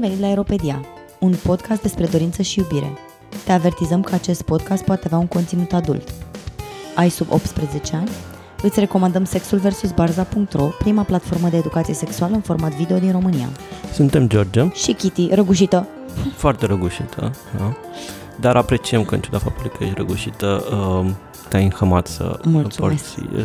Bun 0.00 0.08
venit 0.08 0.24
la 0.24 0.28
Aeropedia, 0.30 0.84
un 1.18 1.34
podcast 1.42 1.82
despre 1.82 2.06
dorință 2.06 2.42
și 2.42 2.58
iubire. 2.58 2.92
Te 3.44 3.52
avertizăm 3.52 4.00
că 4.02 4.14
acest 4.14 4.42
podcast 4.42 4.84
poate 4.84 5.02
avea 5.06 5.18
un 5.18 5.26
conținut 5.26 5.72
adult. 5.72 6.08
Ai 6.94 7.08
sub 7.08 7.26
18 7.30 7.96
ani? 7.96 8.08
Îți 8.62 8.80
recomandăm 8.80 9.24
Sexul 9.24 9.58
vs. 9.58 9.92
Barza.ro, 9.92 10.64
prima 10.78 11.02
platformă 11.02 11.48
de 11.48 11.56
educație 11.56 11.94
sexuală 11.94 12.34
în 12.34 12.40
format 12.40 12.72
video 12.72 12.98
din 12.98 13.12
România. 13.12 13.46
Suntem 13.92 14.28
George, 14.28 14.70
Și 14.72 14.92
Kitty, 14.92 15.28
răgușită. 15.34 15.86
foarte 16.36 16.66
răgușită, 16.66 17.32
da? 17.58 17.72
dar 18.40 18.56
apreciem 18.56 19.04
că 19.04 19.14
în 19.14 19.20
ciuda 19.20 19.38
faptului 19.38 19.70
că 19.70 19.84
ești 19.84 19.96
răgușită, 19.96 20.64
uh, 21.04 21.10
te-ai 21.48 21.64
înhămat 21.64 22.06
să 22.06 22.38
Mulțumesc. 22.44 22.78
porți 22.78 23.34
uh, 23.36 23.44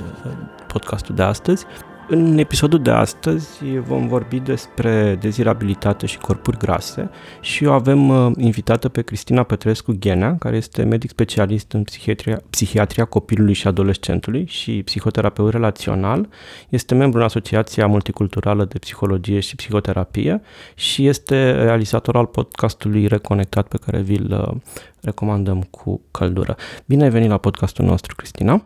podcastul 0.68 1.16
de 1.16 1.22
astăzi. 1.24 1.66
În 2.08 2.38
episodul 2.38 2.82
de 2.82 2.90
astăzi 2.90 3.80
vom 3.80 4.08
vorbi 4.08 4.40
despre 4.40 5.16
dezirabilitate 5.16 6.06
și 6.06 6.18
corpuri 6.18 6.58
grase 6.58 7.10
și 7.42 7.66
o 7.66 7.72
avem 7.72 8.10
uh, 8.10 8.32
invitată 8.38 8.90
pe 8.90 9.02
Cristina 9.02 9.44
Petrescu 9.44 9.96
Ghenea, 10.00 10.36
care 10.40 10.56
este 10.56 10.84
medic 10.84 11.10
specialist 11.10 11.72
în 11.72 11.84
psihiatria, 11.84 12.42
psihiatria 12.50 13.06
copilului 13.06 13.54
și 13.54 13.68
adolescentului 13.68 14.46
și 14.48 14.82
psihoterapeut 14.84 15.52
relațional. 15.52 16.30
Este 16.70 16.96
membru 16.96 17.20
în 17.20 17.26
Asociația 17.26 17.88
Multiculturală 17.88 18.66
de 18.66 18.80
Psihologie 18.80 19.40
și 19.40 19.56
Psihoterapie 19.56 20.42
și 20.76 21.08
este 21.08 21.52
realizator 21.52 22.16
al 22.16 22.26
podcastului 22.26 23.08
Reconectat 23.08 23.68
pe 23.68 23.78
care 23.86 24.02
vi-l 24.02 24.48
uh, 24.50 24.56
recomandăm 25.02 25.62
cu 25.62 26.02
căldură. 26.12 26.56
Bine 26.86 27.04
ai 27.04 27.10
venit 27.10 27.30
la 27.30 27.38
podcastul 27.38 27.86
nostru, 27.86 28.16
Cristina! 28.16 28.66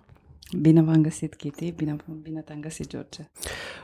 Bine 0.57 0.81
v-am 0.81 1.01
găsit, 1.01 1.35
Kitty. 1.35 1.71
Bine, 1.71 1.95
bine 2.21 2.41
te-am 2.41 2.59
găsit, 2.59 2.87
George. 2.87 3.29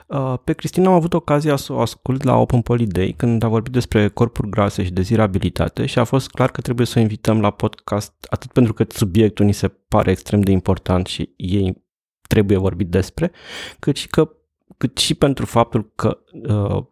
Uh, 0.07 0.33
Pe 0.43 0.53
Cristina 0.53 0.87
am 0.87 0.93
avut 0.93 1.13
ocazia 1.13 1.55
să 1.55 1.73
o 1.73 1.79
ascult 1.79 2.23
la 2.23 2.35
Open 2.35 2.61
Poly 2.61 2.85
Day 2.85 3.13
când 3.17 3.43
a 3.43 3.47
vorbit 3.47 3.71
despre 3.71 4.07
corpuri 4.07 4.49
grase 4.49 4.83
și 4.83 4.91
dezirabilitate 4.91 5.85
și 5.85 5.99
a 5.99 6.03
fost 6.03 6.29
clar 6.29 6.51
că 6.51 6.61
trebuie 6.61 6.85
să 6.85 6.99
o 6.99 7.01
invităm 7.01 7.41
la 7.41 7.49
podcast 7.49 8.13
atât 8.29 8.51
pentru 8.51 8.73
că 8.73 8.85
subiectul 8.89 9.45
ni 9.45 9.53
se 9.53 9.67
pare 9.67 10.11
extrem 10.11 10.41
de 10.41 10.51
important 10.51 11.07
și 11.07 11.33
ei 11.35 11.83
trebuie 12.27 12.57
vorbit 12.57 12.89
despre, 12.89 13.31
cât 13.79 13.95
și, 13.95 14.07
că, 14.07 14.29
cât 14.77 14.97
și 14.97 15.13
pentru 15.15 15.45
faptul 15.45 15.91
că 15.95 16.17
uh, 16.49 16.85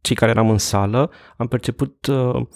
cei 0.00 0.16
care 0.16 0.30
eram 0.30 0.50
în 0.50 0.58
sală 0.58 1.10
am 1.36 1.46
perceput 1.46 2.06
uh, 2.06 2.34
uh, 2.34 2.46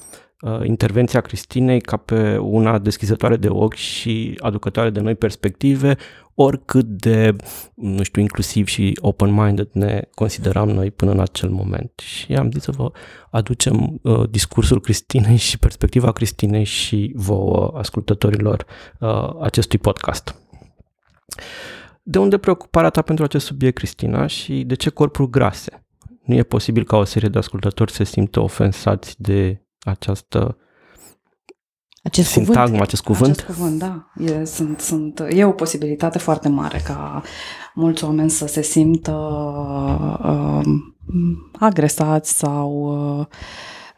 intervenția 0.65 1.21
Cristinei 1.21 1.81
ca 1.81 1.97
pe 1.97 2.37
una 2.37 2.79
deschizătoare 2.79 3.37
de 3.37 3.49
ochi 3.49 3.75
și 3.75 4.39
aducătoare 4.39 4.91
de 4.91 5.01
noi 5.01 5.15
perspective, 5.15 5.97
oricât 6.35 6.87
de, 6.87 7.37
nu 7.75 8.03
știu, 8.03 8.21
inclusiv 8.21 8.67
și 8.67 8.99
open-minded 9.01 9.69
ne 9.73 10.03
consideram 10.15 10.69
noi 10.69 10.91
până 10.91 11.11
în 11.11 11.21
acel 11.21 11.49
moment. 11.49 11.93
Și 11.99 12.35
am 12.35 12.51
zis 12.51 12.63
să 12.63 12.71
vă 12.71 12.91
aducem 13.31 14.01
uh, 14.03 14.31
discursul 14.31 14.81
Cristinei 14.81 15.37
și 15.37 15.59
perspectiva 15.59 16.13
Cristinei 16.13 16.65
și 16.65 17.13
vouă, 17.15 17.73
ascultătorilor 17.77 18.67
uh, 19.01 19.31
acestui 19.41 19.79
podcast. 19.79 20.35
De 22.03 22.19
unde 22.19 22.39
preocuparea 22.39 22.91
ta 22.91 23.03
pentru 23.03 23.25
acest 23.25 23.47
subiect, 23.47 23.77
Cristina, 23.77 24.27
și 24.27 24.63
de 24.65 24.75
ce 24.75 24.91
corpuri 24.91 25.31
grase? 25.31 25.85
Nu 26.25 26.35
e 26.35 26.43
posibil 26.43 26.85
ca 26.85 26.97
o 26.97 27.05
serie 27.05 27.29
de 27.29 27.39
ascultători 27.39 27.91
să 27.91 27.97
se 27.97 28.05
simtă 28.05 28.41
ofensați 28.41 29.15
de 29.23 29.63
această 29.81 30.57
Acest 32.03 32.31
sintagmă, 32.31 32.63
cuvânt. 32.63 32.83
acest 32.83 33.03
cuvânt? 33.03 33.31
Acest 33.31 33.47
cuvânt, 33.47 33.79
da. 33.79 34.11
E, 34.17 34.45
sunt, 34.45 34.81
sunt, 34.81 35.23
e 35.31 35.45
o 35.45 35.53
posibilitate 35.53 36.19
foarte 36.19 36.49
mare 36.49 36.81
ca 36.85 37.23
mulți 37.75 38.05
oameni 38.05 38.31
să 38.31 38.47
se 38.47 38.63
simtă 38.63 39.13
uh, 40.23 40.63
agresați 41.59 42.39
sau 42.39 42.71
uh, 43.19 43.27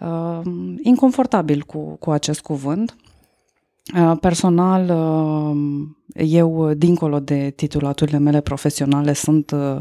uh, 0.09 0.41
inconfortabil 0.83 1.63
cu, 1.63 1.97
cu 1.97 2.11
acest 2.11 2.41
cuvânt. 2.41 2.97
Uh, 3.91 4.13
Personal, 4.21 4.91
uh, 4.91 5.57
eu, 6.15 6.73
dincolo 6.75 7.21
de 7.21 7.53
titulaturile 7.57 8.19
mele 8.19 8.41
profesionale, 8.41 9.13
sunt 9.13 9.51
uh, 9.51 9.79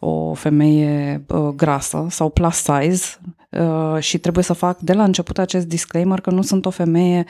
o 0.00 0.34
femeie 0.34 1.24
uh, 1.28 1.48
grasă 1.48 2.06
sau 2.10 2.30
plus 2.30 2.54
size 2.54 3.04
uh, 3.50 3.96
și 3.98 4.18
trebuie 4.18 4.44
să 4.44 4.52
fac 4.52 4.78
de 4.78 4.92
la 4.92 5.04
început 5.04 5.38
acest 5.38 5.66
disclaimer 5.66 6.20
că 6.20 6.30
nu 6.30 6.42
sunt 6.42 6.66
o 6.66 6.70
femeie 6.70 7.24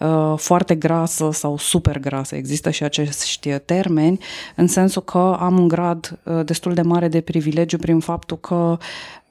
uh, 0.00 0.34
foarte 0.36 0.74
grasă 0.74 1.28
sau 1.32 1.56
super 1.56 1.98
grasă. 1.98 2.34
Există 2.36 2.70
și 2.70 2.84
acești 2.84 3.58
termeni, 3.58 4.18
în 4.56 4.66
sensul 4.66 5.02
că 5.02 5.36
am 5.40 5.58
un 5.58 5.68
grad 5.68 6.18
uh, 6.24 6.44
destul 6.44 6.74
de 6.74 6.82
mare 6.82 7.08
de 7.08 7.20
privilegiu 7.20 7.76
prin 7.76 8.00
faptul 8.00 8.38
că 8.38 8.78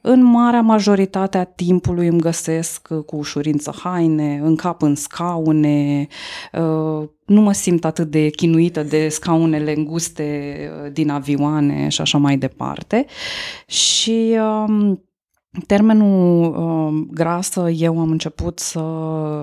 în 0.01 0.23
marea 0.23 0.61
majoritate 0.61 1.37
a 1.37 1.43
timpului 1.43 2.07
îmi 2.07 2.19
găsesc 2.19 2.87
uh, 2.89 3.03
cu 3.03 3.15
ușurință 3.15 3.73
haine, 3.83 4.39
încap 4.43 4.81
în 4.81 4.95
scaune, 4.95 6.07
uh, 6.53 7.07
nu 7.25 7.41
mă 7.41 7.51
simt 7.53 7.85
atât 7.85 8.09
de 8.09 8.29
chinuită 8.29 8.83
de 8.83 9.09
scaunele 9.09 9.73
înguste 9.75 10.57
uh, 10.83 10.91
din 10.91 11.09
avioane 11.09 11.87
și 11.87 12.01
așa 12.01 12.17
mai 12.17 12.37
departe. 12.37 13.05
Și 13.65 14.37
um, 14.67 15.03
Termenul 15.67 16.43
uh, 16.43 17.07
grasă 17.11 17.69
eu 17.69 17.99
am 17.99 18.11
început 18.11 18.59
să 18.59 18.79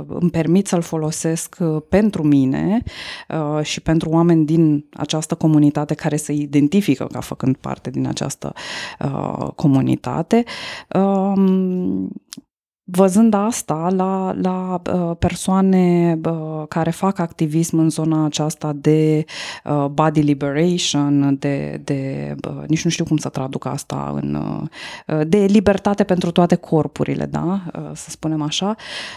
îmi 0.09 0.31
permit 0.31 0.67
să-l 0.67 0.83
folosesc 0.83 1.57
uh, 1.61 1.83
pentru 1.89 2.23
mine 2.23 2.83
uh, 3.29 3.63
și 3.63 3.81
pentru 3.81 4.09
oameni 4.09 4.45
din 4.45 4.87
această 4.93 5.35
comunitate 5.35 5.95
care 5.95 6.17
se 6.17 6.33
identifică 6.33 7.07
ca 7.13 7.21
făcând 7.21 7.57
parte 7.57 7.91
din 7.91 8.07
această 8.07 8.53
uh, 9.01 9.49
comunitate. 9.55 10.45
Um, 10.95 12.11
Văzând 12.89 13.35
asta 13.35 13.89
la, 13.97 14.35
la 14.41 14.83
uh, 14.93 15.17
persoane 15.19 16.19
uh, 16.25 16.65
care 16.69 16.91
fac 16.91 17.19
activism 17.19 17.79
în 17.79 17.91
zona 17.91 18.25
aceasta 18.25 18.73
de 18.73 19.25
uh, 19.65 19.87
body 19.87 20.21
liberation, 20.21 21.37
de, 21.39 21.81
de 21.85 22.35
uh, 22.49 22.63
nici 22.67 22.85
nu 22.85 22.91
știu 22.91 23.05
cum 23.05 23.17
să 23.17 23.29
traduc 23.29 23.65
asta, 23.65 24.19
în, 24.23 24.35
uh, 24.35 25.21
de 25.29 25.39
libertate 25.39 26.05
pentru 26.05 26.31
toate 26.31 26.55
corpurile, 26.55 27.25
da? 27.25 27.61
uh, 27.79 27.91
să 27.95 28.11
spunem 28.11 28.43
așa, 28.43 28.75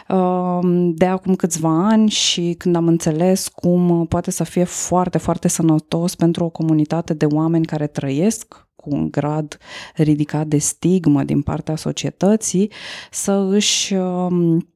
uh, 0.08 0.60
de 0.96 1.06
acum 1.06 1.36
câțiva 1.36 1.88
ani 1.88 2.10
și 2.10 2.56
când 2.58 2.76
am 2.76 2.88
înțeles 2.88 3.48
cum 3.48 4.06
poate 4.06 4.32
să 4.32 4.44
fie 4.44 4.64
foarte, 4.64 5.18
foarte 5.18 5.48
sănătos 5.48 6.16
pentru 6.16 6.44
o 6.44 6.50
comunitate 6.50 7.14
de 7.14 7.26
oameni 7.26 7.66
care 7.66 7.88
trăiesc 7.88 8.69
cu 8.90 8.96
un 8.96 9.12
grad 9.12 9.58
ridicat 9.96 10.48
de 10.48 10.58
stigmă 10.58 11.24
din 11.24 11.42
partea 11.42 11.76
societății, 11.76 12.72
să 13.12 13.32
își 13.32 13.94
um, 13.94 14.68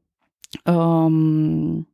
um, 0.65 1.87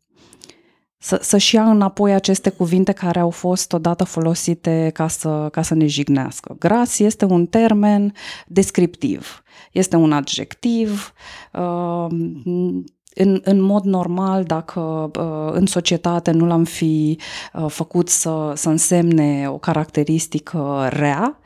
să, 1.02 1.20
să-și 1.22 1.56
ia 1.56 1.70
înapoi 1.70 2.14
aceste 2.14 2.50
cuvinte 2.50 2.92
care 2.92 3.20
au 3.20 3.30
fost 3.30 3.74
odată 3.74 4.04
folosite 4.04 4.90
ca 4.94 5.08
să, 5.08 5.48
ca 5.52 5.62
să 5.62 5.74
ne 5.74 5.86
jignească. 5.86 6.56
Gras 6.60 7.00
este 7.00 7.26
un 7.26 7.46
termen 7.46 8.14
descriptiv, 8.48 9.44
este 9.72 9.96
un 9.96 10.12
adjectiv, 10.12 11.14
um, 11.54 12.84
în, 13.16 13.42
în 13.44 13.62
mod 13.62 13.84
normal, 13.84 14.44
dacă 14.44 14.80
uh, 15.20 15.50
în 15.52 15.66
societate 15.66 16.32
nu 16.32 16.46
l-am 16.46 16.64
fi 16.64 17.20
uh, 17.54 17.66
făcut 17.68 18.10
să, 18.10 18.52
să 18.56 18.70
însemne 18.70 19.50
o 19.50 19.58
caracteristică 19.58 20.90
rea, 20.92 21.40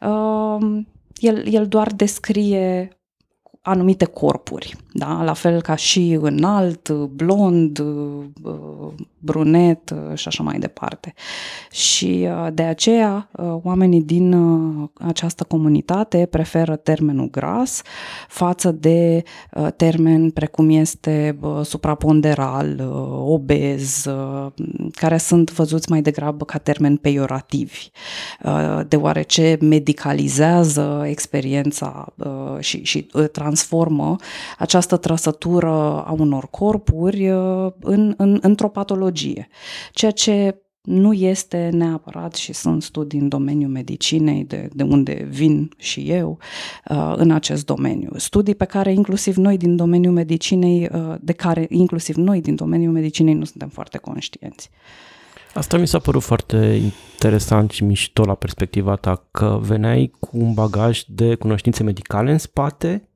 uh, 0.00 0.82
el, 1.14 1.52
el 1.54 1.66
doar 1.66 1.92
descrie 1.92 2.90
anumite 3.60 4.04
corpuri, 4.04 4.76
da? 4.92 5.22
la 5.22 5.32
fel 5.32 5.62
ca 5.62 5.74
și 5.74 6.18
înalt, 6.20 6.90
blond, 6.90 7.82
brunet 9.26 9.94
și 10.14 10.28
așa 10.28 10.42
mai 10.42 10.58
departe. 10.58 11.14
Și 11.70 12.28
de 12.52 12.62
aceea 12.62 13.28
oamenii 13.62 14.02
din 14.02 14.34
această 14.98 15.44
comunitate 15.44 16.26
preferă 16.30 16.76
termenul 16.76 17.30
gras 17.30 17.82
față 18.28 18.70
de 18.72 19.22
termeni 19.76 20.30
precum 20.30 20.70
este 20.70 21.38
supraponderal, 21.62 22.90
obez, 23.24 24.06
care 24.92 25.16
sunt 25.16 25.52
văzuți 25.52 25.90
mai 25.90 26.02
degrabă 26.02 26.44
ca 26.44 26.58
termeni 26.58 26.98
peiorativi, 26.98 27.90
deoarece 28.88 29.58
medicalizează 29.60 31.04
experiența 31.06 32.14
și, 32.58 32.84
și 32.84 33.06
transformă 33.32 34.16
această 34.58 34.96
trăsătură 34.96 35.72
a 36.06 36.14
unor 36.18 36.48
corpuri 36.50 37.28
în, 37.80 38.14
în, 38.16 38.38
într-o 38.42 38.68
patologie. 38.68 39.15
Ceea 39.92 40.10
ce 40.10 40.60
nu 40.82 41.12
este 41.12 41.70
neapărat 41.72 42.34
și 42.34 42.52
sunt 42.52 42.82
studii 42.82 43.18
în 43.18 43.28
domeniul 43.28 43.70
medicinei, 43.70 44.44
de, 44.44 44.68
de 44.72 44.82
unde 44.82 45.26
vin 45.30 45.70
și 45.76 46.10
eu, 46.10 46.38
în 47.14 47.30
acest 47.30 47.66
domeniu. 47.66 48.10
Studii 48.16 48.54
pe 48.54 48.64
care 48.64 48.92
inclusiv 48.92 49.36
noi 49.36 49.56
din 49.56 49.76
domeniul 49.76 50.12
medicinei, 50.12 50.88
de 51.20 51.32
care 51.32 51.66
inclusiv 51.70 52.16
noi 52.16 52.40
din 52.40 52.54
domeniul 52.54 52.92
medicinei 52.92 53.34
nu 53.34 53.44
suntem 53.44 53.68
foarte 53.68 53.98
conștienți. 53.98 54.70
Asta 55.54 55.76
mi 55.76 55.86
s-a 55.86 55.98
părut 55.98 56.22
foarte 56.22 56.80
interesant 57.12 57.70
și 57.70 57.84
mișto 57.84 58.24
la 58.24 58.34
perspectiva 58.34 58.96
ta, 58.96 59.26
că 59.30 59.58
veneai 59.62 60.12
cu 60.20 60.28
un 60.32 60.54
bagaj 60.54 61.02
de 61.06 61.34
cunoștințe 61.34 61.82
medicale 61.82 62.32
în 62.32 62.38
spate 62.38 63.08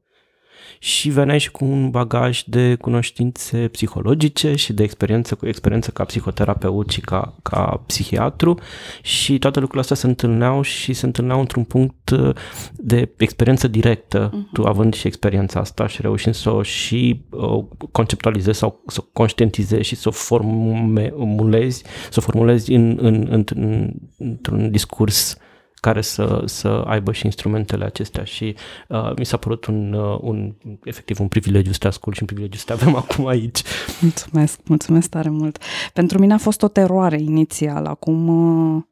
și 0.78 1.10
veneai 1.10 1.38
și 1.38 1.50
cu 1.50 1.64
un 1.64 1.90
bagaj 1.90 2.42
de 2.46 2.74
cunoștințe 2.74 3.68
psihologice 3.68 4.54
și 4.54 4.72
de 4.72 4.82
experiență 4.82 5.34
cu 5.34 5.46
experiență 5.46 5.90
ca 5.90 6.04
psihoterapeut 6.04 6.90
și 6.90 7.00
ca, 7.00 7.34
ca 7.42 7.82
psihiatru 7.86 8.58
și 9.02 9.38
toate 9.38 9.58
lucrurile 9.58 9.80
astea 9.80 9.96
se 9.96 10.06
întâlneau 10.06 10.62
și 10.62 10.92
se 10.92 11.06
întâlneau 11.06 11.40
într-un 11.40 11.64
punct 11.64 12.10
uh, 12.10 12.34
de 12.72 13.10
experiență 13.16 13.68
directă, 13.68 14.28
uh-huh. 14.28 14.52
tu 14.52 14.64
având 14.64 14.94
și 14.94 15.06
experiența 15.06 15.60
asta 15.60 15.86
și 15.86 16.02
reușind 16.02 16.34
să 16.34 16.50
o 16.50 16.62
și 16.62 17.20
uh, 17.30 17.64
conceptualizezi 17.92 18.58
sau 18.58 18.82
să 18.86 19.00
o 19.02 19.08
conștientizezi 19.12 19.88
și 19.88 19.96
să 19.96 20.08
o 20.08 20.12
formulezi, 20.12 21.84
să 22.10 22.16
o 22.16 22.20
formulezi 22.20 22.72
în, 22.72 22.98
în, 23.00 23.26
în, 23.30 23.44
în, 23.54 23.92
într-un 24.18 24.70
discurs 24.70 25.38
care 25.80 26.00
să, 26.00 26.42
să 26.46 26.68
aibă 26.68 27.12
și 27.12 27.24
instrumentele 27.24 27.84
acestea 27.84 28.24
și 28.24 28.54
uh, 28.88 29.12
mi 29.16 29.26
s-a 29.26 29.36
părut 29.36 29.64
un, 29.64 29.92
uh, 29.92 30.18
un, 30.20 30.54
efectiv 30.84 31.20
un 31.20 31.28
privilegiu 31.28 31.72
să 31.72 31.78
te 31.78 31.86
ascult 31.86 32.14
și 32.14 32.20
un 32.22 32.26
privilegiu 32.26 32.58
să 32.58 32.64
te 32.66 32.72
avem 32.72 32.96
acum 33.02 33.26
aici. 33.26 33.62
Mulțumesc, 34.00 34.60
mulțumesc 34.64 35.08
tare 35.08 35.28
mult. 35.28 35.62
Pentru 35.92 36.18
mine 36.18 36.32
a 36.32 36.38
fost 36.38 36.62
o 36.62 36.68
teroare 36.68 37.20
inițial, 37.20 37.86
acum 37.86 38.28
uh, 38.28 38.82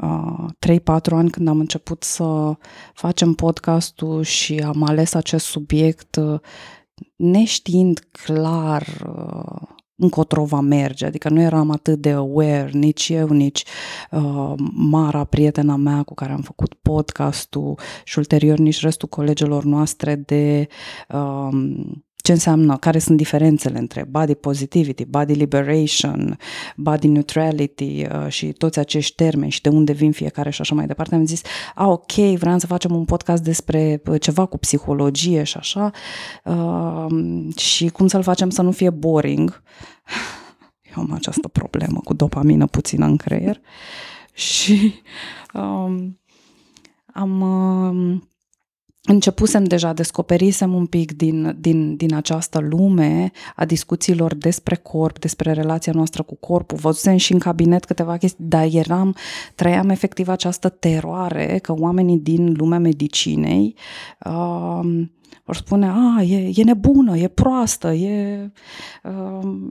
3-4 0.00 0.80
ani 1.10 1.30
când 1.30 1.48
am 1.48 1.58
început 1.58 2.02
să 2.02 2.56
facem 2.94 3.32
podcastul 3.32 4.22
și 4.22 4.58
am 4.58 4.82
ales 4.82 5.14
acest 5.14 5.46
subiect 5.46 6.16
uh, 6.16 6.40
neștiind 7.16 8.06
clar 8.12 8.86
uh, 9.06 9.68
încotro 10.02 10.44
va 10.44 10.60
merge, 10.60 11.06
adică 11.06 11.28
nu 11.28 11.40
eram 11.40 11.70
atât 11.70 11.98
de 12.00 12.10
aware, 12.10 12.70
nici 12.72 13.08
eu, 13.08 13.28
nici 13.28 13.64
uh, 14.10 14.52
Mara, 14.72 15.24
prietena 15.24 15.76
mea 15.76 16.02
cu 16.02 16.14
care 16.14 16.32
am 16.32 16.40
făcut 16.40 16.74
podcastul 16.74 17.78
și 18.04 18.18
ulterior 18.18 18.58
nici 18.58 18.80
restul 18.80 19.08
colegilor 19.08 19.64
noastre 19.64 20.14
de 20.14 20.68
uh, 21.08 21.48
ce 22.22 22.32
înseamnă, 22.32 22.76
care 22.76 22.98
sunt 22.98 23.16
diferențele 23.16 23.78
între 23.78 24.04
body 24.10 24.34
positivity, 24.34 25.04
body 25.04 25.32
liberation, 25.32 26.38
body 26.76 27.08
neutrality 27.08 28.06
uh, 28.06 28.28
și 28.28 28.52
toți 28.52 28.78
acești 28.78 29.14
termeni 29.14 29.50
și 29.50 29.60
de 29.60 29.68
unde 29.68 29.92
vin 29.92 30.12
fiecare 30.12 30.50
și 30.50 30.60
așa 30.60 30.74
mai 30.74 30.86
departe. 30.86 31.14
Am 31.14 31.26
zis, 31.26 31.42
a, 31.74 31.88
ok, 31.88 32.12
vreau 32.12 32.58
să 32.58 32.66
facem 32.66 32.94
un 32.94 33.04
podcast 33.04 33.42
despre 33.42 34.02
uh, 34.06 34.20
ceva 34.20 34.46
cu 34.46 34.58
psihologie 34.58 35.42
și 35.42 35.56
așa 35.56 35.90
uh, 36.44 37.06
și 37.56 37.88
cum 37.88 38.06
să-l 38.06 38.22
facem 38.22 38.50
să 38.50 38.62
nu 38.62 38.70
fie 38.70 38.90
boring. 38.90 39.62
Eu 40.96 41.02
am 41.02 41.12
această 41.12 41.48
problemă 41.48 42.00
cu 42.04 42.14
dopamină 42.14 42.66
puțină 42.66 43.06
în 43.06 43.16
creier 43.16 43.60
și 44.32 44.94
um, 45.54 46.20
am... 47.12 47.40
Um, 47.40 48.26
începusem 49.08 49.64
deja, 49.64 49.92
descoperisem 49.92 50.74
un 50.74 50.86
pic 50.86 51.16
din, 51.16 51.56
din, 51.60 51.96
din 51.96 52.14
această 52.14 52.58
lume 52.58 53.30
a 53.56 53.64
discuțiilor 53.64 54.34
despre 54.34 54.74
corp, 54.74 55.18
despre 55.18 55.52
relația 55.52 55.92
noastră 55.92 56.22
cu 56.22 56.34
corpul. 56.34 56.78
Văzusem 56.78 57.16
și 57.16 57.32
în 57.32 57.38
cabinet 57.38 57.84
câteva 57.84 58.16
chestii, 58.16 58.44
dar 58.48 58.68
eram, 58.72 59.16
trăiam 59.54 59.88
efectiv 59.88 60.28
această 60.28 60.68
teroare 60.68 61.58
că 61.62 61.74
oamenii 61.78 62.18
din 62.18 62.54
lumea 62.56 62.78
medicinei 62.78 63.74
uh, 64.24 65.04
vor 65.44 65.56
spune, 65.56 65.88
a, 65.88 66.22
e, 66.22 66.52
e 66.54 66.62
nebună, 66.64 67.16
e 67.16 67.28
proastă, 67.28 67.92
e... 67.92 68.50
Uh, 69.02 69.66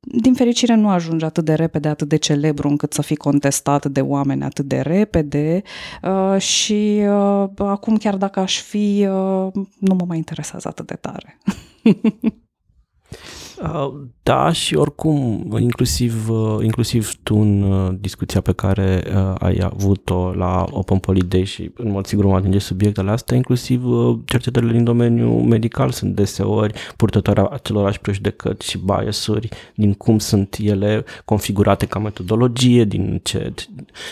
din 0.00 0.34
fericire 0.34 0.74
nu 0.74 0.88
ajunge 0.88 1.24
atât 1.24 1.44
de 1.44 1.54
repede, 1.54 1.88
atât 1.88 2.08
de 2.08 2.16
celebru 2.16 2.68
încât 2.68 2.92
să 2.92 3.02
fii 3.02 3.16
contestat 3.16 3.86
de 3.86 4.00
oameni 4.00 4.44
atât 4.44 4.64
de 4.64 4.80
repede 4.80 5.62
uh, 6.02 6.40
și 6.40 7.02
uh, 7.06 7.48
acum 7.56 7.96
chiar 7.96 8.16
dacă 8.16 8.40
aș 8.40 8.60
fi, 8.60 9.06
uh, 9.08 9.52
nu 9.78 9.94
mă 9.94 10.04
mai 10.06 10.16
interesează 10.16 10.68
atât 10.68 10.86
de 10.86 10.94
tare. 10.94 11.38
Uh, 13.72 13.94
da, 14.22 14.52
și 14.52 14.74
oricum, 14.74 15.46
inclusiv, 15.58 16.28
uh, 16.28 16.58
inclusiv 16.62 17.14
tu 17.22 17.36
în 17.36 17.62
uh, 17.62 17.94
discuția 18.00 18.40
pe 18.40 18.52
care 18.52 19.04
ai 19.38 19.58
avut-o 19.62 20.32
la 20.32 20.64
Open 20.70 20.98
Poly 20.98 21.22
Day 21.22 21.44
și 21.44 21.70
în 21.76 21.90
mod 21.90 22.06
sigur 22.06 22.24
mă 22.24 22.36
atinge 22.36 22.58
subiectele 22.58 23.10
astea, 23.10 23.36
inclusiv 23.36 23.84
cercetările 24.24 24.72
din 24.72 24.84
domeniul 24.84 25.42
medical 25.42 25.90
sunt 25.90 26.14
deseori 26.14 26.74
purtătoare 26.96 27.46
acelorași 27.50 28.00
prejudecăți 28.00 28.70
și 28.70 28.78
biasuri 28.78 29.48
din 29.74 29.92
cum 29.92 30.18
sunt 30.18 30.56
ele 30.60 31.04
configurate 31.24 31.86
ca 31.86 31.98
metodologie, 31.98 32.84
din 32.84 33.20
ce 33.22 33.54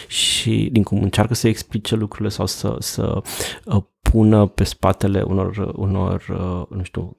și 0.08 0.68
din 0.72 0.82
cum 0.82 1.02
încearcă 1.02 1.34
să 1.34 1.48
explice 1.48 1.96
lucrurile 1.96 2.28
sau 2.28 2.46
să, 2.46 2.76
să 2.78 3.22
pună 4.00 4.46
pe 4.46 4.64
spatele 4.64 5.22
unor, 5.22 5.72
unor 5.76 6.24
nu 6.70 6.82
știu, 6.82 7.16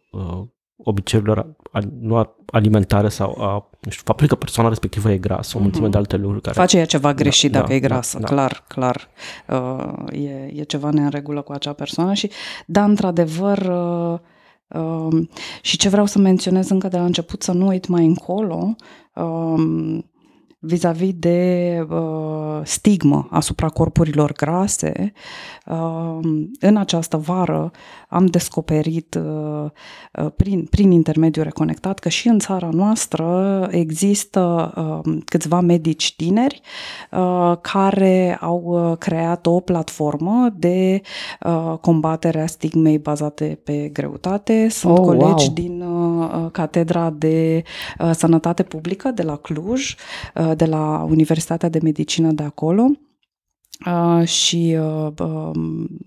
obiceiurilor 0.83 1.55
nu 1.99 2.35
alimentare 2.51 3.09
sau 3.09 3.41
a, 3.41 3.69
nu 3.79 3.91
știu, 3.91 4.03
faptul 4.05 4.27
că 4.27 4.35
persoana 4.35 4.69
respectivă 4.69 5.11
e 5.11 5.17
grasă, 5.17 5.57
o 5.57 5.61
mulțime 5.61 5.87
mm-hmm. 5.87 5.91
de 5.91 5.97
alte 5.97 6.17
lucruri 6.17 6.41
care... 6.41 6.55
Face 6.55 6.77
ea 6.77 6.85
ceva 6.85 7.13
greșit 7.13 7.51
da, 7.51 7.57
dacă 7.57 7.69
da, 7.69 7.75
e 7.75 7.79
grasă, 7.79 8.19
da, 8.19 8.27
clar, 8.27 8.51
da. 8.51 8.73
clar. 8.73 9.07
Uh, 9.47 10.19
e, 10.23 10.51
e 10.53 10.63
ceva 10.63 10.89
neînregulă 10.89 11.41
cu 11.41 11.51
acea 11.51 11.73
persoană 11.73 12.13
și, 12.13 12.29
da, 12.65 12.83
într-adevăr, 12.83 13.57
uh, 13.57 14.19
uh, 14.79 15.27
și 15.61 15.77
ce 15.77 15.89
vreau 15.89 16.05
să 16.05 16.19
menționez 16.19 16.69
încă 16.69 16.87
de 16.87 16.97
la 16.97 17.05
început, 17.05 17.43
să 17.43 17.51
nu 17.51 17.67
uit 17.67 17.87
mai 17.87 18.05
încolo, 18.05 18.75
uh, 19.15 19.99
vis-a-vis 20.65 21.13
de 21.15 21.79
uh, 21.89 22.61
stigmă 22.63 23.27
asupra 23.31 23.69
corpurilor 23.69 24.31
grase, 24.31 25.13
uh, 25.65 26.19
în 26.59 26.77
această 26.77 27.17
vară 27.17 27.71
am 28.09 28.25
descoperit 28.25 29.15
uh, 29.15 29.69
uh, 30.23 30.31
prin, 30.35 30.65
prin 30.69 30.91
intermediul 30.91 31.43
reconectat 31.43 31.99
că 31.99 32.09
și 32.09 32.27
în 32.27 32.39
țara 32.39 32.69
noastră 32.71 33.67
există 33.71 34.73
uh, 34.75 35.17
câțiva 35.25 35.59
medici 35.59 36.15
tineri 36.15 36.61
uh, 37.11 37.57
care 37.61 38.37
au 38.41 38.63
uh, 38.65 38.97
creat 38.97 39.45
o 39.45 39.59
platformă 39.59 40.49
de 40.57 41.01
uh, 41.45 41.77
combatere 41.81 42.41
a 42.41 42.47
stigmei 42.47 42.97
bazate 42.97 43.59
pe 43.63 43.89
greutate. 43.93 44.67
Sunt 44.69 44.97
oh, 44.97 45.05
colegi 45.05 45.45
wow. 45.45 45.53
din 45.53 45.81
uh, 45.81 45.82
Catedra 46.51 47.09
de 47.09 47.63
uh, 47.99 48.11
Sănătate 48.13 48.63
Publică 48.63 49.11
de 49.11 49.23
la 49.23 49.35
Cluj, 49.35 49.95
uh, 50.35 50.51
de 50.55 50.65
la 50.65 51.05
Universitatea 51.09 51.69
de 51.69 51.79
Medicină 51.81 52.31
de 52.31 52.43
acolo 52.43 52.91
Uh, 53.85 54.27
și 54.27 54.77
uh, 54.79 55.11
uh, 55.19 55.51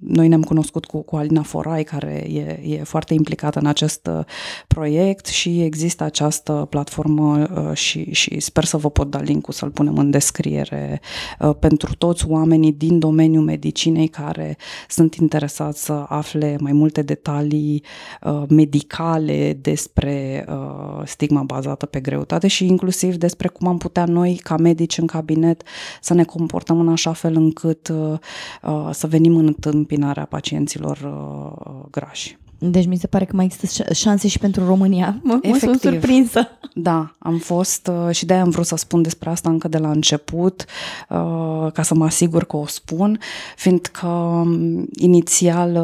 noi 0.01 0.29
ne-am 0.29 0.43
cunoscut 0.43 0.85
cu, 0.85 1.03
cu 1.03 1.17
Alina 1.17 1.43
Forai, 1.43 1.83
care 1.83 2.27
e, 2.33 2.61
e 2.75 2.83
foarte 2.83 3.15
implicată 3.15 3.59
în 3.59 3.67
acest 3.67 4.07
uh, 4.07 4.25
proiect 4.67 5.27
și 5.27 5.63
există 5.63 6.05
această 6.05 6.67
platformă 6.71 7.49
uh, 7.57 7.77
și, 7.77 8.13
și 8.13 8.41
sper 8.41 8.65
să 8.65 8.77
vă 8.77 8.91
pot 8.91 9.11
da 9.11 9.21
link-ul 9.21 9.53
să-l 9.53 9.71
punem 9.71 9.97
în 9.97 10.11
descriere 10.11 11.01
uh, 11.41 11.55
pentru 11.59 11.95
toți 11.95 12.27
oamenii 12.29 12.73
din 12.73 12.99
domeniul 12.99 13.45
medicinei 13.45 14.09
care 14.09 14.57
sunt 14.89 15.15
interesați 15.15 15.85
să 15.85 16.05
afle 16.09 16.57
mai 16.61 16.73
multe 16.73 17.03
detalii 17.03 17.83
uh, 18.23 18.43
medicale 18.49 19.59
despre 19.61 20.45
uh, 20.49 21.03
stigma 21.05 21.43
bazată 21.43 21.87
pe 21.87 22.01
greutate 22.01 22.47
și 22.47 22.67
inclusiv 22.67 23.17
despre 23.17 23.49
cum 23.49 23.67
am 23.67 23.79
putea 23.79 24.05
noi, 24.05 24.41
ca 24.43 24.57
medici 24.57 24.99
în 24.99 25.07
cabinet, 25.07 25.63
să 26.01 26.15
ne 26.15 26.25
comportăm 26.25 26.81
în 26.81 26.89
așa 26.89 27.13
fel 27.13 27.35
încât 27.35 27.65
încât 27.67 27.89
uh, 27.89 28.19
uh, 28.63 28.89
să 28.93 29.07
venim 29.07 29.37
în 29.37 29.47
întâmpinarea 29.47 30.25
pacienților 30.25 30.99
uh, 30.99 31.89
grași. 31.91 32.39
Deci 32.59 32.87
mi 32.87 32.97
se 32.97 33.07
pare 33.07 33.25
că 33.25 33.37
mai 33.37 33.45
există 33.45 33.93
șanse 33.93 34.29
și 34.29 34.39
pentru 34.39 34.67
România. 34.67 35.19
Mă, 35.23 35.39
Efectiv. 35.43 35.69
sunt 35.69 35.81
surprinsă. 35.81 36.49
Da, 36.75 37.11
am 37.19 37.39
fost 37.39 37.91
uh, 38.07 38.15
și 38.15 38.27
de-aia 38.27 38.43
am 38.43 38.51
vrut 38.51 38.67
să 38.67 38.77
spun 38.77 39.03
despre 39.03 39.31
asta 39.31 39.51
încă 39.51 39.69
de 39.69 39.79
la 39.79 39.91
început, 39.91 40.65
uh, 41.09 41.73
ca 41.73 41.83
să 41.83 41.95
mă 41.95 42.05
asigur 42.05 42.45
că 42.45 42.57
o 42.57 42.67
spun, 42.67 43.19
fiindcă 43.57 44.07
um, 44.07 44.87
inițial 44.95 45.75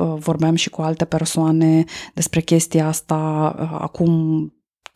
uh, 0.00 0.14
vorbeam 0.18 0.54
și 0.54 0.70
cu 0.70 0.82
alte 0.82 1.04
persoane 1.04 1.84
despre 2.14 2.40
chestia 2.40 2.86
asta 2.86 3.14
acum 3.80 4.12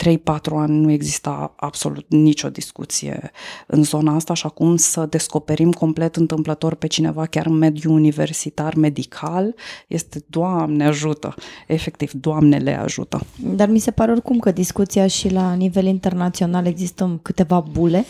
3-4 0.04 0.16
ani 0.52 0.80
nu 0.80 0.90
exista 0.90 1.54
absolut 1.56 2.04
nicio 2.08 2.48
discuție 2.48 3.30
în 3.66 3.82
zona 3.82 4.14
asta 4.14 4.34
și 4.34 4.46
acum 4.46 4.76
să 4.76 5.06
descoperim 5.06 5.72
complet 5.72 6.16
întâmplător 6.16 6.74
pe 6.74 6.86
cineva 6.86 7.26
chiar 7.26 7.46
în 7.46 7.52
mediul 7.52 7.94
universitar, 7.94 8.74
medical, 8.74 9.54
este 9.86 10.24
Doamne 10.26 10.86
ajută, 10.86 11.34
efectiv, 11.66 12.12
Doamne 12.12 12.56
le 12.56 12.78
ajută. 12.78 13.20
Dar 13.36 13.68
mi 13.68 13.78
se 13.78 13.90
pare 13.90 14.10
oricum 14.10 14.38
că 14.38 14.50
discuția 14.50 15.06
și 15.06 15.32
la 15.32 15.52
nivel 15.52 15.84
internațional 15.84 16.66
există 16.66 17.18
câteva 17.22 17.60
bule 17.60 18.04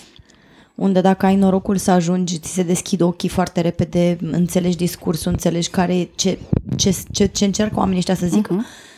unde 0.75 1.00
dacă 1.00 1.26
ai 1.26 1.37
norocul 1.37 1.76
să 1.76 1.90
ajungi, 1.90 2.38
ți 2.38 2.52
se 2.52 2.62
deschid 2.62 3.00
ochii 3.00 3.28
foarte 3.28 3.61
repede, 3.61 4.18
înțelegi 4.21 4.76
discursul, 4.76 5.30
înțelegi 5.30 5.71
care 5.71 6.09
ce, 6.14 6.38
ce, 6.76 6.97
ce, 7.11 7.26
ce 7.26 7.45
încearcă 7.45 7.78
oamenii 7.78 7.99
ăștia 7.99 8.14
să 8.14 8.26
zică. 8.26 8.54
Uh-huh 8.54 8.87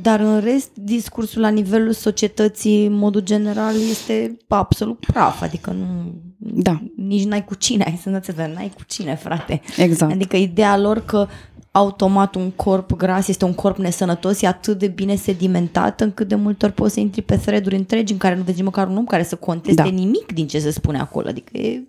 dar 0.00 0.20
în 0.20 0.40
rest, 0.40 0.70
discursul 0.74 1.40
la 1.40 1.48
nivelul 1.48 1.92
societății, 1.92 2.86
în 2.86 2.92
modul 2.92 3.20
general, 3.20 3.74
este 3.90 4.36
absolut 4.48 4.98
praf. 4.98 5.42
Adică 5.42 5.70
nu... 5.70 6.14
Da. 6.36 6.82
Nici 6.96 7.24
n-ai 7.24 7.44
cu 7.44 7.54
cine, 7.54 7.84
ai 7.84 8.00
să 8.02 8.08
nu 8.08 8.20
n-ai 8.36 8.72
cu 8.76 8.82
cine, 8.86 9.14
frate. 9.14 9.60
Exact. 9.76 10.12
Adică 10.12 10.36
ideea 10.36 10.78
lor 10.78 11.04
că 11.04 11.26
automat 11.70 12.34
un 12.34 12.50
corp 12.50 12.96
gras 12.96 13.28
este 13.28 13.44
un 13.44 13.54
corp 13.54 13.76
nesănătos, 13.76 14.42
e 14.42 14.46
atât 14.46 14.78
de 14.78 14.86
bine 14.86 15.14
sedimentat 15.14 16.00
încât 16.00 16.28
de 16.28 16.34
multe 16.34 16.64
ori 16.64 16.74
poți 16.74 16.94
să 16.94 17.00
intri 17.00 17.22
pe 17.22 17.36
thread 17.36 17.72
întregi 17.72 18.12
în 18.12 18.18
care 18.18 18.34
nu 18.34 18.42
vezi 18.42 18.56
nici 18.56 18.64
măcar 18.64 18.88
un 18.88 18.96
om 18.96 19.04
care 19.04 19.22
să 19.22 19.36
conteste 19.36 19.82
da. 19.82 19.88
nimic 19.88 20.32
din 20.32 20.46
ce 20.46 20.58
se 20.58 20.70
spune 20.70 20.98
acolo. 20.98 21.28
Adică 21.28 21.56
e 21.56 21.82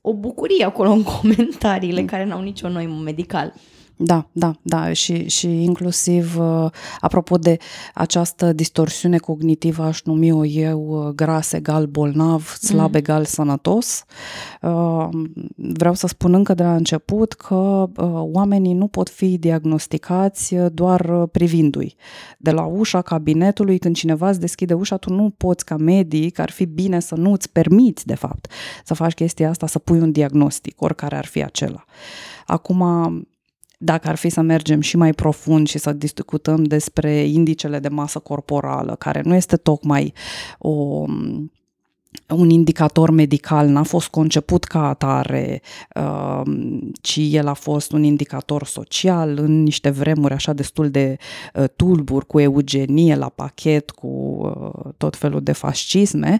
o 0.00 0.14
bucurie 0.14 0.64
acolo 0.64 0.90
în 0.90 1.02
comentariile 1.20 2.04
care 2.04 2.24
n-au 2.24 2.42
nicio 2.42 2.68
noimă 2.68 3.00
medical. 3.04 3.52
Da, 4.00 4.28
da, 4.32 4.52
da 4.62 4.92
și, 4.92 5.28
și 5.28 5.62
inclusiv 5.62 6.38
uh, 6.38 6.70
apropo 7.00 7.36
de 7.36 7.56
această 7.94 8.52
distorsiune 8.52 9.18
cognitivă, 9.18 9.82
aș 9.82 10.02
numi 10.02 10.32
o 10.32 10.44
eu 10.44 10.86
uh, 10.88 11.14
gras 11.14 11.52
egal 11.52 11.86
bolnav, 11.86 12.46
slab 12.46 12.88
mm. 12.88 12.94
egal 12.94 13.24
sănătos. 13.24 14.04
Uh, 14.62 15.08
vreau 15.56 15.94
să 15.94 16.06
spun 16.06 16.34
încă 16.34 16.54
de 16.54 16.62
la 16.62 16.74
început 16.74 17.32
că 17.32 17.88
oamenii 18.32 18.74
nu 18.74 18.86
pot 18.86 19.08
fi 19.08 19.38
diagnosticați 19.38 20.54
doar 20.72 21.26
privindu-i. 21.26 21.96
De 22.38 22.50
la 22.50 22.64
ușa 22.64 23.02
cabinetului, 23.02 23.78
când 23.78 23.96
cineva 23.96 24.28
îți 24.28 24.40
deschide 24.40 24.74
ușa, 24.74 24.96
tu 24.96 25.12
nu 25.12 25.34
poți 25.36 25.64
ca 25.64 25.76
medic, 25.76 26.38
ar 26.38 26.50
fi 26.50 26.64
bine 26.64 27.00
să 27.00 27.14
nu 27.14 27.32
îți 27.32 27.52
permiți, 27.52 28.06
de 28.06 28.14
fapt, 28.14 28.50
să 28.84 28.94
faci 28.94 29.12
chestia 29.12 29.48
asta, 29.48 29.66
să 29.66 29.78
pui 29.78 30.00
un 30.00 30.12
diagnostic, 30.12 30.82
oricare 30.82 31.16
ar 31.16 31.26
fi 31.26 31.44
acela. 31.44 31.84
Acum, 32.46 32.82
dacă 33.78 34.08
ar 34.08 34.14
fi 34.14 34.28
să 34.28 34.40
mergem 34.40 34.80
și 34.80 34.96
mai 34.96 35.12
profund 35.12 35.68
și 35.68 35.78
să 35.78 35.92
discutăm 35.92 36.64
despre 36.64 37.12
indicele 37.12 37.78
de 37.78 37.88
masă 37.88 38.18
corporală, 38.18 38.94
care 38.94 39.20
nu 39.24 39.34
este 39.34 39.56
tocmai 39.56 40.12
o 40.58 41.04
un 42.28 42.50
indicator 42.50 43.10
medical, 43.10 43.68
n-a 43.68 43.82
fost 43.82 44.08
conceput 44.08 44.64
ca 44.64 44.88
atare, 44.88 45.60
um, 45.94 46.90
ci 47.00 47.18
el 47.30 47.46
a 47.46 47.52
fost 47.52 47.92
un 47.92 48.02
indicator 48.02 48.64
social 48.64 49.38
în 49.38 49.62
niște 49.62 49.90
vremuri 49.90 50.34
așa 50.34 50.52
destul 50.52 50.90
de 50.90 51.16
uh, 51.54 51.64
tulburi, 51.76 52.26
cu 52.26 52.40
eugenie 52.40 53.14
la 53.14 53.28
pachet, 53.28 53.90
cu 53.90 54.06
uh, 54.06 54.92
tot 54.96 55.16
felul 55.16 55.40
de 55.42 55.52
fascisme. 55.52 56.38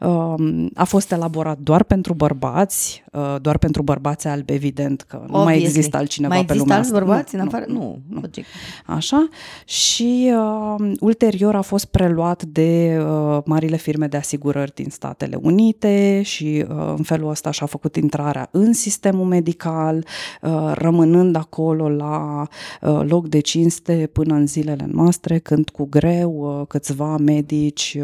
Um, 0.00 0.70
a 0.74 0.84
fost 0.84 1.12
elaborat 1.12 1.58
doar 1.58 1.82
pentru 1.82 2.14
bărbați, 2.14 3.04
uh, 3.12 3.36
doar 3.40 3.58
pentru 3.58 3.82
bărbați 3.82 4.26
albi, 4.26 4.52
evident 4.52 5.02
că 5.02 5.16
Obviously. 5.16 5.38
nu 5.38 5.44
mai 5.44 5.60
există 5.60 5.96
altcineva 5.96 6.34
mai 6.34 6.44
pe 6.44 6.54
lumea 6.54 6.78
asta. 6.78 6.92
Mai 6.92 7.02
bărbați 7.02 7.36
nu, 7.36 7.42
în 7.42 7.48
afară? 7.48 7.64
Nu, 7.68 7.98
nu, 8.08 8.20
logic. 8.20 8.44
Așa. 8.86 9.28
Și 9.64 10.32
uh, 10.78 10.92
ulterior 11.00 11.54
a 11.54 11.62
fost 11.62 11.84
preluat 11.84 12.42
de 12.42 12.98
uh, 13.00 13.38
marile 13.44 13.76
firme 13.76 14.06
de 14.06 14.16
asigurări 14.16 14.74
din 14.74 14.90
Statele 14.90 15.07
Statele 15.08 15.38
Unite 15.42 16.22
și 16.22 16.64
uh, 16.68 16.76
în 16.96 17.02
felul 17.02 17.30
ăsta 17.30 17.50
și-a 17.50 17.66
făcut 17.66 17.96
intrarea 17.96 18.48
în 18.50 18.72
sistemul 18.72 19.24
medical, 19.24 20.06
uh, 20.42 20.72
rămânând 20.74 21.36
acolo 21.36 21.88
la 21.88 22.46
uh, 22.80 23.00
loc 23.08 23.28
de 23.28 23.40
cinste 23.40 24.10
până 24.12 24.34
în 24.34 24.46
zilele 24.46 24.86
noastre, 24.92 25.38
când 25.38 25.68
cu 25.68 25.86
greu 25.90 26.64
câțiva 26.68 27.16
medici 27.16 27.98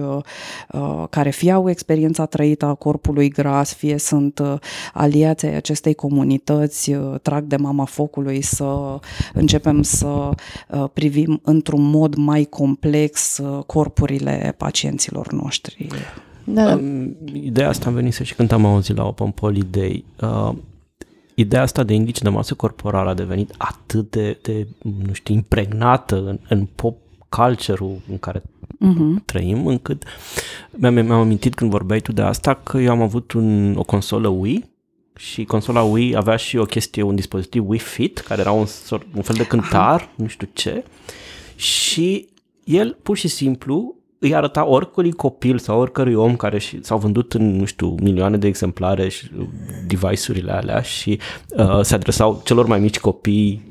care 1.11 1.31
fie 1.31 1.53
au 1.53 1.71
experiența 1.71 2.27
trăită 2.27 2.67
a 2.67 2.75
corpului 2.75 3.29
gras, 3.29 3.75
fie 3.75 3.99
sunt 3.99 4.41
aliații 4.93 5.49
ai 5.49 5.55
acestei 5.55 5.95
comunități, 5.95 6.93
trag 7.23 7.45
de 7.45 7.57
mama 7.57 7.85
focului 7.85 8.43
să 8.43 8.99
începem 9.33 9.83
să 9.83 10.29
privim 10.93 11.41
într-un 11.43 11.83
mod 11.83 12.15
mai 12.15 12.45
complex 12.45 13.41
corpurile 13.67 14.55
pacienților 14.57 15.33
noștri. 15.33 15.87
Da, 16.45 16.65
da. 16.65 16.75
Um, 16.75 17.17
ideea 17.33 17.69
asta 17.69 17.89
am 17.89 17.95
venit 17.95 18.15
să 18.15 18.23
și 18.23 18.35
când 18.35 18.53
am 18.53 18.65
auzit 18.65 18.97
la 18.97 19.07
Open 19.07 19.31
Poly 19.31 19.63
Day. 19.71 20.05
Uh, 20.21 20.53
ideea 21.35 21.63
asta 21.63 21.83
de 21.83 21.95
indice 21.95 22.23
de 22.23 22.29
masă 22.29 22.55
corporală 22.55 23.11
a 23.11 23.15
devenit 23.15 23.55
atât 23.59 24.11
de, 24.11 24.39
de 24.43 24.67
nu 25.07 25.13
știu, 25.13 25.35
impregnată 25.35 26.17
în, 26.17 26.39
în 26.49 26.67
pop 26.75 26.97
culture-ul 27.29 28.01
în 28.11 28.19
care 28.19 28.43
uh-huh. 28.43 29.25
trăim, 29.25 29.67
încât 29.67 30.03
mi-am, 30.71 30.95
mi-am 30.95 31.11
amintit 31.11 31.55
când 31.55 31.71
vorbeai 31.71 32.01
tu 32.01 32.13
de 32.13 32.23
asta 32.23 32.55
că 32.55 32.79
eu 32.79 32.91
am 32.91 33.03
avut 33.03 33.33
un, 33.33 33.77
o 33.77 33.83
consolă 33.83 34.29
Wii 34.29 34.73
și 35.17 35.45
consola 35.45 35.83
Wii 35.83 36.17
avea 36.17 36.37
și 36.37 36.57
o 36.57 36.65
chestie, 36.65 37.03
un 37.03 37.15
dispozitiv 37.15 37.69
Wii 37.69 37.79
Fit, 37.79 38.19
care 38.19 38.41
era 38.41 38.51
un, 38.51 38.67
un 39.15 39.23
fel 39.23 39.37
de 39.37 39.47
cântar, 39.47 40.01
Aha. 40.01 40.11
nu 40.15 40.27
știu 40.27 40.49
ce, 40.53 40.85
și 41.57 42.29
el 42.65 42.97
pur 43.03 43.17
și 43.17 43.29
simplu 43.29 43.95
îi 44.25 44.35
arăta 44.35 44.67
oricărui 44.67 45.13
copil 45.13 45.59
sau 45.59 45.81
oricărui 45.81 46.15
om 46.15 46.37
care 46.37 46.59
și, 46.59 46.85
s-au 46.85 46.99
vândut 46.99 47.33
în, 47.33 47.57
nu 47.57 47.65
știu, 47.65 47.95
milioane 48.03 48.37
de 48.37 48.47
exemplare 48.47 49.09
și 49.09 49.31
device-urile 49.87 50.53
alea 50.53 50.81
și 50.81 51.19
uh, 51.49 51.81
se 51.83 51.95
adresau 51.95 52.41
celor 52.45 52.67
mai 52.67 52.79
mici 52.79 52.99
copii 52.99 53.67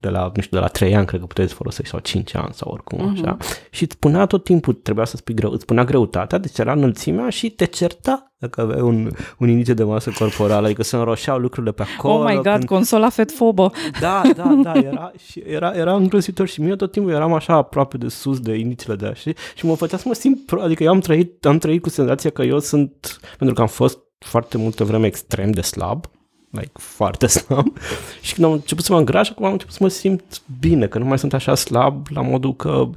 de 0.00 0.08
la, 0.08 0.32
nu 0.34 0.42
știu, 0.42 0.56
de 0.56 0.62
la 0.62 0.68
3 0.68 0.94
ani, 0.94 1.06
cred 1.06 1.20
că 1.20 1.26
puteți 1.26 1.54
folosi, 1.54 1.82
sau 1.84 1.98
5 1.98 2.34
ani, 2.34 2.52
sau 2.52 2.72
oricum, 2.72 2.98
uh-huh. 2.98 3.20
așa. 3.20 3.36
Și 3.70 3.82
îți 3.82 3.94
spunea 3.94 4.26
tot 4.26 4.44
timpul, 4.44 4.72
trebuia 4.72 5.04
să 5.04 5.16
spui 5.16 5.34
greu, 5.34 5.50
îți 5.50 5.62
spunea 5.62 5.84
greutatea, 5.84 6.38
deci 6.38 6.58
era 6.58 6.72
înălțimea 6.72 7.28
și 7.28 7.50
te 7.50 7.64
certa 7.64 8.32
dacă 8.38 8.60
aveai 8.60 8.80
un, 8.80 9.10
un 9.38 9.48
indice 9.48 9.74
de 9.74 9.82
masă 9.82 10.12
corporală, 10.18 10.66
adică 10.66 10.82
se 10.82 10.96
înroșeau 10.96 11.38
lucrurile 11.38 11.72
pe 11.72 11.84
acolo. 11.94 12.14
Oh 12.14 12.24
my 12.28 12.34
god, 12.34 12.44
când... 12.44 12.64
consola 12.64 13.08
fetfobă. 13.08 13.72
Da, 14.00 14.22
da, 14.36 14.60
da, 14.62 14.72
era, 14.72 15.12
și 15.28 15.42
era, 15.46 15.72
era 15.74 15.94
îngrozitor 15.94 16.48
și 16.48 16.60
mie 16.60 16.76
tot 16.76 16.92
timpul 16.92 17.12
eram 17.12 17.32
așa 17.32 17.54
aproape 17.54 17.96
de 17.96 18.08
sus 18.08 18.40
de 18.40 18.54
indicele 18.54 18.94
de 18.94 19.06
așa 19.06 19.30
și 19.54 19.66
mă 19.66 19.74
făcea 19.74 19.96
să 19.96 20.04
mă 20.06 20.14
simt, 20.14 20.46
pro, 20.46 20.62
adică 20.62 20.82
eu 20.82 20.90
am 20.90 21.00
trăit, 21.00 21.46
am 21.46 21.58
trăit 21.58 21.82
cu 21.82 21.88
senzația 21.88 22.30
că 22.30 22.42
eu 22.42 22.58
sunt, 22.58 23.20
pentru 23.38 23.54
că 23.54 23.60
am 23.60 23.68
fost 23.68 23.98
foarte 24.18 24.56
multă 24.58 24.84
vreme 24.84 25.06
extrem 25.06 25.50
de 25.50 25.60
slab, 25.60 26.06
like, 26.50 26.70
foarte 26.72 27.26
slab. 27.38 27.66
și 28.20 28.34
când 28.34 28.46
am 28.46 28.52
început 28.52 28.84
să 28.84 28.92
mă 28.92 28.98
îngraș, 28.98 29.30
acum 29.30 29.44
am 29.44 29.52
început 29.52 29.74
să 29.74 29.82
mă 29.82 29.88
simt 29.88 30.42
bine, 30.60 30.86
că 30.86 30.98
nu 30.98 31.04
mai 31.04 31.18
sunt 31.18 31.34
așa 31.34 31.54
slab, 31.54 32.06
la 32.08 32.20
modul 32.20 32.56
că 32.56 32.88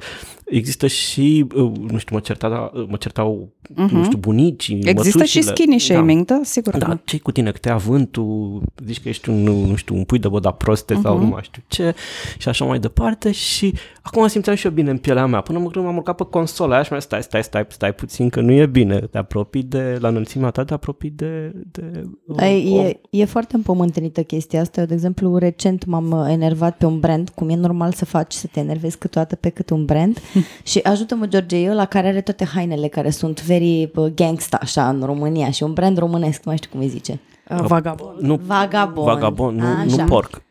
există 0.45 0.87
și, 0.87 1.45
uh, 1.55 1.71
nu 1.89 1.97
știu, 1.97 2.15
mă, 2.15 2.21
certa, 2.21 2.71
mă 2.87 2.97
certau, 2.97 3.49
uh-huh. 3.63 3.75
nu 3.75 3.85
mhm. 3.85 4.03
știu, 4.03 4.17
bunicii, 4.17 4.81
Există 4.83 5.23
și 5.23 5.41
skinny 5.41 5.77
da. 5.77 5.83
shaming, 5.83 6.25
da, 6.25 6.35
da 6.35 6.41
sigur. 6.43 6.77
Da, 6.77 6.99
ce 7.03 7.17
cu 7.17 7.31
tine, 7.31 7.51
că 7.51 7.57
te 7.57 7.69
avântul, 7.69 8.61
zici 8.85 9.01
că 9.01 9.09
ești 9.09 9.29
un, 9.29 9.43
nu 9.43 9.75
știu, 9.75 9.95
un 9.95 10.03
pui 10.03 10.19
de 10.19 10.27
boda 10.27 10.51
proste 10.51 10.93
uh-huh. 10.93 11.01
sau 11.01 11.15
mhm. 11.15 11.23
nu 11.23 11.29
mai 11.29 11.41
știu 11.43 11.63
ce, 11.67 11.95
și 12.37 12.49
așa 12.49 12.65
mai 12.65 12.79
departe 12.79 13.31
și 13.31 13.73
acum 14.01 14.27
simțeam 14.27 14.55
și 14.55 14.65
eu 14.65 14.71
bine 14.71 14.89
în 14.89 14.97
pielea 14.97 15.25
mea. 15.25 15.41
Până 15.41 15.59
mă 15.59 15.71
m-am 15.75 15.95
urcat 15.95 16.15
pe 16.15 16.23
consola 16.23 16.73
aia 16.73 16.83
și 16.83 16.93
mi 16.93 17.01
stai, 17.01 17.23
stai, 17.23 17.43
stai, 17.43 17.65
stai 17.69 17.93
puțin, 17.93 18.29
că 18.29 18.41
nu 18.41 18.51
e 18.51 18.65
bine, 18.65 18.99
te 18.99 19.17
apropii 19.17 19.63
de, 19.63 19.97
la 19.99 20.07
înălțimea 20.07 20.49
ta, 20.49 20.63
te 20.63 20.73
apropii 20.73 21.09
de... 21.09 21.51
de 21.71 22.03
Ai, 22.37 22.73
e, 22.73 22.99
e 23.09 23.25
foarte 23.25 23.55
împământenită 23.55 24.23
chestia 24.23 24.61
asta. 24.61 24.81
Eu, 24.81 24.87
de 24.87 24.93
exemplu, 24.93 25.37
recent 25.37 25.85
m-am 25.85 26.25
enervat 26.29 26.77
pe 26.77 26.85
un 26.85 26.99
brand, 26.99 27.29
cum 27.29 27.49
e 27.49 27.55
normal 27.55 27.91
să 27.91 28.05
faci, 28.05 28.33
să 28.33 28.47
te 28.51 28.59
enervezi 28.59 28.97
câteodată 28.97 29.35
pe 29.35 29.49
câte 29.49 29.73
un 29.73 29.85
brand 29.85 30.19
și 30.63 30.79
ajută-mă, 30.79 31.25
George, 31.25 31.57
eu 31.57 31.73
la 31.73 31.85
care 31.85 32.07
are 32.07 32.21
toate 32.21 32.45
hainele 32.45 32.87
care 32.87 33.09
sunt 33.09 33.43
very 33.43 33.91
gangsta, 34.15 34.57
așa, 34.61 34.89
în 34.89 35.01
România 35.03 35.51
și 35.51 35.63
un 35.63 35.73
brand 35.73 35.97
românesc, 35.97 36.43
nu 36.43 36.55
știu 36.55 36.69
cum 36.69 36.79
îi 36.79 36.87
zice. 36.87 37.19
Uh, 37.49 37.59
vagabond. 37.61 38.19
Nu, 38.19 38.39
vagabond. 38.45 39.07
Vagabond, 39.07 39.59
nu, 39.59 39.95
nu 39.95 40.03
porc. 40.03 40.41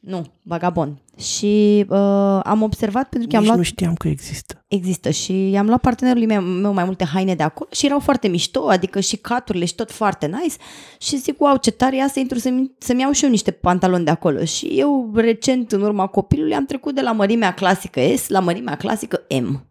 Nu, 0.00 0.26
vagabond. 0.42 0.96
Și 1.16 1.84
uh, 1.88 1.98
am 2.42 2.62
observat 2.62 3.08
pentru 3.08 3.28
că 3.28 3.34
Nici 3.36 3.36
am 3.36 3.44
luat... 3.44 3.56
nu 3.56 3.62
știam 3.62 3.94
că 3.94 4.08
există. 4.08 4.64
Există 4.68 5.10
și 5.10 5.50
i-am 5.50 5.66
luat 5.66 5.80
partenerului 5.80 6.26
meu, 6.26 6.40
meu 6.40 6.72
mai 6.72 6.84
multe 6.84 7.04
haine 7.04 7.34
de 7.34 7.42
acolo 7.42 7.68
și 7.72 7.86
erau 7.86 7.98
foarte 7.98 8.28
mișto, 8.28 8.68
adică 8.68 9.00
și 9.00 9.16
caturile 9.16 9.64
și 9.64 9.74
tot 9.74 9.90
foarte 9.90 10.26
nice 10.26 10.56
și 10.98 11.16
zic, 11.16 11.40
wow, 11.40 11.56
ce 11.56 11.70
tare 11.70 11.96
ia 11.96 12.08
să 12.08 12.18
intru 12.18 12.38
să-mi, 12.38 12.70
să-mi 12.78 13.00
iau 13.00 13.12
și 13.12 13.24
eu 13.24 13.30
niște 13.30 13.50
pantaloni 13.50 14.04
de 14.04 14.10
acolo. 14.10 14.44
Și 14.44 14.66
eu 14.66 15.10
recent, 15.14 15.72
în 15.72 15.82
urma 15.82 16.06
copilului, 16.06 16.54
am 16.54 16.64
trecut 16.64 16.94
de 16.94 17.00
la 17.00 17.12
mărimea 17.12 17.54
clasică 17.54 18.00
S 18.16 18.28
la 18.28 18.40
mărimea 18.40 18.76
clasică 18.76 19.20
M. 19.40 19.66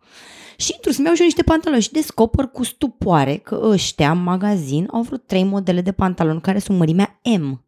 Și 0.57 0.71
intru 0.73 0.91
să-mi 0.91 1.05
iau 1.05 1.15
și 1.15 1.21
eu 1.21 1.27
niște 1.27 1.43
pantaloni 1.43 1.81
și 1.81 1.91
descoper 1.91 2.45
cu 2.45 2.63
stupoare 2.63 3.35
că 3.35 3.59
ăștia 3.63 4.12
în 4.12 4.23
magazin 4.23 4.88
au 4.91 5.01
vreo 5.01 5.17
trei 5.17 5.43
modele 5.43 5.81
de 5.81 5.91
pantaloni 5.91 6.41
care 6.41 6.59
sunt 6.59 6.77
mărimea 6.77 7.19
M. 7.39 7.63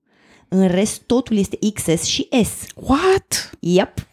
În 0.48 0.68
rest, 0.68 1.02
totul 1.02 1.38
este 1.38 1.58
XS 1.74 2.04
și 2.04 2.28
S. 2.44 2.66
What? 2.75 3.50
Yep. 3.60 4.08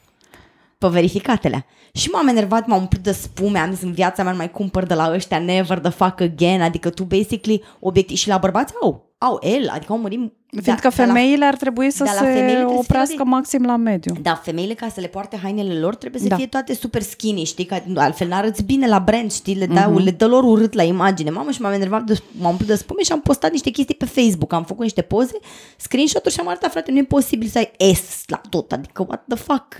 Pe 0.79 0.89
verificatele. 0.89 1.67
Și 1.93 2.09
m-am 2.09 2.29
enervat, 2.29 2.67
m-am 2.67 2.81
umplut 2.81 3.03
de 3.03 3.13
spume, 3.13 3.59
am 3.59 3.73
zis 3.73 3.83
în 3.83 3.93
viața 3.93 4.23
mea 4.23 4.33
nu 4.33 4.39
mai 4.39 4.51
cumpăr 4.51 4.85
de 4.85 4.95
la 4.95 5.13
ăștia 5.13 5.39
never 5.39 5.79
the 5.79 5.91
fuck 5.91 6.21
again, 6.21 6.63
adică 6.63 6.91
tu 6.91 7.05
basically 7.05 7.63
obiectiv 7.81 8.17
și 8.17 8.29
la 8.29 8.39
bărbați 8.39 8.73
au, 8.83 9.12
au 9.23 9.39
el, 9.43 9.69
adică 9.69 9.93
au 9.93 9.99
mărim 9.99 10.33
Fiindcă 10.63 10.89
da, 10.89 11.05
femeile 11.05 11.37
la, 11.39 11.47
ar 11.47 11.57
trebui 11.57 11.91
să 11.91 12.05
se 12.05 12.65
oprească 12.65 13.15
să 13.17 13.25
maxim 13.25 13.65
la 13.65 13.77
mediu. 13.77 14.15
Da, 14.23 14.35
femeile 14.35 14.75
ca 14.75 14.89
să 14.89 15.01
le 15.01 15.07
poarte 15.07 15.37
hainele 15.37 15.79
lor 15.79 15.95
trebuie 15.95 16.23
să 16.23 16.29
da. 16.29 16.37
fie 16.37 16.47
toate 16.47 16.75
super 16.75 17.03
skinny, 17.03 17.45
știi, 17.45 17.65
că 17.65 17.77
altfel 17.95 18.29
n-arăți 18.29 18.63
bine 18.63 18.89
la 18.89 18.99
brand, 18.99 19.33
știi, 19.33 19.55
le, 19.55 19.67
dau, 19.67 20.01
uh-huh. 20.01 20.05
le 20.05 20.11
dă 20.11 20.27
lor 20.27 20.45
urât 20.45 20.73
la 20.73 20.83
imagine. 20.83 21.31
Mamă, 21.31 21.51
și 21.51 21.61
m-am 21.61 21.73
enervat, 21.73 22.03
de, 22.03 22.19
m-am 22.41 22.57
pus 22.57 22.67
de 22.67 22.75
spume 22.75 23.03
și 23.03 23.13
am 23.13 23.21
postat 23.21 23.51
niște 23.51 23.71
chestii 23.71 23.95
pe 23.95 24.05
Facebook, 24.05 24.53
am 24.53 24.65
făcut 24.65 24.83
niște 24.83 25.03
poze, 25.03 25.39
screenshot-uri 25.77 26.35
și 26.35 26.41
am 26.41 26.49
arătat, 26.49 26.71
frate, 26.71 26.91
nu 26.91 26.99
e 26.99 27.05
posibil 27.05 27.49
să 27.49 27.59
ai 27.59 27.95
S 27.95 28.23
la 28.27 28.41
tot, 28.49 28.73
adică 28.73 29.05
what 29.09 29.25
the 29.29 29.37
fuck, 29.37 29.77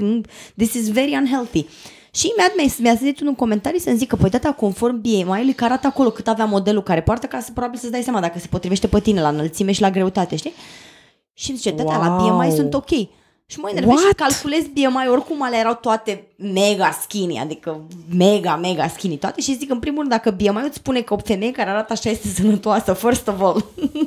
this 0.57 0.75
is 0.75 0.89
very 0.89 1.17
unhealthy. 1.21 1.67
Și 2.15 2.33
mi-a, 2.37 2.71
mi-a 2.79 2.95
zis 2.95 3.21
un 3.21 3.35
comentariu 3.35 3.79
să-mi 3.79 3.97
zică, 3.97 4.17
păi 4.17 4.31
data 4.31 4.53
conform 4.53 5.01
BMI-ului, 5.01 5.53
care 5.53 5.73
arată 5.73 5.87
acolo 5.87 6.11
cât 6.11 6.29
avea 6.29 6.45
modelul 6.45 6.83
care 6.83 7.03
poartă, 7.03 7.27
ca 7.27 7.41
să 7.41 7.51
probabil 7.53 7.79
să-ți 7.79 7.93
dai 7.93 8.03
seama 8.03 8.21
dacă 8.21 8.39
se 8.39 8.47
potrivește 8.51 8.87
pe 8.87 9.01
tine 9.01 9.21
la 9.21 9.29
înălțime 9.29 9.73
și 9.73 9.81
la 9.81 9.91
greutate, 9.91 10.37
știi? 10.37 10.53
Și 11.33 11.51
îmi 11.51 11.59
zice, 11.59 11.73
tata, 11.73 11.99
wow. 11.99 12.29
la 12.29 12.37
BMI 12.37 12.53
sunt 12.53 12.75
ok. 12.75 12.91
Și 13.53 13.59
mă 13.59 13.69
enervez 13.71 13.99
și 13.99 14.05
What? 14.05 14.15
calculez 14.17 14.63
BMI, 14.67 15.09
oricum 15.11 15.43
alea 15.43 15.59
erau 15.59 15.75
toate 15.75 16.27
mega 16.37 16.91
skinny, 17.01 17.39
adică 17.39 17.81
mega, 18.17 18.57
mega 18.57 18.89
skinny 18.89 19.17
toate 19.19 19.41
și 19.41 19.57
zic 19.57 19.71
în 19.71 19.79
primul 19.79 19.99
rând 19.99 20.11
dacă 20.11 20.31
BMI 20.31 20.67
îți 20.67 20.77
spune 20.77 21.01
că 21.01 21.15
o 21.15 21.17
femeie 21.17 21.51
care 21.51 21.71
arată 21.71 21.93
așa 21.93 22.11
este 22.11 22.29
sănătoasă, 22.29 22.93
first 22.93 23.29
of 23.29 23.41
all, 23.41 23.65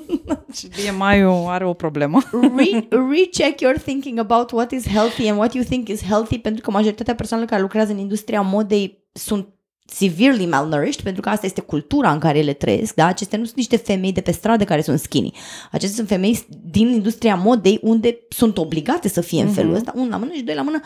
Și 0.57 0.67
BMI-ul 0.67 1.45
are 1.47 1.65
o 1.65 1.73
problemă. 1.73 2.21
re- 2.31 2.87
recheck 3.13 3.61
your 3.61 3.77
thinking 3.77 4.19
about 4.19 4.51
what 4.51 4.71
is 4.71 4.87
healthy 4.87 5.27
and 5.29 5.37
what 5.37 5.53
you 5.53 5.63
think 5.63 5.87
is 5.89 6.03
healthy 6.03 6.37
pentru 6.39 6.61
că 6.61 6.71
majoritatea 6.71 7.15
persoanelor 7.15 7.51
care 7.51 7.63
lucrează 7.63 7.91
în 7.91 7.97
industria 7.97 8.41
modei 8.41 9.03
sunt 9.11 9.47
severely 9.85 10.45
malnourished, 10.45 11.01
pentru 11.01 11.21
că 11.21 11.29
asta 11.29 11.45
este 11.45 11.61
cultura 11.61 12.11
în 12.11 12.19
care 12.19 12.37
ele 12.37 12.53
trăiesc, 12.53 12.93
da? 12.93 13.05
Acestea 13.05 13.37
nu 13.37 13.43
sunt 13.43 13.57
niște 13.57 13.75
femei 13.75 14.11
de 14.11 14.21
pe 14.21 14.31
stradă 14.31 14.63
care 14.63 14.81
sunt 14.81 14.99
skinny. 14.99 15.33
Acestea 15.71 15.95
sunt 15.95 16.07
femei 16.07 16.45
din 16.63 16.87
industria 16.87 17.35
modei 17.35 17.79
unde 17.81 18.17
sunt 18.29 18.57
obligate 18.57 19.07
să 19.07 19.21
fie 19.21 19.41
în 19.41 19.49
felul 19.49 19.73
ăsta, 19.73 19.93
un 19.95 20.09
la 20.09 20.17
mână 20.17 20.31
și 20.33 20.43
doi 20.43 20.55
la 20.55 20.61
mână. 20.61 20.81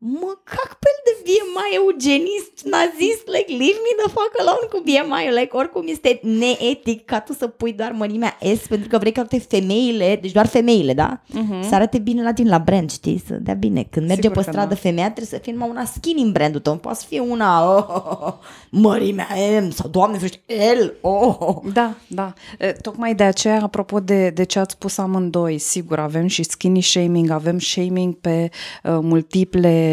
Mă 0.00 0.32
cac 0.44 0.78
pe 0.78 0.88
el 0.92 1.00
de 1.04 1.14
BMI 1.24 1.74
eugenist, 1.80 2.54
nazist, 2.64 3.24
like, 3.34 3.50
leave 3.62 3.78
me 3.86 3.92
the 4.02 4.08
fuck 4.16 4.32
alone 4.38 4.66
cu 4.72 4.78
BMI-ul, 4.86 5.34
like, 5.38 5.56
oricum 5.56 5.84
este 5.86 6.20
neetic 6.22 7.04
ca 7.04 7.20
tu 7.20 7.32
să 7.32 7.46
pui 7.46 7.72
doar 7.72 7.92
mărimea 7.92 8.36
S 8.56 8.66
pentru 8.66 8.88
că 8.88 8.98
vrei 8.98 9.12
ca 9.12 9.24
toate 9.24 9.44
femeile, 9.48 10.18
deci 10.22 10.32
doar 10.32 10.46
femeile, 10.46 10.94
da? 10.94 11.20
Uh-huh. 11.22 11.68
Să 11.68 11.74
arate 11.74 11.98
bine 11.98 12.22
la 12.22 12.32
tine 12.32 12.48
la 12.48 12.58
brand, 12.58 12.90
știi? 12.90 13.22
Să 13.26 13.34
dea 13.34 13.54
bine. 13.54 13.86
Când 13.90 14.06
merge 14.06 14.22
Sigur 14.22 14.36
pe 14.36 14.44
că 14.44 14.50
stradă 14.50 14.74
da. 14.74 14.80
femeia 14.80 15.06
trebuie 15.06 15.26
să 15.26 15.38
fie 15.42 15.52
numai 15.52 15.68
una 15.68 15.84
skinny 15.84 16.22
în 16.22 16.32
brandul 16.32 16.60
tău, 16.60 16.72
nu 16.72 16.78
poate 16.78 16.98
să 16.98 17.04
fie 17.08 17.20
una 17.20 17.76
oh, 17.76 17.84
oh, 17.88 18.18
oh, 18.20 18.32
mărimea 18.70 19.28
M 19.60 19.70
sau, 19.70 19.88
doamne 19.88 20.16
ferește, 20.16 20.40
L, 20.82 20.94
oh, 21.00 21.36
oh. 21.38 21.56
Da, 21.72 21.94
da. 22.06 22.32
E, 22.58 22.72
Tocmai 22.72 23.14
de 23.14 23.24
aceea, 23.24 23.62
apropo 23.62 24.00
de, 24.00 24.30
de 24.30 24.44
ce 24.44 24.58
ați 24.58 24.72
spus 24.72 24.98
amândoi, 24.98 25.58
sigur, 25.58 25.98
avem 25.98 26.26
și 26.26 26.42
skinny 26.42 26.82
shaming, 26.82 27.30
avem 27.30 27.58
shaming 27.58 28.14
pe 28.14 28.50
uh, 28.82 28.98
multiple 29.00 29.86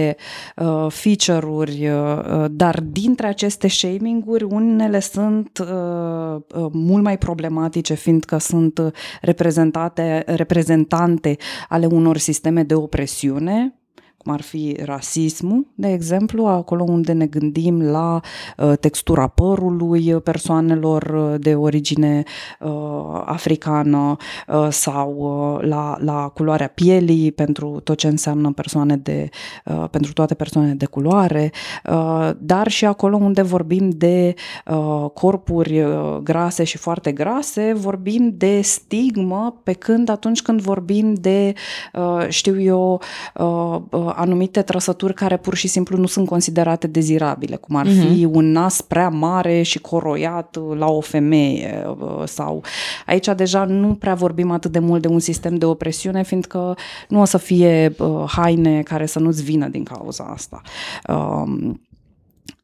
uh, 0.55 0.85
feature-uri, 0.89 1.87
uh, 1.87 2.45
dar 2.51 2.79
dintre 2.79 3.27
aceste 3.27 3.67
shaming-uri, 3.67 4.43
unele 4.43 4.99
sunt 4.99 5.57
uh, 5.61 6.35
uh, 6.35 6.69
mult 6.71 7.03
mai 7.03 7.17
problematice, 7.17 7.93
fiindcă 7.93 8.37
sunt 8.37 8.77
uh, 8.77 8.87
reprezentate, 9.21 10.23
reprezentante 10.25 11.37
ale 11.69 11.85
unor 11.85 12.17
sisteme 12.17 12.63
de 12.63 12.73
opresiune, 12.73 13.79
cum 14.25 14.34
ar 14.34 14.41
fi 14.41 14.77
rasismul, 14.84 15.67
de 15.75 15.91
exemplu, 15.91 16.46
acolo 16.46 16.84
unde 16.84 17.12
ne 17.12 17.25
gândim 17.25 17.82
la 17.82 18.20
uh, 18.58 18.74
textura 18.79 19.27
părului 19.27 20.13
uh, 20.13 20.22
persoanelor 20.22 21.01
uh, 21.03 21.39
de 21.39 21.55
origine 21.55 22.24
uh, 22.60 23.22
africană 23.25 24.15
uh, 24.48 24.67
sau 24.70 25.15
uh, 25.17 25.67
la, 25.67 25.98
la 26.00 26.32
culoarea 26.34 26.67
pielii 26.67 27.32
pentru 27.32 27.79
tot 27.84 27.98
ce 27.98 28.08
înseamnă 28.08 28.51
persoane 28.51 28.98
de, 28.98 29.29
uh, 29.65 29.86
pentru 29.91 30.13
toate 30.13 30.34
persoanele 30.34 30.74
de 30.74 30.86
culoare, 30.86 31.51
uh, 31.91 32.29
dar 32.39 32.67
și 32.67 32.86
acolo 32.86 33.15
unde 33.15 33.41
vorbim 33.41 33.89
de 33.89 34.34
uh, 34.65 35.05
corpuri 35.13 35.82
uh, 35.82 36.17
grase 36.24 36.63
și 36.63 36.77
foarte 36.77 37.12
grase, 37.12 37.74
vorbim 37.75 38.34
de 38.38 38.62
stigmă, 38.62 39.62
pe 39.63 39.74
când 39.74 40.10
atunci 40.10 40.41
când 40.41 40.62
vorbim 40.62 41.13
de, 41.13 41.53
uh, 41.94 42.25
știu 42.27 42.62
eu, 42.62 43.01
uh, 43.36 43.79
uh, 43.91 44.13
anumite 44.15 44.62
trăsături 44.62 45.13
care 45.13 45.38
pur 45.38 45.55
și 45.55 45.67
simplu 45.67 45.98
nu 45.98 46.05
sunt 46.05 46.27
considerate 46.27 46.88
dezirabile, 46.88 47.55
cum 47.55 47.75
ar 47.75 47.88
fi 47.88 48.25
un 48.25 48.51
nas 48.51 48.81
prea 48.81 49.10
mare 49.10 49.62
și 49.62 49.79
coroiat 49.79 50.55
uh, 50.55 50.77
la 50.77 50.88
o 50.88 51.01
femeie 51.01 51.86
uh, 52.00 52.24
sau 52.25 52.63
aici 53.05 53.27
deja 53.36 53.65
nu 53.65 53.93
prea 53.93 54.13
vorbim 54.13 54.51
atât 54.51 54.72
de 54.72 54.79
mult 54.79 55.01
de 55.01 55.07
un 55.07 55.19
sistem 55.19 55.55
de 55.55 55.65
opresiune, 55.65 56.23
fiindcă 56.23 56.78
nu 57.08 57.21
o 57.21 57.25
să 57.25 57.38
fie 57.38 57.95
uh, 57.97 58.23
haine 58.28 58.82
care 58.82 59.06
să 59.06 59.19
nu-ți 59.19 59.43
vină 59.43 59.67
din 59.67 59.84
cauza 59.84 60.23
asta. 60.23 60.62
Um, 61.08 61.82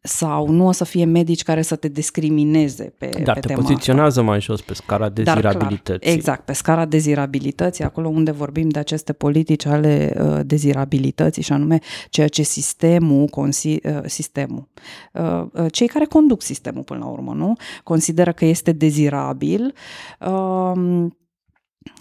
sau 0.04 0.50
nu 0.50 0.68
o 0.68 0.72
să 0.72 0.84
fie 0.84 1.06
medici 1.06 1.44
care 1.44 1.62
să 1.62 1.76
te 1.76 1.88
discrimineze 1.88 2.94
pe, 2.98 3.10
Dar 3.24 3.34
pe 3.34 3.40
te 3.40 3.48
tema 3.48 3.60
asta. 3.60 3.72
poziționează 3.72 4.22
mai 4.22 4.42
jos 4.42 4.62
pe 4.62 4.74
scara 4.74 5.10
Dar 5.10 5.24
clar, 5.24 5.36
dezirabilității. 5.42 6.12
exact, 6.12 6.46
pe 6.46 6.54
scara 6.54 6.86
dezirabilității, 6.86 7.84
acolo 7.84 8.08
unde 8.08 8.32
vorbim 8.32 8.70
de 8.70 8.80
aceste 8.80 9.14
politici 9.14 9.66
ale 9.66 10.14
uh, 10.22 10.40
dezirabilității 10.46 11.42
și 11.42 11.52
anume 11.52 11.80
ceea 12.10 12.28
ce 12.28 12.42
sistemul, 12.42 13.28
consi, 13.28 13.68
uh, 13.68 14.00
sistemul 14.06 14.68
uh, 15.14 15.44
uh, 15.54 15.66
cei 15.72 15.88
care 15.88 16.06
conduc 16.06 16.42
sistemul 16.42 16.84
până 16.84 17.00
la 17.00 17.06
urmă, 17.06 17.34
nu? 17.34 17.54
Consideră 17.84 18.32
că 18.32 18.46
este 18.46 18.72
dezirabil 18.72 19.74
uh, 20.20 21.06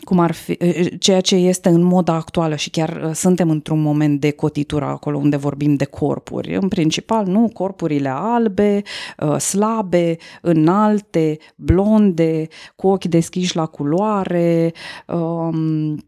cum 0.04 0.18
ar 0.18 0.32
fi, 0.32 0.58
ceea 0.98 1.20
ce 1.20 1.34
este 1.34 1.68
în 1.68 1.82
moda 1.82 2.14
actuală 2.14 2.56
și 2.56 2.70
chiar 2.70 3.02
uh, 3.04 3.10
suntem 3.14 3.50
într-un 3.50 3.80
moment 3.80 4.20
de 4.20 4.30
cotitură 4.30 4.84
acolo 4.84 5.18
unde 5.18 5.36
vorbim 5.36 5.74
de 5.74 5.84
corpuri. 5.84 6.54
În 6.54 6.68
principal, 6.68 7.26
nu, 7.26 7.50
corpurile 7.52 8.08
albe, 8.08 8.82
uh, 9.18 9.36
slabe, 9.36 10.16
înalte, 10.40 11.38
blonde, 11.56 12.46
cu 12.76 12.88
ochi 12.88 13.04
deschiși 13.04 13.56
la 13.56 13.66
culoare, 13.66 14.72
um, 15.06 16.04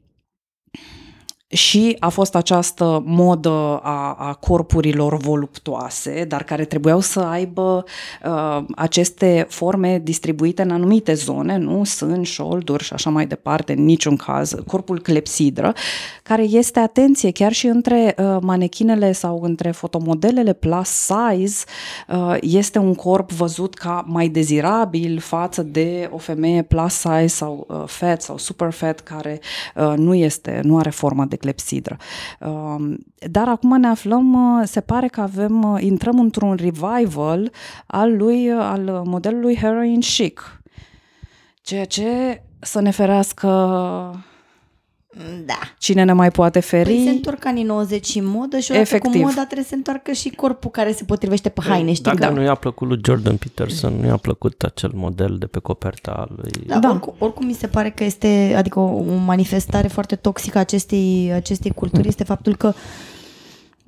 și 1.52 1.96
a 1.98 2.08
fost 2.08 2.34
această 2.34 3.02
modă 3.06 3.80
a, 3.82 4.16
a 4.18 4.34
corpurilor 4.40 5.16
voluptoase, 5.16 6.24
dar 6.28 6.42
care 6.42 6.64
trebuiau 6.64 7.00
să 7.00 7.20
aibă 7.20 7.84
uh, 8.24 8.64
aceste 8.76 9.46
forme 9.48 10.00
distribuite 10.02 10.62
în 10.62 10.70
anumite 10.70 11.14
zone, 11.14 11.56
nu? 11.56 11.84
Sân, 11.84 12.22
șolduri 12.22 12.84
și 12.84 12.92
așa 12.92 13.10
mai 13.10 13.26
departe, 13.26 13.72
în 13.72 13.84
niciun 13.84 14.16
caz, 14.16 14.54
corpul 14.66 15.00
clepsidră, 15.00 15.74
care 16.22 16.42
este, 16.42 16.78
atenție, 16.78 17.30
chiar 17.30 17.52
și 17.52 17.66
între 17.66 18.14
uh, 18.18 18.36
manechinele 18.40 19.12
sau 19.12 19.40
între 19.42 19.70
fotomodelele 19.70 20.52
plus 20.52 20.88
size, 20.88 21.64
uh, 22.08 22.36
este 22.40 22.78
un 22.78 22.94
corp 22.94 23.32
văzut 23.32 23.74
ca 23.74 24.04
mai 24.06 24.28
dezirabil 24.28 25.18
față 25.18 25.62
de 25.62 26.08
o 26.12 26.18
femeie 26.18 26.62
plus 26.62 26.92
size 26.92 27.26
sau 27.26 27.66
uh, 27.68 27.82
fat 27.86 28.22
sau 28.22 28.38
super 28.38 28.70
fat 28.70 29.00
care 29.00 29.40
uh, 29.74 29.92
nu 29.96 30.14
este, 30.14 30.60
nu 30.64 30.78
are 30.78 30.90
forma 30.90 31.24
de 31.24 31.36
clepsidră. 31.42 31.96
Um, 32.40 32.98
Dar 33.30 33.48
acum 33.48 33.80
ne 33.80 33.86
aflăm, 33.86 34.58
uh, 34.58 34.66
se 34.66 34.80
pare 34.80 35.08
că 35.08 35.20
avem, 35.20 35.62
uh, 35.62 35.82
intrăm 35.82 36.20
într-un 36.20 36.54
revival 36.54 37.52
al 37.86 38.16
lui, 38.16 38.50
uh, 38.50 38.60
al 38.60 39.02
modelului 39.04 39.56
heroin 39.56 40.00
chic. 40.00 40.62
Ceea 41.62 41.84
ce 41.84 42.42
să 42.60 42.80
ne 42.80 42.90
ferească 42.90 43.48
Da. 45.46 45.58
cine 45.78 46.04
ne 46.04 46.12
mai 46.12 46.30
poate 46.30 46.60
feri. 46.60 46.88
Păi 46.94 47.02
se 47.04 47.10
întorc 47.10 47.44
anii 47.46 47.62
90 47.62 48.14
în 48.14 48.26
modă 48.26 48.58
și 48.58 48.70
odată 48.70 48.86
Efectiv. 48.88 49.12
cu 49.12 49.18
moda 49.18 49.34
trebuie 49.44 49.62
să 49.62 49.68
se 49.68 49.74
întoarcă 49.74 50.12
și 50.12 50.28
corpul 50.30 50.70
care 50.70 50.92
se 50.92 51.04
potrivește 51.04 51.48
pe 51.48 51.60
haine, 51.68 51.92
știi? 51.92 52.04
Dacă 52.04 52.18
Da. 52.18 52.30
nu 52.30 52.42
i-a 52.42 52.54
plăcut 52.54 52.88
lui 52.88 53.00
Jordan 53.04 53.36
Peterson, 53.36 53.92
nu 54.00 54.06
i-a 54.06 54.16
plăcut 54.16 54.62
acel 54.62 54.90
model 54.94 55.36
de 55.38 55.46
pe 55.46 55.58
coperta 55.58 56.28
lui... 56.36 56.50
Da, 56.66 56.74
da. 56.74 56.80
Da. 56.80 56.88
Oricum, 56.90 57.14
oricum 57.18 57.46
mi 57.46 57.52
se 57.52 57.66
pare 57.66 57.90
că 57.90 58.04
este, 58.04 58.54
adică 58.56 58.78
o, 58.78 58.82
o 58.98 59.14
manifestare 59.24 59.88
foarte 59.88 60.16
toxică 60.16 60.58
a 60.58 60.60
acestei, 60.60 61.30
acestei 61.34 61.70
culturi 61.70 62.08
este 62.08 62.24
faptul 62.24 62.56
că 62.56 62.72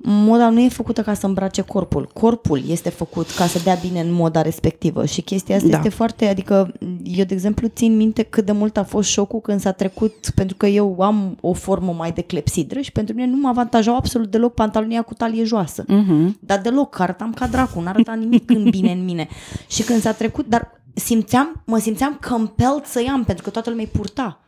moda 0.07 0.49
nu 0.49 0.59
e 0.59 0.69
făcută 0.69 1.01
ca 1.01 1.13
să 1.13 1.25
îmbrace 1.25 1.61
corpul. 1.61 2.09
Corpul 2.13 2.61
este 2.67 2.89
făcut 2.89 3.29
ca 3.29 3.45
să 3.45 3.59
dea 3.63 3.77
bine 3.81 3.99
în 3.99 4.11
moda 4.11 4.41
respectivă 4.41 5.05
și 5.05 5.21
chestia 5.21 5.55
asta 5.55 5.67
Da. 5.67 5.77
este 5.77 5.89
foarte, 5.89 6.25
adică 6.27 6.71
eu 7.03 7.25
de 7.25 7.33
exemplu 7.33 7.67
țin 7.67 7.95
minte 7.95 8.23
cât 8.23 8.45
de 8.45 8.51
mult 8.51 8.77
a 8.77 8.83
fost 8.83 9.09
șocul 9.09 9.39
când 9.39 9.59
s-a 9.59 9.71
trecut, 9.71 10.13
pentru 10.35 10.55
că 10.57 10.65
eu 10.65 10.95
am 10.99 11.37
o 11.41 11.53
formă 11.53 11.93
mai 11.97 12.11
de 12.11 12.21
clepsidră 12.21 12.79
și 12.79 12.91
pentru 12.91 13.15
mine 13.15 13.27
nu 13.27 13.37
mă 13.37 13.47
avantajau 13.47 13.95
absolut 13.95 14.31
deloc 14.31 14.53
pantalonia 14.53 15.01
cu 15.01 15.13
talie 15.13 15.43
joasă. 15.43 15.83
Mhm. 15.87 16.37
Dar 16.39 16.59
deloc, 16.61 16.99
arătam 16.99 17.33
ca 17.33 17.47
dracu, 17.47 17.79
nu 17.79 17.87
arăta 17.87 18.13
nimic 18.13 18.49
în 18.49 18.69
bine 18.69 18.91
în 18.91 19.03
mine. 19.03 19.27
Și 19.67 19.83
când 19.83 20.01
s-a 20.01 20.11
trecut, 20.11 20.47
dar 20.47 20.71
simțeam, 20.93 21.61
mă 21.65 21.77
simțeam 21.77 22.19
compelled 22.29 22.85
să 22.85 23.01
iau, 23.01 23.23
pentru 23.25 23.43
că 23.43 23.49
toată 23.49 23.69
lumea 23.69 23.85
îi 23.85 23.99
purta. 23.99 24.39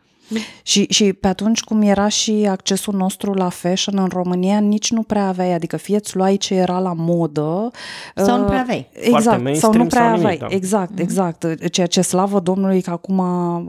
Și, 0.62 0.86
și 0.90 1.12
pe 1.12 1.28
atunci 1.28 1.60
cum 1.62 1.82
era 1.82 2.08
și 2.08 2.46
accesul 2.50 2.94
nostru 2.94 3.32
la 3.32 3.48
fashion 3.48 3.98
în 3.98 4.08
România, 4.12 4.58
nici 4.58 4.90
nu 4.90 5.02
prea 5.02 5.26
aveai, 5.26 5.52
adică 5.52 5.76
fie 5.76 5.96
îți 5.96 6.16
luai 6.16 6.36
ce 6.36 6.54
era 6.54 6.78
la 6.78 6.92
modă. 6.96 7.70
Sau 8.14 8.36
nu 8.36 8.42
uh, 8.42 8.48
prea 8.48 8.60
aveai. 8.60 8.88
Exact, 8.92 9.22
sau 9.24 9.40
mainstream 9.42 9.76
nu 9.76 9.86
prea 9.86 10.00
sau 10.02 10.10
nimic, 10.10 10.24
aveai. 10.24 10.36
da. 10.38 10.46
Exact, 10.54 10.98
exact. 10.98 11.68
Ceea 11.70 11.86
ce 11.86 12.00
slavă 12.00 12.40
Domnului 12.40 12.80
că 12.80 12.90
acum 12.90 13.20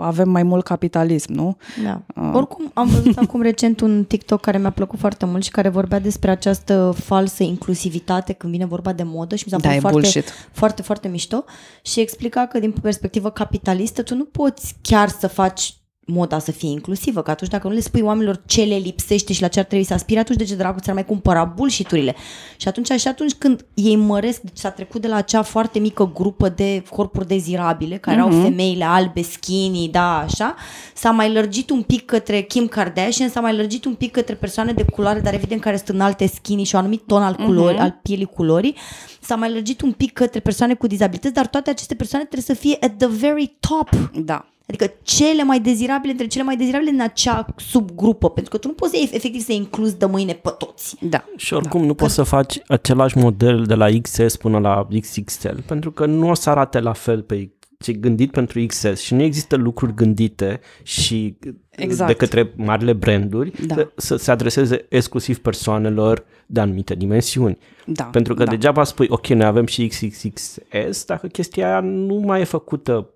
avem 0.02 0.30
mai 0.30 0.44
mult 0.44 0.64
capitalism, 0.64 1.34
nu? 1.34 1.58
Da. 1.84 2.02
Oricum, 2.34 2.72
am 2.74 2.88
văzut 2.88 3.18
acum 3.24 3.42
recent 3.42 3.80
un 3.82 4.04
TikTok 4.04 4.42
care 4.42 4.58
mi-a 4.58 4.70
plăcut 4.70 5.00
foarte 5.00 5.26
mult 5.26 5.44
și 5.44 5.52
care 5.52 5.70
vorbea 5.70 6.00
despre 6.00 6.32
această 6.32 6.96
falsă 7.04 7.44
inclusivitate 7.44 8.34
când 8.34 8.52
vine 8.52 8.66
vorba 8.66 8.94
de 8.94 9.04
modă 9.04 9.36
și 9.36 9.44
mi 9.46 9.52
s-a 9.52 9.58
Da, 9.58 9.68
părut 9.68 9.78
e 9.78 9.82
foarte, 9.82 10.00
bullshit. 10.00 10.34
foarte, 10.52 10.82
foarte 10.82 11.08
mișto 11.08 11.44
și 11.82 12.00
explica 12.00 12.46
că 12.46 12.60
din 12.60 12.72
perspectivă 12.82 13.30
capitalistă 13.30 14.04
tu 14.04 14.16
nu 14.16 14.24
poți 14.26 14.76
chiar 14.82 15.10
să 15.10 15.28
faci 15.28 15.74
moda 16.10 16.40
să 16.40 16.52
fie 16.52 16.70
inclusivă, 16.70 17.22
că 17.22 17.32
atunci 17.32 17.52
dacă 17.52 17.68
nu 17.68 17.74
le 17.74 17.80
spui 17.80 18.02
oamenilor 18.02 18.42
ce 18.46 18.64
le 18.64 18.76
lipsește 18.76 19.34
și 19.34 19.42
la 19.42 19.48
ce 19.48 19.60
ar 19.60 19.66
trebui 19.66 19.86
să 19.86 19.94
aspire, 19.94 20.20
atunci 20.20 20.38
de 20.38 20.44
ce 20.46 20.56
dracu 20.56 20.80
ți-ar 20.80 20.94
mai 20.96 21.06
cumpăra 21.06 21.44
bullshit-urile? 21.44 22.16
Și 22.58 22.68
atunci, 22.68 22.92
și 22.92 23.08
atunci 23.08 23.34
când 23.34 23.66
ei 23.74 23.96
măresc, 23.96 24.42
deci 24.42 24.58
s-a 24.58 24.70
trecut 24.70 25.02
de 25.02 25.08
la 25.08 25.16
acea 25.16 25.42
foarte 25.42 25.80
mică 25.80 26.12
grupă 26.14 26.50
de 26.50 26.84
corpuri 26.90 27.28
dezirabile, 27.28 27.98
care 27.98 28.16
mm-hmm. 28.18 28.20
erau 28.20 28.34
Mhm. 28.34 28.42
femeile 28.44 28.84
albe, 28.84 29.22
skinny, 29.22 29.90
da, 29.92 30.18
așa, 30.18 30.56
s-a 30.94 31.12
mai 31.12 31.34
lărgit 31.34 31.70
un 31.70 31.82
pic 31.82 32.06
către 32.06 32.42
Kim 32.42 32.68
Kardashian, 32.68 33.30
s-a 33.30 33.40
mai 33.40 33.56
lărgit 33.56 33.86
un 33.86 33.94
pic 33.94 34.12
către 34.12 34.36
persoane 34.36 34.72
de 34.74 34.84
culoare, 34.84 35.20
dar 35.20 35.34
evident 35.34 35.62
care 35.62 35.76
sunt 35.76 35.90
înalte 35.90 36.28
skinny 36.28 36.64
și 36.64 36.76
un 36.76 36.82
anumit 36.82 37.02
ton 37.08 37.22
al, 37.22 37.36
culori, 37.36 37.74
Mhm. 37.74 37.82
al 37.84 38.00
pielii 38.02 38.26
culorii, 38.26 38.76
s-a 39.22 39.36
mai 39.36 39.52
lărgit 39.54 39.82
un 39.82 39.92
pic 39.92 40.14
către 40.14 40.40
persoane 40.40 40.74
cu 40.74 40.88
dizabilități, 40.88 41.34
dar 41.34 41.48
toate 41.48 41.70
aceste 41.70 41.96
persoane 41.96 42.26
trebuie 42.26 42.56
să 42.56 42.62
fie 42.62 42.78
at 42.80 42.98
the 42.98 43.08
very 43.08 43.56
top 43.60 43.90
Da. 44.16 44.46
Adică 44.70 44.94
cele 45.02 45.44
mai 45.44 45.60
dezirabile 45.60 46.12
între 46.12 46.28
cele 46.28 46.44
mai 46.44 46.58
dezirabile 46.58 46.92
în 46.92 47.00
acea 47.00 47.46
subgrupă, 47.56 48.30
pentru 48.30 48.52
că 48.52 48.58
tu 48.58 48.68
nu 48.68 48.74
poți 48.74 48.92
să, 48.92 49.10
efectiv 49.14 49.42
să 49.42 49.52
incluzi 49.52 49.98
de 49.98 50.06
mâine 50.06 50.34
pe 50.34 50.50
toți. 50.58 50.96
Da. 51.02 51.24
Și 51.36 51.54
oricum 51.54 51.86
nu 51.86 51.94
poți 51.94 52.14
să 52.14 52.24
faci 52.24 52.62
același 52.68 53.18
model 53.18 53.64
de 53.64 53.74
la 53.74 53.88
XS 54.02 54.36
până 54.36 54.60
la 54.60 54.88
XXL, 55.00 55.58
pentru 55.66 55.92
că 55.92 56.06
nu 56.06 56.30
o 56.30 56.34
să 56.34 56.50
arate 56.50 56.80
la 56.80 56.94
fel 56.94 57.22
pe 57.22 57.50
ce 57.80 57.94
gândit 57.94 58.32
pentru 58.32 58.66
XS 58.66 59.00
și 59.02 59.14
nu 59.14 59.22
există 59.22 59.56
lucruri 59.56 59.94
gândite 59.94 60.60
și 60.84 61.38
Exact. 61.70 62.12
de 62.12 62.18
către 62.18 62.54
marile 62.56 62.94
branduri 62.94 63.66
Da. 63.68 63.76
să, 63.76 63.90
să 63.96 64.16
se 64.16 64.32
adreseze 64.32 64.86
exclusiv 64.90 65.38
persoanelor 65.38 66.26
de 66.46 66.60
anumite 66.60 66.96
dimensiuni. 66.96 67.58
Da. 67.86 68.04
Pentru 68.04 68.34
că 68.34 68.44
da. 68.44 68.50
degeaba 68.50 68.84
spui, 68.84 69.08
ok, 69.10 69.28
noi 69.28 69.46
avem 69.46 69.66
și 69.66 69.88
XXXS, 69.88 71.06
dacă 71.06 71.28
chestia 71.28 71.68
aia 71.68 71.80
nu 71.80 72.16
mai 72.16 72.42
e 72.42 72.44
făcută 72.44 73.10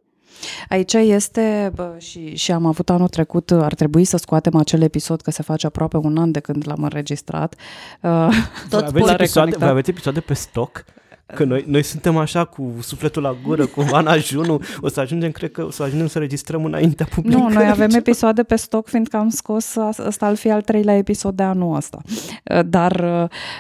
Aici 0.70 0.94
este, 0.94 1.72
bă, 1.76 1.96
și, 1.98 2.36
și 2.36 2.52
am 2.52 2.66
avut 2.66 2.90
anul 2.90 3.08
trecut, 3.08 3.52
ar 3.52 3.74
trebui 3.74 4.04
să 4.04 4.18
scoatem 4.18 4.56
acel 4.56 4.82
episod, 4.82 5.22
că 5.22 5.32
se 5.32 5.44
face 5.44 5.66
aproape 5.68 5.98
un 5.98 6.18
an 6.18 6.32
de 6.32 6.40
când 6.40 6.64
l-am 6.68 6.84
înregistrat. 6.84 7.56
Uh, 8.02 8.28
Tot 8.70 8.90
voi 8.92 9.02
aveți, 9.02 9.06
la 9.06 9.12
episoade, 9.14 9.20
reconectat. 9.20 9.60
voi 9.60 9.70
aveți 9.70 9.90
episoade 9.90 10.20
pe 10.20 10.34
stoc? 10.34 10.86
Că 11.26 11.44
noi, 11.44 11.64
noi 11.68 11.84
suntem 11.84 12.18
așa 12.18 12.46
cu 12.46 12.74
sufletul 12.82 13.22
la 13.22 13.36
gură, 13.46 13.66
cu 13.66 13.82
vana 13.82 14.18
junul, 14.18 14.62
o 14.82 14.88
să 14.88 15.00
ajungem, 15.00 15.32
cred 15.32 15.52
că 15.52 15.66
o 15.66 15.72
să 15.72 15.84
ajungem 15.84 16.08
să 16.08 16.20
registrăm 16.20 16.66
înaintea 16.66 17.06
publicării. 17.16 17.48
nu, 17.48 17.54
noi 17.54 17.70
avem 17.70 17.90
episoade 18.04 18.44
pe 18.44 18.56
stoc, 18.56 18.88
fiindcă 18.88 19.18
am 19.18 19.30
scos, 19.30 19.76
as- 19.76 19.98
ăsta 19.98 20.26
al 20.26 20.36
fi 20.36 20.52
al 20.52 20.62
treilea 20.62 20.98
episod 20.98 21.36
de 21.36 21.44
anul 21.44 21.76
ăsta. 21.76 22.02
Uh, 22.04 22.60
Dar 22.66 23.00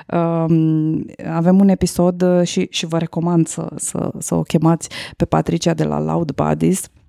uh, 0.10 0.17
um, 0.19 1.06
avem 1.30 1.60
un 1.60 1.69
episod 1.69 2.21
uh, 2.21 2.47
și, 2.47 2.67
și 2.69 2.86
vă 2.86 2.97
recomand 2.97 3.47
să, 3.47 3.67
să, 3.76 4.12
să 4.17 4.36
o 4.36 4.41
chemați 4.41 4.89
pe 5.17 5.26
Patricia 5.26 5.73
de 5.73 5.84
la 5.84 5.99
Loud 5.99 6.32
Bodies, 6.32 6.80
uh, 6.80 7.03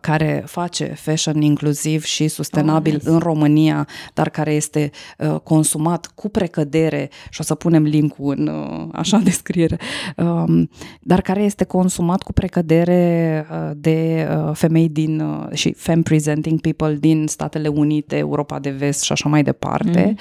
care 0.00 0.42
face 0.46 0.84
fashion 0.84 1.40
inclusiv 1.42 2.02
și 2.04 2.28
sustenabil 2.28 2.94
Oh, 2.94 3.00
oh, 3.00 3.06
nice. 3.06 3.10
în 3.10 3.18
România, 3.18 3.86
dar 4.14 4.28
care 4.28 4.52
este 4.52 4.90
uh, 5.18 5.40
consumat 5.42 6.06
cu 6.14 6.28
precădere 6.28 7.10
și 7.30 7.40
o 7.40 7.44
să 7.44 7.54
punem 7.54 7.82
link-ul 7.82 8.34
în 8.38 8.46
uh, 8.46 8.88
așa 8.92 9.18
descriere, 9.18 9.76
um, 10.16 10.70
dar 11.00 11.20
care 11.20 11.42
este 11.42 11.64
consumat 11.64 12.22
cu 12.22 12.32
precădere 12.32 13.46
uh, 13.50 13.70
de 13.76 14.28
uh, 14.46 14.50
femei 14.54 14.88
din 14.88 15.20
uh, 15.20 15.46
și 15.52 15.72
femme 15.72 16.02
presenting 16.02 16.60
people 16.60 16.94
din 16.94 17.26
Statele 17.26 17.68
Unite, 17.68 18.16
Europa 18.16 18.58
de 18.58 18.70
Vest 18.70 19.02
și 19.02 19.12
așa 19.12 19.28
mai 19.28 19.42
departe. 19.42 20.14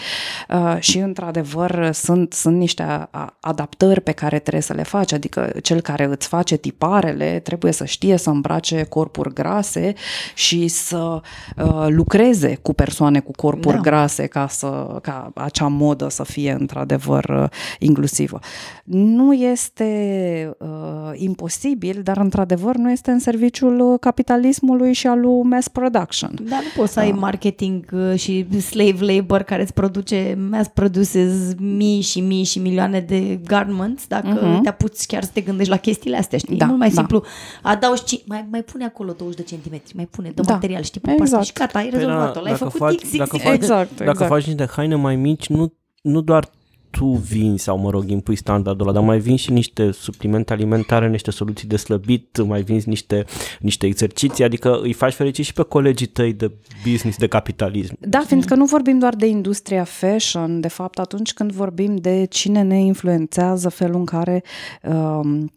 Mm. 0.49 0.63
Uh, 0.63 0.77
și 0.79 0.97
într-adevăr 0.97 1.89
sunt, 1.93 2.33
sunt 2.33 2.57
niște 2.57 2.83
a- 2.83 3.07
a- 3.11 3.37
adaptări 3.39 4.01
pe 4.01 4.11
care 4.11 4.39
trebuie 4.39 4.61
să 4.61 4.73
le 4.73 4.83
faci, 4.83 5.13
adică 5.13 5.51
cel 5.61 5.81
care 5.81 6.03
îți 6.03 6.27
face 6.27 6.57
tiparele 6.57 7.39
trebuie 7.39 7.71
să 7.71 7.85
știe 7.85 8.17
să 8.17 8.29
îmbrace 8.29 8.83
corpuri 9.19 9.33
grase 9.33 9.93
și 10.35 10.67
să 10.67 11.21
uh, 11.57 11.85
lucreze 11.87 12.55
cu 12.61 12.73
persoane 12.73 13.19
cu 13.19 13.31
corpuri 13.31 13.75
Da. 13.75 13.81
grase 13.81 14.25
ca, 14.25 14.47
să, 14.47 14.97
ca 15.01 15.31
acea 15.35 15.67
modă 15.67 16.09
să 16.09 16.23
fie 16.23 16.55
într-adevăr 16.59 17.23
uh, 17.23 17.43
inclusivă. 17.79 18.39
Nu 18.83 19.33
este 19.33 19.89
uh, 20.59 20.67
imposibil, 21.13 22.01
dar 22.03 22.17
într-adevăr 22.17 22.75
nu 22.75 22.91
este 22.91 23.11
în 23.11 23.19
serviciul 23.19 23.79
uh, 23.79 23.99
capitalismului 23.99 24.93
și 24.93 25.07
al 25.07 25.19
lui 25.19 25.41
mass 25.43 25.67
production. 25.67 26.31
Dar 26.41 26.59
nu 26.59 26.81
poți 26.81 26.93
să 26.93 26.99
ai 26.99 27.11
marketing 27.11 27.85
uh, 27.93 28.19
și 28.19 28.59
slave 28.61 29.13
labor 29.13 29.41
care 29.41 29.61
îți 29.61 29.73
produce, 29.73 30.37
mass 30.49 30.67
produces 30.73 31.31
mii 31.57 32.01
și 32.01 32.19
mii 32.19 32.43
și 32.43 32.59
milioane 32.59 32.99
de 32.99 33.39
garments 33.45 34.07
dacă 34.07 34.27
Mhm. 34.29 34.61
te 34.61 34.69
apuci 34.69 35.05
chiar 35.05 35.23
să 35.23 35.29
te 35.33 35.41
gândești 35.41 35.71
la 35.71 35.77
chestiile 35.77 36.17
astea, 36.17 36.37
știi? 36.37 36.57
Da, 36.57 36.63
e 36.63 36.67
mult 36.67 36.79
mai 36.79 36.89
da. 36.89 36.93
simplu. 36.95 37.23
Adaugi, 37.61 38.03
ci- 38.03 38.23
mai, 38.27 38.47
mai 38.51 38.61
pune 38.61 38.85
acolo 38.85 39.08
20 39.17 39.35
de 39.37 39.43
centimetri, 39.43 39.95
mai 39.95 40.05
pune, 40.11 40.31
dă 40.35 40.41
Da, 40.41 40.53
material, 40.53 40.81
știi, 40.83 41.01
pe 41.01 41.09
exact. 41.11 41.29
partea 41.29 41.45
și 41.47 41.53
gata, 41.53 41.77
ai 41.79 41.87
Păi 41.89 41.99
rezolvat-o, 41.99 42.33
da, 42.33 42.39
l-ai 42.39 42.51
dacă 42.51 42.63
făcut 42.69 42.79
faci- 42.79 42.95
XXX. 43.01 43.17
dacă 43.17 43.37
faci- 43.37 43.53
Exact, 43.53 43.95
Dacă 43.97 44.09
exact. 44.09 44.31
faci 44.31 44.45
niște 44.45 44.65
haine 44.71 44.95
mai 44.95 45.15
mici, 45.15 45.47
nu, 45.47 45.73
nu 46.01 46.21
doar 46.21 46.49
tu 46.91 47.05
vinzi 47.05 47.63
sau, 47.63 47.77
mă 47.77 47.89
rog, 47.89 48.09
impui 48.09 48.35
standardul 48.35 48.87
ăla, 48.87 48.95
dar 48.95 49.03
mai 49.05 49.19
vinzi 49.19 49.43
și 49.43 49.51
niște 49.51 49.91
suplimente 49.91 50.53
alimentare, 50.53 51.09
niște 51.09 51.31
soluții 51.31 51.67
de 51.67 51.75
slăbit, 51.75 52.45
mai 52.45 52.61
vinzi 52.61 52.89
niște, 52.89 53.25
niște 53.59 53.85
exerciții, 53.85 54.43
adică 54.43 54.79
îi 54.81 54.93
faci 54.93 55.13
fericit 55.13 55.45
și 55.45 55.53
pe 55.53 55.63
colegii 55.63 56.07
tăi 56.07 56.33
de 56.33 56.51
business, 56.89 57.17
de 57.17 57.27
capitalism. 57.27 57.95
Da, 57.99 58.19
fiindcă 58.27 58.55
nu 58.55 58.65
vorbim 58.65 58.99
doar 58.99 59.15
de 59.15 59.25
industria 59.25 59.83
fashion, 59.83 60.59
de 60.61 60.67
fapt 60.67 60.99
atunci 60.99 61.33
când 61.33 61.51
vorbim 61.51 61.95
de 61.95 62.25
cine 62.29 62.61
ne 62.61 62.79
influențează 62.79 63.69
felul 63.69 63.95
în 63.99 64.05
care 64.05 64.43
um, 64.83 65.51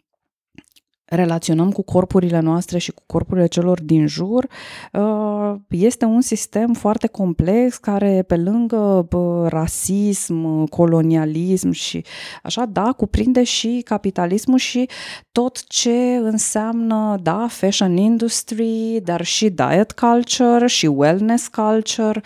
relaționăm 1.14 1.70
cu 1.70 1.82
corpurile 1.82 2.40
noastre 2.40 2.78
și 2.78 2.92
cu 2.92 3.02
corpurile 3.06 3.46
celor 3.46 3.82
din 3.82 4.06
jur, 4.06 4.48
uh, 4.92 5.54
este 5.68 6.04
un 6.04 6.20
sistem 6.20 6.72
foarte 6.72 7.06
complex 7.06 7.76
care 7.76 8.24
pe 8.26 8.36
lângă 8.36 9.06
bă, 9.08 9.48
rasism, 9.48 10.66
colonialism 10.66 11.70
și 11.70 12.04
așa, 12.42 12.64
da, 12.64 12.92
cuprinde 12.96 13.42
și 13.42 13.82
capitalismul 13.84 14.58
și 14.58 14.88
tot 15.32 15.64
ce 15.66 16.18
înseamnă, 16.22 17.18
da, 17.22 17.46
fashion 17.48 17.96
industry, 17.96 19.00
dar 19.04 19.22
și 19.22 19.50
diet 19.50 19.92
culture 19.92 20.66
și 20.66 20.86
wellness 20.86 21.48
culture, 21.48 22.22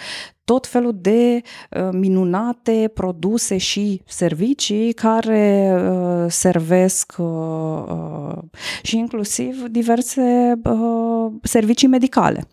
tot 0.46 0.66
felul 0.66 0.98
de 1.00 1.42
uh, 1.70 1.88
minunate 1.92 2.90
produse 2.94 3.56
și 3.56 4.02
servicii 4.06 4.92
care 4.92 5.74
uh, 5.90 6.26
servesc 6.28 7.14
uh, 7.18 7.26
uh, 7.88 8.38
și 8.82 8.96
inclusiv 8.96 9.64
diverse 9.64 10.61
uh, 10.64 11.32
servicii 11.42 11.88
medicale 11.88 12.48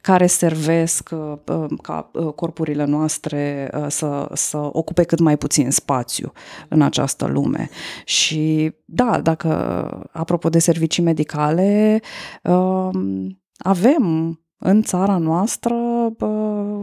care 0.00 0.26
servesc 0.26 1.10
uh, 1.12 1.32
uh, 1.46 1.78
ca 1.82 2.10
uh, 2.12 2.32
corpurile 2.32 2.84
noastre 2.84 3.70
uh, 3.74 3.86
să, 3.88 4.28
să 4.32 4.56
ocupe 4.72 5.02
cât 5.02 5.18
mai 5.18 5.36
puțin 5.36 5.70
spațiu 5.70 6.32
în 6.68 6.82
această 6.82 7.26
lume. 7.26 7.68
Și 8.04 8.72
da, 8.84 9.20
dacă, 9.20 9.50
apropo 10.12 10.48
de 10.48 10.58
servicii 10.58 11.02
medicale, 11.02 12.00
uh, 12.42 12.88
avem 13.56 14.38
în 14.66 14.82
țara 14.82 15.16
noastră 15.16 15.74
bă, 16.16 16.26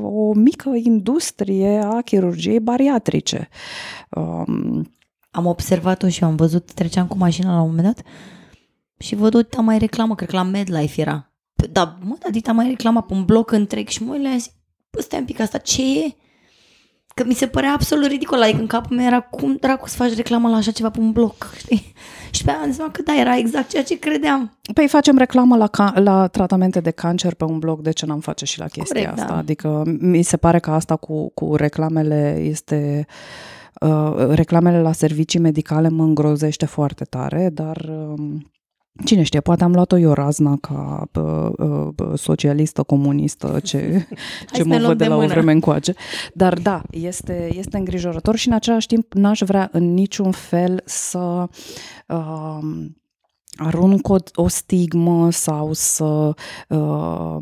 o 0.04 0.34
mică 0.34 0.70
industrie 0.84 1.78
a 1.84 2.02
chirurgiei 2.02 2.60
bariatrice. 2.60 3.50
Um, 4.10 4.96
Am 5.32 5.46
observat-o 5.46 6.08
și 6.10 6.24
eu, 6.24 6.30
am 6.30 6.36
văzut, 6.36 6.72
treceam 6.74 7.08
cu 7.08 7.18
mașina 7.18 7.54
la 7.56 7.62
un 7.62 7.68
moment 7.68 7.86
dat 7.86 8.06
și 8.98 9.16
văd 9.16 9.36
o 9.58 9.62
mai 9.62 9.78
reclamă, 9.78 10.16
cred 10.16 10.30
că 10.30 10.36
la 10.36 10.44
MedLife 10.44 11.02
era. 11.02 11.32
P- 11.64 11.72
Da, 11.72 11.98
mă, 12.04 12.16
dar 12.20 12.32
dita 12.32 12.52
mai 12.52 12.68
reclama 12.68 13.02
pe 13.02 13.14
un 13.14 13.26
bloc 13.26 13.52
întreg 13.52 13.88
și 13.88 14.04
mă 14.04 14.12
uit 14.14 14.22
la 14.22 14.30
ea 14.30 14.36
și 14.36 14.42
zic, 14.42 14.54
bă, 14.90 15.02
stai 15.02 15.20
un 15.20 15.26
pic, 15.26 15.40
asta 15.40 15.58
ce 15.58 16.00
e? 16.00 16.16
Că 17.16 17.24
mi 17.26 17.34
se 17.34 17.48
părea 17.48 17.74
absolut 17.74 18.08
ridicol, 18.10 18.42
adică 18.42 18.60
în 18.60 18.68
capul 18.68 18.96
meu 18.96 19.06
era 19.06 19.22
cum 19.22 19.56
dracu 19.56 19.88
să 19.88 19.96
faci 19.96 20.16
reclamă 20.16 20.50
la 20.50 20.56
așa 20.56 20.72
ceva 20.72 20.90
pe 20.90 21.00
un 21.00 21.12
bloc, 21.12 21.54
știi? 21.58 21.94
Și 22.32 22.44
pe 22.44 22.50
aia 22.52 22.60
am 22.60 22.68
zis 22.68 22.76
seama 22.76 22.92
că 22.92 23.02
da, 23.02 23.20
era 23.20 23.38
exact 23.38 23.70
ceea 23.70 23.84
ce 23.84 24.00
credeam. 24.00 24.58
Păi 24.74 24.88
facem 24.88 25.18
reclamă 25.18 25.58
la, 25.58 25.68
ca- 25.68 25.94
la 25.96 26.28
tratamente 26.28 26.80
de 26.80 26.92
cancer 26.92 27.34
pe 27.34 27.44
un 27.44 27.60
blog, 27.60 27.82
de 27.82 27.92
ce 27.92 28.06
n-am 28.06 28.20
face 28.20 28.46
și 28.46 28.60
la 28.60 28.66
chestia 28.68 29.02
Corect, 29.02 29.20
asta? 29.20 29.34
da. 29.34 29.38
Adică 29.38 29.84
mi 30.00 30.22
se 30.22 30.38
pare 30.38 30.60
că 30.60 30.72
asta 30.72 30.96
cu, 30.96 31.30
cu 31.30 31.56
reclamele 31.56 32.38
este... 32.42 33.06
Uh, 33.82 34.28
reclamele 34.30 34.82
la 34.82 34.92
servicii 34.92 35.40
medicale 35.40 35.90
mă 35.90 36.04
îngrozește 36.04 36.66
foarte 36.66 37.04
tare, 37.04 37.50
dar... 37.54 37.86
um, 37.90 38.52
Cine 39.06 39.24
știe, 39.24 39.40
poate 39.40 39.64
am 39.64 39.74
luat-o 39.74 39.98
eu 39.98 40.14
razna 40.14 40.58
ca 40.62 41.08
bă, 41.12 41.52
bă, 41.96 42.16
socialistă, 42.16 42.84
comunistă, 42.84 43.60
ce, 43.64 44.08
ce 44.54 44.62
să 44.62 44.66
mă 44.66 44.74
ne 44.74 44.80
luăm 44.80 44.88
văd 44.90 44.98
de 44.98 45.04
de 45.04 45.10
la 45.10 45.16
o 45.16 45.20
mână. 45.20 45.32
vreme 45.32 45.52
încoace. 45.52 45.94
Dar 46.34 46.54
da, 46.54 46.82
este, 46.90 47.50
este 47.54 47.78
îngrijorător 47.78 48.36
și 48.36 48.48
în 48.48 48.54
același 48.54 48.88
timp 48.88 49.14
n-aș 49.14 49.42
vrea 49.42 49.70
în 49.72 49.94
niciun 49.94 50.32
fel 50.32 50.82
să 50.86 51.48
uh, 52.08 52.60
arunc 53.58 54.08
o, 54.08 54.16
o 54.36 54.48
stigmă 54.48 55.32
sau 55.32 55.70
să 55.74 56.34
uh, 56.68 57.38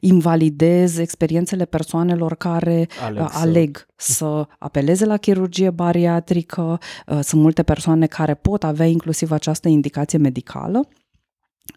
invalidez 0.00 0.96
experiențele 0.98 1.64
persoanelor 1.64 2.34
care 2.34 2.88
Aleg 3.04 3.22
uh, 3.22 3.28
să- 3.30 3.38
aleg 3.38 3.86
să 3.96 4.46
apeleze 4.58 5.04
la 5.04 5.16
chirurgie 5.16 5.70
bariatrică. 5.70 6.78
Uh, 7.06 7.18
Sunt 7.22 7.40
multe 7.40 7.62
persoane 7.62 8.06
care 8.06 8.34
pot 8.34 8.64
avea 8.64 8.86
inclusiv 8.86 9.30
această 9.30 9.68
indicație 9.68 10.18
medicală. 10.18 10.88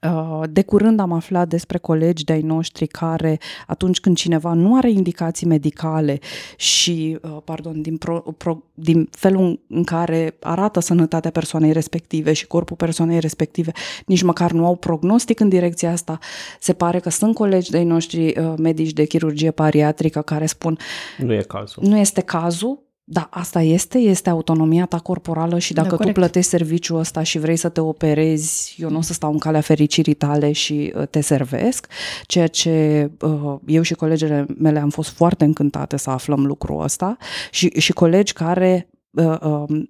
Uh, 0.01 0.41
de 0.49 0.63
curând 0.63 0.99
am 0.99 1.11
aflat 1.11 1.47
despre 1.47 1.77
colegi 1.77 2.23
de-ai 2.23 2.41
noștri 2.41 2.87
care, 2.87 3.39
atunci 3.67 3.99
când 3.99 4.15
cineva 4.15 4.53
nu 4.53 4.77
are 4.77 4.91
indicații 4.91 5.47
medicale 5.47 6.19
și, 6.57 7.17
uh, 7.21 7.37
pardon, 7.43 7.81
din, 7.81 7.97
pro, 7.97 8.19
pro, 8.37 8.63
din 8.73 9.09
felul 9.11 9.59
în 9.67 9.83
care 9.83 10.35
arată 10.41 10.79
sănătatea 10.79 11.31
persoanei 11.31 11.71
respective 11.71 12.33
și 12.33 12.47
corpul 12.47 12.75
persoanei 12.75 13.19
respective, 13.19 13.71
nici 14.05 14.21
măcar 14.21 14.51
nu 14.51 14.65
au 14.65 14.75
prognostic 14.75 15.39
în 15.39 15.49
direcția 15.49 15.91
asta, 15.91 16.19
se 16.59 16.73
pare 16.73 16.99
că 16.99 17.09
sunt 17.09 17.35
colegi 17.35 17.71
de-ai 17.71 17.85
noștri 17.85 18.39
uh, 18.39 18.53
medici 18.57 18.93
de 18.93 19.05
chirurgie 19.05 19.51
bariatrică 19.51 20.21
care 20.21 20.45
spun 20.45 20.77
nu 21.17 21.33
e 21.33 21.41
cazul. 21.41 21.83
Nu 21.87 21.97
este 21.97 22.21
cazul, 22.21 22.84
da, 23.07 23.27
asta 23.31 23.61
este, 23.61 23.97
este 23.97 24.29
autonomia 24.29 24.85
ta 24.85 24.99
corporală 24.99 25.59
și 25.59 25.73
dacă 25.73 25.95
da, 25.95 26.05
tu 26.05 26.11
plătești 26.11 26.49
serviciul 26.49 26.99
ăsta 26.99 27.23
și 27.23 27.39
vrei 27.39 27.55
să 27.55 27.69
te 27.69 27.81
operezi, 27.81 28.75
eu 28.77 28.89
nu 28.89 28.97
o 28.97 29.01
să 29.01 29.13
stau 29.13 29.31
în 29.31 29.37
calea 29.37 29.61
fericirii 29.61 30.13
tale 30.13 30.51
și 30.51 30.93
uh, 30.95 31.07
te 31.07 31.21
servesc, 31.21 31.87
ceea 32.25 32.47
ce 32.47 33.09
uh, 33.21 33.55
eu 33.65 33.81
și 33.81 33.93
colegele 33.93 34.45
mele 34.57 34.79
am 34.79 34.89
fost 34.89 35.09
foarte 35.09 35.43
încântate 35.43 35.97
să 35.97 36.09
aflăm 36.09 36.45
lucrul 36.45 36.83
ăsta 36.83 37.17
și, 37.51 37.67
și 37.77 37.93
colegi 37.93 38.33
care 38.33 38.87
Uh, 38.87 38.91
um, 38.91 38.94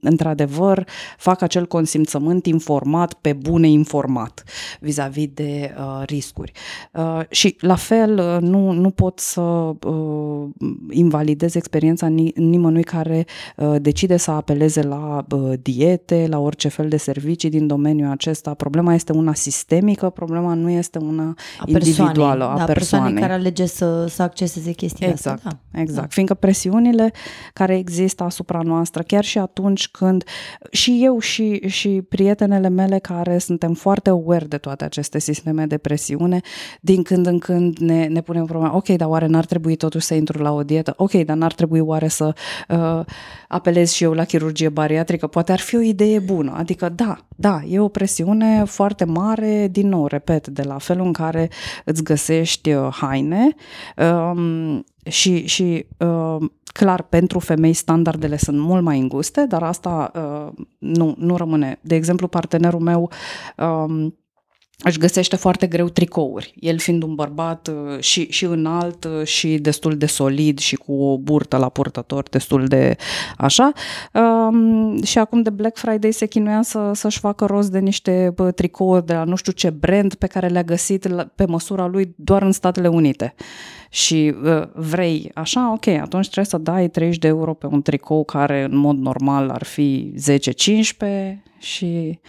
într-adevăr 0.02 0.88
fac 1.18 1.42
acel 1.42 1.66
consimțământ 1.66 2.46
informat 2.46 3.14
pe 3.14 3.34
bune 3.34 3.70
informat 3.70 4.44
vis-a-vis 4.80 5.28
de 5.34 5.76
uh, 5.78 6.02
riscuri. 6.06 6.52
Uh, 6.92 7.20
și 7.30 7.56
la 7.60 7.76
fel 7.76 8.40
nu, 8.42 8.72
nu 8.72 8.90
pot 8.90 9.20
să 9.20 9.72
invalidez 10.90 11.56
experiența 11.56 12.08
nimănui 12.36 12.84
care 12.84 13.26
decide 13.78 14.18
să 14.18 14.32
apeleze 14.32 14.82
la 14.82 15.26
diete, 15.62 16.26
la 16.30 16.40
orice 16.40 16.68
fel 16.68 16.90
de 16.90 16.98
servicii 16.98 17.50
din 17.50 17.68
domeniul 17.68 18.12
acesta. 18.12 18.54
Problema 18.54 18.94
este 18.94 19.12
una 19.12 19.34
sistemică, 19.34 20.10
problema 20.10 20.54
nu 20.54 20.70
este 20.70 20.98
una 20.98 21.36
a 21.60 21.64
individuală 21.66 22.44
a 22.44 22.58
da, 22.58 22.64
persoanei. 22.64 23.22
care 23.22 23.34
alege 23.34 23.66
să, 23.66 24.06
să 24.08 24.22
acceseze 24.22 24.72
chestia 24.72 25.08
exact, 25.08 25.38
asta. 25.38 25.60
Da. 25.72 25.80
Exact, 25.82 26.02
da. 26.02 26.08
fiindcă 26.10 26.34
presiunile 26.34 27.14
care 27.54 27.78
există 27.78 28.24
asupra 28.24 28.62
noastră, 28.62 29.04
chiar 29.16 29.24
și 29.24 29.38
atunci 29.38 29.88
când 29.88 30.24
și 30.72 31.00
eu 31.04 31.20
și, 31.20 31.68
și 31.68 32.02
prietenele 32.10 32.70
mele 32.70 33.00
care 33.00 33.38
suntem 33.38 33.74
foarte 33.74 34.10
aware 34.10 34.46
de 34.46 34.58
toate 34.58 34.84
aceste 34.84 35.20
sisteme 35.20 35.66
de 35.66 35.78
presiune, 35.78 36.42
din 36.82 37.04
când 37.04 37.26
în 37.26 37.40
când 37.40 37.78
ne, 37.78 38.06
ne 38.06 38.22
punem 38.22 38.46
problema, 38.46 38.76
ok, 38.76 38.88
dar 38.88 39.08
oare 39.08 39.26
n-ar 39.26 39.46
trebui 39.46 39.76
totuși 39.76 40.06
să 40.06 40.14
intru 40.14 40.42
la 40.42 40.52
o 40.52 40.64
dietă? 40.64 40.94
Ok, 40.98 41.12
dar 41.12 41.36
n-ar 41.36 41.54
trebui 41.54 41.80
oare 41.80 42.08
să 42.08 42.34
uh, 42.70 43.06
apelez 43.48 43.92
și 43.92 44.04
eu 44.04 44.14
la 44.14 44.24
chirurgie 44.24 44.70
bariatrică? 44.70 45.28
Poate 45.28 45.52
ar 45.52 45.60
fi 45.60 45.76
o 45.76 45.82
idee 45.82 46.20
bună. 46.20 46.54
Adică 46.58 46.90
da, 46.90 47.18
da, 47.36 47.62
e 47.68 47.80
o 47.80 47.88
presiune 47.88 48.64
foarte 48.66 49.06
mare, 49.06 49.68
din 49.72 49.88
nou, 49.88 50.08
repet, 50.08 50.48
de 50.48 50.62
la 50.64 50.78
felul 50.78 51.06
în 51.06 51.14
care 51.14 51.50
îți 51.86 52.04
găsești 52.04 52.74
uh, 52.74 52.88
haine 52.92 53.56
um, 53.98 54.84
și, 55.10 55.48
și 55.48 55.86
uh, 55.98 56.50
Clar, 56.80 57.02
pentru 57.02 57.40
femei 57.40 57.74
standardele 57.74 58.38
sunt 58.38 58.60
mult 58.60 58.84
mai 58.84 59.00
înguste, 59.00 59.46
dar 59.48 59.64
asta 59.64 60.12
uh, 60.16 60.64
nu, 60.78 61.16
nu 61.18 61.38
rămâne. 61.38 61.80
De 61.82 61.96
exemplu, 61.96 62.28
partenerul 62.28 62.80
meu 62.80 63.12
um, 63.58 64.18
își 64.84 64.98
găsește 64.98 65.36
foarte 65.36 65.68
greu 65.68 65.90
tricouri. 65.90 66.54
El 66.60 66.80
fiind 66.80 67.04
un 67.04 67.16
bărbat 67.16 67.68
uh, 67.68 68.00
și, 68.00 68.28
și 68.30 68.46
înalt 68.46 69.04
uh, 69.04 69.24
și 69.24 69.58
destul 69.58 69.98
de 69.98 70.06
solid 70.06 70.60
și 70.60 70.76
cu 70.76 70.94
o 70.94 71.18
burtă 71.18 71.58
la 71.58 71.70
purtător 71.70 72.24
destul 72.30 72.66
de 72.66 72.96
așa. 73.38 73.72
Um, 74.14 75.04
și 75.04 75.18
acum 75.18 75.42
de 75.42 75.50
Black 75.50 75.78
Friday 75.78 76.12
se 76.12 76.26
chinuia 76.26 76.62
să, 76.62 76.92
să-și 76.94 77.20
facă 77.20 77.46
rost 77.46 77.72
de 77.72 77.80
niște 77.80 78.34
tricouri 78.56 79.06
de 79.06 79.14
la 79.14 79.24
nu 79.24 79.36
știu 79.36 79.52
ce 79.52 79.70
brand 79.70 80.14
pe 80.14 80.28
care 80.28 80.48
le-a 80.48 80.64
găsit 80.64 81.08
la, 81.08 81.32
pe 81.36 81.46
măsura 81.46 81.86
lui 81.88 82.14
doar 82.18 82.42
în 82.42 82.52
Statele 82.52 82.88
Unite 82.88 83.36
și 83.96 84.34
uh, 84.44 84.64
vrei 84.74 85.32
așa, 85.34 85.72
ok, 85.72 85.88
atunci 85.88 86.24
trebuie 86.24 86.46
să 86.46 86.58
dai 86.58 86.90
30 86.90 87.18
de 87.18 87.28
euro 87.28 87.54
pe 87.54 87.66
un 87.66 87.82
tricou 87.82 88.24
care 88.24 88.64
în 88.64 88.78
mod 88.78 88.98
normal 88.98 89.50
ar 89.50 89.64
fi 89.64 90.14
10-15 91.34 91.38
și 91.58 92.20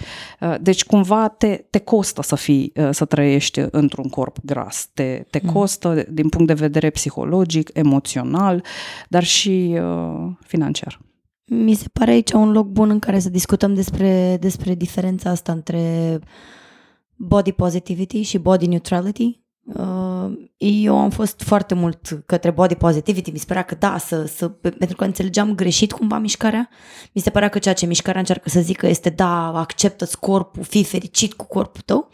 uh, 0.40 0.55
deci 0.61 0.85
cumva 0.85 1.29
te, 1.29 1.64
te 1.70 1.79
costă 1.79 2.22
să 2.22 2.35
fii, 2.37 2.72
uh, 2.76 2.88
să 2.90 3.05
trăiești 3.05 3.62
într-un 3.70 4.09
corp 4.09 4.37
gras, 4.42 4.90
te, 4.94 5.24
te 5.31 5.40
mm. 5.42 5.52
costă 5.52 6.05
din 6.11 6.29
punct 6.29 6.46
de 6.46 6.52
vedere 6.52 6.90
psihologic, 6.90 7.70
emoțional, 7.72 8.64
dar 9.09 9.24
și 9.24 9.79
uh, 9.81 10.33
financiar. 10.40 11.00
Mi 11.44 11.74
se 11.74 11.88
pare 11.92 12.11
aici 12.11 12.33
un 12.33 12.52
loc 12.52 12.66
bun 12.66 12.90
în 12.90 12.98
care 12.98 13.18
să 13.18 13.29
discutăm 13.29 13.74
despre, 13.74 14.37
despre 14.40 14.74
diferența 14.74 15.31
asta 15.31 15.52
între 15.52 16.18
body 17.16 17.52
positivity 17.52 18.22
și 18.22 18.38
body 18.38 18.66
neutrality 18.66 19.40
Uh, 19.40 19.45
eu 20.57 20.98
am 20.98 21.11
fost 21.11 21.42
foarte 21.42 21.74
mult 21.74 22.22
către 22.26 22.50
body 22.50 22.74
positivity, 22.74 23.31
mi 23.31 23.38
se 23.38 23.44
părea 23.46 23.62
că 23.62 23.74
da, 23.74 23.98
să, 23.98 24.26
să, 24.26 24.48
pentru 24.48 24.96
că 24.96 25.05
înțelegeam 25.05 25.55
greșit 25.55 25.92
cumva 25.92 26.18
mișcarea, 26.18 26.68
mi 27.12 27.20
se 27.22 27.31
părea 27.31 27.48
că 27.48 27.59
ceea 27.59 27.74
ce 27.74 27.87
mișcarea 27.87 28.20
încearcă 28.20 28.48
să 28.48 28.61
zică 28.61 28.87
este 28.87 29.11
da, 29.11 29.59
acceptă-ți 29.59 30.18
corpul, 30.18 30.62
fii 30.62 30.85
fericit 30.85 31.33
cu 31.35 31.46
corpul 31.46 31.81
tău. 31.85 32.09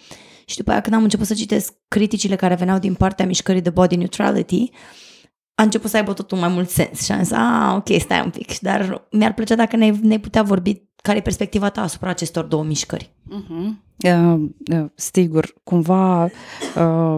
Și 0.46 0.56
după 0.56 0.70
aia 0.70 0.80
când 0.80 0.94
am 0.94 1.02
început 1.02 1.26
să 1.26 1.34
citesc 1.34 1.72
criticile 1.88 2.36
care 2.36 2.54
veneau 2.54 2.78
din 2.78 2.94
partea 2.94 3.26
mișcării 3.26 3.60
de 3.60 3.70
body 3.70 3.96
neutrality, 3.96 4.70
a 5.54 5.62
început 5.62 5.90
să 5.90 5.96
aibă 5.96 6.12
totul 6.12 6.38
mai 6.38 6.48
mult 6.48 6.68
sens. 6.68 7.04
Și 7.04 7.12
am 7.12 7.22
zis, 7.22 7.32
ah, 7.32 7.74
ok, 7.76 8.00
stai 8.00 8.22
un 8.24 8.30
pic, 8.30 8.58
dar 8.58 9.06
mi-ar 9.10 9.34
plăcea 9.34 9.54
dacă 9.54 9.76
ne-ai, 9.76 9.98
ne 10.02 10.18
putea 10.18 10.42
vorbi 10.42 10.82
care 11.02 11.18
e 11.18 11.22
perspectiva 11.22 11.70
ta 11.70 11.82
asupra 11.82 12.10
acestor 12.10 12.44
două 12.44 12.64
mișcări? 12.64 13.10
Uh-huh. 13.28 13.70
Uh, 14.04 14.48
uh, 14.72 14.90
sigur, 14.94 15.54
cumva 15.64 16.24
uh, 16.24 17.16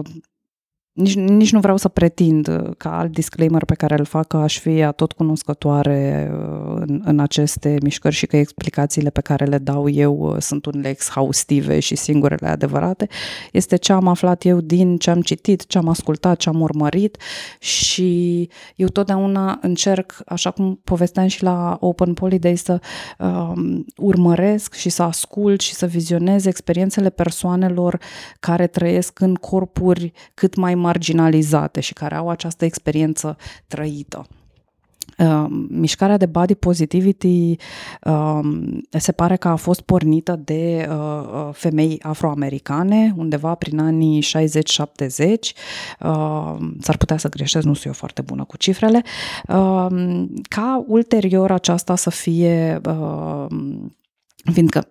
nici, 0.95 1.15
nici 1.15 1.51
nu 1.51 1.59
vreau 1.59 1.77
să 1.77 1.87
pretind 1.87 2.47
uh, 2.47 2.69
ca 2.77 2.97
alt 2.97 3.11
disclaimer 3.11 3.65
pe 3.65 3.75
care 3.75 3.95
îl 3.97 4.05
fac 4.05 4.27
că 4.27 4.37
aș 4.37 4.59
fi 4.59 4.87
tot 4.95 5.11
cunoscătoare 5.11 6.31
uh, 6.33 6.73
în, 6.75 7.01
în 7.05 7.19
aceste 7.19 7.77
mișcări 7.81 8.15
și 8.15 8.25
că 8.25 8.37
explicațiile 8.37 9.09
pe 9.09 9.21
care 9.21 9.45
le 9.45 9.57
dau 9.57 9.89
eu 9.89 10.17
uh, 10.17 10.35
sunt 10.39 10.65
unele 10.65 10.89
exhaustive 10.89 11.79
și 11.79 11.95
singurele 11.95 12.47
adevărate. 12.47 13.07
Este 13.51 13.75
ce 13.75 13.93
am 13.93 14.07
aflat 14.07 14.45
eu 14.45 14.61
din 14.61 14.97
ce 14.97 15.09
am 15.09 15.21
citit, 15.21 15.67
ce 15.67 15.77
am 15.77 15.87
ascultat, 15.87 16.37
ce 16.37 16.49
am 16.49 16.61
urmărit 16.61 17.17
și 17.59 18.49
eu 18.75 18.87
totdeauna 18.87 19.59
încerc, 19.61 20.13
așa 20.25 20.51
cum 20.51 20.79
povesteam 20.83 21.27
și 21.27 21.43
la 21.43 21.77
Open 21.79 22.13
Polyday, 22.13 22.55
să 22.55 22.79
um, 23.19 23.85
urmăresc 23.97 24.73
și 24.73 24.89
să 24.89 25.03
ascult 25.03 25.61
și 25.61 25.73
să 25.73 25.85
vizionez 25.85 26.45
experiențele 26.45 27.09
persoanelor 27.09 27.99
care 28.39 28.67
trăiesc 28.67 29.19
în 29.19 29.33
corpuri 29.33 30.11
cât 30.33 30.55
mai 30.55 30.75
marginalizate 30.85 31.79
și 31.79 31.93
care 31.93 32.15
au 32.15 32.29
această 32.29 32.65
experiență 32.65 33.37
trăită. 33.67 34.27
Uh, 35.17 35.45
mișcarea 35.69 36.17
de 36.17 36.25
body 36.25 36.55
positivity 36.55 37.55
uh, 38.03 38.39
se 38.89 39.11
pare 39.11 39.35
că 39.35 39.47
a 39.47 39.55
fost 39.55 39.81
pornită 39.81 40.39
de 40.43 40.87
uh, 40.89 40.95
uh 40.95 41.49
femei 41.51 41.99
afroamericane 42.01 43.13
undeva 43.15 43.55
prin 43.55 43.79
anii 43.79 44.23
60-70. 44.23 44.25
Uh, 45.99 46.55
s-ar 46.79 46.97
putea 46.97 47.17
să 47.17 47.29
greșesc, 47.29 47.65
nu 47.65 47.73
sunt 47.73 47.85
eu 47.85 47.93
foarte 47.93 48.21
bună 48.21 48.43
cu 48.43 48.57
cifrele. 48.57 49.01
Uh, 49.47 49.87
ca 50.49 50.83
ulterior 50.87 51.51
aceasta 51.51 51.95
să 51.95 52.09
fie 52.09 52.81
fiindcă 54.53 54.87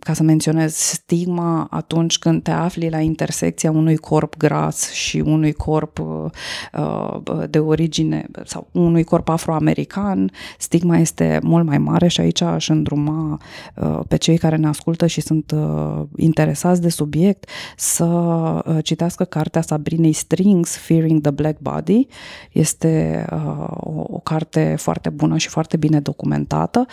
ca 0.00 0.12
să 0.12 0.22
menționez 0.22 0.74
stigma 0.74 1.66
atunci 1.70 2.18
când 2.18 2.42
te 2.42 2.50
afli 2.50 2.88
la 2.88 3.00
intersecția 3.00 3.70
unui 3.70 3.96
corp 3.96 4.36
gras 4.36 4.90
și 4.90 5.18
unui 5.18 5.52
corp 5.52 5.98
uh, 5.98 7.20
de 7.50 7.58
origine 7.58 8.26
sau 8.44 8.68
unui 8.72 9.04
corp 9.04 9.28
afroamerican, 9.28 10.30
stigma 10.58 10.96
este 10.96 11.38
mult 11.42 11.66
mai 11.66 11.78
mare 11.78 12.08
și 12.08 12.20
aici 12.20 12.40
aș 12.40 12.68
îndruma 12.68 13.40
uh, 13.74 14.00
pe 14.08 14.16
cei 14.16 14.38
care 14.38 14.56
ne 14.56 14.66
ascultă 14.66 15.06
și 15.06 15.20
sunt 15.20 15.50
uh, 15.54 16.02
interesați 16.16 16.80
de 16.80 16.88
subiect 16.88 17.48
să 17.76 18.04
uh, 18.04 18.78
citească 18.82 19.24
cartea 19.24 19.60
Sabrinei 19.60 20.12
Strings, 20.12 20.76
Fearing 20.76 21.20
the 21.20 21.30
Black 21.30 21.58
Body. 21.60 22.06
Este 22.52 23.24
uh, 23.32 23.66
o, 23.68 24.04
o 24.06 24.18
carte 24.18 24.74
foarte 24.78 25.08
bună 25.08 25.36
și 25.36 25.48
foarte 25.48 25.76
bine 25.76 26.00
documentată. 26.00 26.86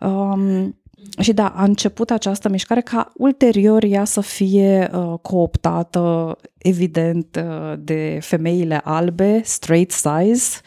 Um, 0.00 0.74
și 1.20 1.32
da, 1.32 1.48
a 1.48 1.64
început 1.64 2.10
această 2.10 2.48
mișcare 2.48 2.80
ca 2.80 3.12
ulterior 3.14 3.84
ea 3.84 4.04
să 4.04 4.20
fie 4.20 4.90
uh, 4.92 5.18
cooptată, 5.22 6.36
evident, 6.58 7.36
uh, 7.36 7.78
de 7.78 8.18
femeile 8.22 8.80
albe, 8.84 9.40
straight 9.44 9.90
size, 9.90 10.60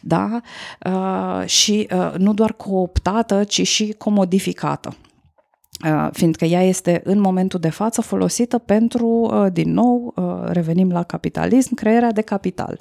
da, 0.00 0.40
uh, 0.86 1.46
și 1.46 1.88
uh, 1.92 2.14
nu 2.18 2.34
doar 2.34 2.52
cooptată, 2.52 3.44
ci 3.44 3.66
și 3.66 3.94
comodificată. 3.98 4.96
Uh, 5.84 6.08
fiindcă 6.12 6.44
ea 6.44 6.62
este 6.62 7.00
în 7.04 7.20
momentul 7.20 7.60
de 7.60 7.68
față 7.68 8.00
folosită 8.00 8.58
pentru, 8.58 9.06
uh, 9.06 9.52
din 9.52 9.72
nou, 9.72 10.12
uh, 10.16 10.24
revenim 10.44 10.90
la 10.90 11.02
capitalism, 11.02 11.74
crearea 11.74 12.12
de 12.12 12.20
capital. 12.20 12.80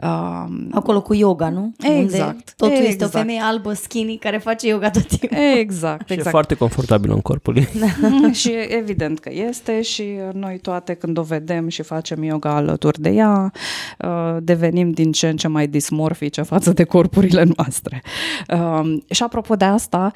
Da. 0.00 0.08
Uh, 0.08 0.66
Acolo 0.70 1.02
cu 1.02 1.14
yoga, 1.14 1.48
nu? 1.48 1.72
Exact. 1.78 2.30
Unde 2.30 2.44
totul 2.56 2.74
exact. 2.74 2.90
este 2.90 3.04
o 3.04 3.08
femeie 3.08 3.40
albă, 3.42 3.72
skinny, 3.72 4.16
care 4.16 4.38
face 4.38 4.68
yoga 4.68 4.90
tot 4.90 5.06
timpul. 5.06 5.38
Exact, 5.38 6.00
exact. 6.00 6.10
Și 6.10 6.18
e 6.18 6.30
foarte 6.30 6.54
confortabil 6.54 7.10
în 7.10 7.20
corpul 7.20 7.56
ei. 7.56 7.68
și 8.40 8.52
evident 8.68 9.18
că 9.18 9.30
este 9.32 9.82
și 9.82 10.04
noi 10.32 10.58
toate 10.58 10.94
când 10.94 11.18
o 11.18 11.22
vedem 11.22 11.68
și 11.68 11.82
facem 11.82 12.22
yoga 12.22 12.54
alături 12.54 13.00
de 13.00 13.10
ea, 13.10 13.52
devenim 14.40 14.90
din 14.90 15.12
ce 15.12 15.28
în 15.28 15.36
ce 15.36 15.48
mai 15.48 15.66
dismorfice 15.66 16.42
față 16.42 16.72
de 16.72 16.84
corpurile 16.84 17.46
noastre. 17.56 18.02
Și 19.10 19.22
apropo 19.22 19.54
de 19.54 19.64
asta, 19.64 20.12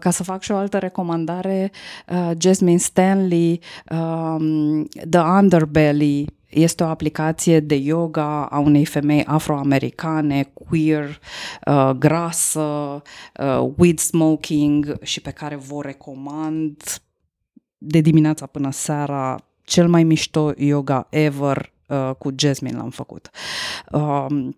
ca 0.00 0.10
să 0.10 0.22
fac 0.22 0.42
și 0.42 0.50
o 0.50 0.56
altă 0.56 0.78
recomandare, 0.78 1.63
uh, 2.08 2.30
Jasmine 2.38 2.78
Stanley, 2.78 3.60
um, 3.90 4.84
The 5.10 5.20
Underbelly, 5.20 6.26
este 6.54 6.84
o 6.84 6.86
aplicație 6.86 7.60
de 7.60 7.74
yoga 7.74 8.44
a 8.44 8.58
unei 8.58 8.84
femei 8.84 9.24
afroamericane, 9.24 10.42
queer, 10.42 11.20
uh, 11.66 11.90
grasă, 11.90 12.60
uh, 12.60 13.70
weed 13.76 13.98
smoking 13.98 14.98
și 15.02 15.20
pe 15.20 15.30
care 15.30 15.56
vă 15.56 15.82
recomand 15.82 16.82
de 17.78 18.00
dimineața 18.00 18.46
până 18.46 18.70
seara. 18.70 19.36
Cel 19.62 19.88
mai 19.88 20.02
mișto 20.02 20.52
yoga 20.56 21.06
ever 21.10 21.72
uh, 21.88 22.10
cu 22.18 22.30
Jasmine 22.36 22.76
l-am 22.76 22.90
făcut. 22.90 23.30
Um, 23.92 24.56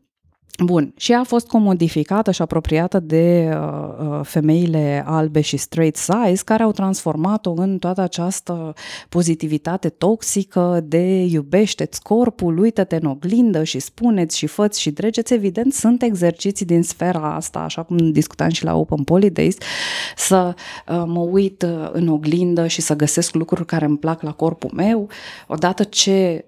Bun, 0.64 0.92
și 0.96 1.12
a 1.12 1.22
fost 1.22 1.46
comodificată 1.46 2.30
și 2.30 2.42
apropiată 2.42 3.00
de 3.00 3.50
uh, 3.52 4.08
uh, 4.08 4.20
femeile 4.22 5.04
albe 5.06 5.40
și 5.40 5.56
straight 5.56 5.96
size 5.96 6.42
care 6.44 6.62
au 6.62 6.72
transformat-o 6.72 7.52
în 7.56 7.78
toată 7.78 8.00
această 8.00 8.72
pozitivitate 9.08 9.88
toxică 9.88 10.80
de 10.84 11.22
iubește-ți 11.22 12.02
corpul, 12.02 12.58
uită-te 12.58 12.98
în 13.00 13.08
oglindă 13.08 13.64
și 13.64 13.78
spuneți 13.78 14.38
și 14.38 14.46
făți 14.46 14.80
și 14.80 14.90
dregeți. 14.90 15.32
Evident, 15.32 15.72
sunt 15.72 16.02
exerciții 16.02 16.66
din 16.66 16.82
sfera 16.82 17.34
asta, 17.34 17.58
așa 17.58 17.82
cum 17.82 18.10
discutam 18.10 18.48
și 18.48 18.64
la 18.64 18.76
Open 18.76 19.04
Polydays, 19.04 19.56
să 20.16 20.54
uh, 20.88 21.02
mă 21.06 21.20
uit 21.20 21.62
uh, 21.62 21.88
în 21.92 22.08
oglindă 22.08 22.66
și 22.66 22.80
să 22.80 22.96
găsesc 22.96 23.34
lucruri 23.34 23.66
care 23.66 23.84
îmi 23.84 23.98
plac 23.98 24.22
la 24.22 24.32
corpul 24.32 24.70
meu. 24.74 25.08
Odată 25.46 25.84
ce 25.84 26.44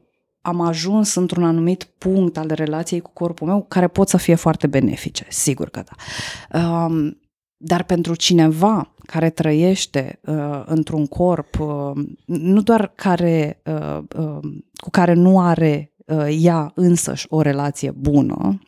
am 0.49 0.61
ajuns 0.61 1.15
într-un 1.15 1.45
anumit 1.45 1.85
punct 1.99 2.37
al 2.37 2.51
relației 2.55 3.01
cu 3.01 3.11
corpul 3.13 3.47
meu 3.47 3.65
care 3.69 3.89
pot 3.89 4.09
să 4.09 4.17
fie 4.17 4.35
foarte 4.35 4.67
benefice, 4.67 5.27
sigur 5.29 5.69
că 5.69 5.83
da. 5.85 5.95
Um, 6.61 7.19
dar 7.57 7.83
pentru 7.83 8.15
cineva 8.15 8.95
care 9.07 9.31
trăiește 9.31 10.21
uh, 10.25 10.63
într-un 10.67 11.07
corp, 11.07 11.59
uh, 11.61 12.05
nu 12.25 12.61
doar 12.61 12.93
care, 12.95 13.63
uh, 13.65 13.99
uh, 14.17 14.39
cu 14.77 14.91
care 14.91 15.13
nu 15.13 15.41
are 15.41 15.93
uh, 16.07 16.37
ea 16.41 16.73
însăși 16.75 17.27
o 17.29 17.41
relație 17.41 17.91
bună, 17.91 18.61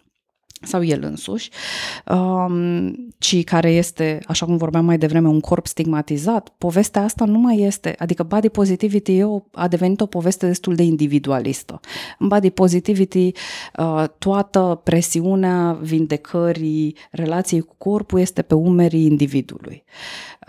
sau 0.63 0.85
el 0.85 1.03
însuși, 1.03 1.51
um, 2.09 2.95
ci 3.19 3.45
care 3.45 3.71
este, 3.71 4.21
așa 4.27 4.47
cum 4.47 4.57
vorbeam 4.57 4.85
mai 4.85 4.99
devreme, 4.99 5.29
un 5.29 5.41
corp 5.41 5.67
stigmatizat, 5.67 6.55
povestea 6.59 7.03
asta 7.03 7.25
nu 7.25 7.39
mai 7.39 7.61
este, 7.61 7.95
adică 7.99 8.23
body 8.23 8.49
positivity 8.49 9.19
eu, 9.19 9.49
a 9.53 9.69
devenit 9.69 10.01
o 10.01 10.07
poveste 10.07 10.47
destul 10.47 10.75
de 10.75 10.83
individualistă. 10.83 11.81
În 12.19 12.29
body 12.29 12.51
positivity, 12.51 13.33
uh, 13.79 14.05
toată 14.19 14.81
presiunea 14.85 15.79
vindecării 15.83 16.97
relației 17.11 17.61
cu 17.61 17.75
corpul 17.79 18.21
este 18.21 18.43
pe 18.43 18.55
umerii 18.55 19.05
individului. 19.05 19.85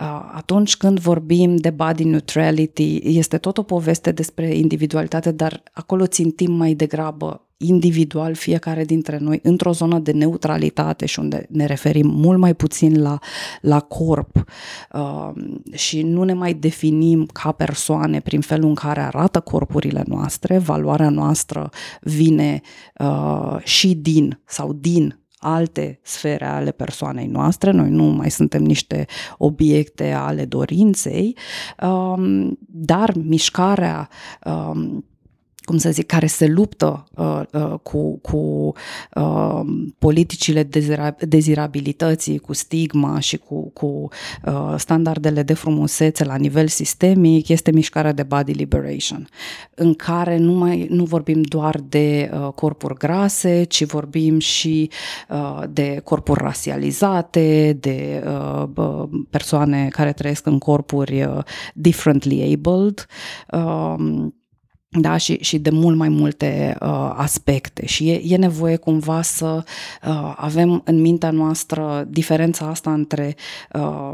Uh, 0.00 0.30
atunci 0.34 0.76
când 0.76 1.00
vorbim 1.00 1.56
de 1.56 1.70
body 1.70 2.04
neutrality, 2.04 3.00
este 3.02 3.38
tot 3.38 3.58
o 3.58 3.62
poveste 3.62 4.12
despre 4.12 4.56
individualitate, 4.56 5.30
dar 5.30 5.62
acolo 5.72 6.06
țintim 6.06 6.52
mai 6.52 6.74
degrabă 6.74 7.46
individual 7.62 8.34
fiecare 8.34 8.84
dintre 8.84 9.18
noi 9.18 9.40
într-o 9.42 9.72
zonă 9.72 9.98
de 9.98 10.12
neutralitate 10.12 11.06
și 11.06 11.18
unde 11.18 11.46
ne 11.48 11.66
referim 11.66 12.08
mult 12.08 12.38
mai 12.38 12.54
puțin 12.54 13.02
la, 13.02 13.18
la 13.60 13.80
corp 13.80 14.44
uh, 14.92 15.30
și 15.72 16.02
nu 16.02 16.22
ne 16.22 16.32
mai 16.32 16.54
definim 16.54 17.26
ca 17.32 17.52
persoane 17.52 18.20
prin 18.20 18.40
felul 18.40 18.68
în 18.68 18.74
care 18.74 19.00
arată 19.00 19.40
corpurile 19.40 20.02
noastre, 20.06 20.58
valoarea 20.58 21.08
noastră 21.08 21.70
vine 22.00 22.60
uh, 22.98 23.56
și 23.62 23.94
din 23.94 24.40
sau 24.44 24.72
din 24.72 25.16
alte 25.42 26.00
sfere 26.02 26.46
ale 26.46 26.70
persoanei 26.70 27.26
noastre, 27.26 27.70
noi 27.70 27.90
nu 27.90 28.04
mai 28.04 28.30
suntem 28.30 28.62
niște 28.62 29.06
obiecte 29.38 30.12
ale 30.12 30.44
dorinței, 30.44 31.36
um, 31.82 32.58
dar 32.66 33.12
mișcarea 33.16 34.08
um, 34.44 35.04
cum 35.64 35.78
să 35.78 35.90
zic, 35.90 36.06
care 36.06 36.26
se 36.26 36.46
luptă 36.46 37.04
uh, 37.16 37.42
uh, 37.52 37.74
cu, 37.82 38.18
cu 38.18 38.72
uh, 39.14 39.60
politicile 39.98 40.62
dezira- 40.62 41.16
dezirabilității, 41.18 42.38
cu 42.38 42.52
stigma 42.52 43.18
și 43.18 43.36
cu, 43.36 43.70
cu 43.70 44.08
uh, 44.44 44.74
standardele 44.76 45.42
de 45.42 45.54
frumusețe 45.54 46.24
la 46.24 46.36
nivel 46.36 46.68
sistemic, 46.68 47.48
este 47.48 47.70
mișcarea 47.70 48.12
de 48.12 48.22
body 48.22 48.52
liberation, 48.52 49.28
în 49.74 49.94
care 49.94 50.36
nu, 50.36 50.52
mai, 50.52 50.86
nu 50.90 51.04
vorbim 51.04 51.42
doar 51.42 51.80
de 51.88 52.30
uh, 52.32 52.48
corpuri 52.54 52.94
grase, 52.94 53.64
ci 53.64 53.84
vorbim 53.84 54.38
și 54.38 54.90
uh, 55.28 55.62
de 55.70 56.00
corpuri 56.04 56.42
rasializate, 56.42 57.76
de 57.80 58.24
uh, 58.26 59.08
persoane 59.30 59.88
care 59.88 60.12
trăiesc 60.12 60.46
în 60.46 60.58
corpuri 60.58 61.22
uh, 61.22 61.38
differently 61.74 62.52
abled. 62.54 63.06
Uh, 63.52 64.30
da, 65.00 65.16
și, 65.16 65.38
și 65.40 65.58
de 65.58 65.70
mult 65.70 65.96
mai 65.96 66.08
multe 66.08 66.76
uh, 66.80 67.12
aspecte. 67.16 67.86
Și 67.86 68.10
e, 68.10 68.22
e 68.24 68.36
nevoie 68.36 68.76
cumva 68.76 69.22
să 69.22 69.64
uh, 70.06 70.34
avem 70.36 70.82
în 70.84 71.00
mintea 71.00 71.30
noastră 71.30 72.06
diferența 72.10 72.66
asta 72.66 72.92
între 72.92 73.36
uh, 73.72 74.12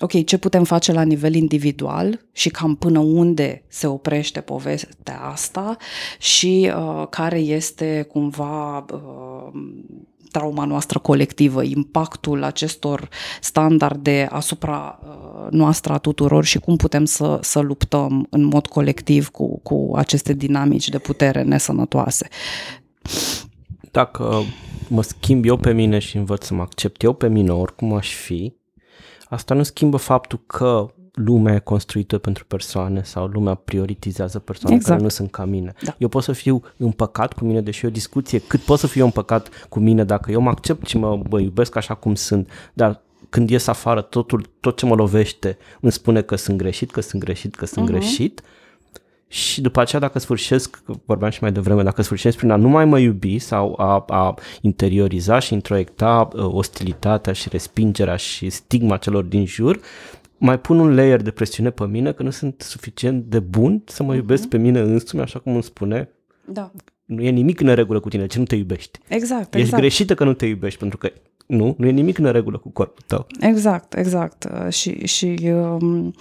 ok, 0.00 0.24
ce 0.24 0.38
putem 0.38 0.64
face 0.64 0.92
la 0.92 1.02
nivel 1.02 1.34
individual 1.34 2.26
și 2.32 2.48
cam 2.48 2.74
până 2.74 2.98
unde 2.98 3.64
se 3.68 3.86
oprește 3.86 4.40
povestea 4.40 5.20
asta 5.20 5.76
și 6.18 6.72
uh, 6.76 7.06
care 7.10 7.38
este 7.38 8.06
cumva 8.12 8.84
uh, 8.92 9.52
trauma 10.30 10.64
noastră 10.64 10.98
colectivă, 10.98 11.62
impactul 11.62 12.42
acestor 12.42 13.08
standarde 13.40 14.28
asupra 14.30 14.98
uh, 15.02 15.50
noastră 15.50 15.92
a 15.92 15.98
tuturor 15.98 16.44
și 16.44 16.58
cum 16.58 16.76
putem 16.76 17.04
să, 17.04 17.38
să 17.42 17.60
luptăm 17.60 18.26
în 18.30 18.44
mod 18.44 18.66
colectiv 18.66 19.28
cu, 19.28 19.58
cu 19.58 19.92
aceste 19.96 20.32
dinamici 20.32 20.88
de 20.88 20.98
putere 20.98 21.42
nesănătoase. 21.42 22.28
Dacă 23.90 24.42
mă 24.88 25.02
schimb 25.02 25.44
eu 25.44 25.56
pe 25.56 25.72
mine 25.72 25.98
și 25.98 26.16
învăț 26.16 26.44
să 26.44 26.54
mă 26.54 26.62
accept 26.62 27.02
eu 27.02 27.12
pe 27.12 27.28
mine 27.28 27.52
oricum 27.52 27.92
aș 27.92 28.14
fi, 28.14 28.54
asta 29.28 29.54
nu 29.54 29.62
schimbă 29.62 29.96
faptul 29.96 30.42
că 30.46 30.94
lumea 31.14 31.54
e 31.54 31.58
construită 31.58 32.18
pentru 32.18 32.44
persoane 32.44 33.02
sau 33.02 33.26
lumea 33.26 33.54
prioritizează 33.54 34.38
persoane 34.38 34.74
exact. 34.74 34.92
care 34.92 35.02
nu 35.02 35.08
sunt 35.08 35.30
ca 35.30 35.44
mine. 35.44 35.74
Da. 35.82 35.94
Eu 35.98 36.08
pot 36.08 36.22
să 36.22 36.32
fiu 36.32 36.62
împăcat 36.76 37.32
cu 37.32 37.44
mine, 37.44 37.60
deși 37.60 37.84
e 37.84 37.88
o 37.88 37.90
discuție 37.90 38.38
cât 38.38 38.60
pot 38.60 38.78
să 38.78 38.86
fiu 38.86 39.04
împăcat 39.04 39.66
cu 39.68 39.78
mine 39.78 40.04
dacă 40.04 40.30
eu 40.30 40.40
mă 40.40 40.50
accept 40.50 40.86
și 40.86 40.96
mă 40.96 41.16
bă, 41.28 41.40
iubesc 41.40 41.76
așa 41.76 41.94
cum 41.94 42.14
sunt, 42.14 42.50
dar 42.72 43.00
când 43.28 43.50
ies 43.50 43.66
afară, 43.66 44.00
totul, 44.00 44.50
tot 44.60 44.76
ce 44.76 44.86
mă 44.86 44.94
lovește 44.94 45.58
îmi 45.80 45.92
spune 45.92 46.22
că 46.22 46.36
sunt 46.36 46.56
greșit, 46.56 46.90
că 46.90 47.00
sunt 47.00 47.22
greșit, 47.22 47.54
că 47.54 47.66
sunt 47.66 47.88
uh-huh. 47.88 47.92
greșit 47.92 48.42
și 49.32 49.60
după 49.60 49.80
aceea 49.80 50.00
dacă 50.00 50.18
sfârșesc, 50.18 50.82
vorbeam 51.04 51.30
și 51.30 51.38
mai 51.42 51.52
devreme, 51.52 51.82
dacă 51.82 52.02
sfârșesc 52.02 52.36
prin 52.36 52.50
a 52.50 52.56
nu 52.56 52.68
mai 52.68 52.84
mă 52.84 52.98
iubi 52.98 53.38
sau 53.38 53.74
a, 53.78 54.04
a 54.08 54.34
interioriza 54.60 55.38
și 55.38 55.52
introiecta 55.52 56.28
uh, 56.32 56.44
ostilitatea 56.44 57.32
și 57.32 57.48
respingerea 57.48 58.16
și 58.16 58.50
stigma 58.50 58.96
celor 58.96 59.24
din 59.24 59.46
jur, 59.46 59.80
mai 60.40 60.60
pun 60.60 60.78
un 60.78 60.94
layer 60.94 61.22
de 61.22 61.30
presiune 61.30 61.70
pe 61.70 61.86
mine 61.86 62.12
că 62.12 62.22
nu 62.22 62.30
sunt 62.30 62.60
suficient 62.60 63.24
de 63.24 63.38
bun 63.38 63.82
să 63.86 64.02
mă 64.02 64.14
iubesc 64.14 64.46
uh-huh. 64.46 64.50
pe 64.50 64.58
mine 64.58 64.80
însumi, 64.80 65.22
așa 65.22 65.38
cum 65.38 65.52
îmi 65.52 65.62
spune. 65.62 66.08
Da. 66.44 66.72
Nu 67.04 67.22
e 67.22 67.30
nimic 67.30 67.60
în 67.60 67.74
regulă 67.74 68.00
cu 68.00 68.08
tine, 68.08 68.26
ce 68.26 68.38
nu 68.38 68.44
te 68.44 68.54
iubești. 68.54 68.98
Exact, 69.08 69.54
Ești 69.54 69.58
exact. 69.58 69.80
greșită 69.80 70.14
că 70.14 70.24
nu 70.24 70.32
te 70.32 70.46
iubești, 70.46 70.78
pentru 70.78 70.98
că 70.98 71.10
nu, 71.46 71.74
nu 71.78 71.86
e 71.86 71.90
nimic 71.90 72.18
în 72.18 72.32
regulă 72.32 72.58
cu 72.58 72.68
corpul 72.68 73.04
tău. 73.06 73.26
Exact, 73.40 73.94
exact. 73.94 74.44
Uh, 74.44 74.72
și, 74.72 75.06
și 75.06 75.38
um, 75.52 76.14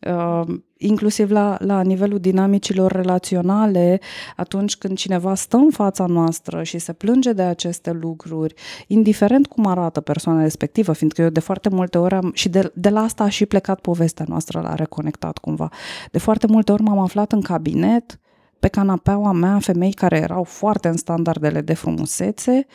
uh, 0.00 0.42
inclusiv 0.82 1.30
la, 1.30 1.56
la 1.60 1.80
nivelul 1.80 2.18
dinamicilor 2.18 2.92
relaționale, 2.92 4.00
atunci 4.36 4.76
când 4.76 4.96
cineva 4.96 5.34
stă 5.34 5.56
în 5.56 5.70
fața 5.70 6.06
noastră 6.06 6.62
și 6.62 6.78
se 6.78 6.92
plânge 6.92 7.32
de 7.32 7.42
aceste 7.42 7.92
lucruri, 7.92 8.54
indiferent 8.86 9.46
cum 9.46 9.66
arată 9.66 10.00
persoana 10.00 10.42
respectivă, 10.42 10.92
fiindcă 10.92 11.22
eu 11.22 11.28
de 11.28 11.40
foarte 11.40 11.68
multe 11.68 11.98
ori 11.98 12.14
am, 12.14 12.30
și 12.34 12.48
de, 12.48 12.70
de 12.74 12.88
la 12.88 13.00
asta 13.00 13.24
a 13.24 13.28
și 13.28 13.46
plecat 13.46 13.80
povestea 13.80 14.24
noastră 14.28 14.60
la 14.60 14.74
reconectat 14.74 15.38
cumva, 15.38 15.68
de 16.10 16.18
foarte 16.18 16.46
multe 16.46 16.72
ori 16.72 16.82
m-am 16.82 16.98
aflat 16.98 17.32
în 17.32 17.40
cabinet, 17.40 18.20
pe 18.58 18.68
canapeaua 18.68 19.32
mea, 19.32 19.58
femei 19.58 19.92
care 19.92 20.16
erau 20.16 20.42
foarte 20.42 20.88
în 20.88 20.96
standardele 20.96 21.60
de 21.60 21.74
frumusețe 21.74 22.66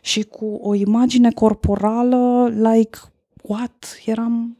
și 0.00 0.22
cu 0.22 0.46
o 0.62 0.74
imagine 0.74 1.30
corporală, 1.30 2.48
like, 2.48 2.98
what? 3.42 3.98
Eram, 4.04 4.56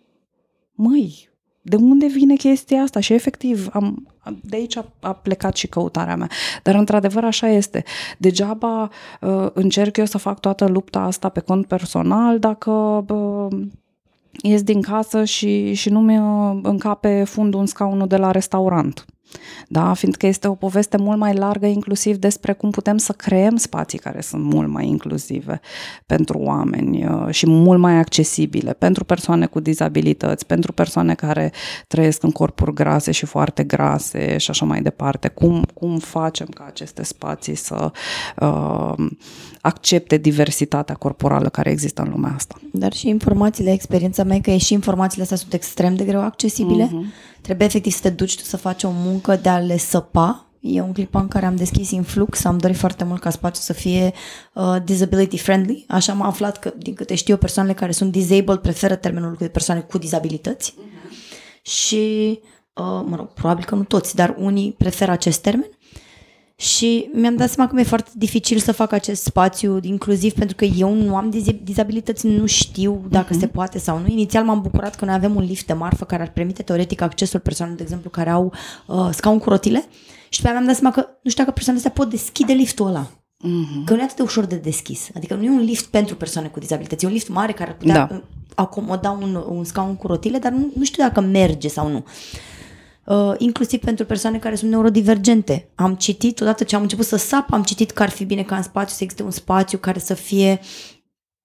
măi, 0.73 1.29
de 1.69 1.77
unde 1.77 2.07
vine 2.07 2.35
chestia 2.35 2.83
asta 2.83 3.01
și 3.01 3.13
efectiv 3.13 3.69
am, 3.73 4.07
de 4.41 4.57
aici 4.57 4.77
a, 4.77 4.85
a 5.01 5.13
plecat 5.13 5.57
și 5.57 5.67
căutarea 5.67 6.17
mea. 6.17 6.29
Dar 6.63 6.75
într-adevăr 6.75 7.25
așa 7.25 7.49
este. 7.49 7.85
Degeaba 8.19 8.91
uh, 9.21 9.47
încerc 9.53 9.97
eu 9.97 10.05
să 10.05 10.19
fac 10.19 10.41
toată 10.41 10.67
lupta 10.67 11.01
asta 11.01 11.29
pe 11.29 11.41
cont 11.41 11.67
personal 11.67 12.39
dacă 12.39 12.71
uh, 13.09 13.59
ies 14.43 14.63
din 14.63 14.83
casă 14.83 15.25
și, 15.25 15.73
și 15.73 15.91
nu 15.91 16.01
mi 16.01 16.17
încape 16.63 17.25
fundul 17.25 17.61
în 17.61 17.67
scaunul 17.67 18.07
de 18.07 18.17
la 18.17 18.31
restaurant. 18.31 19.05
Da? 19.69 19.95
Fiindcă 19.95 20.27
este 20.27 20.49
o 20.49 20.55
poveste 20.55 20.97
mult 20.97 21.19
mai 21.19 21.35
largă 21.35 21.67
inclusiv 21.67 22.17
despre 22.17 22.53
cum 22.53 22.71
putem 22.71 22.97
să 22.97 23.13
creăm 23.13 23.57
spații 23.57 23.99
care 23.99 24.21
sunt 24.21 24.43
mult 24.43 24.69
mai 24.69 24.87
inclusive 24.87 25.61
pentru 26.07 26.39
oameni 26.39 27.07
uh, 27.07 27.27
și 27.31 27.47
mult 27.49 27.79
mai 27.79 27.99
accesibile 27.99 28.73
pentru 28.73 29.05
persoane 29.05 29.47
cu 29.47 29.61
dizabilități, 29.61 30.47
pentru 30.47 30.73
persoane 30.73 31.15
care 31.15 31.53
trăiesc 31.87 32.23
în 32.23 32.31
corpuri 32.31 32.75
grase 32.75 33.11
și 33.13 33.27
foarte 33.27 33.65
grase 33.65 34.37
și 34.37 34.51
așa 34.51 34.65
mai 34.65 34.83
departe. 34.83 35.29
Cum, 35.29 35.65
cum 35.75 35.99
facem 35.99 36.47
ca 36.47 36.65
aceste 36.67 37.05
spații 37.05 37.55
să 37.55 37.93
uh, 38.41 39.07
accepte 39.61 40.17
diversitatea 40.17 40.95
corporală 40.95 41.49
care 41.49 41.71
există 41.71 42.03
în 42.03 42.11
lumea 42.11 42.33
asta. 42.35 42.61
Dar 42.73 42.93
și 42.93 43.09
informațiile, 43.09 43.73
experiența 43.73 44.25
mea 44.25 44.41
că 44.41 44.57
și 44.57 44.73
informațiile 44.73 45.23
astea 45.23 45.37
sunt 45.37 45.53
extrem 45.53 45.95
de 45.95 46.05
greu 46.05 46.21
accesibile. 46.21 46.87
Uh-huh. 46.87 47.37
Trebuie 47.49 47.69
efectiv 47.69 47.93
să 47.93 48.01
te 48.01 48.11
duci 48.11 48.37
tu 48.37 48.45
să 48.45 48.57
faci 48.57 48.83
o 48.83 48.91
muncă 48.91 49.37
de 49.37 49.49
a 49.49 49.59
le 49.59 49.79
săpa. 49.79 50.47
E 50.61 50.81
un 50.81 50.93
clip 50.93 51.15
în 51.15 51.29
care 51.29 51.47
am 51.47 51.57
deschis 51.57 51.91
Influx, 51.91 52.45
am 52.45 52.59
dorit 52.59 52.77
foarte 52.77 53.05
mult 53.05 53.21
ca 53.21 53.31
spațiul 53.31 53.63
să 53.63 53.73
fie 53.73 54.13
uh, 54.55 54.77
disability 54.85 55.39
friendly. 55.39 55.85
Așa 55.89 56.13
am 56.13 56.23
aflat 56.23 56.59
că, 56.59 56.73
din 56.79 56.95
câte 56.95 57.15
știu, 57.15 57.37
persoanele 57.37 57.75
care 57.75 57.93
sunt 57.93 58.13
disabled 58.13 58.59
preferă 58.59 58.95
termenul 58.95 59.37
de 59.39 59.49
persoane 59.49 59.81
cu 59.81 59.99
dizabilități. 59.99 60.75
Uh-huh. 60.75 61.63
Și, 61.63 62.39
uh, 62.75 63.03
mă 63.07 63.17
rog, 63.17 63.33
probabil 63.33 63.65
că 63.65 63.75
nu 63.75 63.85
toți, 63.85 64.15
dar 64.15 64.35
unii 64.39 64.73
preferă 64.73 65.11
acest 65.11 65.41
termen. 65.41 65.71
Și 66.61 67.11
mi-am 67.13 67.37
dat 67.37 67.51
seama 67.51 67.69
că 67.69 67.75
mi-e 67.75 67.85
foarte 67.85 68.11
dificil 68.15 68.59
să 68.59 68.73
fac 68.73 68.93
acest 68.93 69.23
spațiu 69.23 69.79
inclusiv 69.83 70.33
pentru 70.33 70.57
că 70.57 70.65
eu 70.65 70.95
nu 70.95 71.17
am 71.17 71.31
dizabilități, 71.63 72.27
nu 72.27 72.47
știu 72.47 73.05
dacă 73.09 73.35
uh-huh. 73.35 73.39
se 73.39 73.47
poate 73.47 73.79
sau 73.79 73.99
nu. 73.99 74.07
Inițial 74.07 74.45
m-am 74.45 74.61
bucurat 74.61 74.95
că 74.95 75.05
noi 75.05 75.15
avem 75.15 75.35
un 75.35 75.45
lift 75.45 75.67
de 75.67 75.73
marfă 75.73 76.05
care 76.05 76.23
ar 76.23 76.31
permite 76.31 76.63
teoretic 76.63 77.01
accesul 77.01 77.41
persoanelor, 77.41 77.81
de 77.81 77.85
exemplu, 77.87 78.11
care 78.11 78.31
au 78.31 78.53
uh, 78.87 79.09
scaun 79.13 79.39
cu 79.39 79.49
rotile 79.49 79.85
și 80.29 80.43
pe 80.43 80.51
mi-am 80.51 80.65
dat 80.67 80.77
seama 80.77 80.95
că 80.95 81.07
nu 81.23 81.31
știu 81.31 81.43
dacă 81.43 81.55
persoanele 81.55 81.87
astea 81.87 82.05
pot 82.05 82.13
deschide 82.13 82.53
liftul 82.53 82.87
ăla. 82.87 83.07
Uh-huh. 83.07 83.85
Că 83.85 83.95
nu 83.95 84.01
e 84.01 84.03
atât 84.03 84.17
de 84.17 84.23
ușor 84.23 84.45
de 84.45 84.57
deschis. 84.57 85.09
Adică 85.17 85.35
nu 85.35 85.45
e 85.45 85.51
un 85.51 85.65
lift 85.65 85.87
pentru 85.87 86.17
persoane 86.17 86.49
cu 86.49 86.59
dizabilități, 86.59 87.05
e 87.05 87.09
un 87.09 87.15
lift 87.15 87.29
mare 87.29 87.53
care 87.53 87.71
ar 87.71 87.77
putea 87.77 88.07
da. 88.07 88.23
acomoda 88.55 89.11
un, 89.11 89.45
un 89.49 89.65
scaun 89.65 89.97
cu 89.97 90.07
rotile, 90.07 90.39
dar 90.39 90.53
nu, 90.53 90.71
nu 90.75 90.85
știu 90.85 91.03
dacă 91.03 91.21
merge 91.21 91.69
sau 91.69 91.89
nu 91.89 92.05
uh, 93.09 93.35
inclusiv 93.39 93.81
pentru 93.81 94.05
persoane 94.05 94.39
care 94.39 94.55
sunt 94.55 94.71
neurodivergente. 94.71 95.69
Am 95.75 95.95
citit, 95.95 96.41
odată 96.41 96.65
ce 96.65 96.77
am 96.77 96.83
început 96.83 97.05
să 97.05 97.17
sap, 97.17 97.53
am 97.53 97.63
citit 97.63 97.91
că 97.91 98.03
ar 98.03 98.11
fi 98.11 98.25
bine 98.25 98.43
ca 98.43 98.57
în 98.57 98.63
spațiu 98.63 98.95
să 98.97 99.03
existe 99.03 99.23
un 99.23 99.31
spațiu 99.31 99.79
care 99.79 99.99
să 99.99 100.15
fie 100.15 100.61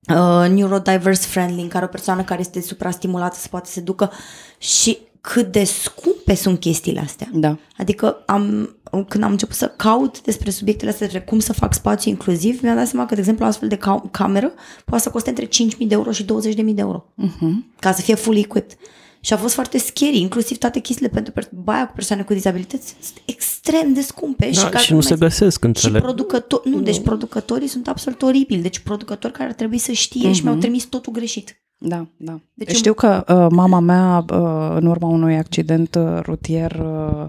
uh, 0.10 0.50
neurodiverse 0.50 1.28
friendly, 1.28 1.62
în 1.62 1.68
care 1.68 1.86
o 1.86 1.88
persoană 1.88 2.24
care 2.24 2.40
este 2.40 2.62
suprastimulată 2.62 3.38
să 3.40 3.48
poate 3.50 3.68
să 3.68 3.74
se 3.74 3.82
ducă 3.82 4.12
și 4.58 4.98
cât 5.32 5.52
de 5.52 5.64
scumpe 5.64 6.36
sunt 6.36 6.60
chestiile 6.60 7.00
astea. 7.00 7.30
Da. 7.34 7.58
Adică 7.78 8.24
am, 8.26 8.76
când 9.08 9.24
am 9.24 9.32
început 9.32 9.56
să 9.56 9.68
caut 9.68 10.22
despre 10.22 10.50
subiectele 10.50 10.90
astea, 10.92 11.08
despre 11.08 11.26
cum 11.26 11.40
să 11.40 11.54
fac 11.54 11.74
spațiu 11.74 12.12
inclusiv, 12.12 12.62
mi-am 12.62 12.76
dat 12.76 12.88
seama 12.88 13.06
că, 13.06 13.14
de 13.14 13.20
exemplu, 13.20 13.46
astfel 13.46 13.68
de 13.68 13.76
ca- 13.76 14.04
cameră 14.12 14.52
poate 14.86 15.04
să 15.04 15.10
coste 15.10 15.30
între 15.30 15.46
5.000 15.46 15.50
de 15.78 15.94
euro 15.94 16.12
și 16.12 16.26
20.000 16.26 16.56
de 16.56 16.74
euro. 16.76 17.06
Uh-huh. 17.24 17.76
Ca 17.80 17.92
să 17.92 18.02
fie 18.02 18.16
fully 18.16 18.40
equipped. 18.40 18.78
Și 19.26 19.34
a 19.34 19.38
fost 19.38 19.54
foarte 19.54 19.78
scary, 19.78 20.20
inclusiv 20.20 20.58
toate 20.58 20.80
chestiile 20.80 21.12
pentru 21.12 21.34
baia 21.54 21.88
cu 21.88 21.94
persoane 21.94 22.24
cu 22.24 22.34
dizabilități 22.34 22.96
sunt 23.02 23.22
extrem 23.26 23.94
de 23.94 24.02
scumpe. 24.02 24.50
Da, 24.54 24.78
și, 24.78 24.86
și 24.86 24.94
nu 24.94 25.02
se 25.02 25.16
găsesc 25.16 25.64
înțeleg. 25.64 25.96
Și 25.96 26.02
producători, 26.02 26.70
nu, 26.70 26.82
deci 26.82 27.00
producătorii 27.02 27.68
sunt 27.68 27.88
absolut 27.88 28.22
oribili. 28.22 28.62
Deci 28.62 28.80
producători 28.80 29.34
care 29.34 29.50
ar 29.50 29.56
trebui 29.56 29.78
să 29.78 29.92
știe 29.92 30.30
uh-huh. 30.30 30.34
și 30.34 30.42
mi-au 30.42 30.54
mhm. 30.54 30.64
trimis 30.64 30.84
totul 30.84 31.14
greșit. 31.14 31.64
Da, 31.78 32.08
da. 32.18 32.40
Deci 32.54 32.76
Știu 32.76 32.94
că 32.94 33.24
uh, 33.28 33.48
mama 33.50 33.80
mea, 33.80 34.26
uh, 34.32 34.76
în 34.76 34.86
urma 34.86 35.08
unui 35.08 35.38
accident 35.38 35.96
uh, 35.96 36.20
rutier, 36.22 36.72
uh, 36.72 37.28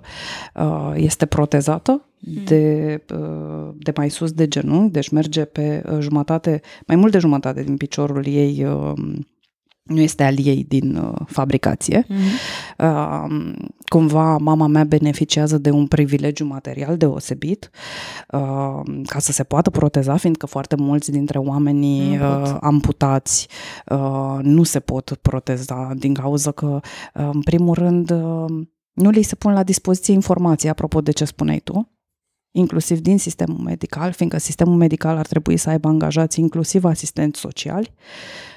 uh, 0.55 0.92
este 0.95 1.26
protezată 1.26 2.05
mm. 2.18 2.45
de, 2.45 3.05
uh, 3.14 3.74
de 3.76 3.92
mai 3.97 4.11
sus 4.11 4.32
de 4.32 4.49
genunchi, 4.49 4.92
deci 4.92 5.09
merge 5.09 5.45
pe 5.45 5.82
uh, 5.90 5.99
jumătate, 6.01 6.61
mai 6.86 6.97
mult 6.97 7.12
de 7.12 7.18
jumătate 7.18 7.62
din 7.62 7.76
piciorul 7.76 8.26
ei 8.26 8.64
uh, 8.64 8.92
nu 9.85 10.01
este 10.01 10.22
al 10.22 10.47
ei 10.47 10.64
din 10.68 10.97
uh, 10.97 11.20
fabricație. 11.26 12.07
Mm-hmm. 12.07 12.78
Uh, 12.78 13.55
cumva 13.87 14.37
mama 14.37 14.66
mea 14.66 14.85
beneficiază 14.85 15.59
de 15.59 15.70
un 15.70 15.87
privilegiu 15.87 16.45
material 16.45 16.97
deosebit 16.97 17.70
uh, 18.30 18.80
ca 19.07 19.18
să 19.18 19.32
se 19.32 19.45
poată 19.45 19.70
proteza, 19.70 20.16
fiindcă 20.16 20.47
foarte 20.47 20.76
mulți 20.76 21.11
dintre 21.11 21.39
oamenii 21.39 22.18
uh, 22.18 22.57
amputați 22.61 23.49
uh, 23.87 24.39
nu 24.43 24.62
se 24.62 24.80
pot 24.80 25.18
proteza 25.22 25.93
din 25.97 26.14
cauza 26.14 26.51
că, 26.51 26.80
uh, 27.14 27.28
în 27.32 27.41
primul 27.41 27.74
rând, 27.74 28.11
uh, 28.11 28.66
nu 28.93 29.11
li 29.11 29.22
se 29.22 29.35
pun 29.35 29.53
la 29.53 29.62
dispoziție 29.62 30.14
informații, 30.14 30.68
apropo 30.68 31.01
de 31.01 31.11
ce 31.11 31.24
spuneai 31.24 31.61
tu, 31.64 31.89
inclusiv 32.51 32.99
din 32.99 33.18
sistemul 33.18 33.59
medical, 33.59 34.12
fiindcă 34.12 34.39
sistemul 34.39 34.76
medical 34.76 35.16
ar 35.16 35.26
trebui 35.26 35.57
să 35.57 35.70
aibă 35.70 35.89
angajați 35.89 36.41
inclusiv 36.41 36.85
asistenți 36.85 37.41
sociali, 37.41 37.95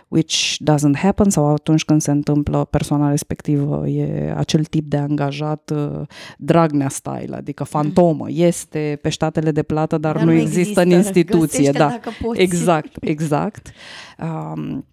which 0.07 0.57
doesn't 0.71 0.95
happen 0.95 1.29
sau 1.29 1.53
atunci 1.53 1.85
când 1.85 2.01
se 2.01 2.11
întâmplă 2.11 2.65
persoana 2.65 3.09
respectivă 3.09 3.87
e 3.87 4.33
acel 4.37 4.65
tip 4.65 4.89
de 4.89 4.97
angajat 4.97 5.71
uh, 5.75 6.01
Dragnea 6.37 6.89
style, 6.89 7.35
adică 7.35 7.63
fantomă, 7.63 8.25
mm. 8.29 8.35
este 8.35 8.99
pe 9.01 9.09
statele 9.09 9.51
de 9.51 9.63
plată, 9.63 9.97
dar, 9.97 10.15
dar 10.15 10.23
nu, 10.23 10.31
nu 10.31 10.37
există, 10.37 10.59
există 10.59 10.81
în 10.81 10.89
instituție. 10.89 11.71
Da, 11.71 11.99
exact, 12.33 12.97
exact. 12.99 13.71
Um, 14.19 14.85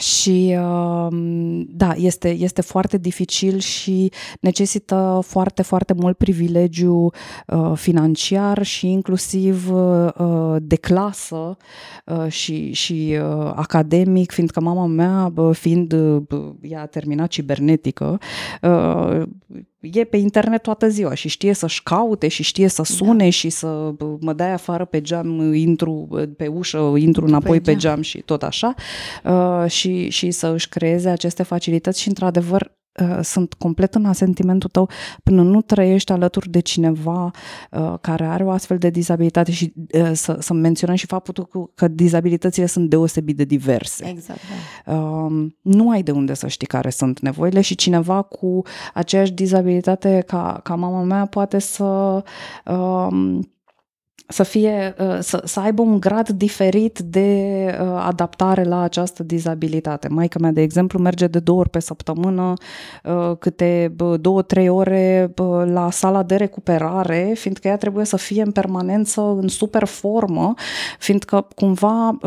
și 0.00 0.56
um, 0.58 1.64
da, 1.68 1.92
este, 1.96 2.28
este 2.28 2.62
foarte 2.62 2.98
dificil 2.98 3.58
și 3.58 4.12
necesită 4.40 5.20
foarte, 5.26 5.62
foarte 5.62 5.92
mult 5.92 6.16
privilegiu 6.16 7.10
uh, 7.46 7.72
financiar 7.74 8.62
și 8.62 8.90
inclusiv 8.90 9.72
uh, 9.72 10.56
de 10.58 10.76
clasă 10.76 11.56
uh, 12.06 12.26
și, 12.28 12.72
și 12.72 13.18
academic, 13.54 14.30
fiindcă 14.30 14.60
mama 14.60 14.86
mea, 14.86 15.32
fiind, 15.52 15.94
ea 16.60 16.80
a 16.80 16.86
terminat 16.86 17.28
cibernetică, 17.28 18.18
e 19.80 20.04
pe 20.04 20.16
internet 20.16 20.62
toată 20.62 20.88
ziua 20.88 21.14
și 21.14 21.28
știe 21.28 21.52
să-și 21.52 21.82
caute 21.82 22.28
și 22.28 22.42
știe 22.42 22.68
să 22.68 22.82
da. 22.88 22.94
sune 22.94 23.24
da. 23.24 23.30
și 23.30 23.48
să 23.48 23.94
mă 24.20 24.32
dai 24.32 24.52
afară 24.52 24.84
pe 24.84 25.00
geam, 25.00 25.54
intru 25.54 26.08
pe 26.36 26.46
ușă, 26.46 26.92
intru 26.96 27.26
înapoi 27.26 27.60
pe, 27.60 27.70
pe 27.70 27.78
geam 27.78 28.00
și 28.00 28.18
tot 28.18 28.42
așa 28.42 28.74
uh, 29.24 29.70
și, 29.70 30.08
și 30.08 30.30
să 30.30 30.46
își 30.46 30.68
creeze 30.68 31.08
aceste 31.08 31.42
facilități 31.42 32.00
și 32.00 32.08
într-adevăr 32.08 32.78
Uh, 32.79 32.79
sunt 33.22 33.54
complet 33.54 33.94
în 33.94 34.04
asentimentul 34.04 34.70
tău 34.70 34.88
până 35.22 35.42
nu 35.42 35.60
trăiești 35.62 36.12
alături 36.12 36.50
de 36.50 36.60
cineva 36.60 37.30
uh, 37.70 37.94
care 38.00 38.24
are 38.24 38.44
o 38.44 38.50
astfel 38.50 38.78
de 38.78 38.90
dizabilitate 38.90 39.52
și 39.52 39.72
uh, 39.92 40.10
să, 40.12 40.36
să 40.40 40.52
menționăm 40.52 40.94
și 40.96 41.06
faptul 41.06 41.46
că, 41.46 41.58
că 41.74 41.88
dizabilitățile 41.88 42.66
sunt 42.66 42.90
deosebit 42.90 43.36
de 43.36 43.44
diverse. 43.44 44.08
Exact. 44.08 44.40
Da. 44.84 44.94
Uh, 44.94 45.46
nu 45.60 45.90
ai 45.90 46.02
de 46.02 46.10
unde 46.10 46.34
să 46.34 46.46
știi 46.46 46.66
care 46.66 46.90
sunt 46.90 47.20
nevoile 47.20 47.60
și 47.60 47.74
cineva 47.74 48.22
cu 48.22 48.62
aceeași 48.94 49.32
dizabilitate 49.32 50.22
ca, 50.26 50.60
ca 50.62 50.74
mama 50.74 51.02
mea 51.02 51.26
poate 51.26 51.58
să 51.58 52.22
uh, 52.64 53.38
să 54.30 54.42
fie, 54.42 54.94
uh, 54.98 55.18
să, 55.20 55.42
să 55.44 55.60
aibă 55.60 55.82
un 55.82 56.00
grad 56.00 56.28
diferit 56.28 56.98
de 56.98 57.66
uh, 57.80 58.02
adaptare 58.06 58.64
la 58.64 58.80
această 58.80 59.22
dizabilitate. 59.22 60.08
Maica 60.08 60.38
mea, 60.40 60.50
de 60.50 60.60
exemplu, 60.60 60.98
merge 60.98 61.26
de 61.26 61.38
două 61.38 61.58
ori 61.58 61.70
pe 61.70 61.80
săptămână, 61.80 62.52
uh, 63.04 63.36
câte 63.38 63.94
două, 64.20 64.42
trei 64.42 64.68
ore 64.68 65.34
la 65.64 65.90
sala 65.90 66.22
de 66.22 66.36
recuperare, 66.36 67.32
fiindcă 67.34 67.68
ea 67.68 67.76
trebuie 67.76 68.04
să 68.04 68.16
fie 68.16 68.42
în 68.42 68.50
permanență, 68.50 69.20
în 69.20 69.48
super 69.48 69.84
formă, 69.84 70.54
fiindcă 70.98 71.46
cumva 71.54 72.18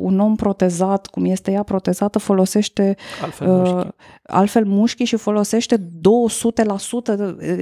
un 0.00 0.18
om 0.18 0.36
protezat, 0.36 1.06
cum 1.06 1.24
este 1.24 1.50
ea 1.50 1.62
protezată, 1.62 2.18
folosește 2.18 2.96
altfel 3.22 3.46
mușchi, 3.46 3.88
altfel 4.22 4.64
mușchi 4.64 5.04
și 5.04 5.16
folosește 5.16 5.76
200% 5.76 5.80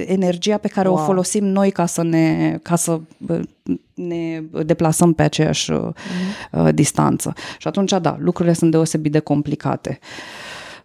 energia 0.05 0.57
pe 0.57 0.67
care 0.67 0.87
wow. 0.87 0.97
o 0.97 1.01
folosim 1.01 1.45
noi 1.45 1.71
ca 1.71 1.85
să 1.85 2.03
ne 2.03 2.57
ca 2.63 2.75
să 2.75 2.99
ne 3.93 4.41
deplasăm 4.63 5.13
pe 5.13 5.23
aceeași 5.23 5.71
mm-hmm. 5.71 6.73
distanță. 6.73 7.33
Și 7.57 7.67
atunci, 7.67 7.93
da, 8.01 8.17
lucrurile 8.19 8.53
sunt 8.53 8.71
deosebit 8.71 9.11
de 9.11 9.19
complicate. 9.19 9.99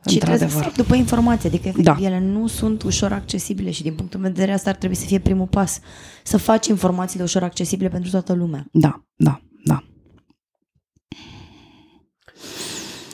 Și 0.06 0.18
trebuie 0.18 0.48
să 0.48 0.72
după 0.76 0.94
informații, 0.94 1.48
adică 1.48 1.68
efectiv, 1.68 1.84
da. 1.84 1.96
ele 2.00 2.20
nu 2.20 2.46
sunt 2.46 2.82
ușor 2.82 3.12
accesibile 3.12 3.70
și 3.70 3.82
din 3.82 3.94
punctul 3.94 4.20
meu 4.20 4.28
de 4.28 4.34
vedere 4.34 4.56
asta 4.56 4.70
ar 4.70 4.76
trebui 4.76 4.96
să 4.96 5.06
fie 5.06 5.18
primul 5.18 5.46
pas. 5.46 5.80
Să 6.22 6.36
faci 6.36 6.66
informațiile 6.66 7.24
ușor 7.24 7.42
accesibile 7.42 7.88
pentru 7.88 8.10
toată 8.10 8.32
lumea. 8.32 8.66
Da, 8.72 9.04
da, 9.16 9.40
da. 9.64 9.84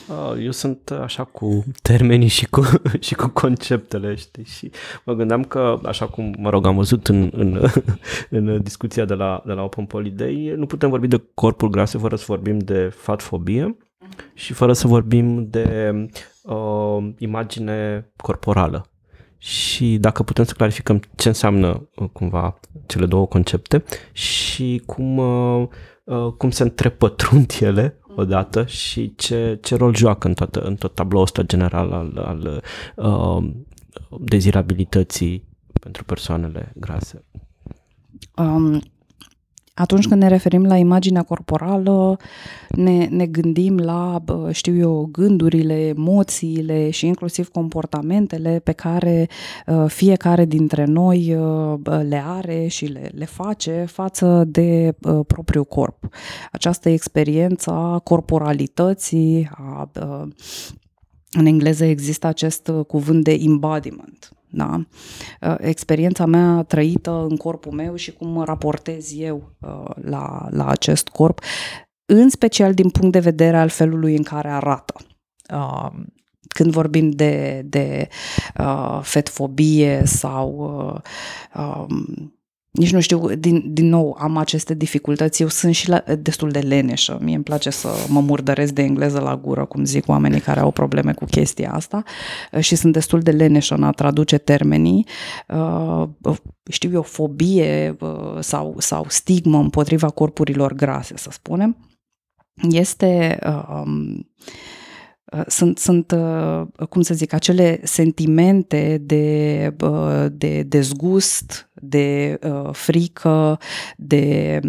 eu 0.39 0.51
sunt 0.51 0.91
așa 1.01 1.23
cu 1.23 1.63
termenii 1.81 2.27
și 2.27 2.49
cu, 2.49 2.63
și 2.99 3.15
cu 3.15 3.27
conceptele, 3.27 4.15
știi? 4.15 4.43
Și 4.43 4.71
mă 5.05 5.13
gândeam 5.13 5.43
că, 5.43 5.79
așa 5.85 6.07
cum, 6.07 6.35
mă 6.37 6.49
rog, 6.49 6.65
am 6.65 6.75
văzut 6.75 7.07
în, 7.07 7.29
în, 7.33 7.69
în 8.29 8.61
discuția 8.61 9.05
de 9.05 9.13
la, 9.13 9.43
de 9.45 9.53
la 9.53 9.63
Open 9.63 9.85
Poly 9.85 10.53
nu 10.55 10.65
putem 10.65 10.89
vorbi 10.89 11.07
de 11.07 11.23
corpul 11.33 11.69
grase 11.69 11.97
fără 11.97 12.15
să 12.15 12.25
vorbim 12.27 12.57
de 12.57 12.93
fatfobie 12.95 13.77
și 14.33 14.53
fără 14.53 14.73
să 14.73 14.87
vorbim 14.87 15.47
de 15.49 15.93
uh, 16.43 17.09
imagine 17.17 18.09
corporală. 18.15 18.85
Și 19.37 19.97
dacă 19.97 20.23
putem 20.23 20.43
să 20.43 20.53
clarificăm 20.53 21.01
ce 21.15 21.27
înseamnă 21.27 21.89
uh, 21.95 22.09
cumva 22.11 22.59
cele 22.85 23.05
două 23.05 23.27
concepte 23.27 23.83
și 24.11 24.83
cum, 24.85 25.17
uh, 25.17 25.67
uh, 26.03 26.31
cum 26.37 26.49
se 26.49 26.63
întrepătrund 26.63 27.57
ele 27.59 28.00
odată 28.15 28.65
și 28.65 29.15
ce, 29.15 29.59
ce 29.61 29.75
rol 29.75 29.95
joacă 29.95 30.27
în, 30.27 30.33
toată, 30.33 30.61
în 30.61 30.75
tot 30.75 30.95
tabloul 30.95 31.23
ăsta 31.23 31.43
general 31.43 31.91
al, 31.91 32.17
al 32.17 32.63
uh, 32.95 33.51
dezirabilității 34.19 35.47
pentru 35.81 36.03
persoanele 36.03 36.73
grase. 36.75 37.23
Um, 38.35 38.81
atunci 39.73 40.07
când 40.07 40.21
ne 40.21 40.27
referim 40.27 40.65
la 40.65 40.75
imaginea 40.77 41.23
corporală, 41.23 42.17
ne, 42.69 43.05
ne 43.05 43.25
gândim 43.25 43.77
la, 43.77 44.23
știu 44.51 44.75
eu, 44.75 45.09
gândurile, 45.11 45.87
emoțiile 45.87 46.89
și 46.89 47.07
inclusiv 47.07 47.49
comportamentele 47.49 48.61
pe 48.63 48.71
care 48.71 49.27
uh, 49.67 49.85
fiecare 49.87 50.45
dintre 50.45 50.85
noi 50.85 51.35
uh, 51.35 51.79
le 52.07 52.23
are 52.25 52.67
și 52.67 52.85
le, 52.85 53.11
le 53.15 53.25
face 53.25 53.85
față 53.87 54.43
de 54.47 54.95
uh, 55.01 55.19
propriul 55.27 55.65
corp. 55.65 56.07
Această 56.51 56.89
experiență 56.89 57.71
a 57.71 57.99
corporalității, 57.99 59.49
a, 59.51 59.91
în 61.31 61.45
engleză 61.45 61.85
există 61.85 62.27
acest 62.27 62.71
cuvânt 62.87 63.23
de 63.23 63.31
embodiment 63.31 64.35
da? 64.51 64.85
Uh, 65.41 65.55
experiența 65.59 66.25
mea 66.25 66.63
trăită 66.63 67.27
în 67.29 67.37
corpul 67.37 67.71
meu 67.71 67.95
și 67.95 68.13
cum 68.13 68.27
mă 68.27 68.43
raportez 68.43 69.17
eu 69.17 69.55
uh, 69.59 69.95
la, 70.01 70.47
la 70.49 70.67
acest 70.67 71.07
corp, 71.07 71.41
în 72.05 72.29
special 72.29 72.73
din 72.73 72.89
punct 72.89 73.11
de 73.11 73.19
vedere 73.19 73.57
al 73.57 73.69
felului 73.69 74.15
în 74.15 74.23
care 74.23 74.49
arată. 74.49 74.93
Uh, 75.53 75.89
când 76.47 76.71
vorbim 76.71 77.09
de, 77.09 77.61
de 77.65 78.07
fetfobie 79.01 80.01
sau 80.05 80.73
um, 81.55 82.40
nici 82.71 82.91
nu 82.91 82.99
știu, 82.99 83.35
din, 83.35 83.73
din 83.73 83.89
nou 83.89 84.17
am 84.19 84.37
aceste 84.37 84.73
dificultăți, 84.73 85.41
eu 85.41 85.47
sunt 85.47 85.75
și 85.75 85.89
la, 85.89 86.03
destul 86.19 86.49
de 86.49 86.59
leneșă, 86.59 87.17
mie 87.21 87.35
îmi 87.35 87.43
place 87.43 87.69
să 87.69 87.87
mă 88.07 88.19
murdăresc 88.19 88.73
de 88.73 88.81
engleză 88.81 89.19
la 89.19 89.37
gură, 89.37 89.65
cum 89.65 89.83
zic 89.85 90.07
oamenii 90.07 90.39
care 90.39 90.59
au 90.59 90.71
probleme 90.71 91.13
cu 91.13 91.25
chestia 91.25 91.73
asta. 91.73 92.03
Și 92.59 92.75
sunt 92.75 92.93
destul 92.93 93.19
de 93.19 93.31
leneșă 93.31 93.75
în 93.75 93.83
a 93.83 93.91
traduce 93.91 94.37
termenii, 94.37 95.07
uh, 95.47 96.37
știu 96.69 96.91
eu, 96.93 97.01
fobie 97.01 97.95
uh, 97.99 98.39
sau, 98.39 98.75
sau 98.77 99.05
stigmă 99.07 99.57
împotriva 99.57 100.09
corpurilor 100.09 100.73
grase, 100.73 101.13
să 101.17 101.29
spunem, 101.31 101.77
este... 102.69 103.39
Um, 103.69 104.25
sunt, 105.47 105.77
sunt, 105.77 106.15
cum 106.89 107.01
să 107.01 107.13
zic, 107.13 107.33
acele 107.33 107.79
sentimente 107.83 109.01
de, 109.05 109.75
de 110.31 110.63
dezgust, 110.63 111.71
de 111.81 112.39
uh, 112.43 112.69
frică, 112.71 113.59
de 113.97 114.59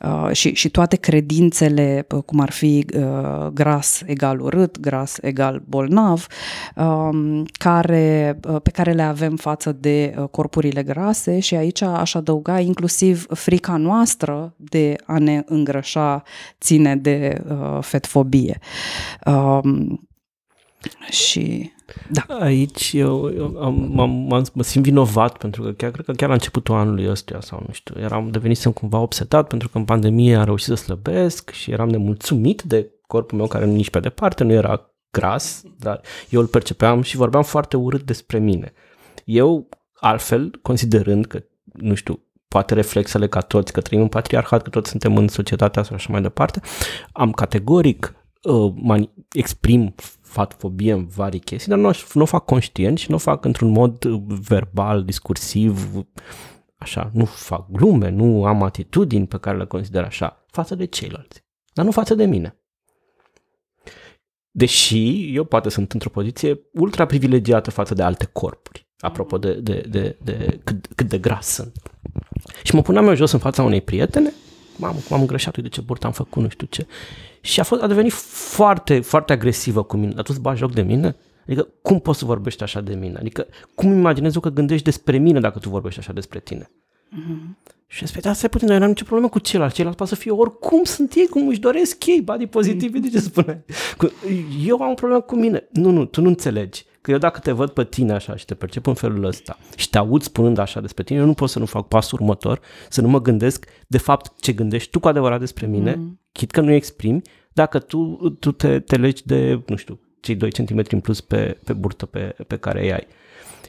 uh, 0.00 0.30
și, 0.32 0.54
și 0.54 0.70
toate 0.70 0.96
credințele, 0.96 2.06
uh, 2.14 2.22
cum 2.22 2.40
ar 2.40 2.50
fi 2.50 2.86
uh, 2.96 3.46
gras 3.52 4.02
egal 4.06 4.40
urât, 4.40 4.80
gras 4.80 5.18
egal 5.20 5.62
bolnav, 5.68 6.26
uh, 6.76 7.42
care, 7.58 8.38
uh, 8.48 8.60
pe 8.62 8.70
care 8.70 8.92
le 8.92 9.02
avem 9.02 9.36
față 9.36 9.72
de 9.72 10.14
uh, 10.18 10.28
corpurile 10.28 10.82
grase 10.82 11.38
și 11.38 11.54
aici 11.54 11.82
aș 11.82 12.14
adăuga 12.14 12.60
inclusiv 12.60 13.26
frica 13.28 13.76
noastră 13.76 14.54
de 14.56 14.94
a 15.06 15.18
ne 15.18 15.42
îngrășa 15.46 16.22
ține 16.60 16.96
de 16.96 17.42
uh, 17.48 17.78
fetfobie. 17.80 18.58
Uh, 19.26 19.60
și 21.10 21.72
da. 22.10 22.34
Aici 22.40 22.92
eu, 22.92 23.34
eu 23.34 23.56
am, 23.62 24.00
am, 24.00 24.32
am, 24.32 24.46
mă 24.52 24.62
simt 24.62 24.84
vinovat 24.84 25.38
pentru 25.38 25.62
că 25.62 25.72
chiar, 25.72 25.90
cred 25.90 26.04
că 26.04 26.12
chiar 26.12 26.28
la 26.28 26.34
începutul 26.34 26.74
anului 26.74 27.08
ăsta 27.08 27.40
sau 27.40 27.62
nu 27.66 27.72
știu, 27.72 28.00
eram 28.00 28.30
devenisem 28.30 28.72
cumva 28.72 28.98
obsetat 28.98 29.48
pentru 29.48 29.68
că 29.68 29.78
în 29.78 29.84
pandemie 29.84 30.36
am 30.36 30.44
reușit 30.44 30.66
să 30.66 30.74
slăbesc 30.74 31.50
și 31.50 31.70
eram 31.70 31.88
nemulțumit 31.88 32.62
de 32.62 32.90
corpul 33.06 33.38
meu 33.38 33.46
care 33.46 33.66
nici 33.66 33.90
pe 33.90 34.00
departe 34.00 34.44
nu 34.44 34.52
era 34.52 34.90
gras, 35.10 35.62
dar 35.78 36.00
eu 36.28 36.40
îl 36.40 36.46
percepeam 36.46 37.02
și 37.02 37.16
vorbeam 37.16 37.42
foarte 37.42 37.76
urât 37.76 38.02
despre 38.02 38.38
mine. 38.38 38.72
Eu, 39.24 39.68
altfel, 40.00 40.58
considerând 40.62 41.24
că, 41.24 41.42
nu 41.64 41.94
știu, 41.94 42.20
poate 42.48 42.74
reflexele 42.74 43.28
ca 43.28 43.40
toți, 43.40 43.72
că 43.72 43.80
trăim 43.80 44.02
în 44.02 44.08
patriarhat, 44.08 44.62
că 44.62 44.70
toți 44.70 44.90
suntem 44.90 45.16
în 45.16 45.28
societatea 45.28 45.82
asta 45.82 45.94
și 45.94 46.00
așa 46.00 46.12
mai 46.12 46.22
departe, 46.22 46.60
am 47.12 47.30
categoric 47.30 48.14
uh, 48.42 48.72
mani- 48.74 49.12
exprim 49.32 49.94
fatfobie 50.36 50.92
în 50.92 51.06
vari 51.06 51.38
chestii, 51.38 51.70
dar 51.70 51.78
nu, 51.78 51.90
nu 52.12 52.22
o 52.22 52.24
fac 52.24 52.44
conștient 52.44 52.98
și 52.98 53.10
nu 53.10 53.14
o 53.14 53.18
fac 53.18 53.44
într-un 53.44 53.70
mod 53.70 54.04
verbal, 54.48 55.04
discursiv, 55.04 56.04
așa, 56.76 57.10
nu 57.12 57.24
fac 57.24 57.70
glume, 57.70 58.08
nu 58.08 58.44
am 58.44 58.62
atitudini 58.62 59.26
pe 59.26 59.38
care 59.38 59.56
le 59.56 59.64
consider 59.64 60.04
așa, 60.04 60.44
față 60.50 60.74
de 60.74 60.84
ceilalți, 60.84 61.44
dar 61.72 61.84
nu 61.84 61.90
față 61.90 62.14
de 62.14 62.24
mine. 62.24 62.60
Deși 64.50 65.34
eu 65.34 65.44
poate 65.44 65.68
sunt 65.68 65.92
într-o 65.92 66.10
poziție 66.10 66.60
ultra 66.72 67.06
privilegiată 67.06 67.70
față 67.70 67.94
de 67.94 68.02
alte 68.02 68.28
corpuri, 68.32 68.88
apropo 68.98 69.38
de, 69.38 69.52
de, 69.52 69.86
de, 69.88 70.16
de 70.22 70.60
cât, 70.64 70.86
cât 70.94 71.08
de 71.08 71.18
gras 71.18 71.46
sunt. 71.46 71.92
Și 72.62 72.74
mă 72.74 72.82
puneam 72.82 73.06
eu 73.06 73.14
jos 73.14 73.32
în 73.32 73.38
fața 73.38 73.62
unei 73.62 73.80
prietene, 73.80 74.32
mamă, 74.78 74.98
cum 75.06 75.16
am 75.16 75.20
îngrășat, 75.20 75.56
uite 75.56 75.68
ce 75.68 75.80
burtă 75.80 76.06
am 76.06 76.12
făcut, 76.12 76.42
nu 76.42 76.48
știu 76.48 76.66
ce. 76.70 76.86
Și 77.40 77.60
a, 77.60 77.62
fost, 77.62 77.82
a 77.82 77.86
devenit 77.86 78.12
foarte, 78.12 79.00
foarte 79.00 79.32
agresivă 79.32 79.82
cu 79.82 79.96
mine. 79.96 80.12
A 80.16 80.22
tu 80.22 80.32
să 80.32 80.40
joc 80.54 80.72
de 80.72 80.82
mine? 80.82 81.16
Adică 81.46 81.68
cum 81.82 82.00
poți 82.00 82.18
să 82.18 82.24
vorbești 82.24 82.62
așa 82.62 82.80
de 82.80 82.94
mine? 82.94 83.18
Adică 83.18 83.46
cum 83.74 83.92
imaginezi 83.92 84.34
eu 84.34 84.40
că 84.40 84.48
gândești 84.48 84.84
despre 84.84 85.18
mine 85.18 85.40
dacă 85.40 85.58
tu 85.58 85.68
vorbești 85.68 85.98
așa 85.98 86.12
despre 86.12 86.40
tine? 86.40 86.70
Mm-hmm. 86.70 87.74
Și 87.86 88.02
îmi 88.02 88.08
spune, 88.08 88.22
da, 88.24 88.32
stai 88.32 88.48
puțin, 88.48 88.66
dar 88.66 88.76
eu 88.76 88.80
n-am 88.80 88.90
nicio 88.90 89.04
problemă 89.04 89.28
cu 89.28 89.38
ceilalți. 89.38 89.74
Ceilalți 89.74 89.98
poate 89.98 90.14
să 90.14 90.20
fie 90.20 90.30
oricum 90.30 90.84
sunt 90.84 91.14
ei, 91.14 91.26
cum 91.26 91.48
își 91.48 91.60
doresc 91.60 92.06
ei, 92.06 92.20
body 92.20 92.46
pozitiv, 92.46 92.98
de 92.98 93.08
ce 93.14 93.18
spune? 93.18 93.64
Eu 94.66 94.82
am 94.82 94.90
o 94.90 94.94
problemă 94.94 95.20
cu 95.20 95.36
mine. 95.36 95.68
Nu, 95.72 95.90
nu, 95.90 96.04
tu 96.04 96.20
nu 96.20 96.28
înțelegi. 96.28 96.84
Că 97.06 97.12
eu 97.12 97.18
dacă 97.18 97.38
te 97.38 97.52
văd 97.52 97.70
pe 97.70 97.84
tine 97.84 98.12
așa 98.12 98.36
și 98.36 98.44
te 98.44 98.54
percep 98.54 98.86
în 98.86 98.94
felul 98.94 99.24
ăsta 99.24 99.58
și 99.76 99.90
te 99.90 99.98
aud 99.98 100.22
spunând 100.22 100.58
așa 100.58 100.80
despre 100.80 101.04
tine, 101.04 101.18
eu 101.18 101.24
nu 101.24 101.34
pot 101.34 101.48
să 101.48 101.58
nu 101.58 101.66
fac 101.66 101.88
pasul 101.88 102.18
următor, 102.20 102.60
să 102.88 103.00
nu 103.00 103.08
mă 103.08 103.20
gândesc 103.20 103.66
de 103.86 103.98
fapt 103.98 104.40
ce 104.40 104.52
gândești 104.52 104.90
tu 104.90 105.00
cu 105.00 105.08
adevărat 105.08 105.38
despre 105.38 105.66
mine, 105.66 105.94
mm. 105.94 106.20
chit 106.32 106.50
că 106.50 106.60
nu 106.60 106.72
exprimi, 106.72 107.22
dacă 107.52 107.78
tu, 107.78 108.36
tu 108.38 108.52
te, 108.52 108.80
te 108.80 108.96
legi 108.96 109.26
de, 109.26 109.62
nu 109.66 109.76
știu, 109.76 110.00
cei 110.20 110.34
2 110.34 110.50
cm 110.50 110.82
în 110.90 111.00
plus 111.00 111.20
pe, 111.20 111.58
pe 111.64 111.72
burtă 111.72 112.06
pe, 112.06 112.34
pe 112.46 112.56
care 112.56 112.82
îi 112.82 112.92
ai. 112.92 113.06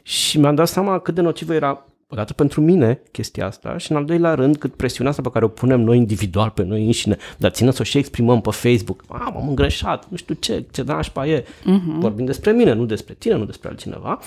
Și 0.02 0.40
mi-am 0.40 0.56
dat 0.56 0.68
seama 0.68 1.00
cât 1.00 1.16
de 1.16 1.22
nocivă 1.22 1.54
era 1.54 1.86
odată 2.10 2.34
pentru 2.34 2.62
mine 2.62 3.02
chestia 3.12 3.46
asta 3.46 3.78
și 3.78 3.92
în 3.92 3.98
al 3.98 4.06
doilea 4.06 4.34
rând 4.34 4.58
cât 4.58 4.76
presiunea 4.76 5.12
asta 5.12 5.24
pe 5.24 5.30
care 5.32 5.46
o 5.46 5.48
punem 5.48 5.82
noi 5.82 5.98
individual 5.98 6.50
pe 6.50 6.64
noi 6.64 6.86
înșine, 6.86 7.18
dar 7.38 7.52
țină 7.52 7.72
să 7.72 7.78
o 7.82 7.84
și 7.84 7.98
exprimăm 7.98 8.42
pe 8.42 8.50
Facebook. 8.52 9.04
A, 9.08 9.30
m-am 9.34 9.48
îngreșat, 9.48 10.10
nu 10.10 10.18
știu 10.18 10.34
ce, 10.34 10.66
ce 10.72 10.84
nașpa 10.84 11.28
e. 11.28 11.42
Uh-huh. 11.42 12.00
Vorbim 12.00 12.26
despre 12.26 12.52
mine, 12.52 12.74
nu 12.74 12.86
despre 12.86 13.14
tine, 13.14 13.36
nu 13.36 13.46
despre 13.46 13.70
altcineva. 13.70 14.20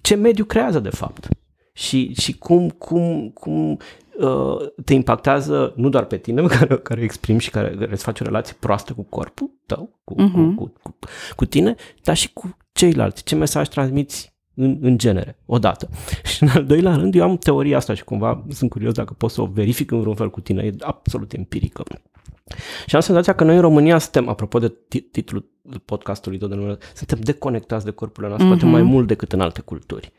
Ce 0.00 0.14
mediu 0.14 0.44
creează 0.44 0.80
de 0.80 0.90
fapt? 0.90 1.28
Și, 1.72 2.14
și 2.14 2.38
cum, 2.38 2.68
cum, 2.68 3.30
cum 3.34 3.78
uh, 4.18 4.56
te 4.84 4.94
impactează 4.94 5.72
nu 5.76 5.88
doar 5.88 6.04
pe 6.04 6.16
tine 6.16 6.46
care, 6.58 6.76
care 6.76 7.00
exprimi 7.00 7.40
și 7.40 7.50
care, 7.50 7.74
care 7.78 7.92
îți 7.92 8.04
face 8.04 8.22
o 8.22 8.26
relație 8.26 8.56
proastă 8.60 8.92
cu 8.92 9.02
corpul 9.02 9.50
tău, 9.66 10.00
cu, 10.04 10.14
uh-huh. 10.14 10.32
cu, 10.32 10.54
cu, 10.54 10.72
cu, 10.82 10.98
cu 11.36 11.44
tine, 11.44 11.74
dar 12.02 12.16
și 12.16 12.32
cu 12.32 12.56
ceilalți. 12.72 13.22
Ce 13.22 13.34
mesaj 13.34 13.68
transmiți 13.68 14.36
în, 14.58 14.78
în 14.80 14.98
genere, 14.98 15.38
odată. 15.46 15.88
Și 16.34 16.42
în 16.42 16.48
al 16.48 16.64
doilea 16.64 16.94
rând, 16.96 17.14
eu 17.14 17.22
am 17.22 17.36
teoria 17.36 17.76
asta 17.76 17.94
și 17.94 18.04
cumva 18.04 18.44
sunt 18.48 18.70
curios 18.70 18.94
dacă 18.94 19.12
pot 19.12 19.30
să 19.30 19.42
o 19.42 19.46
verific 19.46 19.90
în 19.90 20.00
vreun 20.00 20.14
fel 20.14 20.30
cu 20.30 20.40
tine, 20.40 20.62
e 20.62 20.74
absolut 20.80 21.32
empirică. 21.32 21.82
Și 22.86 22.94
am 22.94 23.00
senzația 23.00 23.32
că 23.32 23.44
noi 23.44 23.54
în 23.54 23.60
România 23.60 23.98
suntem, 23.98 24.28
apropo 24.28 24.58
de 24.58 24.72
titlul 25.10 25.50
podcastului 25.84 26.38
tot 26.38 26.48
de 26.48 26.54
numele, 26.54 26.78
suntem 26.94 27.18
deconectați 27.20 27.84
de 27.84 27.90
corpurile 27.90 28.28
noastre, 28.28 28.48
mm-hmm. 28.48 28.60
poate 28.60 28.72
mai 28.72 28.82
mult 28.82 29.06
decât 29.06 29.32
în 29.32 29.40
alte 29.40 29.60
culturi. 29.60 30.12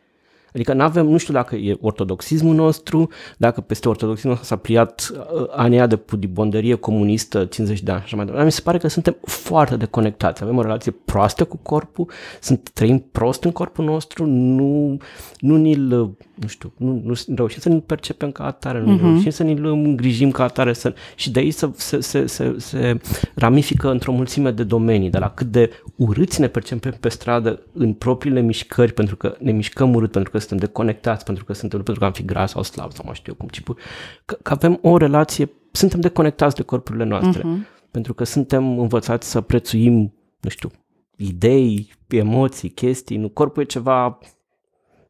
Adică 0.54 0.74
nu 0.74 0.84
avem, 0.84 1.06
nu 1.06 1.18
știu 1.18 1.34
dacă 1.34 1.56
e 1.56 1.78
ortodoxismul 1.82 2.56
nostru, 2.56 3.10
dacă 3.38 3.62
peste 3.62 3.89
ortodoxismul 3.89 4.39
s-a 4.41 4.56
pliat 4.56 5.12
uh, 5.14 5.45
anii 5.52 5.88
de 5.88 5.95
pudibondărie 5.95 6.76
comunistă 6.76 7.45
50 7.45 7.82
de 7.82 7.91
ani 7.91 8.00
și 8.00 8.06
așa 8.06 8.16
mai 8.16 8.26
departe. 8.26 8.45
Mi 8.45 8.52
se 8.52 8.62
pare 8.62 8.78
că 8.78 8.88
suntem 8.88 9.16
foarte 9.22 9.76
deconectați, 9.76 10.43
avem 10.43 10.58
o 10.58 10.62
relație 10.62 10.95
proastă 11.06 11.45
cu 11.45 11.58
corpul, 11.58 12.10
sunt, 12.41 12.70
trăim 12.74 13.06
prost 13.12 13.43
în 13.43 13.52
corpul 13.52 13.86
nostru, 13.86 14.26
nu, 14.26 14.97
nu 15.39 15.56
ni-l, 15.56 15.88
nu 16.36 16.47
știu, 16.47 16.74
nu, 16.78 17.02
nu 17.04 17.14
reușim 17.36 17.62
să 17.62 17.70
ne 17.70 17.80
percepem 17.80 18.32
ca 18.32 18.45
atare, 18.45 18.82
nu 18.82 18.97
uh-huh. 18.97 19.02
reușim 19.02 19.32
să 19.32 19.43
ne-l 19.43 19.66
îngrijim 19.66 20.32
ca 20.32 20.43
atare 20.43 20.74
să, 20.74 20.93
și 21.16 21.32
de 21.32 21.39
aici 21.39 21.54
se, 21.54 21.70
se, 21.76 22.00
se, 22.00 22.26
se, 22.26 22.56
se 22.58 23.00
ramifică 23.36 23.89
într-o 23.89 24.12
mulțime 24.12 24.52
de 24.52 24.64
domenii, 24.64 25.10
de 25.10 25.18
la 25.18 25.30
cât 25.30 25.47
de 25.47 25.70
urâți 25.95 26.39
ne 26.39 26.47
percepem 26.47 26.97
pe 27.00 27.10
stradă 27.10 27.62
în 27.74 27.93
propriile 27.93 28.41
mișcări, 28.41 28.93
pentru 28.93 29.16
că 29.16 29.36
ne 29.39 29.52
mișcăm 29.52 29.93
urât, 29.93 30.12
pentru 30.12 30.32
că 30.32 30.39
suntem 30.40 30.58
deconectați, 30.58 31.24
pentru 31.24 31.46
că 31.46 31.54
suntem, 31.54 31.82
pentru 31.82 32.00
că 32.00 32.06
am 32.06 32.14
fi 32.14 32.26
gras 32.26 32.52
sau 32.52 32.64
slab 32.64 32.92
sau 32.92 33.04
mai 33.06 33.16
știu 33.16 33.32
eu 33.32 33.38
cum, 33.38 33.48
tipul, 33.48 33.78
că, 34.26 34.38
că 34.42 34.52
avem 34.52 34.80
o 34.82 34.98
relație, 34.98 35.52
suntem 35.72 36.00
deconectați 36.00 36.56
de 36.56 36.64
corpurile 36.64 37.04
noastre, 37.04 37.42
uh-huh. 37.42 37.90
pentru 37.92 38.14
că 38.14 38.24
suntem 38.24 38.80
învățați 38.80 39.30
să 39.30 39.42
prețuim, 39.42 40.14
nu 40.40 40.50
știu, 40.50 40.72
idei, 41.18 41.92
emoții, 42.08 42.70
chestii, 42.70 43.18
nu, 43.18 43.30
corpul 43.30 43.62
e 43.62 43.66
ceva, 43.66 44.18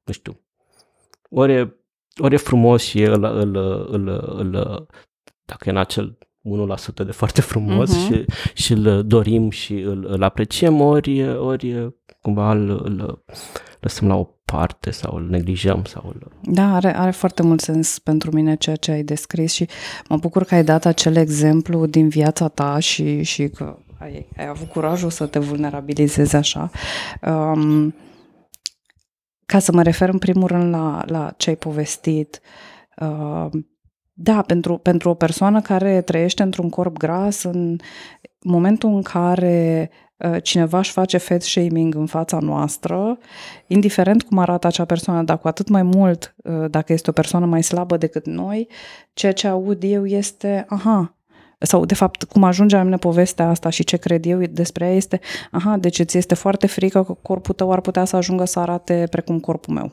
nu 0.03 0.13
știu, 0.13 0.39
ori 1.29 1.53
e, 1.53 1.75
ori 2.17 2.33
e 2.33 2.37
frumos 2.37 2.83
și 2.83 3.01
îl, 3.01 3.23
îl, 3.23 3.55
îl, 3.89 4.07
îl, 4.37 4.87
dacă 5.45 5.63
e 5.65 5.71
în 5.71 5.77
acel 5.77 6.17
1% 7.01 7.05
de 7.05 7.11
foarte 7.11 7.41
frumos 7.41 7.95
uh-huh. 7.95 8.07
și, 8.07 8.25
și 8.63 8.73
îl 8.73 9.03
dorim 9.03 9.49
și 9.49 9.73
îl, 9.73 10.05
îl 10.05 10.23
apreciem, 10.23 10.81
ori, 10.81 11.37
ori 11.37 11.95
cumva 12.21 12.51
îl, 12.51 12.69
îl 12.69 13.23
lăsăm 13.79 14.07
la 14.07 14.15
o 14.15 14.27
parte 14.45 14.91
sau 14.91 15.15
îl 15.15 15.29
neglijăm. 15.29 15.83
Sau 15.83 16.03
îl... 16.05 16.31
Da, 16.41 16.75
are, 16.75 16.97
are 16.97 17.11
foarte 17.11 17.43
mult 17.43 17.61
sens 17.61 17.99
pentru 17.99 18.31
mine 18.31 18.55
ceea 18.55 18.75
ce 18.75 18.91
ai 18.91 19.03
descris 19.03 19.53
și 19.53 19.67
mă 20.09 20.17
bucur 20.17 20.43
că 20.43 20.55
ai 20.55 20.63
dat 20.63 20.85
acel 20.85 21.15
exemplu 21.15 21.85
din 21.85 22.09
viața 22.09 22.47
ta 22.47 22.79
și, 22.79 23.23
și 23.23 23.47
că 23.47 23.77
ai, 23.99 24.27
ai 24.37 24.47
avut 24.47 24.69
curajul 24.69 25.09
să 25.09 25.25
te 25.25 25.39
vulnerabilizezi 25.39 26.35
așa. 26.35 26.69
Um, 27.21 27.95
ca 29.45 29.59
să 29.59 29.71
mă 29.71 29.83
refer 29.83 30.09
în 30.09 30.17
primul 30.17 30.47
rând 30.47 30.73
la, 30.73 31.03
la 31.05 31.33
ce 31.37 31.49
ai 31.49 31.55
povestit, 31.55 32.41
uh, 32.97 33.49
da, 34.13 34.41
pentru, 34.41 34.77
pentru 34.77 35.09
o 35.09 35.13
persoană 35.13 35.61
care 35.61 36.01
trăiește 36.01 36.43
într-un 36.43 36.69
corp 36.69 36.97
gras, 36.97 37.43
în 37.43 37.77
momentul 38.39 38.89
în 38.89 39.01
care 39.01 39.89
uh, 39.91 40.08
cineva 40.41 40.77
își 40.77 40.91
face 40.91 41.17
fat 41.17 41.41
shaming 41.41 41.95
în 41.95 42.05
fața 42.05 42.39
noastră, 42.39 43.17
indiferent 43.67 44.23
cum 44.23 44.37
arată 44.37 44.67
acea 44.67 44.85
persoană, 44.85 45.23
dar 45.23 45.37
cu 45.37 45.47
atât 45.47 45.67
mai 45.67 45.83
mult 45.83 46.35
uh, 46.43 46.65
dacă 46.69 46.93
este 46.93 47.09
o 47.09 47.13
persoană 47.13 47.45
mai 47.45 47.63
slabă 47.63 47.97
decât 47.97 48.25
noi, 48.25 48.67
ceea 49.13 49.31
ce 49.31 49.47
aud 49.47 49.83
eu 49.83 50.05
este, 50.05 50.65
aha, 50.69 51.13
sau 51.59 51.85
de 51.85 51.93
fapt 51.93 52.23
cum 52.23 52.43
ajunge 52.43 52.75
la 52.75 52.83
mine 52.83 52.97
povestea 52.97 53.49
asta 53.49 53.69
și 53.69 53.83
ce 53.83 53.97
cred 53.97 54.25
eu 54.25 54.39
despre 54.39 54.85
ea 54.85 54.93
este, 54.93 55.19
aha, 55.51 55.77
deci 55.77 56.01
ți 56.01 56.17
este 56.17 56.35
foarte 56.35 56.67
frică 56.67 57.03
că 57.03 57.13
corpul 57.21 57.53
tău 57.53 57.71
ar 57.71 57.81
putea 57.81 58.05
să 58.05 58.15
ajungă 58.15 58.45
să 58.45 58.59
arate 58.59 59.07
precum 59.09 59.39
corpul 59.39 59.73
meu. 59.73 59.91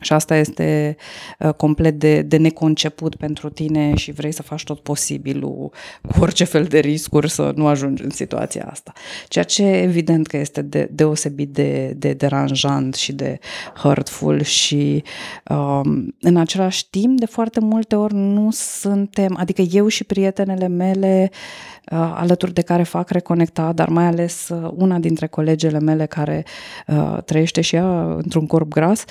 Și 0.00 0.12
asta 0.12 0.36
este 0.36 0.96
uh, 1.38 1.52
complet 1.52 1.98
de, 1.98 2.22
de 2.22 2.36
neconceput 2.36 3.16
pentru 3.16 3.48
tine 3.48 3.94
și 3.94 4.12
vrei 4.12 4.32
să 4.32 4.42
faci 4.42 4.64
tot 4.64 4.80
posibilul 4.80 5.72
cu 6.08 6.20
orice 6.20 6.44
fel 6.44 6.64
de 6.64 6.78
riscuri 6.78 7.30
să 7.30 7.52
nu 7.54 7.66
ajungi 7.66 8.02
în 8.02 8.10
situația 8.10 8.68
asta. 8.70 8.92
Ceea 9.28 9.44
ce 9.44 9.66
evident 9.66 10.26
că 10.26 10.36
este 10.36 10.62
de, 10.62 10.88
deosebit 10.90 11.48
de, 11.48 11.94
de 11.96 12.12
deranjant 12.12 12.94
și 12.94 13.12
de 13.12 13.38
hurtful 13.76 14.42
și 14.42 15.02
um, 15.48 16.14
în 16.20 16.36
același 16.36 16.90
timp 16.90 17.18
de 17.18 17.26
foarte 17.26 17.60
multe 17.60 17.96
ori 17.96 18.14
nu 18.14 18.48
suntem, 18.50 19.36
adică 19.38 19.62
eu 19.62 19.86
și 19.88 20.04
prietenele 20.04 20.68
mele 20.68 21.30
uh, 21.32 21.74
Uh, 21.90 22.12
alături 22.14 22.52
de 22.52 22.60
care 22.60 22.82
fac 22.82 23.10
reconecta, 23.10 23.72
dar 23.72 23.88
mai 23.88 24.04
ales 24.04 24.48
uh, 24.48 24.70
una 24.74 24.98
dintre 24.98 25.26
colegele 25.26 25.78
mele 25.80 26.06
care 26.06 26.44
uh, 26.86 27.18
trăiește 27.24 27.60
și 27.60 27.76
ea 27.76 28.02
într-un 28.02 28.46
corp 28.46 28.68
gras, 28.68 29.04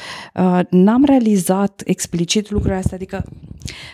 n-am 0.74 1.06
realizat 1.06 1.82
explicit 1.86 2.50
lucrurile 2.50 2.80
astea, 2.80 2.96
adică 2.96 3.24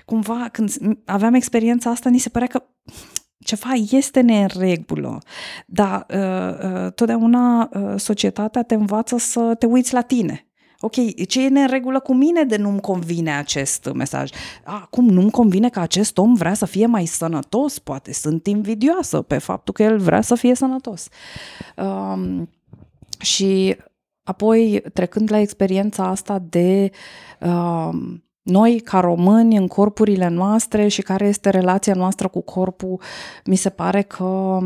cumva 0.05 0.49
când 0.51 0.71
aveam 1.05 1.33
experiența 1.33 1.89
asta, 1.89 2.09
ni 2.09 2.17
se 2.17 2.29
părea 2.29 2.47
că 2.47 2.63
ceva 3.39 3.69
este 3.91 4.21
neregulă, 4.21 5.17
dar 5.65 6.05
uh, 6.13 6.91
totdeauna 6.93 7.69
uh, 7.73 7.93
societatea 7.97 8.63
te 8.63 8.73
învață 8.73 9.17
să 9.17 9.55
te 9.59 9.65
uiți 9.65 9.93
la 9.93 10.01
tine 10.01 10.49
ok, 10.79 11.25
ce 11.27 11.43
e 11.43 11.47
în 11.47 11.67
regulă 11.67 11.99
cu 11.99 12.13
mine 12.13 12.43
de 12.43 12.57
nu-mi 12.57 12.79
convine 12.79 13.37
acest 13.37 13.89
mesaj? 13.93 14.29
Acum 14.63 15.09
nu-mi 15.09 15.31
convine 15.31 15.69
că 15.69 15.79
acest 15.79 16.17
om 16.17 16.33
vrea 16.33 16.53
să 16.53 16.65
fie 16.65 16.85
mai 16.85 17.05
sănătos, 17.05 17.79
poate 17.79 18.13
sunt 18.13 18.47
invidioasă 18.47 19.21
pe 19.21 19.37
faptul 19.37 19.73
că 19.73 19.83
el 19.83 19.97
vrea 19.97 20.21
să 20.21 20.35
fie 20.35 20.55
sănătos. 20.55 21.07
Um, 21.77 22.49
și 23.19 23.75
apoi, 24.29 24.83
trecând 24.93 25.31
la 25.31 25.39
experiența 25.39 26.03
asta 26.07 26.43
de 26.49 26.91
um, 27.39 28.23
noi, 28.41 28.79
ca 28.79 28.99
români, 28.99 29.57
în 29.57 29.67
corpurile 29.67 30.27
noastre 30.27 30.87
și 30.87 31.01
care 31.01 31.27
este 31.27 31.49
relația 31.49 31.93
noastră 31.93 32.27
cu 32.27 32.41
corpul, 32.41 33.01
mi 33.45 33.55
se 33.55 33.69
pare 33.69 34.01
că 34.01 34.59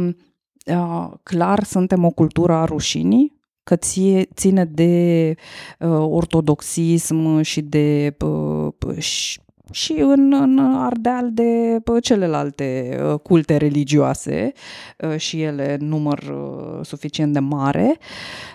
uh, 0.66 1.12
clar 1.24 1.64
suntem 1.64 2.04
o 2.04 2.10
cultură 2.10 2.54
a 2.54 2.66
rușinii, 2.66 3.42
că 3.64 3.76
ție, 3.76 4.28
ține 4.36 4.66
de 4.66 5.36
uh, 5.80 5.90
ortodoxism 5.90 7.42
și 7.42 7.62
de 7.62 8.18
uh, 8.26 8.98
și, 8.98 9.40
și 9.72 9.94
în, 9.94 10.34
în 10.34 10.60
Ardeal 10.60 11.34
de 11.34 11.82
uh, 11.86 12.04
celelalte 12.04 13.00
uh, 13.04 13.20
culte 13.20 13.58
religioase 13.58 14.52
uh, 14.98 15.18
și 15.18 15.42
ele 15.42 15.78
număr 15.80 16.20
uh, 16.20 16.86
suficient 16.86 17.34
de 17.34 17.40
mare. 17.40 17.98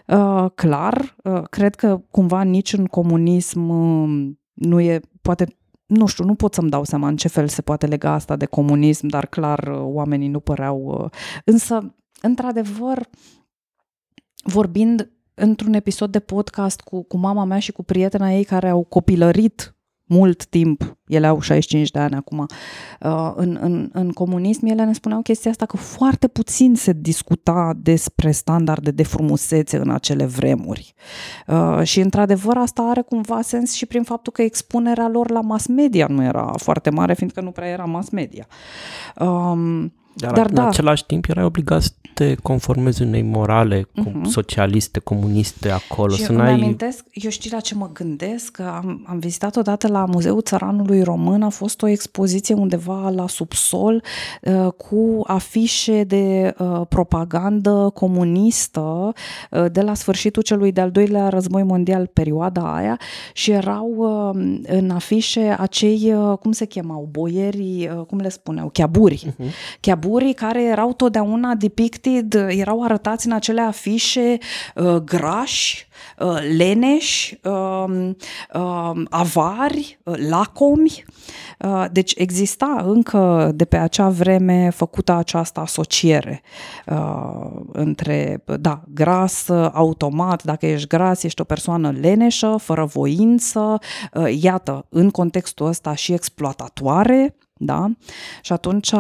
Uh, 0.07 0.47
clar, 0.55 1.17
uh, 1.25 1.43
cred 1.51 1.75
că 1.75 2.01
cumva 2.11 2.43
nici 2.43 2.73
în 2.73 2.87
comunism 2.87 3.69
uh, 3.69 4.31
nu 4.53 4.81
e, 4.81 5.01
poate 5.23 5.59
nu 5.87 6.07
știu, 6.07 6.25
nu 6.25 6.35
pot 6.35 6.55
să-mi 6.55 6.71
dau 6.71 6.85
seama 6.85 7.09
în 7.09 7.17
ce 7.17 7.29
fel 7.29 7.49
se 7.49 7.63
poate 7.63 7.87
lega 7.87 8.11
asta 8.11 8.37
de 8.37 8.47
comunism, 8.47 9.07
dar 9.07 9.27
clar 9.27 9.69
uh, 9.69 9.81
oamenii 9.83 10.29
nu 10.29 10.41
păreau. 10.41 10.85
Uh, 10.85 11.11
însă, 11.45 11.95
într-adevăr, 12.21 13.09
vorbind 14.43 15.11
într-un 15.35 15.73
episod 15.73 16.13
de 16.13 16.21
podcast 16.21 16.81
cu, 16.81 17.03
cu 17.03 17.17
mama 17.17 17.45
mea 17.45 17.59
și 17.59 17.73
cu 17.73 17.83
prietena 17.83 18.33
ei 18.33 18.45
care 18.45 18.69
au 18.69 18.85
copilărit 18.85 19.78
mult 20.09 20.47
timp, 20.47 20.97
ele 21.07 21.27
au 21.27 21.41
65 21.41 21.91
de 21.91 21.99
ani 21.99 22.15
acum, 22.15 22.39
uh, 23.01 23.33
în, 23.35 23.59
în, 23.61 23.91
în 23.93 24.11
comunism, 24.11 24.67
ele 24.67 24.85
ne 24.85 24.93
spuneau 24.93 25.23
chestia 25.23 25.51
asta 25.51 25.67
că 25.67 25.77
foarte 25.77 26.29
puțin 26.29 26.75
se 26.75 26.93
discuta 26.93 27.73
despre 27.77 28.31
standarde 28.31 28.91
de 28.91 29.03
frumusețe 29.03 29.77
în 29.77 29.91
acele 29.91 30.25
vremuri. 30.25 30.95
Uh, 31.47 31.83
și 31.83 32.01
într-adevăr 32.01 32.57
asta 32.57 32.83
are 32.83 33.01
cumva 33.01 33.43
sens 33.43 33.73
și 33.73 33.87
prin 33.87 34.03
faptul 34.03 34.33
că 34.33 34.43
expunerea 34.43 35.09
lor 35.09 35.31
la 35.31 35.41
mass 35.41 35.67
media 35.67 36.07
nu 36.07 36.23
era 36.23 36.53
foarte 36.57 36.91
mare, 36.91 37.15
fiindcă 37.15 37.41
nu 37.41 37.51
prea 37.51 37.69
era 37.69 37.85
mass 37.85 38.11
media. 38.11 38.47
Um, 39.19 39.93
dar, 40.19 40.33
Dar 40.33 40.47
în 40.47 40.55
da. 40.55 40.67
același 40.67 41.07
timp 41.07 41.25
erai 41.29 41.45
obligat 41.45 41.83
să 41.83 41.91
te 42.19 42.35
conformezi 42.35 43.03
unei 43.03 43.23
morale 43.23 43.83
uh-huh. 43.83 44.23
socialiste, 44.25 44.99
comuniste 44.99 45.71
acolo. 45.71 46.15
Și 46.15 46.23
să 46.23 46.31
îmi 46.31 46.41
n-ai... 46.41 46.53
amintesc, 46.53 47.05
eu 47.13 47.31
știu 47.31 47.51
la 47.53 47.61
ce 47.61 47.75
mă 47.75 47.91
gândesc, 47.93 48.51
că 48.51 48.63
am, 48.63 49.05
am 49.09 49.19
vizitat 49.19 49.57
odată 49.57 49.89
la 49.89 50.05
Muzeul 50.05 50.41
Țăranului 50.41 51.03
Român, 51.03 51.43
a 51.43 51.49
fost 51.49 51.83
o 51.83 51.87
expoziție 51.87 52.55
undeva 52.55 53.11
la 53.11 53.29
subsol 53.29 54.03
uh, 54.43 54.73
cu 54.73 55.23
afișe 55.27 56.05
de 56.05 56.55
uh, 56.59 56.81
propagandă 56.89 57.91
comunistă 57.95 59.13
uh, 59.51 59.65
de 59.73 59.81
la 59.81 59.95
sfârșitul 59.95 60.43
celui 60.43 60.73
de-al 60.73 60.91
doilea 60.91 61.29
război 61.29 61.63
mondial, 61.63 62.07
perioada 62.07 62.75
aia, 62.75 62.99
și 63.33 63.51
erau 63.51 63.95
uh, 63.97 64.59
în 64.63 64.91
afișe 64.91 65.57
acei, 65.59 66.15
uh, 66.15 66.39
cum 66.39 66.53
se 66.53 66.65
chemau, 66.65 67.09
boierii, 67.11 67.91
uh, 67.97 68.05
cum 68.07 68.19
le 68.19 68.29
spuneau, 68.29 68.69
chiaburi. 68.69 69.27
Uh-huh. 69.27 69.51
chiaburi 69.81 70.07
figurii 70.09 70.35
care 70.35 70.63
erau 70.63 70.93
totdeauna 70.93 71.55
depicted, 71.55 72.35
erau 72.49 72.83
arătați 72.83 73.27
în 73.27 73.33
acele 73.33 73.61
afișe 73.61 74.39
uh, 74.75 74.95
grași, 74.95 75.89
uh, 76.19 76.39
leneși, 76.57 77.39
uh, 77.45 78.11
uh, 78.55 79.03
avari, 79.11 79.99
uh, 80.03 80.15
lacomi. 80.29 81.05
Uh, 81.59 81.85
deci 81.93 82.13
exista 82.17 82.85
încă 82.87 83.53
de 83.55 83.65
pe 83.65 83.77
acea 83.77 84.09
vreme 84.09 84.71
făcută 84.71 85.13
această 85.13 85.61
asociere 85.61 86.43
uh, 86.87 87.61
între, 87.73 88.43
da, 88.61 88.83
gras, 88.95 89.49
automat, 89.73 90.43
dacă 90.43 90.67
ești 90.67 90.87
gras, 90.87 91.23
ești 91.23 91.41
o 91.41 91.45
persoană 91.45 91.91
leneșă, 92.01 92.57
fără 92.61 92.85
voință, 92.85 93.79
uh, 94.15 94.39
iată, 94.41 94.87
în 94.89 95.11
contextul 95.11 95.67
ăsta 95.67 95.95
și 95.95 96.13
exploatatoare, 96.13 97.35
da? 97.59 97.91
Și 98.43 98.53
atunci 98.53 98.93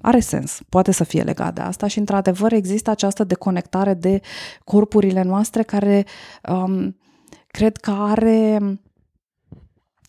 are 0.00 0.20
sens, 0.20 0.60
poate 0.68 0.92
să 0.92 1.04
fie 1.04 1.22
legat 1.22 1.54
de 1.54 1.60
asta 1.60 1.86
și 1.86 1.98
într-adevăr 1.98 2.52
există 2.52 2.90
această 2.90 3.24
deconectare 3.24 3.94
de 3.94 4.20
corpurile 4.64 5.22
noastre 5.22 5.62
care 5.62 6.06
um, 6.48 6.96
cred 7.46 7.76
că 7.76 7.90
are 7.90 8.58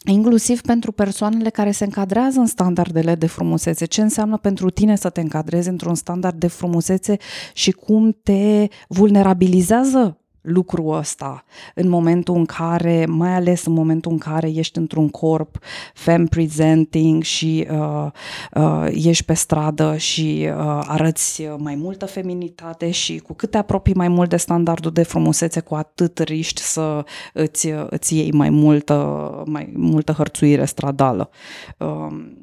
inclusiv 0.05 0.61
pentru 0.61 0.91
persoanele 0.91 1.49
care 1.49 1.71
se 1.71 1.83
încadrează 1.83 2.39
în 2.39 2.45
standardele 2.45 3.15
de 3.15 3.27
frumusețe. 3.27 3.85
Ce 3.85 4.01
înseamnă 4.01 4.37
pentru 4.37 4.69
tine 4.69 4.95
să 4.95 5.09
te 5.09 5.21
încadrezi 5.21 5.69
într-un 5.69 5.95
standard 5.95 6.39
de 6.39 6.47
frumusețe 6.47 7.17
și 7.53 7.71
cum 7.71 8.17
te 8.23 8.67
vulnerabilizează 8.87 10.22
lucrul 10.43 10.97
ăsta 10.97 11.43
în 11.75 11.89
momentul 11.89 12.35
în 12.35 12.45
care, 12.45 13.05
mai 13.05 13.33
ales 13.33 13.65
în 13.65 13.73
momentul 13.73 14.11
în 14.11 14.17
care 14.17 14.49
ești 14.49 14.77
într-un 14.77 15.09
corp 15.09 15.57
fem 15.93 16.25
presenting 16.25 17.23
și 17.23 17.67
uh, 17.71 18.07
uh, 18.53 18.87
ești 18.91 19.25
pe 19.25 19.33
stradă 19.33 19.97
și 19.97 20.47
uh, 20.49 20.83
arăți 20.87 21.43
mai 21.57 21.75
multă 21.75 22.05
feminitate 22.05 22.91
și 22.91 23.17
cu 23.17 23.33
cât 23.33 23.51
te 23.51 23.57
apropii 23.57 23.93
mai 23.93 24.07
mult 24.07 24.29
de 24.29 24.37
standardul 24.37 24.91
de 24.91 25.03
frumusețe, 25.03 25.59
cu 25.59 25.75
atât 25.75 26.19
riști 26.19 26.61
să 26.61 27.05
îți, 27.33 27.67
îți 27.89 28.17
iei 28.17 28.31
mai 28.31 28.49
multă, 28.49 29.43
mai 29.45 29.71
multă 29.75 30.11
hărțuire 30.11 30.65
stradală. 30.65 31.29
Uh, 31.77 31.87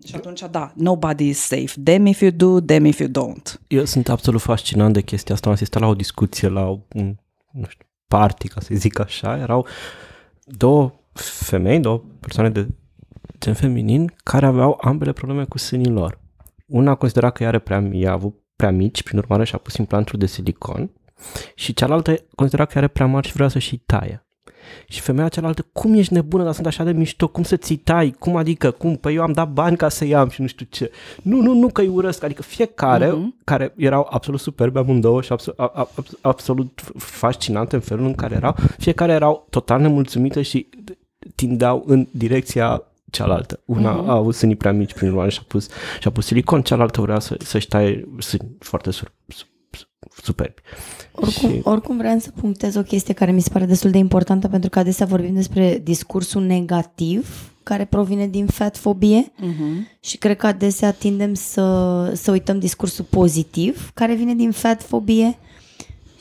și 0.07 0.15
atunci, 0.15 0.43
da, 0.51 0.73
nobody 0.75 1.29
is 1.29 1.39
safe. 1.39 1.73
Damn 1.75 2.07
if 2.07 2.21
you 2.21 2.31
do, 2.31 2.61
damn 2.61 2.85
if 2.85 2.99
you 2.99 3.09
don't. 3.09 3.61
Eu 3.69 3.85
sunt 3.85 4.09
absolut 4.09 4.41
fascinant 4.41 4.93
de 4.93 5.01
chestia 5.01 5.35
asta. 5.35 5.49
Am 5.49 5.55
asistat 5.55 5.83
la 5.83 5.89
o 5.89 5.95
discuție 5.95 6.49
la 6.49 6.69
un, 6.95 7.17
nu 7.51 7.65
știu, 7.69 7.87
party, 8.11 8.49
ca 8.49 8.61
să 8.61 8.75
zic 8.75 8.99
așa, 8.99 9.39
erau 9.39 9.67
două 10.45 10.93
femei, 11.13 11.81
două 11.81 12.03
persoane 12.21 12.51
de 12.51 12.69
gen 13.39 13.55
feminin, 13.55 14.13
care 14.23 14.47
aveau 14.47 14.79
ambele 14.81 15.13
probleme 15.13 15.45
cu 15.45 15.59
sânii 15.59 15.91
lor. 15.91 16.19
Una 16.67 16.95
considera 16.95 17.31
că 17.31 17.43
ea, 17.43 17.49
are 17.49 17.59
prea, 17.59 17.89
ea 17.93 18.11
a 18.11 18.13
avut 18.13 18.43
prea 18.57 18.71
mici, 18.71 19.03
prin 19.03 19.19
urmare 19.19 19.45
și-a 19.45 19.59
pus 19.59 19.77
implantul 19.77 20.19
de 20.19 20.27
silicon, 20.27 20.91
și 21.55 21.75
cealaltă 21.75 22.15
considera 22.35 22.65
că 22.65 22.79
are 22.79 22.89
prea 22.89 23.07
mari 23.07 23.27
și 23.27 23.33
vrea 23.33 23.49
să 23.49 23.59
și 23.59 23.77
taie. 23.77 24.25
Și 24.89 25.01
femeia 25.01 25.29
cealaltă, 25.29 25.67
cum 25.73 25.95
ești 25.95 26.13
nebună, 26.13 26.45
dar 26.45 26.53
sunt 26.53 26.67
așa 26.67 26.85
de 26.85 26.93
mișto, 26.93 27.29
cum 27.29 27.43
să 27.43 27.57
ți 27.57 27.75
tai, 27.75 28.15
cum 28.19 28.37
adică, 28.37 28.71
cum, 28.71 28.97
păi 28.97 29.15
eu 29.15 29.23
am 29.23 29.33
dat 29.33 29.53
bani 29.53 29.77
ca 29.77 29.89
să 29.89 30.05
iau 30.05 30.29
și 30.29 30.41
nu 30.41 30.47
știu 30.47 30.67
ce. 30.71 30.91
Nu, 31.23 31.41
nu, 31.41 31.55
nu 31.55 31.69
că 31.69 31.81
îi 31.81 31.89
urăsc, 31.89 32.23
adică 32.25 32.43
fiecare, 32.43 33.11
uh-huh. 33.11 33.45
care 33.45 33.73
erau 33.77 34.07
absolut 34.11 34.41
superbe 34.41 34.79
amândouă 34.79 35.23
și 35.23 35.33
absolut, 35.33 35.59
a, 35.59 35.71
a, 35.75 35.89
absolut 36.21 36.81
fascinante 36.97 37.75
în 37.75 37.81
felul 37.81 38.07
în 38.07 38.15
care 38.15 38.35
erau, 38.35 38.57
fiecare 38.79 39.13
erau 39.13 39.47
total 39.51 39.81
nemulțumite 39.81 40.43
și 40.43 40.69
tindeau 41.35 41.85
în 41.87 42.07
direcția 42.11 42.83
cealaltă. 43.11 43.61
Una 43.65 44.05
uh-huh. 44.05 44.09
a 44.09 44.13
avut 44.13 44.35
sânii 44.35 44.57
prea 44.57 44.73
mici 44.73 44.93
prin 44.93 45.09
urmare 45.09 45.31
și 45.31 45.39
a 45.43 45.45
pus, 45.49 45.69
și-a 46.01 46.11
pus 46.11 46.27
silicon, 46.27 46.63
cealaltă 46.63 47.01
vrea 47.01 47.19
să, 47.19 47.37
să-și 47.39 47.69
taie 47.69 48.09
sâni 48.19 48.49
foarte 48.59 48.91
sur, 48.91 49.13
superbi. 50.23 50.61
Oricum, 51.13 51.51
și... 51.51 51.61
oricum 51.63 51.97
vreau 51.97 52.19
să 52.19 52.31
punctez 52.41 52.75
o 52.75 52.83
chestie 52.83 53.15
care 53.15 53.33
mi 53.33 53.41
se 53.41 53.51
pare 53.53 53.65
destul 53.65 53.91
de 53.91 53.99
importantă 53.99 54.49
pentru 54.49 54.71
că 54.71 54.79
adesea 54.79 55.07
vorbim 55.07 55.35
despre 55.35 55.81
discursul 55.85 56.43
negativ 56.43 57.51
care 57.63 57.85
provine 57.85 58.27
din 58.27 58.47
fatfobie 58.47 59.33
uh-huh. 59.33 59.99
și 60.01 60.17
cred 60.17 60.37
că 60.37 60.47
adesea 60.47 60.93
tindem 60.93 61.35
să, 61.35 62.13
să 62.15 62.31
uităm 62.31 62.59
discursul 62.59 63.07
pozitiv 63.11 63.91
care 63.95 64.15
vine 64.15 64.35
din 64.35 64.51
fatfobie 64.51 65.39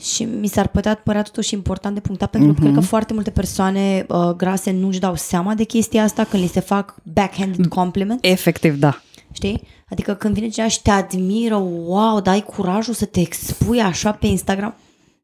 și 0.00 0.24
mi 0.24 0.46
s-ar 0.46 0.68
putea 0.68 0.94
părea 1.04 1.22
totuși 1.22 1.54
important 1.54 1.94
de 1.94 2.00
punctat 2.00 2.30
pentru 2.30 2.50
uh-huh. 2.50 2.54
că 2.54 2.60
cred 2.60 2.72
că 2.72 2.78
mhm. 2.78 2.88
foarte 2.88 3.12
multe 3.12 3.30
persoane 3.30 4.06
uh, 4.08 4.30
grase 4.36 4.70
nu-și 4.70 4.98
dau 4.98 5.14
seama 5.14 5.54
de 5.54 5.64
chestia 5.64 6.02
asta 6.02 6.24
când 6.24 6.42
li 6.42 6.48
se 6.48 6.60
fac 6.60 6.94
backhanded 7.02 7.66
compliment. 7.66 8.24
Efectiv, 8.24 8.78
da. 8.78 9.02
Știi? 9.32 9.62
Adică 9.90 10.14
când 10.14 10.34
vine 10.34 10.48
cineva 10.48 10.70
și 10.70 10.82
te 10.82 10.90
admiră, 10.90 11.56
wow, 11.84 12.20
dai 12.20 12.42
curajul 12.42 12.94
să 12.94 13.04
te 13.04 13.20
expui 13.20 13.80
așa 13.80 14.12
pe 14.12 14.26
Instagram. 14.26 14.74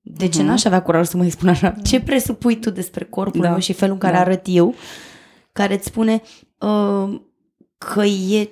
De 0.03 0.29
ce 0.29 0.43
uh-huh. 0.43 0.45
n-aș 0.45 0.65
avea 0.65 0.83
curajul 0.83 1.07
să 1.07 1.17
mă 1.17 1.25
expun 1.25 1.49
așa? 1.49 1.75
Ce 1.85 2.01
presupui 2.01 2.57
tu 2.57 2.71
despre 2.71 3.05
corpul 3.05 3.41
da. 3.41 3.51
meu 3.51 3.59
și 3.59 3.73
felul 3.73 3.95
în 3.95 4.01
care 4.01 4.15
da. 4.15 4.21
arăt 4.21 4.43
eu, 4.45 4.75
care 5.53 5.75
îți 5.75 5.87
spune 5.87 6.23
uh, 6.59 7.21
că 7.79 8.05
e 8.05 8.51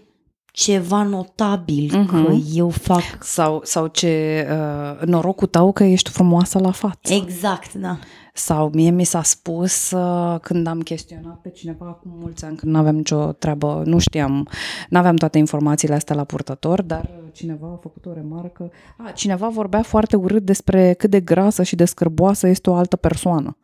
ceva 0.52 1.02
notabil, 1.02 1.90
uh-huh. 1.90 2.10
că 2.10 2.34
eu 2.54 2.68
fac... 2.68 3.02
Sau, 3.20 3.60
sau 3.64 3.86
ce 3.86 4.46
uh, 4.50 5.06
norocul 5.06 5.46
tău 5.46 5.72
că 5.72 5.84
ești 5.84 6.10
frumoasă 6.10 6.58
la 6.58 6.70
față. 6.70 7.14
Exact, 7.14 7.74
da. 7.74 7.98
Sau 8.36 8.70
mie 8.72 8.90
mi 8.90 9.04
s-a 9.04 9.22
spus 9.22 9.90
uh, 9.90 10.40
când 10.40 10.66
am 10.66 10.80
chestionat 10.80 11.40
pe 11.40 11.50
cineva 11.50 11.86
acum 11.86 12.10
mulți 12.20 12.44
ani, 12.44 12.56
când 12.56 12.72
nu 12.72 12.78
aveam 12.78 12.96
nicio 12.96 13.32
treabă, 13.32 13.82
nu 13.86 13.98
știam, 13.98 14.48
nu 14.88 14.98
aveam 14.98 15.16
toate 15.16 15.38
informațiile 15.38 15.94
astea 15.94 16.14
la 16.14 16.24
purtător, 16.24 16.82
dar 16.82 17.10
cineva 17.32 17.66
a 17.66 17.78
făcut 17.82 18.06
o 18.06 18.12
remarcă. 18.12 18.70
A, 18.98 19.10
cineva 19.10 19.48
vorbea 19.48 19.82
foarte 19.82 20.16
urât 20.16 20.42
despre 20.42 20.92
cât 20.92 21.10
de 21.10 21.20
grasă 21.20 21.62
și 21.62 21.76
de 21.76 21.84
scârboasă 21.84 22.46
este 22.46 22.70
o 22.70 22.74
altă 22.74 22.96
persoană 22.96 23.56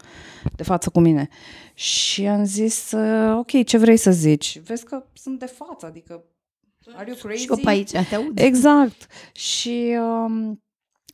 de 0.56 0.62
față 0.62 0.90
cu 0.90 1.00
mine. 1.00 1.28
Și 1.74 2.26
am 2.26 2.44
zis, 2.44 2.92
uh, 2.92 3.36
ok, 3.38 3.64
ce 3.64 3.78
vrei 3.78 3.96
să 3.96 4.10
zici? 4.10 4.60
Vezi 4.64 4.84
că 4.84 5.04
sunt 5.12 5.38
de 5.38 5.46
față, 5.46 5.86
adică 5.86 6.24
Are 6.94 7.04
you 7.08 7.16
crazy? 7.16 7.42
Și 7.42 7.48
eu 7.50 7.56
pe 7.56 7.68
aici, 7.68 7.90
te 7.90 8.14
aud. 8.14 8.38
Exact. 8.38 9.06
Și 9.32 9.96
um, 9.98 10.62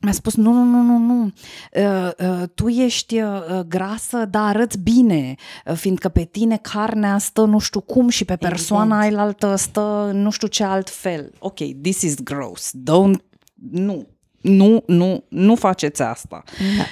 mi-a 0.01 0.11
spus, 0.11 0.35
nu, 0.35 0.51
nu, 0.51 0.63
nu, 0.63 0.81
nu, 0.81 0.97
nu, 0.97 1.31
uh, 1.73 2.11
uh, 2.19 2.43
tu 2.55 2.67
ești 2.67 3.21
uh, 3.21 3.59
grasă, 3.67 4.25
dar 4.25 4.43
arăți 4.43 4.79
bine, 4.79 5.35
uh, 5.65 5.73
fiindcă 5.73 6.09
pe 6.09 6.23
tine 6.23 6.57
carnea 6.57 7.17
stă 7.17 7.41
nu 7.41 7.59
știu 7.59 7.81
cum 7.81 8.09
și 8.09 8.25
pe 8.25 8.35
persoana 8.35 8.99
ailaltă 8.99 9.55
stă 9.55 10.11
nu 10.13 10.29
știu 10.29 10.47
ce 10.47 10.63
alt 10.63 10.89
fel. 10.89 11.31
Ok, 11.39 11.57
this 11.81 12.01
is 12.01 12.15
gross, 12.23 12.71
don't, 12.77 13.23
nu, 13.71 14.07
nu, 14.41 14.83
nu, 14.87 15.23
nu 15.27 15.55
faceți 15.55 16.01
asta. 16.01 16.43
Da 16.77 16.83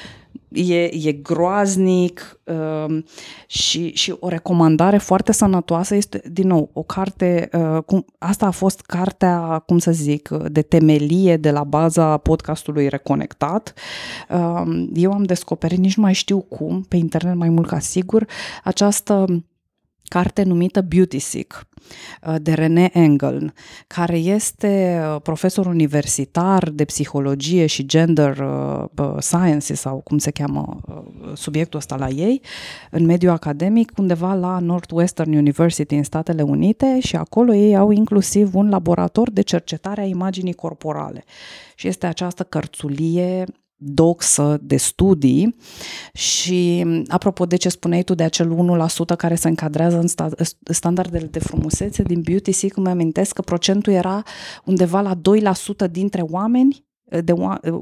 e, 0.56 1.08
e 1.08 1.12
groaznic 1.12 2.39
uh, 2.43 3.03
și, 3.47 3.93
și 3.93 4.16
o 4.20 4.28
recomandare 4.28 4.97
foarte 4.97 5.32
sănătoasă 5.32 5.95
este, 5.95 6.22
din 6.32 6.47
nou, 6.47 6.70
o 6.74 6.84
carte, 6.84 7.49
uh, 7.53 7.84
cum, 7.86 8.06
asta 8.18 8.45
a 8.45 8.51
fost 8.51 8.82
cartea, 8.82 9.64
cum 9.66 9.78
să 9.78 9.91
zic, 9.91 10.30
de 10.30 10.62
temelie 10.62 11.38
de 11.38 11.51
la 11.51 11.64
baza 11.64 12.18
podcastului 12.18 12.88
Reconectat. 12.88 13.74
Uh, 14.30 14.86
eu 14.93 15.12
am 15.12 15.24
descoperit, 15.24 15.78
nici 15.78 15.95
nu 15.95 16.03
mai 16.03 16.14
știu 16.14 16.39
cum, 16.39 16.86
pe 16.88 16.95
internet 16.95 17.36
mai 17.36 17.49
mult 17.49 17.68
ca 17.68 17.80
sigur, 17.80 18.26
această 18.64 19.26
carte 20.08 20.43
numită 20.43 20.82
Beauty 20.82 21.20
Sick 21.20 21.68
uh, 22.28 22.36
de 22.41 22.53
René 22.53 22.89
Engel, 22.93 23.53
care 23.88 24.18
este 24.18 25.01
uh, 25.01 25.22
profesor 25.22 25.66
universitar 25.66 26.70
de 26.70 26.86
psihologie 26.86 27.66
și 27.66 27.86
gender 27.86 28.38
uh, 28.38 29.16
sciences 29.20 29.80
sau 29.80 30.01
cum 30.03 30.18
se 30.18 30.32
cheamă 30.32 30.80
subiectul 31.34 31.80
ăsta 31.80 31.95
la 31.95 32.08
ei, 32.08 32.41
în 32.91 33.06
mediul 33.06 33.32
academic, 33.32 33.91
undeva 33.97 34.34
la 34.34 34.60
Northwestern 34.60 35.34
University 35.34 35.95
în 35.95 36.03
Statele 36.03 36.41
Unite 36.41 36.99
și 36.99 37.16
acolo 37.16 37.53
ei 37.53 37.76
au 37.76 37.91
inclusiv 37.91 38.56
un 38.56 38.70
laborator 38.70 39.32
de 39.32 39.41
cercetare 39.41 40.01
a 40.01 40.06
imaginii 40.06 40.53
corporale. 40.53 41.24
Și 41.76 41.88
este 41.88 42.06
această 42.06 42.43
cărțulie 42.43 43.45
doxă 43.86 44.57
de 44.61 44.77
studii 44.77 45.55
și 46.13 46.86
apropo 47.07 47.45
de 47.45 47.55
ce 47.55 47.69
spuneai 47.69 48.03
tu 48.03 48.13
de 48.13 48.23
acel 48.23 48.55
1% 49.13 49.17
care 49.17 49.36
se 49.36 49.47
încadrează 49.47 49.97
în 49.99 50.07
sta- 50.07 50.43
standardele 50.63 51.25
de 51.25 51.39
frumusețe 51.39 52.03
din 52.03 52.21
Beauty 52.21 52.51
Seek, 52.51 52.77
îmi 52.77 52.89
amintesc 52.89 53.33
că 53.33 53.41
procentul 53.41 53.93
era 53.93 54.23
undeva 54.65 55.01
la 55.01 55.15
2% 55.15 55.91
dintre 55.91 56.21
oameni 56.21 56.86
de 57.23 57.31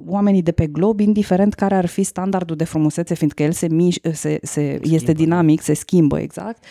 oamenii 0.06 0.42
de 0.42 0.52
pe 0.52 0.68
glob, 0.68 1.00
indiferent 1.00 1.54
care 1.54 1.76
ar 1.76 1.86
fi 1.86 2.04
standardul 2.04 2.56
de 2.56 2.64
frumusețe, 2.64 3.14
fiindcă 3.16 3.44
el 3.44 3.52
se, 3.52 3.68
miș- 3.68 4.12
se, 4.14 4.40
se 4.42 4.80
este 4.84 5.12
da. 5.12 5.18
dinamic, 5.18 5.62
se 5.62 5.74
schimbă 5.74 6.20
exact, 6.20 6.64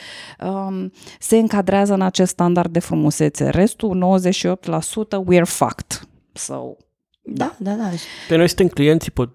um, 0.44 0.90
se 1.18 1.36
încadrează 1.36 1.94
în 1.94 2.00
acest 2.02 2.30
standard 2.30 2.72
de 2.72 2.78
frumusețe. 2.78 3.48
Restul, 3.48 4.20
98%, 4.20 5.18
we're 5.22 5.44
fucked. 5.44 6.08
So, 6.32 6.76
da, 7.22 7.56
da, 7.58 7.72
da. 7.72 7.88
Pe 8.28 8.36
noi 8.36 8.48
suntem 8.48 8.68
clienții 8.68 9.10
pot, 9.10 9.32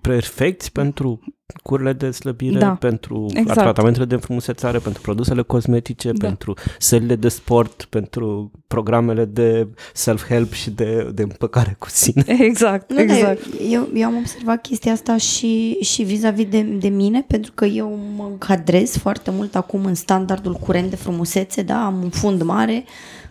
perfecți 0.00 0.72
pentru 0.72 1.20
curile 1.62 1.92
de 1.92 2.10
slăbire, 2.10 2.58
da, 2.58 2.70
pentru 2.70 3.26
exact. 3.34 3.58
tratamentele 3.58 4.04
de 4.04 4.14
înfrumusețare, 4.14 4.78
pentru 4.78 5.02
produsele 5.02 5.42
cosmetice, 5.42 6.12
da. 6.12 6.26
pentru 6.26 6.54
sălile 6.78 7.16
de 7.16 7.28
sport, 7.28 7.84
pentru 7.84 8.50
programele 8.66 9.24
de 9.24 9.68
self-help 9.92 10.52
și 10.52 10.70
de, 10.70 11.10
de 11.14 11.22
împăcare 11.22 11.76
cu 11.78 11.88
sine. 11.88 12.24
Exact, 12.48 12.92
nu, 12.92 13.00
exact. 13.00 13.40
Eu, 13.70 13.88
eu 13.94 14.06
am 14.06 14.16
observat 14.16 14.60
chestia 14.60 14.92
asta 14.92 15.16
și, 15.16 15.78
și 15.80 16.02
vis-a-vis 16.02 16.46
de, 16.46 16.60
de 16.62 16.88
mine, 16.88 17.24
pentru 17.26 17.52
că 17.52 17.64
eu 17.64 17.98
mă 18.16 18.26
încadrez 18.30 18.96
foarte 18.96 19.30
mult 19.30 19.54
acum 19.54 19.84
în 19.84 19.94
standardul 19.94 20.52
curent 20.52 20.90
de 20.90 20.96
frumusețe, 20.96 21.62
da, 21.62 21.84
am 21.84 22.02
un 22.02 22.10
fund 22.10 22.42
mare, 22.42 22.84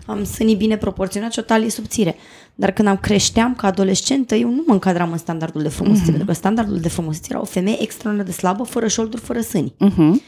am 0.06 0.24
sânii 0.24 0.56
bine 0.56 0.78
proporționat 0.78 1.32
și 1.32 1.40
o 1.40 1.42
talie 1.42 1.70
subțire. 1.70 2.16
Dar 2.56 2.72
când 2.72 2.88
am 2.88 2.98
creșteam 2.98 3.56
ca 3.56 3.68
adolescentă, 3.68 4.36
eu 4.36 4.50
nu 4.50 4.64
mă 4.68 4.74
încadram 4.74 5.12
în 5.12 5.18
standardul 5.18 5.62
de 5.62 5.70
frumusețe, 5.70 6.04
mm-hmm. 6.04 6.10
pentru 6.10 6.26
că 6.26 6.34
standardul 6.34 6.80
de 6.80 6.90
frumusețe 6.90 7.28
era 7.30 7.42
o 7.42 7.46
femeie 7.46 7.82
extraordinar 7.82 8.28
de 8.30 8.34
slabă, 8.38 8.64
fără 8.64 8.88
șolduri, 8.88 9.22
fără 9.22 9.42
sâni. 9.42 9.74
Mm-hmm. 9.86 10.22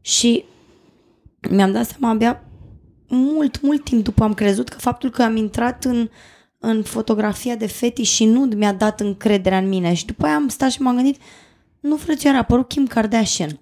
Și 0.00 0.44
mi-am 1.50 1.72
dat 1.72 1.86
seama 1.86 2.14
abia 2.14 2.42
mult, 3.08 3.62
mult 3.62 3.84
timp 3.84 4.04
după 4.04 4.24
am 4.24 4.34
crezut 4.34 4.68
că 4.68 4.78
faptul 4.78 5.10
că 5.10 5.22
am 5.22 5.36
intrat 5.36 5.84
în, 5.84 6.08
în 6.58 6.82
fotografia 6.82 7.54
de 7.56 7.66
fetiș 7.66 8.10
și 8.10 8.24
nu 8.24 8.40
mi-a 8.40 8.72
dat 8.72 9.00
încrederea 9.00 9.58
în 9.58 9.68
mine. 9.68 9.94
Și 9.94 10.06
după 10.06 10.26
aia 10.26 10.34
am 10.34 10.48
stat 10.48 10.70
și 10.70 10.82
m-am 10.82 10.94
gândit, 10.94 11.20
Nu, 11.80 11.96
frățioara, 11.96 12.36
a 12.36 12.40
apărut 12.40 12.68
Kim 12.68 12.86
Kardashian. 12.86 13.60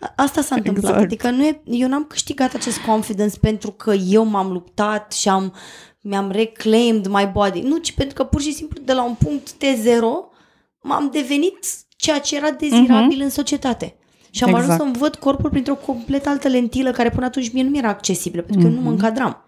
A- 0.00 0.12
Asta 0.24 0.40
s-a 0.42 0.54
întâmplat. 0.54 0.84
Exact. 0.84 1.04
Adică 1.04 1.30
nu 1.30 1.44
e, 1.44 1.60
eu 1.64 1.88
n-am 1.88 2.04
câștigat 2.04 2.54
acest 2.54 2.78
confidence 2.78 3.38
pentru 3.38 3.70
că 3.70 3.92
eu 3.94 4.24
m-am 4.24 4.52
luptat 4.52 5.12
și 5.12 5.28
am, 5.28 5.52
mi-am 6.06 6.30
reclaimed 6.30 7.06
my 7.06 7.30
body. 7.32 7.60
Nu, 7.60 7.76
ci 7.76 7.92
pentru 7.92 8.14
că 8.14 8.24
pur 8.24 8.40
și 8.40 8.52
simplu 8.52 8.80
de 8.84 8.92
la 8.92 9.04
un 9.04 9.14
punct 9.14 9.52
T0 9.52 10.02
m-am 10.80 11.08
devenit 11.12 11.66
ceea 11.96 12.18
ce 12.18 12.36
era 12.36 12.50
dezirabil 12.50 13.20
în 13.20 13.30
societate. 13.30 13.96
Și 14.30 14.42
am 14.44 14.48
Exact. 14.48 14.68
ajuns 14.68 14.82
să-mi 14.82 14.96
văd 14.98 15.14
corpul 15.14 15.50
printr-o 15.50 15.74
complet 15.74 16.26
altă 16.26 16.48
lentilă 16.48 16.90
care 16.90 17.10
până 17.10 17.26
atunci 17.26 17.52
mie 17.52 17.62
nu 17.62 17.70
mi 17.70 17.78
era 17.78 17.88
accesibilă, 17.88 18.42
pentru 18.42 18.62
că 18.62 18.68
eu 18.68 18.74
nu 18.74 18.84
mă 18.84 18.90
încadram. 18.90 19.44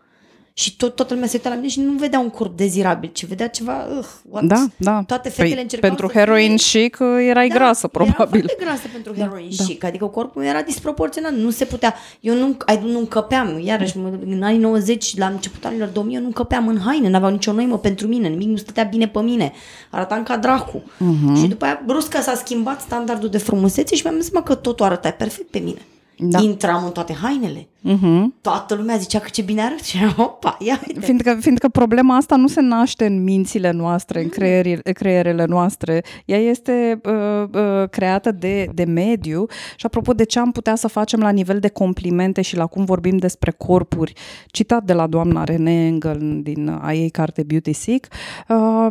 Și 0.59 0.77
tot, 0.77 0.95
toată 0.95 1.13
lumea 1.15 1.29
se 1.29 1.37
uita 1.37 1.49
la 1.49 1.55
mine 1.55 1.69
și 1.69 1.81
nu 1.81 1.93
vedea 1.93 2.19
un 2.19 2.31
corp 2.31 2.57
dezirabil, 2.57 3.11
ci 3.13 3.25
vedea 3.27 3.49
ceva, 3.49 3.87
uh, 3.99 4.05
what? 4.31 4.45
Da, 4.45 4.65
da. 4.77 5.03
Toate 5.07 5.29
fetele 5.29 5.55
Păi, 5.55 5.63
încercau 5.63 5.89
pentru 5.89 6.07
să 6.07 6.13
heroin 6.19 6.57
fie- 6.57 6.81
chic 6.83 6.99
erai 7.29 7.49
grasă, 7.49 7.91
Era 7.93 8.05
probabil. 8.05 8.41
foarte 8.45 8.65
grasă 8.65 8.83
pentru 8.93 9.15
heroin 9.15 9.49
da. 9.57 9.65
chic, 9.65 9.85
adică 9.85 10.07
corpul 10.07 10.41
meu 10.43 10.51
era 10.51 10.63
disproporționat, 10.63 11.33
nu 11.33 11.51
se 11.51 11.65
putea. 11.65 11.95
Eu 12.21 12.35
nu, 12.35 12.57
ai- 12.67 12.81
nu 12.85 12.99
încăpeam, 12.99 13.59
iarăși, 13.65 13.99
mă- 13.99 14.19
în 14.27 14.43
anii 14.43 14.59
90, 14.59 15.17
la 15.19 15.27
începutul 15.27 15.69
anilor 15.69 15.89
2000, 15.89 16.15
eu 16.15 16.21
nu 16.21 16.27
încăpeam 16.27 16.69
în 16.69 16.79
haine, 16.85 17.09
n-aveau 17.09 17.31
nicio 17.31 17.53
noimă 17.53 17.79
pentru 17.79 18.07
mine, 18.07 18.29
nimic 18.29 18.49
nu 18.49 18.57
stătea 18.57 18.85
bine 18.85 19.09
pe 19.09 19.21
mine, 19.21 19.53
arătam 19.91 20.23
ca 20.23 20.37
dracu. 20.37 20.83
Mhm. 20.99 21.35
Și 21.41 21.47
după 21.47 21.65
aia, 21.65 21.83
brusc, 21.87 22.09
că 22.09 22.21
s-a 22.21 22.35
schimbat 22.35 22.81
standardul 22.81 23.29
de 23.29 23.39
frumusețe 23.39 23.95
și 23.95 24.03
mi-am 24.05 24.17
dat 24.17 24.25
seama 24.25 24.45
că 24.47 24.55
totul 24.55 24.85
arăta 24.87 25.11
perfect 25.11 25.51
pe 25.51 25.59
mine. 25.59 25.81
Da. 26.19 26.41
Intram 26.41 26.85
în 26.85 26.91
toate 26.91 27.13
hainele. 27.13 27.69
Mhm. 27.81 28.35
Toată 28.41 28.75
lumea 28.75 28.97
zicea 28.97 29.19
că 29.19 29.29
ce 29.29 29.43
bine 29.43 29.63
arăt 29.63 29.83
și 29.83 29.97
eram, 29.97 30.15
opa, 30.17 30.57
ia 30.61 30.81
uite. 30.87 31.01
Fiindcă, 31.01 31.37
fiindcă 31.41 31.69
problema 31.69 32.17
asta 32.17 32.37
nu 32.37 32.47
se 32.47 32.61
naște 32.61 33.07
în 33.07 33.23
mințile 33.23 33.71
noastre, 33.71 34.19
Mm. 34.19 34.25
în 34.25 34.31
creierile, 34.31 34.93
creierele 34.93 35.45
noastre, 35.45 36.05
ea 36.25 36.39
este 36.39 37.01
uh, 37.05 37.49
uh, 37.53 37.89
creată 37.89 38.31
de, 38.31 38.69
de 38.75 38.85
mediu 38.85 39.47
și 39.77 39.87
apropo 39.87 40.13
de 40.13 40.25
ce 40.25 40.39
am 40.39 40.53
putea 40.53 40.75
să 40.75 40.89
facem 40.89 41.21
la 41.21 41.31
nivel 41.31 41.59
de 41.59 41.69
complimente 41.69 42.43
și 42.43 42.57
la 42.57 42.67
cum 42.67 42.85
vorbim 42.85 43.17
despre 43.17 43.51
corpuri, 43.51 44.13
citat 44.47 44.83
de 44.85 44.93
la 44.93 45.07
doamna 45.07 45.45
René 45.45 45.87
Engel 45.87 46.41
din 46.43 46.79
a 46.83 46.93
ei 46.93 47.11
carte 47.11 47.43
Beauty 47.43 47.73
Sick, 47.73 48.07
uh, 48.49 48.87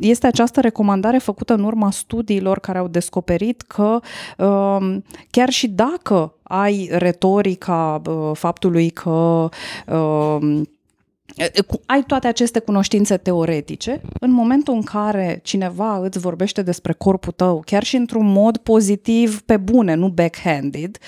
este 0.00 0.26
această 0.26 0.60
recomandare 0.60 1.18
făcută 1.18 1.54
în 1.54 1.64
urma 1.64 1.90
studiilor 1.90 2.58
care 2.58 2.78
au 2.78 2.88
descoperit 2.88 3.62
că 3.62 4.00
uh, 4.38 4.96
chiar 5.30 5.48
și 5.48 5.68
dacă 5.68 6.34
ai 6.52 6.88
retorica 6.92 8.02
uh, 8.06 8.30
faptului 8.34 8.90
că 8.90 9.48
uh, 9.86 10.60
cu- 11.66 11.80
ai 11.86 12.02
toate 12.02 12.26
aceste 12.26 12.58
cunoștințe 12.58 13.16
teoretice, 13.16 14.00
în 14.20 14.30
momentul 14.30 14.74
în 14.74 14.82
care 14.82 15.40
cineva 15.42 15.96
îți 15.96 16.18
vorbește 16.18 16.62
despre 16.62 16.92
corpul 16.92 17.32
tău, 17.32 17.62
chiar 17.64 17.82
și 17.82 17.96
într-un 17.96 18.32
mod 18.32 18.56
pozitiv, 18.56 19.40
pe 19.40 19.56
bune, 19.56 19.94
nu 19.94 20.08
backhanded, 20.08 20.98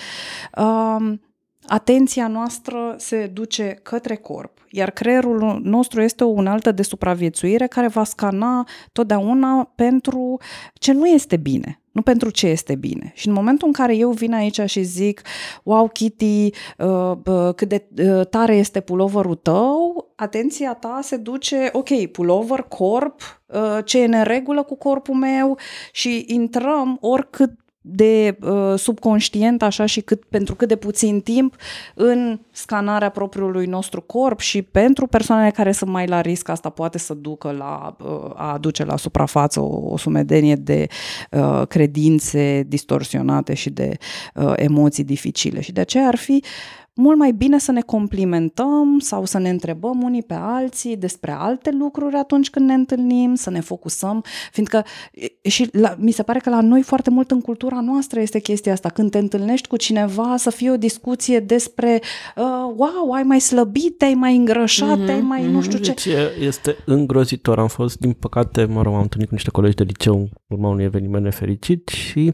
um, 0.57 1.21
atenția 1.67 2.27
noastră 2.27 2.95
se 2.97 3.29
duce 3.33 3.79
către 3.83 4.15
corp, 4.15 4.57
iar 4.69 4.91
creierul 4.91 5.59
nostru 5.63 6.01
este 6.01 6.23
o 6.23 6.27
unaltă 6.27 6.71
de 6.71 6.83
supraviețuire 6.83 7.67
care 7.67 7.87
va 7.87 8.03
scana 8.03 8.67
totdeauna 8.91 9.71
pentru 9.75 10.37
ce 10.73 10.93
nu 10.93 11.05
este 11.05 11.37
bine, 11.37 11.79
nu 11.95 12.01
pentru 12.01 12.29
ce 12.29 12.47
este 12.47 12.75
bine. 12.75 13.11
Și 13.13 13.27
în 13.27 13.33
momentul 13.33 13.67
în 13.67 13.73
care 13.73 13.95
eu 13.95 14.11
vin 14.11 14.33
aici 14.33 14.61
și 14.65 14.81
zic, 14.81 15.21
wow, 15.63 15.87
Kitty, 15.87 16.45
uh, 16.77 17.11
bă, 17.21 17.53
cât 17.55 17.69
de 17.69 17.85
uh, 17.97 18.27
tare 18.27 18.55
este 18.55 18.79
puloverul 18.79 19.35
tău, 19.35 20.11
atenția 20.15 20.73
ta 20.73 20.99
se 21.01 21.17
duce, 21.17 21.69
ok, 21.71 22.05
pulover, 22.11 22.61
corp, 22.61 23.41
uh, 23.45 23.77
ce 23.85 24.01
e 24.01 24.05
în 24.05 24.23
regulă 24.23 24.63
cu 24.63 24.75
corpul 24.75 25.15
meu 25.15 25.57
și 25.91 26.25
intrăm 26.27 26.97
oricât 27.01 27.51
de 27.87 28.37
uh, 28.41 28.73
subconștient 28.77 29.61
așa 29.61 29.85
și 29.85 30.01
cât, 30.01 30.25
pentru 30.25 30.55
cât 30.55 30.67
de 30.67 30.75
puțin 30.75 31.21
timp 31.21 31.55
în 31.93 32.39
scanarea 32.51 33.09
propriului 33.09 33.65
nostru 33.65 34.01
corp 34.01 34.39
și 34.39 34.61
pentru 34.61 35.07
persoanele 35.07 35.51
care 35.51 35.71
sunt 35.71 35.89
mai 35.89 36.07
la 36.07 36.21
risc 36.21 36.49
asta 36.49 36.69
poate 36.69 36.97
să 36.97 37.13
ducă 37.13 37.51
la 37.51 37.95
uh, 37.99 38.31
a 38.35 38.53
aduce 38.53 38.85
la 38.85 38.97
suprafață 38.97 39.59
o, 39.59 39.91
o 39.91 39.97
sumedenie 39.97 40.55
de 40.55 40.87
uh, 41.31 41.61
credințe 41.67 42.63
distorsionate 42.67 43.53
și 43.53 43.69
de 43.69 43.97
uh, 44.33 44.53
emoții 44.55 45.03
dificile. 45.03 45.61
Și 45.61 45.71
de 45.71 45.81
aceea 45.81 46.07
ar 46.07 46.15
fi 46.15 46.43
mult 46.95 47.17
mai 47.17 47.31
bine 47.31 47.59
să 47.59 47.71
ne 47.71 47.81
complimentăm 47.81 48.99
sau 48.99 49.25
să 49.25 49.37
ne 49.37 49.49
întrebăm 49.49 50.01
unii 50.01 50.23
pe 50.23 50.33
alții 50.33 50.97
despre 50.97 51.31
alte 51.31 51.71
lucruri 51.71 52.15
atunci 52.15 52.49
când 52.49 52.67
ne 52.67 52.73
întâlnim, 52.73 53.35
să 53.35 53.49
ne 53.49 53.59
focusăm, 53.59 54.23
fiindcă 54.51 54.83
e, 55.41 55.49
și 55.49 55.69
la, 55.71 55.95
mi 55.97 56.11
se 56.11 56.23
pare 56.23 56.39
că 56.39 56.49
la 56.49 56.61
noi 56.61 56.81
foarte 56.81 57.09
mult 57.09 57.31
în 57.31 57.41
cultura 57.41 57.79
noastră 57.79 58.19
este 58.19 58.39
chestia 58.39 58.71
asta, 58.71 58.89
când 58.89 59.11
te 59.11 59.17
întâlnești 59.17 59.67
cu 59.67 59.77
cineva 59.77 60.37
să 60.37 60.49
fie 60.49 60.71
o 60.71 60.77
discuție 60.77 61.39
despre 61.39 62.01
uh, 62.35 62.43
wow, 62.75 63.11
ai 63.11 63.23
mai 63.23 63.39
slăbit, 63.39 63.97
te-ai 63.97 64.13
mai 64.13 64.35
îngrășat, 64.35 64.99
mm-hmm, 64.99 65.05
te-ai 65.05 65.21
mai 65.21 65.51
nu 65.51 65.61
știu 65.61 65.79
ce. 65.79 65.91
Deci 65.91 66.05
e- 66.05 66.45
este 66.45 66.75
îngrozitor. 66.85 67.59
Am 67.59 67.67
fost, 67.67 67.99
din 67.99 68.13
păcate, 68.13 68.65
mă 68.65 68.81
rog, 68.81 68.93
am 68.93 69.01
întâlnit 69.01 69.27
cu 69.27 69.33
niște 69.33 69.49
colegi 69.49 69.75
de 69.75 69.83
liceu 69.83 70.15
în 70.15 70.27
urma 70.47 70.69
unui 70.69 70.83
eveniment 70.83 71.23
nefericit 71.23 71.87
și 71.87 72.33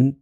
n- 0.00 0.21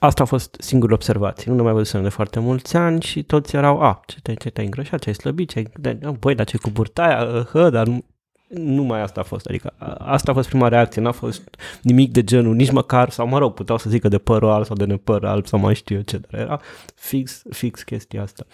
asta 0.00 0.22
a 0.22 0.26
fost 0.26 0.56
singurul 0.58 0.94
observație. 0.94 1.50
Nu 1.50 1.56
ne 1.56 1.62
mai 1.62 1.72
văzusem 1.72 2.02
de 2.02 2.08
foarte 2.08 2.40
mulți 2.40 2.76
ani 2.76 3.02
și 3.02 3.22
toți 3.22 3.56
erau, 3.56 3.80
a, 3.80 4.00
ce 4.06 4.20
te-ai, 4.22 4.36
ce 4.36 4.50
te-ai 4.50 4.66
îngrășat, 4.66 5.00
ce 5.00 5.08
ai 5.08 5.14
slăbit, 5.14 5.48
ce 5.48 5.58
ai... 5.58 5.66
De, 5.80 5.98
băi, 6.18 6.34
dar 6.34 6.46
ce 6.46 6.56
cu 6.58 6.70
burtaia, 6.70 7.46
hă, 7.52 7.70
dar 7.70 7.86
nu, 7.86 8.04
numai 8.48 9.00
asta 9.02 9.20
a 9.20 9.24
fost, 9.24 9.46
adică 9.46 9.74
a- 9.78 9.94
asta 9.98 10.30
a 10.30 10.34
fost 10.34 10.48
prima 10.48 10.68
reacție, 10.68 11.02
n-a 11.02 11.12
fost 11.12 11.56
nimic 11.82 12.12
de 12.12 12.24
genul, 12.24 12.54
nici 12.54 12.70
măcar, 12.70 13.10
sau 13.10 13.26
mă 13.26 13.38
rog, 13.38 13.54
puteau 13.54 13.78
să 13.78 13.90
zică 13.90 14.08
de 14.08 14.18
părul 14.18 14.48
alb 14.48 14.64
sau 14.64 14.76
de 14.76 14.84
nepăr 14.84 15.24
alb 15.24 15.46
sau 15.46 15.58
mai 15.58 15.74
știu 15.74 15.96
eu 15.96 16.02
ce, 16.02 16.18
dar 16.18 16.40
era 16.40 16.60
fix, 16.94 17.42
fix 17.50 17.82
chestia 17.82 18.22
asta. 18.22 18.46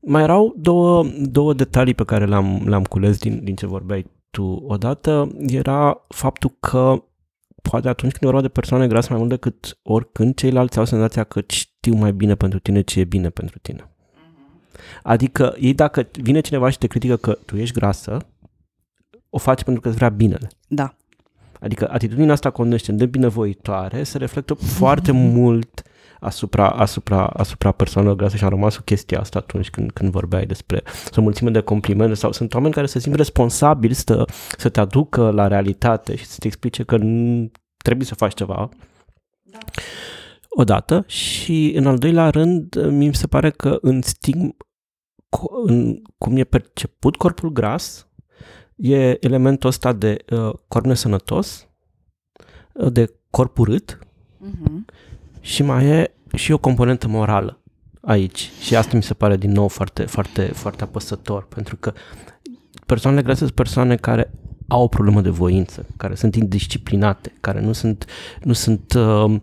Mai 0.00 0.22
erau 0.22 0.54
două, 0.58 1.04
două 1.18 1.52
detalii 1.52 1.94
pe 1.94 2.04
care 2.04 2.24
le-am, 2.26 2.62
le-am 2.66 2.84
cules 2.84 3.18
din, 3.18 3.40
din 3.44 3.54
ce 3.54 3.66
vorbeai 3.66 4.06
tu. 4.30 4.64
Odată 4.66 5.28
era 5.46 6.04
faptul 6.08 6.52
că 6.60 7.02
poate 7.62 7.88
atunci 7.88 8.12
când 8.12 8.22
e 8.22 8.34
vorba 8.34 8.40
de 8.40 8.52
persoane 8.52 8.86
grase 8.86 9.06
mai 9.10 9.18
mult 9.18 9.30
decât 9.30 9.78
oricând, 9.82 10.34
ceilalți 10.34 10.78
au 10.78 10.84
senzația 10.84 11.24
că 11.24 11.40
știu 11.46 11.94
mai 11.94 12.12
bine 12.12 12.34
pentru 12.34 12.58
tine 12.58 12.80
ce 12.80 13.00
e 13.00 13.04
bine 13.04 13.30
pentru 13.30 13.58
tine. 13.58 13.90
Adică 15.02 15.56
ei 15.58 15.74
dacă 15.74 16.08
vine 16.12 16.40
cineva 16.40 16.70
și 16.70 16.78
te 16.78 16.86
critică 16.86 17.16
că 17.16 17.38
tu 17.46 17.56
ești 17.56 17.74
grasă, 17.74 18.26
o 19.30 19.38
faci 19.38 19.62
pentru 19.62 19.82
că 19.82 19.88
îți 19.88 19.96
vrea 19.96 20.08
binele. 20.08 20.50
Da. 20.68 20.94
Adică 21.60 21.90
atitudinea 21.90 22.32
asta 22.32 22.50
condescendent 22.50 23.10
binevoitoare 23.10 24.02
se 24.02 24.18
reflectă 24.18 24.54
foarte 24.54 25.12
mult 25.36 25.82
asupra, 26.20 26.68
asupra, 26.68 27.26
asupra 27.26 27.72
persoanelor 27.72 28.16
grase 28.16 28.36
și 28.36 28.44
am 28.44 28.50
rămas 28.50 28.76
cu 28.76 28.82
chestia 28.82 29.20
asta 29.20 29.38
atunci 29.38 29.70
când, 29.70 29.90
când 29.90 30.10
vorbeai 30.10 30.46
despre 30.46 30.82
o 31.16 31.20
mulțime 31.20 31.50
de 31.50 31.60
complimente 31.60 32.14
sau 32.14 32.32
sunt 32.32 32.54
oameni 32.54 32.74
care 32.74 32.86
se 32.86 32.98
simt 32.98 33.14
responsabili 33.14 33.94
să, 33.94 34.24
să 34.58 34.68
te 34.68 34.80
aducă 34.80 35.30
la 35.30 35.46
realitate 35.46 36.16
și 36.16 36.24
să 36.24 36.36
te 36.38 36.46
explice 36.46 36.82
că 36.82 36.96
nu, 36.96 37.50
trebuie 37.76 38.06
să 38.06 38.14
faci 38.14 38.34
ceva. 38.34 38.68
Odată 40.48 41.04
și 41.06 41.72
în 41.76 41.86
al 41.86 41.98
doilea 41.98 42.30
rând 42.30 42.86
mi 42.90 43.14
se 43.14 43.26
pare 43.26 43.50
că 43.50 43.78
în 43.80 44.02
stigm 44.02 44.56
cu- 45.28 45.62
în 45.66 46.02
cum 46.18 46.36
e 46.36 46.44
perceput 46.44 47.16
corpul 47.16 47.52
gras 47.52 48.08
e 48.76 49.24
elementul 49.26 49.68
ăsta 49.68 49.92
de 49.92 50.24
uh, 50.30 50.52
corp 50.68 50.84
nesănătos, 50.84 51.68
uh, 52.72 52.92
de 52.92 53.14
corp 53.30 53.58
urât 53.58 53.98
Mm-hmm. 54.40 54.84
Și 55.40 55.62
mai 55.62 55.86
e 55.86 56.14
și 56.34 56.52
o 56.52 56.58
componentă 56.58 57.08
morală 57.08 57.62
aici. 58.00 58.50
Și 58.60 58.76
asta 58.76 58.96
mi 58.96 59.02
se 59.02 59.14
pare 59.14 59.36
din 59.36 59.52
nou 59.52 59.68
foarte, 59.68 60.02
foarte, 60.02 60.42
foarte 60.42 60.82
apăsător, 60.82 61.46
pentru 61.46 61.76
că 61.76 61.92
persoanele 62.86 63.22
grase 63.22 63.38
sunt 63.38 63.50
persoane 63.50 63.96
care 63.96 64.30
au 64.68 64.82
o 64.82 64.88
problemă 64.88 65.20
de 65.20 65.28
voință, 65.28 65.86
care 65.96 66.14
sunt 66.14 66.34
indisciplinate, 66.34 67.32
care 67.40 67.60
nu 67.60 67.72
sunt, 67.72 68.06
nu 68.42 68.52
sunt 68.52 68.92
uh, 68.92 69.40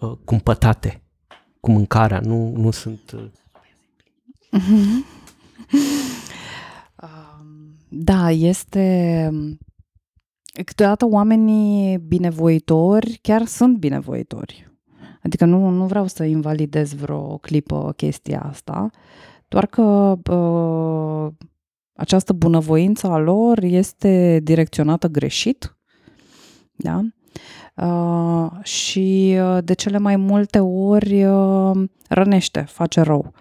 uh, 0.00 0.12
cumpătate 0.24 1.02
cu 1.60 1.70
mâncarea, 1.70 2.20
nu, 2.20 2.52
nu 2.56 2.70
sunt... 2.70 3.00
Uh, 3.14 3.24
Um, 4.54 5.04
Da, 7.88 8.30
este... 8.30 9.30
Câteodată 10.64 11.06
oamenii 11.06 11.98
binevoitori 11.98 13.18
chiar 13.22 13.44
sunt 13.44 13.76
binevoitori. 13.76 14.73
Adică 15.24 15.44
nu, 15.44 15.68
nu 15.68 15.86
vreau 15.86 16.06
să 16.06 16.24
invalidez 16.24 16.94
vreo 16.94 17.36
clipă 17.38 17.92
chestia 17.96 18.46
asta, 18.50 18.90
doar 19.48 19.66
că 19.66 20.14
uh, 20.32 21.32
această 21.96 22.32
bunăvoință 22.32 23.06
a 23.06 23.18
lor 23.18 23.62
este 23.62 24.40
direcționată 24.42 25.06
greșit, 25.08 25.76
da? 26.76 27.00
Uh, 27.76 28.50
și 28.62 29.36
uh, 29.40 29.58
de 29.64 29.72
cele 29.72 29.98
mai 29.98 30.16
multe 30.16 30.58
ori 30.58 31.24
uh, 31.24 31.82
rănește, 32.08 32.60
face 32.60 33.00
rău. 33.00 33.32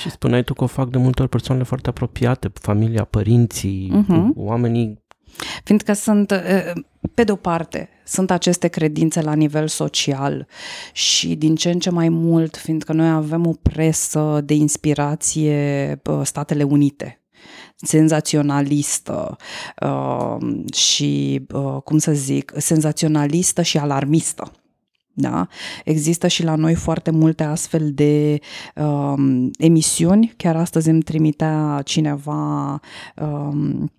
și 0.00 0.10
spuneai 0.10 0.42
tu 0.44 0.54
că 0.54 0.64
o 0.64 0.66
fac 0.66 0.88
de 0.90 0.98
multe 0.98 1.20
ori 1.22 1.30
persoanele 1.30 1.66
foarte 1.66 1.88
apropiate, 1.88 2.50
familia, 2.54 3.04
părinții, 3.04 3.90
Mhm. 3.92 4.32
oamenii 4.36 5.04
Fiindcă 5.64 5.92
sunt, 5.92 6.32
pe 7.14 7.24
de 7.24 7.32
o 7.32 7.36
parte, 7.36 7.88
sunt 8.04 8.30
aceste 8.30 8.68
credințe 8.68 9.20
la 9.20 9.32
nivel 9.32 9.68
social 9.68 10.46
și 10.92 11.34
din 11.34 11.54
ce 11.54 11.70
în 11.70 11.78
ce 11.78 11.90
mai 11.90 12.08
mult, 12.08 12.56
fiindcă 12.56 12.92
noi 12.92 13.08
avem 13.08 13.46
o 13.46 13.52
presă 13.62 14.40
de 14.44 14.54
inspirație 14.54 16.00
Statele 16.22 16.62
Unite, 16.62 17.20
senzaționalistă 17.76 19.36
uh, 19.82 20.36
și, 20.74 21.46
uh, 21.52 21.76
cum 21.84 21.98
să 21.98 22.12
zic, 22.12 22.52
senzaționalistă 22.56 23.62
și 23.62 23.78
alarmistă. 23.78 24.52
Da? 25.18 25.46
Există 25.84 26.26
și 26.26 26.42
la 26.42 26.54
noi 26.54 26.74
foarte 26.74 27.10
multe 27.10 27.42
astfel 27.42 27.92
de 27.92 28.38
um, 28.74 29.50
emisiuni. 29.58 30.34
Chiar 30.36 30.56
astăzi 30.56 30.88
îmi 30.88 31.02
trimitea 31.02 31.80
cineva 31.84 32.80
um, 33.16 33.92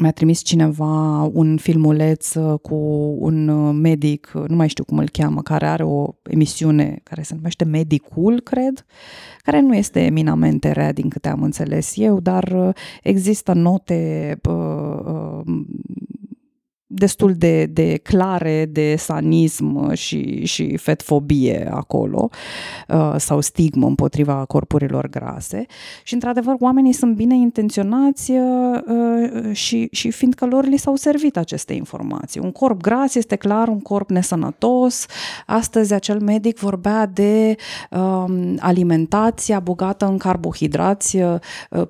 mi-a 0.00 0.10
trimis 0.10 0.42
cineva 0.42 1.22
un 1.32 1.56
filmuleț 1.56 2.34
uh, 2.34 2.58
cu 2.60 2.74
un 3.18 3.48
uh, 3.48 3.74
medic, 3.82 4.32
uh, 4.34 4.44
nu 4.48 4.56
mai 4.56 4.68
știu 4.68 4.84
cum 4.84 4.98
îl 4.98 5.08
cheamă, 5.08 5.42
care 5.42 5.66
are 5.66 5.82
o 5.82 6.14
emisiune 6.22 7.00
care 7.02 7.22
se 7.22 7.34
numește 7.34 7.64
Medicul, 7.64 8.40
cred, 8.40 8.86
care 9.42 9.60
nu 9.60 9.76
este 9.76 10.00
eminamente 10.00 10.72
rea 10.72 10.92
din 10.92 11.08
câte 11.08 11.28
am 11.28 11.42
înțeles 11.42 11.92
eu, 11.96 12.20
dar 12.20 12.74
există 13.02 13.52
note 13.52 14.38
destul 16.94 17.32
de, 17.34 17.64
de 17.64 18.00
clare 18.02 18.66
de 18.70 18.94
sanism 18.96 19.92
și, 19.92 20.44
și 20.44 20.76
fetfobie 20.76 21.68
acolo 21.70 22.28
uh, 22.88 23.14
sau 23.16 23.40
stigmă 23.40 23.86
împotriva 23.86 24.44
corpurilor 24.44 25.08
grase 25.08 25.66
și 26.02 26.14
într-adevăr 26.14 26.54
oamenii 26.58 26.92
sunt 26.92 27.14
bine 27.14 27.34
intenționați 27.34 28.30
uh, 28.30 28.38
uh, 28.86 29.54
și, 29.54 29.88
și 29.90 30.10
fiindcă 30.10 30.46
lor 30.46 30.64
li 30.64 30.76
s-au 30.76 30.96
servit 30.96 31.36
aceste 31.36 31.72
informații. 31.72 32.40
Un 32.40 32.52
corp 32.52 32.80
gras 32.80 33.14
este 33.14 33.36
clar 33.36 33.68
un 33.68 33.80
corp 33.80 34.10
nesănătos. 34.10 35.06
Astăzi 35.46 35.94
acel 35.94 36.20
medic 36.20 36.58
vorbea 36.58 37.06
de 37.06 37.56
um, 37.90 38.56
alimentația 38.58 39.60
bogată 39.60 40.06
în 40.06 40.18
carbohidrați 40.18 41.18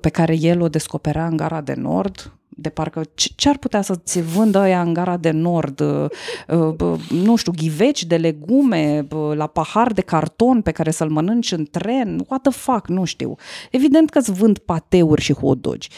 pe 0.01 0.09
care 0.09 0.37
el 0.39 0.61
o 0.61 0.67
descoperea 0.67 1.25
în 1.25 1.37
Gara 1.37 1.61
de 1.61 1.73
Nord, 1.77 2.35
de 2.55 2.69
parcă 2.69 3.01
ce 3.35 3.49
ar 3.49 3.57
putea 3.57 3.81
să-ți 3.81 4.21
vândă 4.21 4.59
ăia 4.59 4.81
în 4.81 4.93
gara 4.93 5.17
de 5.17 5.31
nord, 5.31 5.79
uh, 5.79 6.09
uh, 6.47 6.99
nu 7.09 7.35
știu, 7.35 7.51
ghiveci 7.55 8.03
de 8.05 8.15
legume 8.15 9.07
la 9.33 9.47
pahar 9.47 9.93
de 9.93 10.01
carton 10.01 10.61
pe 10.61 10.71
care 10.71 10.91
să-l 10.91 11.09
mănânci 11.09 11.51
în 11.51 11.67
tren, 11.71 12.25
what 12.27 12.41
the 12.41 12.51
fuck, 12.51 12.87
nu 12.87 13.03
știu. 13.03 13.35
Evident 13.71 14.09
că 14.09 14.17
îți 14.17 14.31
vând 14.31 14.57
pateuri 14.57 15.21
și 15.21 15.33
hot-dogi. 15.33 15.89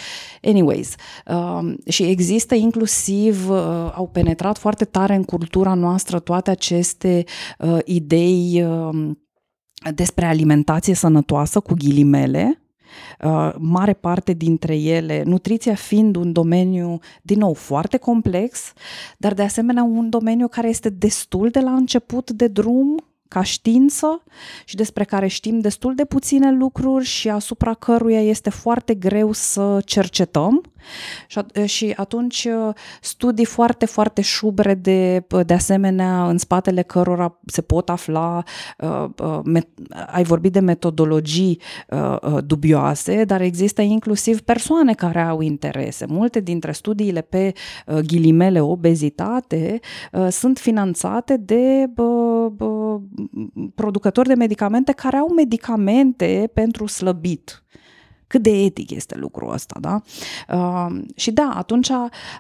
Anyways, 0.43 0.95
um, 1.28 1.78
și 1.88 2.03
există 2.03 2.55
inclusiv, 2.55 3.49
uh, 3.49 3.58
au 3.93 4.10
penetrat 4.14 4.58
foarte 4.58 4.86
tare 4.86 5.16
în 5.16 5.24
cultura 5.24 5.74
noastră 5.74 6.20
toate 6.20 6.51
aceste 6.51 7.24
idei 7.84 8.64
um, 8.64 9.22
despre 9.95 10.26
alimentație 10.26 10.93
sănătoasă, 10.93 11.60
cu 11.60 11.74
ghilimele, 11.74 12.62
Uh, 12.62 12.66
mare 13.57 13.93
parte 13.93 14.33
dintre 14.33 14.77
ele, 14.77 15.23
nutriția 15.25 15.75
fiind 15.75 16.15
un 16.15 16.31
domeniu, 16.31 16.99
din 17.21 17.39
nou, 17.39 17.53
foarte 17.53 17.97
complex, 17.97 18.73
dar 19.17 19.33
de 19.33 19.41
asemenea 19.41 19.83
un 19.83 20.09
domeniu 20.09 20.47
care 20.47 20.69
este 20.69 20.89
destul 20.89 21.49
de 21.49 21.59
la 21.59 21.73
început 21.73 22.31
de 22.31 22.47
drum, 22.47 23.01
ca 23.27 23.43
știință 23.43 24.23
și 24.65 24.75
despre 24.75 25.03
care 25.03 25.27
știm 25.27 25.59
destul 25.59 25.95
de 25.95 26.05
puține 26.05 26.51
lucruri 26.51 27.05
și 27.05 27.29
asupra 27.29 27.73
căruia 27.73 28.21
este 28.21 28.49
foarte 28.49 28.93
greu 28.93 29.31
să 29.31 29.81
cercetăm 29.85 30.61
și 31.65 31.93
atunci 31.97 32.47
studii 33.01 33.45
foarte, 33.45 33.86
foarte 33.86 34.21
șubre 34.21 34.73
de, 34.73 35.25
de 35.45 35.53
asemenea 35.53 36.30
în 36.30 36.38
spatele 36.38 36.82
cărora 36.82 37.39
se 37.45 37.61
pot 37.61 37.89
afla, 37.89 38.43
ai 40.07 40.23
vorbit 40.23 40.51
de 40.51 40.59
metodologii 40.59 41.61
dubioase, 42.45 43.23
dar 43.23 43.41
există 43.41 43.82
inclusiv 43.82 44.41
persoane 44.41 44.93
care 44.93 45.21
au 45.21 45.41
interese. 45.41 46.05
Multe 46.09 46.39
dintre 46.39 46.71
studiile 46.71 47.21
pe 47.21 47.53
ghilimele 48.05 48.61
obezitate 48.61 49.80
sunt 50.30 50.57
finanțate 50.57 51.38
de 51.38 51.91
producători 53.75 54.28
de 54.28 54.34
medicamente 54.34 54.91
care 54.91 55.17
au 55.17 55.34
medicamente 55.36 56.49
pentru 56.53 56.86
slăbit 56.86 57.61
cât 58.28 58.41
de 58.41 58.49
etic 58.49 58.91
este 58.91 59.15
lucrul 59.17 59.53
ăsta, 59.53 59.78
da? 59.82 60.01
Uh, 60.49 60.99
și 61.15 61.32
da, 61.32 61.51
atunci 61.55 61.89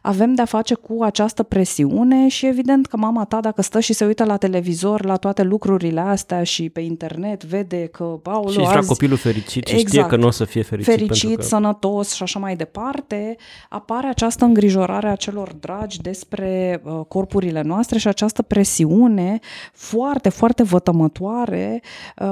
avem 0.01 0.33
de-a 0.33 0.45
face 0.45 0.73
cu 0.73 1.03
această 1.03 1.43
presiune 1.43 2.27
și 2.27 2.45
evident 2.45 2.85
că 2.85 2.97
mama 2.97 3.25
ta, 3.25 3.39
dacă 3.39 3.61
stă 3.61 3.79
și 3.79 3.93
se 3.93 4.05
uită 4.05 4.23
la 4.23 4.37
televizor, 4.37 5.05
la 5.05 5.15
toate 5.15 5.43
lucrurile 5.43 5.99
astea 5.99 6.43
și 6.43 6.69
pe 6.69 6.79
internet, 6.79 7.43
vede 7.43 7.85
că, 7.85 8.19
aoleu, 8.23 8.51
Și 8.51 8.59
azi... 8.59 8.87
copilul 8.87 9.17
fericit 9.17 9.67
și 9.67 9.73
exact, 9.73 9.87
știe 9.87 10.05
că 10.05 10.15
nu 10.15 10.27
o 10.27 10.31
să 10.31 10.45
fie 10.45 10.61
fericit. 10.61 10.93
Fericit, 10.93 11.35
că... 11.35 11.41
sănătos 11.41 12.13
și 12.13 12.23
așa 12.23 12.39
mai 12.39 12.55
departe, 12.55 13.35
apare 13.69 14.07
această 14.07 14.45
îngrijorare 14.45 15.07
a 15.07 15.15
celor 15.15 15.53
dragi 15.53 16.01
despre 16.01 16.81
uh, 16.83 16.99
corpurile 17.07 17.61
noastre 17.61 17.97
și 17.97 18.07
această 18.07 18.41
presiune 18.41 19.39
foarte, 19.73 20.29
foarte 20.29 20.63
vătămătoare, 20.63 21.81
uh, 22.17 22.27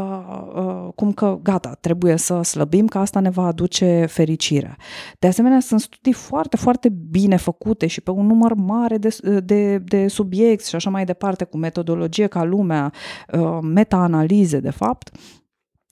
uh, 0.56 0.88
cum 0.96 1.12
că, 1.12 1.40
gata, 1.44 1.78
trebuie 1.80 2.18
să 2.18 2.42
slăbim, 2.42 2.88
că 2.88 2.98
asta 2.98 3.20
ne 3.20 3.30
va 3.30 3.45
aduce 3.46 4.06
fericirea. 4.10 4.78
De 5.20 5.28
asemenea, 5.28 5.60
sunt 5.60 5.80
studii 5.80 6.14
foarte, 6.14 6.58
foarte 6.58 6.90
bine 6.90 7.36
făcute 7.36 7.88
și 7.88 8.02
pe 8.02 8.12
un 8.12 8.26
număr 8.26 8.54
mare 8.54 8.98
de, 8.98 9.18
de, 9.44 9.78
de 9.78 10.08
subiecti 10.08 10.70
și 10.70 10.76
așa 10.76 10.90
mai 10.90 11.06
departe, 11.06 11.44
cu 11.44 11.58
metodologie 11.58 12.28
ca 12.28 12.44
lumea, 12.44 12.94
uh, 13.34 13.58
meta-analize, 13.62 14.60
de 14.60 14.70
fapt, 14.70 15.12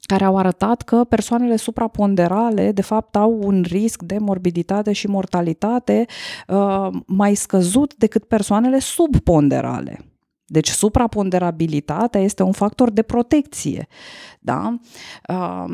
care 0.05 0.23
au 0.23 0.37
arătat 0.37 0.81
că 0.81 1.03
persoanele 1.03 1.55
supraponderale, 1.55 2.71
de 2.71 2.81
fapt, 2.81 3.15
au 3.15 3.39
un 3.43 3.63
risc 3.67 4.01
de 4.01 4.17
morbiditate 4.17 4.91
și 4.91 5.07
mortalitate 5.07 6.05
uh, 6.47 6.87
mai 7.07 7.35
scăzut 7.35 7.95
decât 7.95 8.25
persoanele 8.25 8.79
subponderale. 8.79 9.99
Deci 10.45 10.69
supraponderabilitatea 10.69 12.21
este 12.21 12.43
un 12.43 12.51
factor 12.51 12.89
de 12.89 13.01
protecție. 13.01 13.87
Da? 14.39 14.77
Uh, 15.29 15.65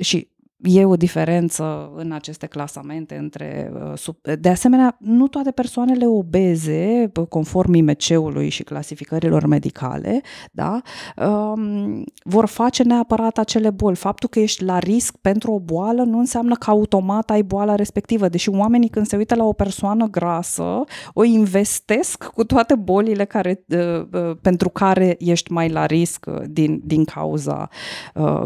și 0.00 0.28
e 0.62 0.84
o 0.84 0.96
diferență 0.96 1.92
în 1.94 2.12
aceste 2.12 2.46
clasamente 2.46 3.16
între... 3.16 3.72
Uh, 3.94 4.36
de 4.40 4.48
asemenea, 4.48 4.96
nu 5.00 5.28
toate 5.28 5.50
persoanele 5.50 6.06
obeze, 6.06 7.12
conform 7.28 7.74
IMC-ului 7.74 8.48
și 8.48 8.62
clasificărilor 8.62 9.46
medicale, 9.46 10.20
da, 10.52 10.80
um, 11.16 12.04
vor 12.22 12.46
face 12.46 12.82
neapărat 12.82 13.38
acele 13.38 13.70
boli. 13.70 13.96
Faptul 13.96 14.28
că 14.28 14.40
ești 14.40 14.64
la 14.64 14.78
risc 14.78 15.16
pentru 15.16 15.52
o 15.52 15.60
boală 15.60 16.02
nu 16.02 16.18
înseamnă 16.18 16.54
că 16.54 16.70
automat 16.70 17.30
ai 17.30 17.42
boala 17.42 17.74
respectivă, 17.74 18.28
deși 18.28 18.50
oamenii 18.50 18.88
când 18.88 19.06
se 19.06 19.16
uită 19.16 19.34
la 19.34 19.44
o 19.44 19.52
persoană 19.52 20.06
grasă, 20.06 20.80
o 21.12 21.24
investesc 21.24 22.24
cu 22.24 22.44
toate 22.44 22.74
bolile 22.74 23.24
care, 23.24 23.64
uh, 23.68 23.78
uh, 24.12 24.36
pentru 24.42 24.68
care 24.68 25.16
ești 25.18 25.52
mai 25.52 25.68
la 25.68 25.86
risc 25.86 26.26
din, 26.46 26.80
din 26.84 27.04
cauza 27.04 27.68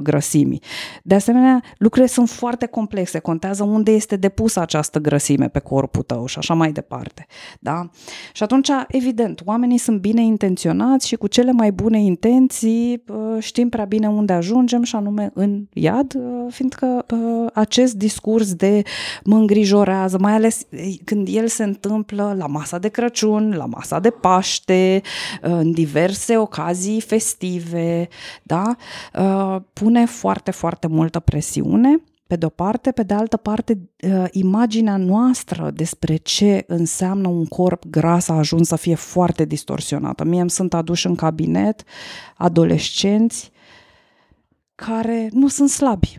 grăsimii. 0.02 0.62
De 1.02 1.14
asemenea, 1.14 1.62
lucrurile 1.78 2.05
lucrurile 2.06 2.26
sunt 2.26 2.38
foarte 2.38 2.66
complexe, 2.66 3.18
contează 3.18 3.64
unde 3.64 3.90
este 3.90 4.16
depusă 4.16 4.60
această 4.60 4.98
grăsime 4.98 5.48
pe 5.48 5.58
corpul 5.58 6.02
tău 6.02 6.26
și 6.26 6.38
așa 6.38 6.54
mai 6.54 6.72
departe. 6.72 7.26
Da? 7.60 7.90
Și 8.32 8.42
atunci, 8.42 8.68
evident, 8.88 9.40
oamenii 9.44 9.78
sunt 9.78 10.00
bine 10.00 10.22
intenționați 10.22 11.06
și 11.06 11.16
cu 11.16 11.26
cele 11.26 11.52
mai 11.52 11.72
bune 11.72 12.00
intenții 12.00 13.02
uh, 13.08 13.42
știm 13.42 13.68
prea 13.68 13.84
bine 13.84 14.08
unde 14.08 14.32
ajungem 14.32 14.82
și 14.82 14.96
anume 14.96 15.30
în 15.34 15.66
iad, 15.72 16.14
uh, 16.14 16.52
fiindcă 16.52 17.04
uh, 17.10 17.46
acest 17.54 17.94
discurs 17.94 18.54
de 18.54 18.82
mă 19.24 19.36
îngrijorează, 19.36 20.18
mai 20.20 20.32
ales 20.32 20.66
când 21.04 21.28
el 21.30 21.46
se 21.46 21.64
întâmplă 21.64 22.34
la 22.38 22.46
masa 22.46 22.78
de 22.78 22.88
Crăciun, 22.88 23.54
la 23.56 23.66
masa 23.66 24.00
de 24.00 24.10
Paște, 24.10 25.02
în 25.40 25.72
diverse 25.72 26.36
ocazii 26.36 27.00
festive, 27.00 28.08
da? 28.42 28.76
pune 29.72 30.06
foarte, 30.06 30.50
foarte 30.50 30.86
multă 30.86 31.20
presiune 31.20 31.95
pe 32.26 32.36
de-o 32.36 32.48
parte, 32.48 32.90
pe 32.90 33.02
de 33.02 33.14
altă 33.14 33.36
parte, 33.36 33.78
uh, 34.02 34.24
imaginea 34.30 34.96
noastră 34.96 35.70
despre 35.74 36.16
ce 36.16 36.64
înseamnă 36.66 37.28
un 37.28 37.46
corp 37.46 37.84
gras 37.86 38.28
a 38.28 38.34
ajuns 38.34 38.68
să 38.68 38.76
fie 38.76 38.94
foarte 38.94 39.44
distorsionată. 39.44 40.24
Mie 40.24 40.40
îmi 40.40 40.50
sunt 40.50 40.74
aduși 40.74 41.06
în 41.06 41.14
cabinet 41.14 41.82
adolescenți 42.36 43.50
care 44.74 45.28
nu 45.32 45.48
sunt 45.48 45.68
slabi, 45.68 46.18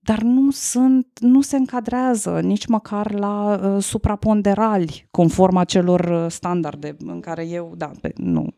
dar 0.00 0.20
nu 0.20 0.50
sunt, 0.50 1.06
nu 1.20 1.40
se 1.40 1.56
încadrează 1.56 2.40
nici 2.40 2.66
măcar 2.66 3.12
la 3.12 3.60
uh, 3.62 3.82
supraponderali, 3.82 5.06
conform 5.10 5.56
acelor 5.56 6.00
uh, 6.00 6.30
standarde 6.30 6.96
în 6.98 7.20
care 7.20 7.46
eu, 7.46 7.72
da, 7.76 7.90
pe, 8.00 8.12
nu, 8.16 8.48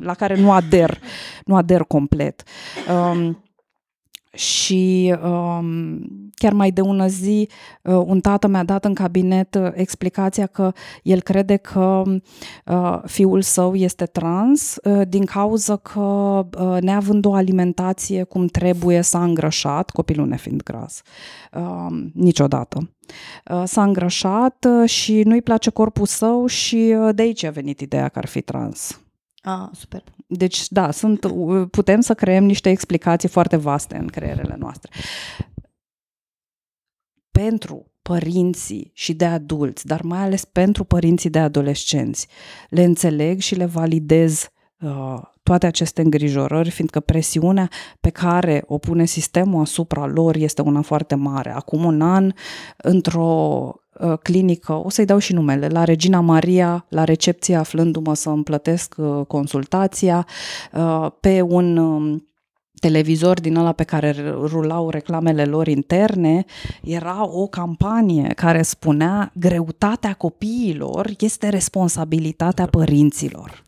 la 0.00 0.14
care 0.14 0.40
nu 0.40 0.52
ader, 0.52 1.00
nu 1.44 1.56
ader 1.56 1.82
complet. 1.82 2.42
Um, 3.12 3.42
și 4.32 5.14
um, 5.24 5.98
chiar 6.34 6.52
mai 6.52 6.70
de 6.70 6.80
ună 6.80 7.06
zi, 7.06 7.48
uh, 7.82 8.02
un 8.06 8.20
tată 8.20 8.46
mi-a 8.46 8.64
dat 8.64 8.84
în 8.84 8.94
cabinet 8.94 9.54
uh, 9.54 9.68
explicația 9.74 10.46
că 10.46 10.72
el 11.02 11.20
crede 11.20 11.56
că 11.56 12.02
uh, 12.66 12.98
fiul 13.04 13.42
său 13.42 13.74
este 13.74 14.04
trans 14.04 14.76
uh, 14.84 15.08
din 15.08 15.24
cauza 15.24 15.76
că, 15.76 16.00
uh, 16.58 16.76
neavând 16.80 17.24
o 17.24 17.34
alimentație 17.34 18.22
cum 18.22 18.46
trebuie, 18.46 19.00
s-a 19.00 19.22
îngrășat, 19.22 19.90
copilul 19.90 20.26
nefiind 20.26 20.62
gras, 20.62 21.02
uh, 21.52 21.96
niciodată. 22.14 22.90
Uh, 23.50 23.62
s-a 23.64 23.82
îngrășat 23.82 24.66
uh, 24.68 24.88
și 24.88 25.22
nu-i 25.22 25.42
place 25.42 25.70
corpul 25.70 26.06
său 26.06 26.46
și 26.46 26.94
uh, 26.98 27.14
de 27.14 27.22
aici 27.22 27.44
a 27.44 27.50
venit 27.50 27.80
ideea 27.80 28.08
că 28.08 28.18
ar 28.18 28.26
fi 28.26 28.40
trans. 28.40 29.00
Ah, 29.48 29.68
super. 29.72 30.02
Deci, 30.26 30.68
da, 30.68 30.90
sunt, 30.90 31.26
putem 31.70 32.00
să 32.00 32.14
creăm 32.14 32.44
niște 32.44 32.70
explicații 32.70 33.28
foarte 33.28 33.56
vaste 33.56 33.96
în 33.96 34.06
creierele 34.06 34.56
noastre. 34.58 34.90
Pentru 37.30 37.92
părinții 38.02 38.90
și 38.94 39.14
de 39.14 39.24
adulți, 39.24 39.86
dar 39.86 40.02
mai 40.02 40.18
ales 40.18 40.44
pentru 40.44 40.84
părinții 40.84 41.30
de 41.30 41.38
adolescenți, 41.38 42.28
le 42.68 42.82
înțeleg 42.82 43.40
și 43.40 43.54
le 43.54 43.64
validez 43.64 44.48
uh, 44.80 45.20
toate 45.42 45.66
aceste 45.66 46.02
îngrijorări, 46.02 46.70
fiindcă 46.70 47.00
presiunea 47.00 47.70
pe 48.00 48.10
care 48.10 48.62
o 48.66 48.78
pune 48.78 49.04
sistemul 49.04 49.60
asupra 49.60 50.06
lor 50.06 50.36
este 50.36 50.62
una 50.62 50.80
foarte 50.80 51.14
mare. 51.14 51.50
Acum 51.50 51.84
un 51.84 52.02
an, 52.02 52.32
într-o 52.76 53.72
Uh, 53.87 53.87
clinică, 54.22 54.72
o 54.72 54.90
să-i 54.90 55.04
dau 55.04 55.18
și 55.18 55.32
numele, 55.32 55.66
la 55.66 55.84
Regina 55.84 56.20
Maria, 56.20 56.84
la 56.88 57.04
recepție 57.04 57.56
aflându-mă 57.56 58.14
să 58.14 58.28
îmi 58.28 58.42
plătesc 58.42 58.94
uh, 58.96 59.26
consultația, 59.26 60.26
uh, 60.72 61.06
pe 61.20 61.40
un 61.40 61.76
um, 61.76 62.28
televizor 62.80 63.40
din 63.40 63.56
ăla 63.56 63.72
pe 63.72 63.84
care 63.84 64.14
rulau 64.28 64.90
reclamele 64.90 65.44
lor 65.44 65.66
interne, 65.66 66.44
era 66.82 67.28
o 67.28 67.46
campanie 67.46 68.32
care 68.36 68.62
spunea 68.62 69.32
greutatea 69.34 70.14
copiilor 70.14 71.10
este 71.18 71.48
responsabilitatea 71.48 72.66
părinților. 72.66 73.64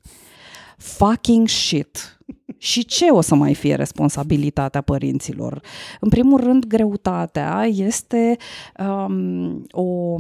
Fucking 0.77 1.49
shit 1.49 2.20
și 2.57 2.85
ce 2.85 3.05
o 3.05 3.21
să 3.21 3.35
mai 3.35 3.55
fie 3.55 3.75
responsabilitatea 3.75 4.81
părinților? 4.81 5.61
În 6.01 6.09
primul 6.09 6.41
rând, 6.41 6.65
greutatea 6.65 7.65
este 7.65 8.37
um, 8.79 9.67
o 9.71 10.17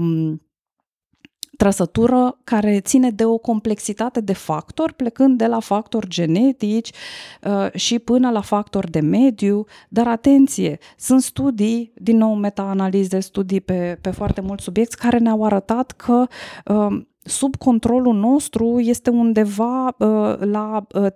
trăsătură 1.61 2.39
care 2.45 2.81
ține 2.81 3.11
de 3.11 3.25
o 3.25 3.39
complexitate 3.39 4.21
de 4.21 4.33
factori, 4.33 4.95
plecând 4.95 5.39
de 5.39 5.47
la 5.47 5.61
factori 5.61 6.09
genetici 6.09 6.91
uh, 7.43 7.73
și 7.75 7.99
până 7.99 8.31
la 8.31 8.41
factori 8.41 8.91
de 8.91 9.01
mediu, 9.01 9.65
dar 9.89 10.09
atenție, 10.09 10.79
sunt 10.97 11.23
studii, 11.23 11.93
din 11.95 12.17
nou 12.17 12.35
meta-analize, 12.35 13.21
studii 13.21 13.61
pe, 13.61 13.99
pe 14.01 14.11
foarte 14.11 14.41
mulți 14.41 14.65
subiecti, 14.65 14.97
care 14.97 15.19
ne-au 15.19 15.45
arătat 15.45 15.91
că 15.91 16.27
uh, 16.65 17.01
sub 17.23 17.57
controlul 17.57 18.15
nostru 18.15 18.79
este 18.79 19.11
undeva 19.11 19.87
uh, 19.87 20.37
la 20.39 20.87
uh, 20.95 21.07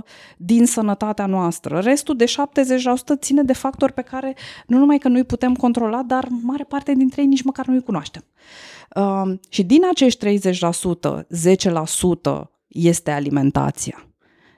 30% 0.00 0.04
din 0.36 0.66
sănătatea 0.66 1.26
noastră. 1.26 1.78
Restul 1.78 2.16
de 2.16 2.24
70% 2.24 3.18
ține 3.18 3.42
de 3.42 3.52
factori 3.52 3.92
pe 3.92 4.02
care 4.02 4.36
nu 4.66 4.78
numai 4.78 4.98
că 4.98 5.08
nu 5.08 5.16
îi 5.16 5.24
putem 5.24 5.54
controla, 5.54 6.02
dar 6.02 6.28
mare 6.42 6.64
parte 6.64 6.92
dintre 6.92 7.20
ei 7.20 7.26
nici 7.26 7.42
măcar 7.42 7.66
nu 7.66 7.74
îi 7.74 7.82
cunoaștem. 7.82 8.24
Uh, 8.96 9.38
și 9.48 9.62
din 9.62 9.80
acești 9.90 10.40
30%, 10.40 10.50
10% 12.42 12.50
este 12.68 13.10
alimentația. 13.10 14.06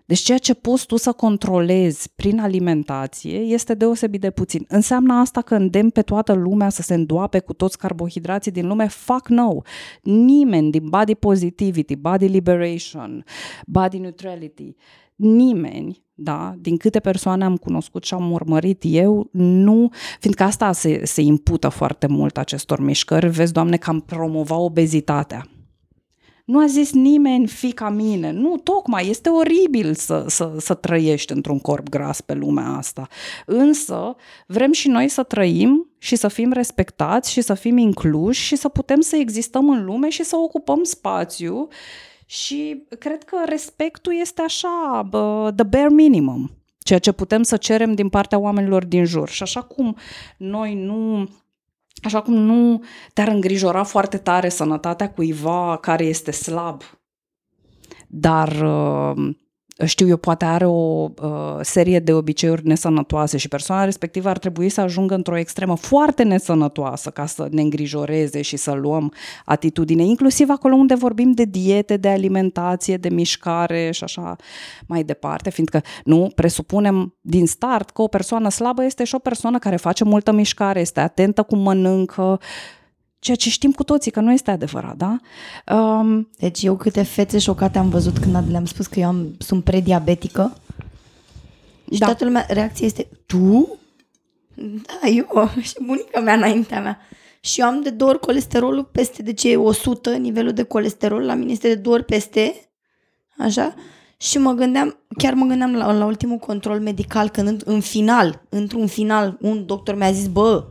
Deci 0.08 0.20
ceea 0.20 0.38
ce 0.38 0.54
poți 0.54 0.86
tu 0.86 0.96
să 0.96 1.12
controlezi 1.12 2.10
prin 2.16 2.40
alimentație 2.40 3.38
este 3.38 3.74
deosebit 3.74 4.20
de 4.20 4.30
puțin. 4.30 4.64
Înseamnă 4.68 5.14
asta 5.14 5.42
că 5.42 5.54
îndemn 5.54 5.90
pe 5.90 6.02
toată 6.02 6.32
lumea 6.32 6.68
să 6.68 6.82
se 6.82 6.94
îndoape 6.94 7.38
cu 7.38 7.52
toți 7.52 7.78
carbohidrații 7.78 8.50
din 8.50 8.66
lume? 8.66 8.86
Fuck 8.86 9.28
no! 9.28 9.60
Nimeni 10.02 10.70
din 10.70 10.88
body 10.88 11.14
positivity, 11.14 11.96
body 11.96 12.26
liberation, 12.26 13.24
body 13.66 13.98
neutrality, 13.98 14.74
nimeni 15.16 16.02
da, 16.14 16.54
din 16.58 16.76
câte 16.76 17.00
persoane 17.00 17.44
am 17.44 17.56
cunoscut 17.56 18.04
și 18.04 18.14
am 18.14 18.32
urmărit 18.32 18.82
eu, 18.86 19.28
nu, 19.32 19.90
fiindcă 20.20 20.42
asta 20.42 20.72
se, 20.72 21.04
se 21.04 21.20
impută 21.20 21.68
foarte 21.68 22.06
mult 22.06 22.38
acestor 22.38 22.80
mișcări, 22.80 23.28
vezi, 23.28 23.52
Doamne, 23.52 23.76
că 23.76 23.90
am 23.90 24.00
promova 24.00 24.56
obezitatea 24.56 25.46
nu 26.48 26.58
a 26.58 26.66
zis 26.66 26.92
nimeni, 26.92 27.46
fica 27.46 27.88
mine. 27.88 28.30
Nu, 28.30 28.56
tocmai, 28.56 29.08
este 29.08 29.28
oribil 29.28 29.94
să, 29.94 30.24
să, 30.28 30.52
să 30.58 30.74
trăiești 30.74 31.32
într-un 31.32 31.58
corp 31.58 31.88
gras 31.88 32.20
pe 32.20 32.34
lumea 32.34 32.66
asta. 32.66 33.08
Însă, 33.46 34.16
vrem 34.46 34.72
și 34.72 34.88
noi 34.88 35.08
să 35.08 35.22
trăim 35.22 35.90
și 35.98 36.16
să 36.16 36.28
fim 36.28 36.52
respectați 36.52 37.32
și 37.32 37.40
să 37.40 37.54
fim 37.54 37.76
incluși 37.76 38.44
și 38.44 38.56
să 38.56 38.68
putem 38.68 39.00
să 39.00 39.16
existăm 39.16 39.70
în 39.70 39.84
lume 39.84 40.08
și 40.08 40.24
să 40.24 40.36
ocupăm 40.36 40.82
spațiu 40.82 41.68
și 42.26 42.82
cred 42.98 43.24
că 43.24 43.36
respectul 43.44 44.18
este 44.20 44.42
așa, 44.42 45.06
bă, 45.08 45.52
the 45.56 45.64
bare 45.64 45.88
minimum, 45.88 46.50
ceea 46.78 46.98
ce 46.98 47.12
putem 47.12 47.42
să 47.42 47.56
cerem 47.56 47.94
din 47.94 48.08
partea 48.08 48.38
oamenilor 48.38 48.84
din 48.84 49.04
jur. 49.04 49.28
Și 49.28 49.42
așa 49.42 49.62
cum 49.62 49.96
noi 50.36 50.74
nu 50.74 51.28
Așa 52.02 52.20
cum 52.20 52.34
nu 52.34 52.82
te-ar 53.12 53.28
îngrijora 53.28 53.82
foarte 53.82 54.18
tare 54.18 54.48
sănătatea 54.48 55.10
cuiva 55.10 55.78
care 55.80 56.04
este 56.04 56.30
slab, 56.30 56.82
dar 58.08 58.48
uh, 58.48 59.34
știu 59.86 60.08
eu, 60.08 60.16
poate 60.16 60.44
are 60.44 60.66
o 60.66 61.08
uh, 61.22 61.58
serie 61.60 61.98
de 61.98 62.12
obiceiuri 62.12 62.66
nesănătoase 62.66 63.36
și 63.36 63.48
persoana 63.48 63.84
respectivă 63.84 64.28
ar 64.28 64.38
trebui 64.38 64.68
să 64.68 64.80
ajungă 64.80 65.14
într-o 65.14 65.36
extremă 65.36 65.76
foarte 65.76 66.22
nesănătoasă 66.22 67.10
ca 67.10 67.26
să 67.26 67.48
ne 67.50 67.62
îngrijoreze 67.62 68.42
și 68.42 68.56
să 68.56 68.72
luăm 68.72 69.12
atitudine, 69.44 70.02
inclusiv 70.02 70.50
acolo 70.50 70.74
unde 70.74 70.94
vorbim 70.94 71.32
de 71.32 71.44
diete, 71.44 71.96
de 71.96 72.08
alimentație, 72.08 72.96
de 72.96 73.08
mișcare 73.08 73.90
și 73.90 74.04
așa 74.04 74.36
mai 74.86 75.02
departe, 75.02 75.50
fiindcă 75.50 75.82
nu 76.04 76.30
presupunem 76.34 77.16
din 77.20 77.46
start 77.46 77.90
că 77.90 78.02
o 78.02 78.08
persoană 78.08 78.50
slabă 78.50 78.84
este 78.84 79.04
și 79.04 79.14
o 79.14 79.18
persoană 79.18 79.58
care 79.58 79.76
face 79.76 80.04
multă 80.04 80.32
mișcare, 80.32 80.80
este 80.80 81.00
atentă 81.00 81.42
cum 81.42 81.58
mănâncă, 81.58 82.40
Ceea 83.18 83.36
ce 83.36 83.50
știm 83.50 83.72
cu 83.72 83.84
toții 83.84 84.10
că 84.10 84.20
nu 84.20 84.32
este 84.32 84.50
adevărat, 84.50 84.96
da? 84.96 85.18
Um, 85.74 86.28
deci 86.38 86.62
eu 86.62 86.76
câte 86.76 87.02
fețe 87.02 87.38
șocate 87.38 87.78
am 87.78 87.88
văzut 87.88 88.18
când 88.18 88.50
le-am 88.50 88.64
spus 88.64 88.86
că 88.86 89.00
eu 89.00 89.06
am, 89.06 89.34
sunt 89.38 89.64
prediabetică 89.64 90.56
și 91.92 91.98
da. 91.98 92.06
toată 92.06 92.24
lumea, 92.24 92.46
reacția 92.48 92.86
este, 92.86 93.08
tu? 93.26 93.78
Da, 94.54 95.08
eu 95.08 95.50
și 95.60 95.74
bunica 95.86 96.20
mea 96.20 96.34
înaintea 96.34 96.80
mea. 96.80 96.98
Și 97.40 97.60
eu 97.60 97.66
am 97.66 97.82
de 97.82 97.90
două 97.90 98.10
ori 98.10 98.20
colesterolul 98.20 98.84
peste, 98.84 99.22
de 99.22 99.32
ce 99.32 99.56
100, 99.56 100.10
nivelul 100.16 100.52
de 100.52 100.62
colesterol, 100.62 101.22
la 101.22 101.34
mine 101.34 101.52
este 101.52 101.68
de 101.68 101.74
două 101.74 101.94
ori 101.94 102.04
peste, 102.04 102.70
așa? 103.38 103.74
Și 104.16 104.38
mă 104.38 104.52
gândeam, 104.52 104.98
chiar 105.16 105.34
mă 105.34 105.46
gândeam 105.46 105.74
la, 105.74 105.92
la 105.92 106.04
ultimul 106.04 106.36
control 106.36 106.80
medical, 106.80 107.28
când 107.28 107.48
în, 107.48 107.58
în 107.64 107.80
final, 107.80 108.42
într-un 108.48 108.86
final, 108.86 109.38
un 109.40 109.66
doctor 109.66 109.94
mi-a 109.94 110.12
zis, 110.12 110.26
bă, 110.26 110.64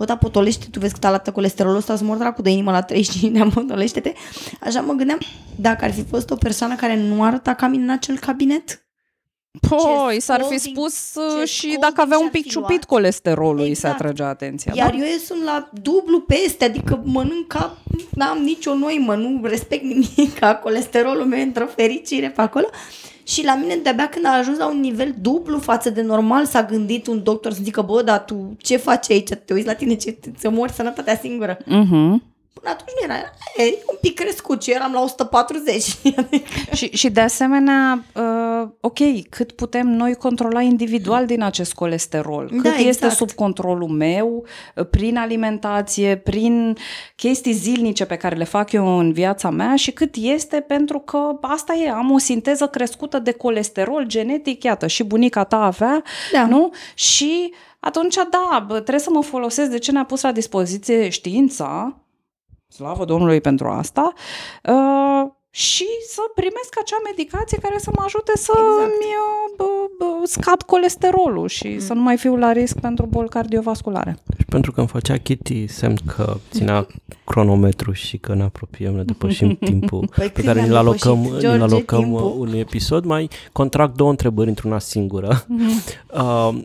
bă, 0.00 0.06
da, 0.06 0.16
potolește, 0.16 0.66
tu 0.70 0.78
vezi 0.78 0.92
cât 0.92 1.04
arată 1.04 1.32
colesterolul 1.32 1.76
ăsta, 1.76 1.96
să 1.96 2.04
mor 2.04 2.16
dracu 2.16 2.42
de 2.42 2.50
inimă 2.50 2.70
la 2.70 2.82
35 2.82 3.32
de 3.32 3.40
ani, 3.40 3.50
potolește-te. 3.60 4.12
Așa 4.60 4.80
mă 4.80 4.92
gândeam, 4.92 5.18
dacă 5.56 5.84
ar 5.84 5.92
fi 5.92 6.04
fost 6.04 6.30
o 6.30 6.34
persoană 6.34 6.74
care 6.74 6.96
nu 6.96 7.22
arăta 7.22 7.54
ca 7.54 7.66
mine 7.66 7.82
în 7.82 7.90
acel 7.90 8.18
cabinet, 8.18 8.84
Păi, 9.68 10.20
s-ar 10.20 10.42
fi 10.42 10.58
spus 10.58 11.14
uh, 11.14 11.48
și 11.48 11.76
dacă 11.80 12.00
avea 12.00 12.18
un 12.18 12.28
pic 12.28 12.46
ciupit 12.46 12.84
colesterolul, 12.84 13.66
exact. 13.66 13.96
se 13.96 14.02
atrăgea 14.02 14.28
atenția. 14.28 14.72
Iar 14.76 14.90
da? 14.90 14.96
eu 14.96 15.18
sunt 15.24 15.42
la 15.42 15.70
dublu 15.82 16.20
peste, 16.20 16.64
adică 16.64 17.02
mănânc 17.04 17.46
ca, 17.46 17.78
n-am 18.10 18.38
nicio 18.38 18.74
noimă, 18.74 19.14
nu 19.14 19.40
respect 19.42 19.82
nimic, 19.82 20.38
ca 20.38 20.54
colesterolul 20.54 21.24
meu 21.24 21.42
într-o 21.42 21.66
fericire 21.66 22.30
pe 22.30 22.40
acolo. 22.40 22.66
Și 23.30 23.44
la 23.44 23.54
mine, 23.54 23.76
de-abia 23.76 24.08
când 24.08 24.24
a 24.24 24.36
ajuns 24.36 24.58
la 24.58 24.68
un 24.68 24.80
nivel 24.80 25.14
dublu 25.20 25.58
față 25.58 25.90
de 25.90 26.02
normal, 26.02 26.44
s-a 26.44 26.62
gândit 26.62 27.06
un 27.06 27.22
doctor 27.22 27.52
să 27.52 27.60
zică, 27.62 27.82
bă, 27.82 28.02
dar 28.02 28.24
tu 28.24 28.56
ce 28.58 28.76
faci 28.76 29.10
aici? 29.10 29.28
Te 29.44 29.52
uiți 29.52 29.66
la 29.66 29.74
tine, 29.74 29.94
ce, 29.94 30.18
ți 30.38 30.48
mori 30.48 30.72
sănătatea 30.72 31.16
singură. 31.16 31.56
Uh-huh. 31.56 32.29
Până 32.52 32.72
atunci 32.72 32.90
nu 32.98 33.04
era, 33.04 33.18
e, 33.56 33.78
un 33.86 33.96
pic 34.00 34.14
crescut, 34.14 34.62
și 34.62 34.70
eram 34.70 34.92
la 34.92 35.02
140. 35.02 35.84
și, 36.76 36.90
și 36.92 37.10
de 37.10 37.20
asemenea, 37.20 38.04
uh, 38.14 38.68
ok, 38.80 39.28
cât 39.28 39.52
putem 39.52 39.86
noi 39.86 40.14
controla 40.14 40.60
individual 40.60 41.26
din 41.26 41.42
acest 41.42 41.72
colesterol? 41.72 42.48
Da, 42.50 42.54
cât 42.54 42.62
da, 42.62 42.68
exact. 42.68 42.88
este 42.88 43.08
sub 43.08 43.30
controlul 43.30 43.88
meu, 43.88 44.46
uh, 44.74 44.86
prin 44.90 45.16
alimentație, 45.16 46.16
prin 46.16 46.76
chestii 47.16 47.52
zilnice 47.52 48.04
pe 48.04 48.16
care 48.16 48.36
le 48.36 48.44
fac 48.44 48.72
eu 48.72 48.98
în 48.98 49.12
viața 49.12 49.50
mea 49.50 49.76
și 49.76 49.90
cât 49.90 50.14
este 50.14 50.60
pentru 50.60 50.98
că 50.98 51.38
asta 51.40 51.74
e, 51.74 51.90
am 51.90 52.10
o 52.10 52.18
sinteză 52.18 52.66
crescută 52.66 53.18
de 53.18 53.32
colesterol 53.32 54.04
genetic, 54.06 54.62
iată, 54.62 54.86
și 54.86 55.02
bunica 55.04 55.44
ta 55.44 55.64
avea, 55.64 56.02
da. 56.32 56.46
nu? 56.46 56.70
Și 56.94 57.52
atunci, 57.80 58.14
da, 58.14 58.66
trebuie 58.68 58.98
să 58.98 59.10
mă 59.12 59.22
folosesc 59.22 59.70
de 59.70 59.78
ce 59.78 59.92
ne-a 59.92 60.04
pus 60.04 60.22
la 60.22 60.32
dispoziție 60.32 61.08
știința, 61.08 62.00
slavă 62.70 63.04
Domnului 63.04 63.40
pentru 63.40 63.68
asta, 63.68 64.12
uh, 64.64 65.30
și 65.52 65.86
să 66.08 66.20
primesc 66.34 66.78
acea 66.80 66.96
medicație 67.04 67.58
care 67.58 67.78
să 67.78 67.90
mă 67.96 68.02
ajute 68.04 68.32
să 68.34 68.52
exact. 68.56 68.90
mi 69.00 69.12
bă, 69.56 69.64
bă, 69.98 70.26
scad 70.26 70.62
colesterolul 70.62 71.48
și 71.48 71.68
mm. 71.68 71.78
să 71.78 71.92
nu 71.92 72.00
mai 72.00 72.16
fiu 72.16 72.36
la 72.36 72.52
risc 72.52 72.80
pentru 72.80 73.06
boli 73.06 73.28
cardiovasculare. 73.28 74.18
Și 74.38 74.44
pentru 74.44 74.72
că 74.72 74.80
îmi 74.80 74.88
făcea 74.88 75.16
Kitty 75.16 75.66
semn 75.66 75.96
că 76.06 76.36
ținea 76.50 76.86
cronometru 77.30 77.92
și 77.92 78.18
că 78.18 78.34
ne 78.34 78.42
apropiem, 78.42 78.94
ne 78.94 79.02
depășim 79.02 79.54
timpul 79.70 80.08
păi 80.16 80.28
pe 80.28 80.42
care 80.42 80.60
ne-l 80.60 80.76
alocăm, 80.76 81.18
ne 81.40 81.46
alocăm 81.46 82.02
timpul? 82.02 82.34
unui 82.38 82.58
episod, 82.58 83.04
mai 83.04 83.28
contract 83.52 83.96
două 83.96 84.10
întrebări 84.10 84.48
într-una 84.48 84.78
singură. 84.78 85.44
Mm-hmm. 85.44 86.08
Uh, 86.20 86.62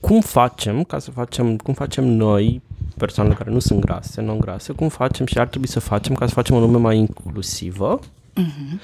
cum 0.00 0.20
facem, 0.20 0.84
ca 0.84 0.98
să 0.98 1.10
facem, 1.10 1.56
cum 1.56 1.74
facem 1.74 2.04
noi, 2.04 2.62
persoanele 2.98 3.34
care 3.34 3.50
nu 3.50 3.58
sunt 3.58 3.80
grase, 3.80 4.20
non-grase, 4.20 4.72
cum 4.72 4.88
facem 4.88 5.26
și 5.26 5.38
ar 5.38 5.46
trebui 5.46 5.68
să 5.68 5.80
facem 5.80 6.14
ca 6.14 6.26
să 6.26 6.32
facem 6.32 6.56
o 6.56 6.60
lume 6.60 6.78
mai 6.78 6.96
inclusivă. 6.96 7.98
Uh-huh. 8.00 8.78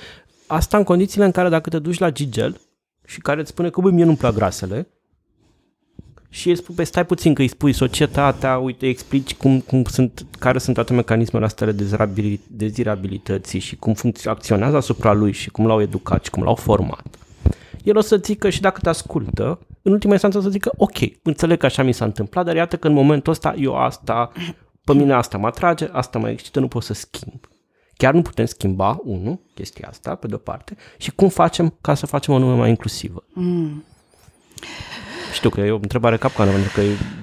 Asta 0.47 0.77
în 0.77 0.85
condițiile 0.85 1.24
în 1.24 1.31
care 1.31 1.49
dacă 1.49 1.70
te 1.70 1.78
duci 1.78 1.99
la 1.99 2.11
Gigel 2.11 2.61
și 3.07 3.20
care 3.20 3.41
îți 3.41 3.51
spune 3.51 3.70
că, 3.70 3.81
băi, 3.81 3.93
mie 3.93 4.05
nu-mi 4.05 4.16
plac 4.16 4.35
grasele, 4.35 4.89
și 6.35 6.49
el 6.49 6.57
spune, 6.57 6.85
stai 6.85 7.07
puțin 7.07 7.35
că 7.35 7.43
îi 7.43 7.49
spui 7.49 7.73
societatea, 7.73 8.59
uite, 8.59 8.86
explici 8.86 9.35
cum, 9.35 9.61
cum 9.61 9.85
sunt, 9.85 10.27
care 10.39 10.59
sunt 10.59 10.74
toate 10.74 10.93
mecanismele 10.93 11.45
astea 11.45 11.73
de 11.73 12.39
dezirabilității 12.47 13.59
și 13.59 13.77
cum 13.77 13.95
funcționează 13.95 14.77
asupra 14.77 15.12
lui 15.12 15.32
și 15.32 15.51
cum 15.51 15.66
l-au 15.66 15.81
educat 15.81 16.24
și 16.24 16.31
cum 16.31 16.43
l-au 16.43 16.55
format. 16.55 17.07
El 17.82 17.97
o 17.97 18.01
să 18.01 18.16
zică 18.16 18.51
și 18.51 18.61
dacă 18.61 18.81
te 18.81 18.89
ascultă, 18.89 19.59
în 19.86 19.93
ultima 19.93 20.12
instanță 20.12 20.39
o 20.39 20.40
să 20.40 20.48
zică, 20.48 20.73
ok, 20.77 20.97
înțeleg 21.23 21.59
că 21.59 21.66
așa 21.66 21.82
mi 21.82 21.93
s-a 21.93 22.05
întâmplat, 22.05 22.44
dar 22.44 22.56
iată 22.56 22.77
că 22.77 22.86
în 22.86 22.93
momentul 22.93 23.32
ăsta 23.32 23.55
eu 23.59 23.77
asta, 23.77 24.32
pe 24.85 24.94
mine 24.94 25.12
asta 25.12 25.39
mă 25.39 25.47
atrage, 25.47 25.89
asta 25.93 26.19
mă 26.19 26.28
excită, 26.31 26.61
nu 26.61 26.69
pot 26.69 26.82
să 26.82 26.94
schimb. 26.94 27.48
Chiar 27.97 28.15
nu 28.15 28.23
putem 28.23 28.44
schimba, 28.44 29.01
unu, 29.05 29.40
chestia 29.55 29.89
asta, 29.89 30.15
pe 30.15 30.27
de-o 30.27 30.39
parte, 30.39 30.77
și 30.98 31.11
cum 31.11 31.28
facem 31.28 31.77
ca 31.81 31.94
să 31.94 32.06
facem 32.06 32.35
o 32.35 32.39
lume 32.39 32.55
mai 32.55 32.69
inclusivă. 32.69 33.24
Mm. 33.32 33.85
Știu 35.32 35.51
că 35.51 35.61
e 35.61 35.70
o 35.70 35.78
întrebare 35.82 36.16
capcană, 36.16 36.51
pentru 36.51 36.70
că 36.74 36.81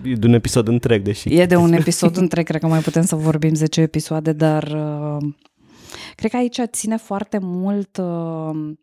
e 0.08 0.14
de 0.14 0.28
un 0.28 0.34
episod 0.34 0.68
întreg, 0.68 1.04
deși... 1.04 1.40
E 1.40 1.46
de 1.46 1.56
un 1.56 1.74
episod 1.82 2.18
întreg, 2.18 2.46
cred 2.46 2.62
că 2.62 2.68
mai 2.68 2.80
putem 2.80 3.06
să 3.06 3.16
vorbim 3.16 3.54
10 3.54 3.82
episoade, 3.82 4.32
dar 4.32 4.64
uh, 4.64 5.30
cred 6.16 6.32
că 6.32 6.38
aici 6.38 6.60
ține 6.72 6.98
foarte 6.98 7.38
mult, 7.42 7.98
uh, 7.98 8.74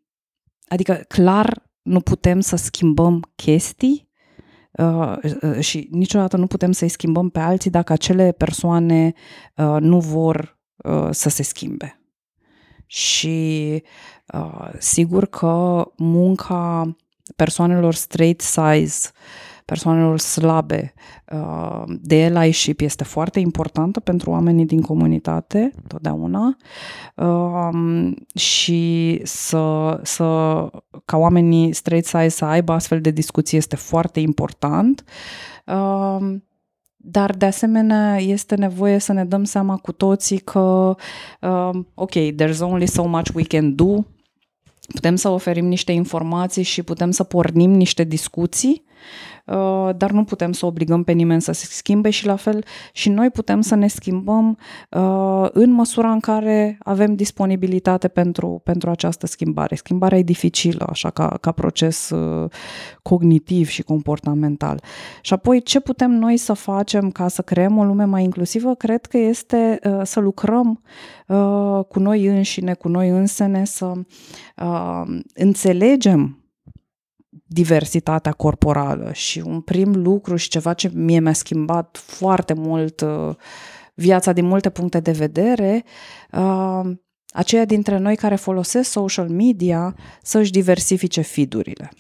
adică 0.68 1.04
clar 1.08 1.67
nu 1.88 2.00
putem 2.00 2.40
să 2.40 2.56
schimbăm 2.56 3.30
chestii 3.34 4.08
uh, 4.70 5.16
uh, 5.42 5.60
și 5.60 5.88
niciodată 5.90 6.36
nu 6.36 6.46
putem 6.46 6.72
să-i 6.72 6.88
schimbăm 6.88 7.28
pe 7.28 7.38
alții 7.38 7.70
dacă 7.70 7.92
acele 7.92 8.32
persoane 8.32 9.12
uh, 9.56 9.76
nu 9.80 10.00
vor 10.00 10.58
uh, 10.76 11.08
să 11.10 11.28
se 11.28 11.42
schimbe. 11.42 12.00
Și 12.86 13.82
uh, 14.34 14.70
sigur 14.78 15.26
că 15.26 15.84
munca 15.96 16.96
persoanelor 17.36 17.94
straight 17.94 18.40
size 18.40 19.10
persoanelor 19.68 20.18
slabe. 20.18 20.94
Uh, 21.32 21.82
de 21.86 22.24
allyship 22.34 22.80
este 22.80 23.04
foarte 23.04 23.40
importantă 23.40 24.00
pentru 24.00 24.30
oamenii 24.30 24.66
din 24.66 24.80
comunitate, 24.80 25.72
totdeauna, 25.86 26.56
um, 27.14 28.14
și 28.34 29.20
să, 29.24 29.98
să, 30.02 30.24
ca 31.04 31.16
oamenii 31.16 31.72
straight 31.72 32.06
size 32.06 32.28
să 32.28 32.44
aibă 32.44 32.72
astfel 32.72 33.00
de 33.00 33.10
discuții 33.10 33.58
este 33.58 33.76
foarte 33.76 34.20
important. 34.20 35.04
Um, 35.66 36.44
dar 36.96 37.30
de 37.36 37.46
asemenea 37.46 38.20
este 38.20 38.54
nevoie 38.54 38.98
să 38.98 39.12
ne 39.12 39.24
dăm 39.24 39.44
seama 39.44 39.76
cu 39.76 39.92
toții 39.92 40.38
că, 40.38 40.94
um, 41.40 41.88
ok, 41.94 42.12
there's 42.12 42.60
only 42.60 42.86
so 42.86 43.06
much 43.06 43.30
we 43.34 43.42
can 43.42 43.74
do, 43.74 44.04
putem 44.94 45.16
să 45.16 45.28
oferim 45.28 45.66
niște 45.66 45.92
informații 45.92 46.62
și 46.62 46.82
putem 46.82 47.10
să 47.10 47.24
pornim 47.24 47.70
niște 47.70 48.04
discuții, 48.04 48.86
Uh, 48.88 49.37
dar 49.96 50.10
nu 50.10 50.24
putem 50.24 50.52
să 50.52 50.66
obligăm 50.66 51.02
pe 51.02 51.12
nimeni 51.12 51.42
să 51.42 51.52
se 51.52 51.66
schimbe 51.70 52.10
și 52.10 52.26
la 52.26 52.36
fel 52.36 52.64
și 52.92 53.08
noi 53.08 53.30
putem 53.30 53.60
să 53.60 53.74
ne 53.74 53.88
schimbăm 53.88 54.58
uh, 54.90 55.46
în 55.52 55.70
măsura 55.70 56.12
în 56.12 56.20
care 56.20 56.78
avem 56.82 57.14
disponibilitate 57.14 58.08
pentru, 58.08 58.60
pentru 58.64 58.90
această 58.90 59.26
schimbare. 59.26 59.74
Schimbarea 59.74 60.18
e 60.18 60.22
dificilă, 60.22 60.86
așa 60.90 61.10
ca, 61.10 61.36
ca 61.40 61.52
proces 61.52 62.10
uh, 62.10 62.50
cognitiv 63.02 63.68
și 63.68 63.82
comportamental. 63.82 64.82
Și 65.20 65.32
apoi 65.32 65.62
ce 65.62 65.80
putem 65.80 66.10
noi 66.10 66.36
să 66.36 66.52
facem 66.52 67.10
ca 67.10 67.28
să 67.28 67.42
creăm 67.42 67.78
o 67.78 67.84
lume 67.84 68.04
mai 68.04 68.22
inclusivă? 68.22 68.74
Cred 68.74 69.06
că 69.06 69.18
este 69.18 69.80
să 70.02 70.20
lucrăm 70.20 70.82
cu 71.88 71.98
noi 71.98 72.26
înșine, 72.26 72.74
cu 72.74 72.88
noi 72.88 73.08
însene, 73.08 73.64
să 73.64 73.92
înțelegem 75.34 76.37
diversitatea 77.46 78.32
corporală 78.32 79.12
și 79.12 79.42
un 79.44 79.60
prim 79.60 79.94
lucru 79.94 80.36
și 80.36 80.48
ceva 80.48 80.72
ce 80.72 80.90
mie 80.94 81.20
mi-a 81.20 81.32
schimbat 81.32 81.96
foarte 82.02 82.52
mult 82.52 83.00
uh, 83.00 83.34
viața 83.94 84.32
din 84.32 84.44
multe 84.44 84.70
puncte 84.70 85.00
de 85.00 85.10
vedere, 85.10 85.84
uh, 86.32 86.90
aceia 87.28 87.64
dintre 87.64 87.98
noi 87.98 88.16
care 88.16 88.36
folosesc 88.36 88.90
social 88.90 89.28
media 89.28 89.96
să-și 90.22 90.50
diversifice 90.50 91.20
feed-urile. 91.20 91.90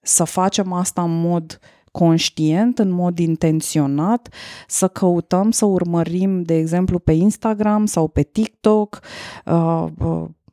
Să 0.00 0.24
facem 0.24 0.72
asta 0.72 1.02
în 1.02 1.20
mod 1.20 1.58
conștient, 1.90 2.78
în 2.78 2.90
mod 2.90 3.18
intenționat, 3.18 4.28
să 4.66 4.88
căutăm 4.88 5.50
să 5.50 5.64
urmărim, 5.64 6.42
de 6.42 6.54
exemplu, 6.54 6.98
pe 6.98 7.12
Instagram 7.12 7.86
sau 7.86 8.08
pe 8.08 8.22
TikTok, 8.22 9.00
uh, 9.44 9.86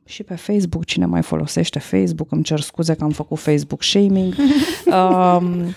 și 0.04 0.22
pe 0.22 0.34
Facebook, 0.34 0.84
cine 0.84 1.06
mai 1.06 1.22
folosește 1.22 1.78
Facebook, 1.78 2.32
îmi 2.32 2.42
cer 2.42 2.60
scuze 2.60 2.94
că 2.94 3.04
am 3.04 3.10
făcut 3.10 3.38
Facebook 3.38 3.82
shaming, 3.82 4.34
um, 5.38 5.74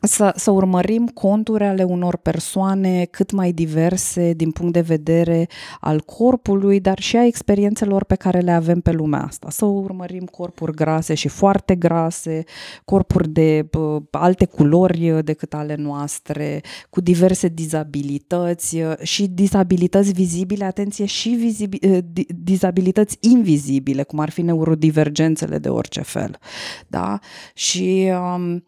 să, 0.00 0.32
să 0.36 0.50
urmărim 0.50 1.06
conturi 1.06 1.64
ale 1.64 1.82
unor 1.82 2.16
persoane 2.16 3.04
cât 3.10 3.32
mai 3.32 3.52
diverse 3.52 4.32
din 4.32 4.50
punct 4.50 4.72
de 4.72 4.80
vedere 4.80 5.48
al 5.80 6.00
corpului, 6.00 6.80
dar 6.80 7.00
și 7.00 7.16
a 7.16 7.24
experiențelor 7.24 8.04
pe 8.04 8.14
care 8.14 8.40
le 8.40 8.50
avem 8.50 8.80
pe 8.80 8.90
lumea 8.90 9.22
asta. 9.22 9.50
Să 9.50 9.64
urmărim 9.64 10.24
corpuri 10.24 10.74
grase 10.74 11.14
și 11.14 11.28
foarte 11.28 11.74
grase, 11.74 12.44
corpuri 12.84 13.28
de 13.28 13.68
uh, 13.78 14.02
alte 14.10 14.44
culori 14.44 15.24
decât 15.24 15.54
ale 15.54 15.74
noastre, 15.74 16.60
cu 16.90 17.00
diverse 17.00 17.48
dizabilități 17.48 18.78
și 19.02 19.26
dizabilități 19.26 20.12
vizibile, 20.12 20.64
atenție, 20.64 21.04
și 21.04 21.38
vizibi- 21.38 22.04
dizabilități 22.42 23.16
invizibile, 23.20 24.02
cum 24.02 24.18
ar 24.18 24.30
fi 24.30 24.42
neurodivergențele 24.42 25.58
de 25.58 25.68
orice 25.68 26.00
fel. 26.00 26.38
Da? 26.86 27.18
Și 27.54 28.12
um, 28.34 28.64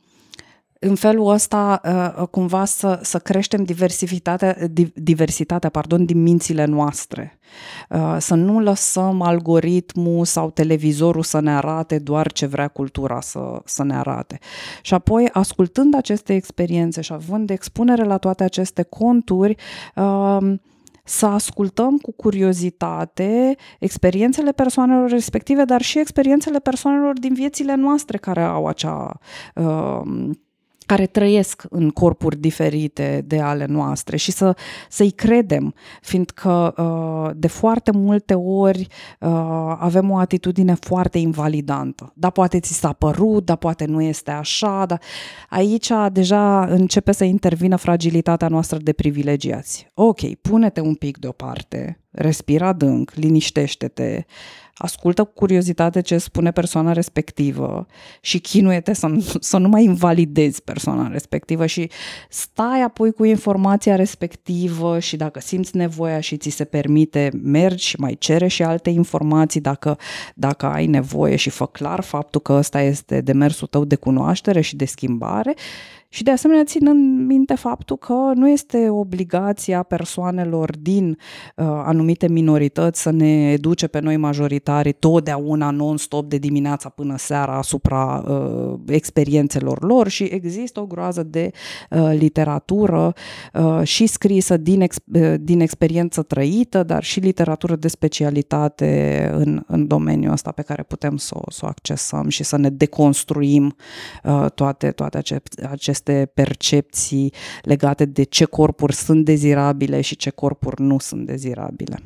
în 0.85 0.95
felul 0.95 1.29
ăsta 1.29 1.81
uh, 1.85 2.27
cumva 2.29 2.65
să, 2.65 2.99
să 3.03 3.19
creștem 3.19 3.65
diversitatea, 3.65 4.57
diversitatea 4.95 5.71
pardon, 5.71 6.05
din 6.05 6.23
mințile 6.23 6.65
noastre. 6.65 7.39
Uh, 7.91 8.17
să 8.19 8.35
nu 8.35 8.61
lăsăm 8.61 9.21
algoritmul 9.21 10.25
sau 10.25 10.51
televizorul 10.51 11.23
să 11.23 11.41
ne 11.41 11.51
arate 11.51 11.99
doar 11.99 12.33
ce 12.33 12.47
vrea 12.47 12.69
cultura 12.69 13.21
să, 13.21 13.61
să 13.65 13.85
ne 13.85 13.97
arate. 13.97 14.39
Și 14.83 14.95
apoi, 14.95 15.29
ascultând 15.33 15.95
aceste 15.95 16.35
experiențe 16.35 17.01
și 17.01 17.13
având 17.13 17.51
expunere 17.51 18.05
la 18.05 18.19
toate 18.19 18.45
aceste 18.45 18.83
conturi, 18.83 19.57
uh, 19.95 20.55
să 21.05 21.27
ascultăm 21.27 21.97
cu 21.97 22.13
curiozitate 22.13 23.57
experiențele 23.79 24.53
persoanelor 24.53 25.11
respective, 25.11 25.65
dar 25.65 25.83
și 25.83 25.99
experiențele 25.99 26.59
persoanelor 26.59 27.19
din 27.19 27.35
viețile 27.35 27.75
noastre 27.75 28.19
care 28.19 28.43
au 28.43 28.67
acea 28.67 29.19
uh, 29.55 30.31
care 30.93 31.06
trăiesc 31.06 31.62
în 31.70 31.90
corpuri 31.90 32.36
diferite 32.36 33.24
de 33.27 33.40
ale 33.40 33.66
noastre 33.69 34.16
și 34.16 34.31
să, 34.31 34.56
să-i 34.89 35.10
credem, 35.10 35.74
fiindcă 36.01 36.74
uh, 36.77 37.31
de 37.36 37.48
foarte 37.48 37.90
multe 37.90 38.35
ori 38.35 38.86
uh, 39.20 39.77
avem 39.78 40.10
o 40.10 40.16
atitudine 40.16 40.74
foarte 40.74 41.19
invalidantă. 41.19 42.12
Da, 42.14 42.31
poate 42.31 42.60
ți 42.60 42.73
s-a 42.73 42.93
părut, 42.93 43.44
da, 43.44 43.56
poate 43.56 43.85
nu 43.85 44.02
este 44.02 44.31
așa, 44.31 44.85
dar 44.86 45.01
aici 45.48 45.90
deja 46.12 46.64
începe 46.64 47.12
să 47.12 47.24
intervină 47.24 47.77
fragilitatea 47.77 48.48
noastră 48.48 48.78
de 48.78 48.93
privilegiați. 48.93 49.90
Ok, 49.94 50.20
pune-te 50.40 50.81
un 50.81 50.94
pic 50.94 51.19
deoparte, 51.19 52.02
respira 52.12 52.66
adânc, 52.66 53.12
liniștește-te, 53.14 54.24
ascultă 54.74 55.24
cu 55.24 55.32
curiozitate 55.34 56.01
ce 56.01 56.18
spune 56.18 56.51
persoana 56.51 56.93
respectivă 56.93 57.86
și 58.20 58.39
chinuie-te 58.39 58.93
să, 58.93 59.09
să 59.40 59.56
nu 59.56 59.68
mai 59.68 59.84
invalidezi 59.84 60.62
persoana 60.62 61.09
respectivă 61.09 61.66
și 61.66 61.90
stai 62.28 62.82
apoi 62.82 63.12
cu 63.12 63.24
informația 63.24 63.97
respectivă 63.97 64.98
și 64.98 65.16
dacă 65.16 65.40
simți 65.40 65.76
nevoia 65.76 66.20
și 66.20 66.36
ți 66.36 66.51
se 66.51 66.64
permite, 66.64 67.30
mergi 67.43 67.86
și 67.86 68.01
mai 68.01 68.16
cere 68.18 68.47
și 68.47 68.62
alte 68.62 68.90
informații 68.90 69.60
dacă, 69.60 69.98
dacă 70.34 70.66
ai 70.66 70.86
nevoie 70.86 71.36
și 71.36 71.51
fă 71.51 71.66
clar 71.66 72.01
faptul 72.01 72.40
că 72.40 72.52
ăsta 72.52 72.80
este 72.80 73.20
demersul 73.20 73.66
tău 73.66 73.84
de 73.84 73.97
cunoaștere 73.97 74.60
și 74.60 74.76
de 74.76 74.84
schimbare 74.84 75.55
Și 76.14 76.22
de 76.22 76.30
asemenea 76.30 76.64
ținând 76.64 77.26
minte 77.26 77.55
faptul 77.55 77.97
că 77.97 78.32
nu 78.34 78.48
este 78.48 78.89
obligația 78.89 79.82
persoanelor 79.82 80.76
din 80.78 81.09
uh, 81.09 81.66
anumite 81.66 82.28
minorități 82.28 83.02
să 83.02 83.10
ne 83.10 83.51
educe 83.51 83.86
pe 83.86 84.01
noi 84.01 84.16
majoritari 84.16 84.93
totdeauna 84.93 85.70
non-stop 85.70 86.28
de 86.28 86.36
dimineața 86.36 86.89
până 86.89 87.16
seara 87.18 87.56
asupra 87.56 88.24
uh, 88.28 88.78
experiențelor 88.86 89.82
lor. 89.82 90.09
Și 90.09 90.22
există 90.24 90.80
o 90.80 90.86
groază 90.86 91.22
de 91.22 91.51
uh, 91.90 92.12
literatură 92.18 93.14
uh, 93.55 93.80
și 93.82 94.06
scrisă 94.06 94.56
din, 94.56 94.80
ex, 94.80 94.97
uh, 95.12 95.34
din 95.40 95.60
experiență 95.60 96.22
trăită, 96.22 96.82
dar 96.82 97.02
și 97.02 97.20
literatură 97.20 97.76
de 97.76 97.89
specialitate 97.89 99.30
în, 99.34 99.62
în 99.66 99.86
domeniul 99.86 100.32
ăsta 100.32 100.51
pe 100.51 100.62
care 100.62 100.82
putem 100.82 101.16
să, 101.16 101.34
să 101.48 101.60
o 101.64 101.68
accesăm 101.68 102.28
și 102.28 102.43
să 102.43 102.56
ne 102.56 102.70
deconstruim 102.70 103.76
uh, 104.24 104.47
toate, 104.55 104.90
toate 104.90 105.18
aceste 105.18 105.66
aceste 105.70 106.02
percepții 106.35 107.33
legate 107.62 108.05
de 108.05 108.23
ce 108.23 108.45
corpuri 108.45 108.95
sunt 108.95 109.24
dezirabile 109.24 110.01
și 110.01 110.16
ce 110.16 110.31
corpuri 110.31 110.81
nu 110.81 110.99
sunt 110.99 111.27
dezirabile. 111.27 111.99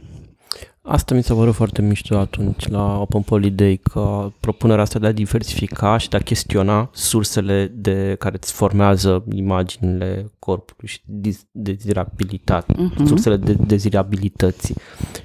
Asta 0.89 1.15
mi 1.15 1.23
s-a 1.23 1.35
părut 1.35 1.55
foarte 1.55 1.83
mișto 1.83 2.17
atunci 2.17 2.69
la 2.69 3.01
Open 3.01 3.21
Poly 3.21 3.77
că 3.77 4.31
propunerea 4.41 4.83
asta 4.83 4.99
de 4.99 5.07
a 5.07 5.13
diversifica 5.13 5.97
și 5.97 6.09
de 6.09 6.17
a 6.17 6.21
chestiona 6.21 6.91
sursele 6.93 7.73
de 7.75 8.17
care 8.19 8.37
îți 8.41 8.53
formează 8.53 9.25
imaginile 9.33 10.31
corpului 10.39 10.89
și 10.89 11.01
dezirabilitate, 11.51 12.73
uh-huh. 12.73 13.07
sursele 13.07 13.37
de 13.37 13.57
dezirabilității. 13.67 14.75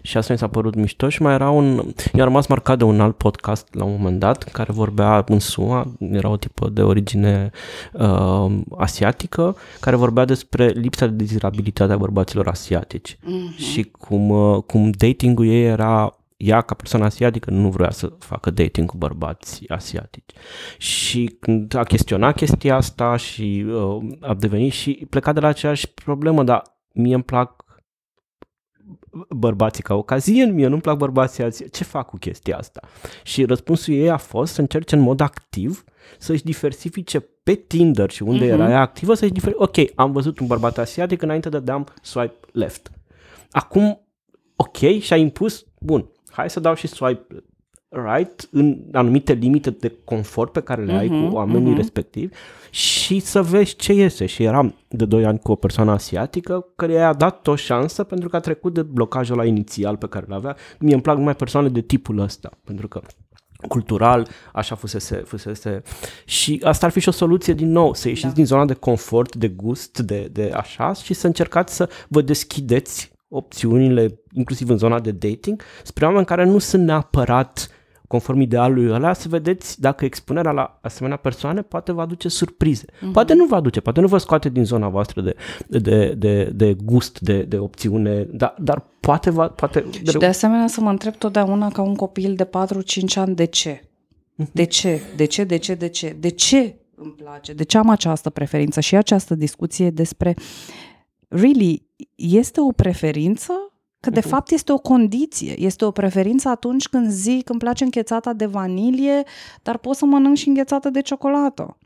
Și 0.02 0.18
asta 0.18 0.34
mi 0.34 0.40
s-a 0.40 0.48
părut 0.48 0.76
mișto 0.76 1.10
și 1.10 1.22
mai 1.22 1.34
era 1.34 1.50
un... 1.50 1.84
I-a 2.14 2.24
rămas 2.24 2.48
marcat 2.48 2.78
de 2.78 2.84
un 2.84 3.02
alt 3.02 3.18
podcast 3.18 3.68
la 3.74 3.84
un 3.84 3.96
moment 3.98 4.20
dat 4.20 4.44
care 4.44 4.72
vorbea 4.72 5.24
în 5.28 5.40
SUA, 5.40 5.94
era 6.12 6.30
o 6.30 6.38
tipă 6.38 6.70
de 6.70 6.82
origine 6.82 7.52
uh, 7.94 8.60
asiatică, 8.78 9.56
care 9.80 9.96
vorbea 9.96 10.26
despre 10.26 10.68
lipsa 10.68 11.06
de 11.06 11.14
dezirabilitate 11.14 11.94
a 11.94 11.98
bărbaților 11.98 12.48
asiatici 12.48 13.16
uh-huh. 13.16 13.58
și 13.58 13.84
cum, 13.84 14.30
uh, 14.30 14.64
cum 14.66 14.92
datingul 14.92 15.50
ei 15.52 15.66
era 15.66 16.16
ea, 16.38 16.62
ca 16.62 16.74
persoană 16.74 17.06
asiatică, 17.06 17.50
nu 17.52 17.70
vrea 17.70 17.90
să 17.90 18.14
facă 18.20 18.50
dating 18.50 18.90
cu 18.90 18.98
bărbați 18.98 19.64
asiatici. 19.68 20.32
Și 20.78 21.38
când 21.40 21.76
a 21.76 21.84
chestionat 21.84 22.36
chestia 22.36 22.76
asta 22.76 23.16
și 23.16 23.66
uh, 23.68 23.98
a 24.20 24.34
devenit 24.34 24.72
și 24.72 25.08
plecat 25.10 25.34
de 25.34 25.40
la 25.40 25.48
aceeași 25.48 25.90
problemă, 25.90 26.44
dar 26.44 26.64
mie 26.94 27.14
îmi 27.14 27.24
plac 27.24 27.66
bărbații 29.30 29.84
ca 29.84 29.94
ocazie, 29.94 30.46
mie 30.46 30.68
nu-mi 30.68 30.82
plac 30.82 30.98
bărbații 30.98 31.44
alții. 31.44 31.70
Ce 31.70 31.84
fac 31.84 32.08
cu 32.08 32.18
chestia 32.18 32.58
asta? 32.58 32.82
Și 33.24 33.46
răspunsul 33.46 33.94
ei 33.94 34.10
a 34.10 34.18
fost 34.18 34.54
să 34.54 34.62
încerce 34.62 34.96
în 34.96 35.02
mod 35.02 35.20
activ 35.20 35.84
să-și 36.18 36.44
diversifice 36.44 37.20
pe 37.20 37.54
Tinder 37.54 38.10
și 38.10 38.24
unde 38.24 38.46
uh-huh. 38.46 38.52
era 38.52 38.70
ea 38.70 38.80
activă, 38.80 39.14
să-și 39.14 39.32
diversifice. 39.32 39.82
Ok, 39.82 39.92
am 39.96 40.12
văzut 40.12 40.40
un 40.40 40.48
bărbat 40.48 40.78
asiatic, 40.78 41.22
înainte 41.22 41.50
dădeam 41.50 41.88
swipe 42.02 42.48
left. 42.52 42.92
Acum 43.52 44.06
ok 44.56 44.78
și 45.00 45.14
a 45.14 45.18
impus, 45.18 45.66
bun, 45.80 46.10
hai 46.30 46.50
să 46.50 46.60
dau 46.60 46.74
și 46.74 46.88
swipe 46.88 47.44
right 47.90 48.48
în 48.52 48.78
anumite 48.92 49.34
limite 49.34 49.70
de 49.70 49.96
confort 50.04 50.52
pe 50.52 50.62
care 50.62 50.84
le 50.84 50.94
ai 50.94 51.08
uh-huh, 51.08 51.30
cu 51.30 51.36
oamenii 51.36 51.74
uh-huh. 51.74 51.78
respectivi 51.78 52.34
și 52.70 53.20
să 53.20 53.42
vezi 53.42 53.76
ce 53.76 53.94
iese. 53.94 54.26
Și 54.26 54.44
eram 54.44 54.76
de 54.88 55.06
2 55.06 55.26
ani 55.26 55.40
cu 55.40 55.52
o 55.52 55.56
persoană 55.56 55.92
asiatică 55.92 56.66
care 56.76 56.94
i-a 56.94 57.14
dat 57.14 57.48
o 57.48 57.56
șansă 57.56 58.04
pentru 58.04 58.30
că 58.30 58.36
a 58.36 58.40
trecut 58.40 58.74
de 58.74 58.82
blocajul 58.82 59.38
la 59.38 59.46
inițial 59.46 59.98
pe 59.98 60.08
care 60.08 60.26
l 60.30 60.32
avea. 60.32 60.56
Mie 60.80 60.94
îmi 60.94 61.02
plac 61.02 61.18
numai 61.18 61.36
persoane 61.36 61.70
de 61.70 61.82
tipul 61.82 62.20
ăsta, 62.20 62.50
pentru 62.64 62.88
că 62.88 63.02
cultural, 63.68 64.28
așa 64.54 64.76
fusese, 64.76 65.16
fusese. 65.16 65.82
Și 66.26 66.62
asta 66.64 66.86
ar 66.86 66.92
fi 66.92 67.00
și 67.00 67.08
o 67.08 67.12
soluție 67.12 67.54
din 67.54 67.72
nou, 67.72 67.94
să 67.94 68.08
ieșiți 68.08 68.28
da. 68.28 68.34
din 68.34 68.46
zona 68.46 68.66
de 68.66 68.74
confort, 68.74 69.36
de 69.36 69.48
gust, 69.48 70.00
de, 70.00 70.30
de 70.32 70.52
așa 70.56 70.94
și 70.94 71.14
să 71.14 71.28
încercați 71.28 71.76
să 71.76 71.90
vă 72.08 72.22
deschideți 72.22 73.12
opțiunile, 73.34 74.20
inclusiv 74.34 74.70
în 74.70 74.78
zona 74.78 75.00
de 75.00 75.12
dating, 75.12 75.62
spre 75.84 76.06
oameni 76.06 76.26
care 76.26 76.46
nu 76.46 76.58
sunt 76.58 76.84
neapărat 76.84 77.70
conform 78.08 78.40
idealului 78.40 78.94
ăla, 78.94 79.14
să 79.14 79.28
vedeți 79.28 79.82
dacă 79.82 80.06
expunerea 80.06 80.52
la 80.52 80.80
asemenea 80.82 81.18
persoane 81.18 81.62
poate 81.62 81.92
vă 81.92 82.02
aduce 82.02 82.28
surprize. 82.28 82.86
Mm-hmm. 82.86 83.12
Poate 83.12 83.34
nu 83.34 83.46
vă 83.46 83.56
aduce, 83.56 83.80
poate 83.80 84.02
nu 84.02 84.08
vă 84.08 84.18
scoate 84.18 84.50
din 84.50 84.66
zona 84.66 84.90
voastră 84.90 85.22
de, 85.22 85.36
de, 85.68 86.14
de, 86.18 86.44
de 86.44 86.74
gust, 86.84 87.20
de, 87.20 87.42
de 87.42 87.58
opțiune, 87.58 88.28
dar, 88.32 88.56
dar 88.60 88.84
poate... 89.00 89.30
Va, 89.30 89.48
poate 89.48 89.86
și 89.92 90.18
de 90.18 90.26
asemenea 90.26 90.68
să 90.68 90.82
mă 90.82 90.90
întreb 90.90 91.16
totdeauna 91.16 91.70
ca 91.70 91.82
un 91.82 91.96
copil 91.96 92.36
de 92.36 92.46
4-5 92.46 92.50
ani 93.16 93.36
de 93.36 93.46
ce? 93.46 93.82
Mm-hmm. 93.82 94.52
De 94.52 94.64
ce? 94.64 95.02
De 95.16 95.26
ce? 95.26 95.44
De 95.44 95.58
ce? 95.58 95.74
De 95.74 95.88
ce? 95.88 96.16
De 96.20 96.30
ce 96.30 96.76
îmi 96.96 97.12
place? 97.12 97.54
De 97.54 97.64
ce 97.64 97.78
am 97.78 97.90
această 97.90 98.30
preferință? 98.30 98.80
Și 98.80 98.96
această 98.96 99.36
discuție 99.36 99.90
despre 99.90 100.36
really, 101.32 101.88
este 102.16 102.62
o 102.62 102.72
preferință? 102.72 103.54
Că 104.00 104.10
de 104.10 104.20
uh-huh. 104.20 104.28
fapt 104.28 104.52
este 104.52 104.72
o 104.72 104.78
condiție, 104.78 105.62
este 105.62 105.86
o 105.86 105.92
preferință 105.92 106.50
atunci 106.50 106.88
când 106.88 107.10
zic 107.10 107.50
îmi 107.50 107.60
place 107.60 107.84
înghețata 107.84 108.34
de 108.34 108.46
vanilie, 108.46 109.24
dar 109.62 109.78
pot 109.78 109.96
să 109.96 110.06
mănânc 110.06 110.36
și 110.36 110.48
înghețată 110.48 110.90
de 110.90 111.02
ciocolată. 111.02 111.78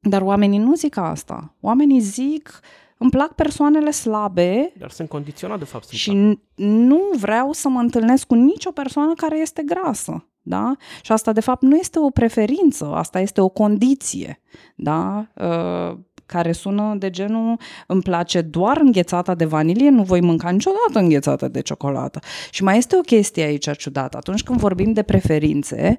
Dar 0.00 0.22
oamenii 0.22 0.58
nu 0.58 0.74
zic 0.74 0.96
asta. 0.96 1.54
Oamenii 1.60 2.00
zic 2.00 2.60
îmi 2.98 3.10
plac 3.10 3.34
persoanele 3.34 3.90
slabe. 3.90 4.72
Dar 4.78 4.90
sunt 4.90 5.08
condiționat 5.08 5.58
de 5.58 5.64
fapt. 5.64 5.88
Și 5.88 6.10
plac. 6.10 6.38
nu 6.66 7.00
vreau 7.18 7.52
să 7.52 7.68
mă 7.68 7.80
întâlnesc 7.80 8.26
cu 8.26 8.34
nicio 8.34 8.70
persoană 8.70 9.12
care 9.14 9.38
este 9.38 9.62
grasă. 9.62 10.24
Da? 10.42 10.76
Și 11.02 11.12
asta, 11.12 11.32
de 11.32 11.40
fapt, 11.40 11.62
nu 11.62 11.76
este 11.76 11.98
o 11.98 12.10
preferință, 12.10 12.84
asta 12.94 13.20
este 13.20 13.40
o 13.40 13.48
condiție. 13.48 14.40
Da? 14.76 15.26
Uh, 15.34 15.98
care 16.30 16.52
sună 16.52 16.94
de 16.98 17.10
genul 17.10 17.58
îmi 17.86 18.02
place 18.02 18.40
doar 18.40 18.76
înghețata 18.76 19.34
de 19.34 19.44
vanilie, 19.44 19.88
nu 19.88 20.02
voi 20.02 20.20
mânca 20.20 20.50
niciodată 20.50 20.98
înghețată 20.98 21.48
de 21.48 21.60
ciocolată. 21.60 22.20
Și 22.50 22.62
mai 22.62 22.76
este 22.76 22.96
o 22.96 23.00
chestie 23.00 23.42
aici 23.42 23.76
ciudată. 23.76 24.16
Atunci 24.16 24.42
când 24.42 24.58
vorbim 24.58 24.92
de 24.92 25.02
preferințe 25.02 25.98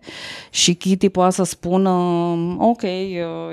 și 0.50 0.74
Kitty 0.74 1.10
poate 1.10 1.34
să 1.34 1.44
spună 1.44 1.90
ok, 2.58 2.82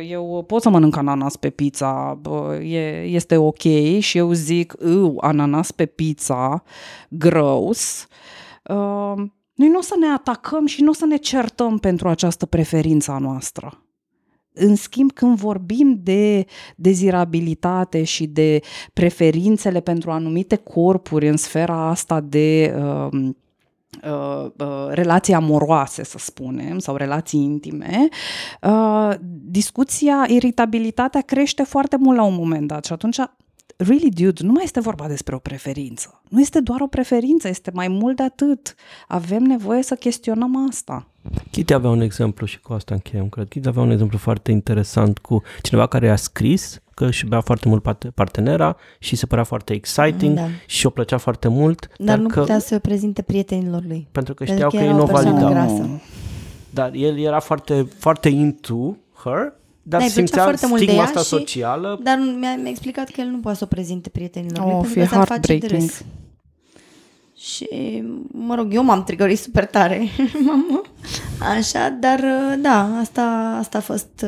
eu 0.09 0.45
pot 0.47 0.63
să 0.63 0.69
mănânc 0.69 0.97
ananas 0.97 1.37
pe 1.37 1.51
pizza, 1.51 2.21
e, 2.63 3.03
este 3.03 3.37
ok 3.37 3.63
și 3.99 4.19
eu 4.19 4.33
zic 4.33 4.75
ananas 5.21 5.71
pe 5.71 5.87
pizza, 5.87 6.63
gross, 7.09 8.07
uh, 8.63 9.15
noi 9.55 9.69
nu 9.69 9.79
o 9.79 9.83
să 9.83 9.95
ne 9.99 10.07
atacăm 10.07 10.67
și 10.67 10.83
nu 10.83 10.91
o 10.91 10.93
să 10.93 11.07
ne 11.07 11.17
certăm 11.17 11.79
pentru 11.79 12.09
această 12.09 12.47
preferință 12.47 13.11
a 13.11 13.19
noastră. 13.19 13.88
În 14.59 14.75
schimb, 14.75 15.13
când 15.13 15.37
vorbim 15.37 16.01
de 16.03 16.47
dezirabilitate 16.77 18.05
și 18.05 18.27
de 18.27 18.61
preferințele 18.93 19.81
pentru 19.81 20.11
anumite 20.11 20.57
corpuri 20.57 21.29
în 21.29 21.37
sfera 21.37 21.89
asta 21.89 22.21
de 22.21 22.75
uh, 22.79 23.29
uh, 24.05 24.51
uh, 24.59 24.87
relații 24.89 25.35
amoroase, 25.35 26.05
să 26.05 26.19
spunem, 26.19 26.79
sau 26.79 26.97
relații 26.97 27.41
intime, 27.41 28.09
uh, 28.63 29.15
discuția, 29.45 30.25
iritabilitatea 30.29 31.21
crește 31.21 31.63
foarte 31.63 31.97
mult 31.97 32.17
la 32.17 32.25
un 32.25 32.35
moment 32.35 32.67
dat 32.67 32.85
și 32.85 32.93
atunci 32.93 33.19
really, 33.79 34.11
dude, 34.11 34.43
nu 34.45 34.53
mai 34.53 34.65
este 34.65 34.81
vorba 34.81 35.09
despre 35.09 35.35
o 35.35 35.39
preferință. 35.39 36.21
Nu 36.29 36.41
este 36.41 36.61
doar 36.61 36.81
o 36.81 36.87
preferință, 36.87 37.49
este 37.49 37.71
mai 37.75 37.89
mult 37.89 38.17
de 38.17 38.23
atât. 38.23 38.75
Avem 39.09 39.43
nevoie 39.43 39.83
să 39.83 39.95
chestionăm 39.95 40.69
asta. 40.69 41.07
Kitty 41.51 41.73
avea 41.73 41.91
un 41.91 42.01
exemplu 42.01 42.47
și 42.47 42.61
cu 42.61 42.73
asta 42.73 42.95
încheiem, 42.95 43.29
cred. 43.29 43.49
Kitty 43.49 43.69
avea 43.69 43.83
un 43.83 43.91
exemplu 43.91 44.19
foarte 44.19 44.51
interesant 44.51 45.19
cu 45.19 45.43
cineva 45.63 45.87
care 45.87 46.11
a 46.11 46.17
scris 46.17 46.81
că 46.95 47.07
își 47.07 47.27
bea 47.27 47.41
foarte 47.41 47.69
mult 47.69 47.83
partenera 48.15 48.77
și 48.99 49.17
se 49.17 49.27
părea 49.27 49.45
foarte 49.45 49.73
exciting 49.73 50.35
da. 50.35 50.47
și 50.67 50.87
o 50.87 50.91
plăcea 50.91 51.19
foarte 51.19 51.49
mult. 51.49 51.89
Dar, 51.97 52.07
dar 52.07 52.19
nu 52.19 52.29
că, 52.29 52.41
putea 52.41 52.59
să 52.59 52.75
o 52.75 52.79
prezinte 52.79 53.23
prietenilor 53.23 53.85
lui. 53.87 54.09
Pentru 54.13 54.35
că 54.35 54.45
știau 54.45 54.71
pentru 54.71 54.79
că, 54.79 54.85
că 54.85 54.91
ei 54.91 54.97
nu 54.97 55.03
o 55.03 55.07
validau. 55.07 56.01
Dar 56.71 56.93
el 56.95 57.19
era 57.19 57.41
foarte, 57.41 57.89
foarte 57.99 58.29
into 58.29 58.97
her 59.25 59.53
dar 59.89 60.01
ne 60.01 60.09
simțea 60.09 60.43
foarte 60.43 60.67
mult 60.67 60.83
stigma 60.83 61.03
asta 61.03 61.21
și, 61.21 61.27
socială. 61.27 62.01
Dar 62.03 62.19
mi-a, 62.39 62.57
mi-a 62.57 62.71
explicat 62.71 63.11
că 63.11 63.21
el 63.21 63.27
nu 63.27 63.39
poate 63.39 63.59
să 63.59 63.65
o 63.65 63.67
prezinte 63.67 64.09
prietenilor 64.09 64.67
oh, 64.67 64.81
lui, 64.83 64.93
pentru 64.93 65.19
că 65.19 65.25
face 65.25 65.57
de 65.57 65.67
râs. 65.67 66.03
Și, 67.37 68.03
mă 68.33 68.55
rog, 68.55 68.75
eu 68.75 68.83
m-am 68.83 69.05
trigărit 69.05 69.39
super 69.39 69.67
tare, 69.67 70.09
așa, 71.57 71.97
dar 72.01 72.25
da, 72.59 72.99
asta, 73.01 73.57
asta 73.59 73.79
a 73.79 73.81
fost, 73.81 74.25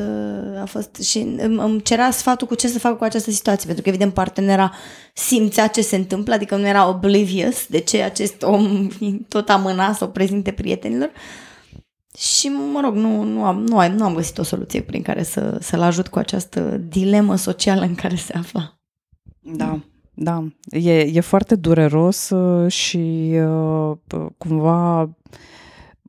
a 0.61 0.65
fost 0.65 0.95
și 1.01 1.17
îmi, 1.17 1.57
îmi 1.59 1.81
cerea 1.81 2.11
sfatul 2.11 2.47
cu 2.47 2.55
ce 2.55 2.67
să 2.67 2.79
fac 2.79 2.97
cu 2.97 3.03
această 3.03 3.31
situație, 3.31 3.65
pentru 3.65 3.83
că 3.83 3.89
evident 3.89 4.13
partenera 4.13 4.71
simțea 5.13 5.67
ce 5.67 5.81
se 5.81 5.95
întâmplă, 5.95 6.33
adică 6.33 6.55
nu 6.55 6.67
era 6.67 6.89
oblivious 6.89 7.65
de 7.67 7.79
ce 7.79 8.01
acest 8.01 8.43
om 8.43 8.87
tot 9.33 9.49
amâna 9.49 9.93
să 9.93 10.03
o 10.03 10.07
prezinte 10.07 10.51
prietenilor. 10.51 11.11
Și, 12.17 12.47
mă 12.47 12.79
rog, 12.83 12.95
nu, 12.95 13.23
nu, 13.23 13.45
am, 13.45 13.61
nu, 13.61 13.79
am, 13.79 13.91
nu 13.91 14.05
am 14.05 14.13
găsit 14.13 14.37
o 14.37 14.43
soluție 14.43 14.81
prin 14.81 15.01
care 15.01 15.23
să, 15.23 15.57
să-l 15.61 15.81
ajut 15.81 16.07
cu 16.07 16.19
această 16.19 16.77
dilemă 16.77 17.35
socială 17.35 17.81
în 17.81 17.95
care 17.95 18.15
se 18.15 18.33
afla. 18.33 18.79
Da, 19.39 19.79
da. 20.13 20.47
E, 20.69 20.99
e 20.99 21.19
foarte 21.19 21.55
dureros 21.55 22.29
uh, 22.29 22.71
și 22.71 23.31
uh, 23.33 24.27
cumva 24.37 25.09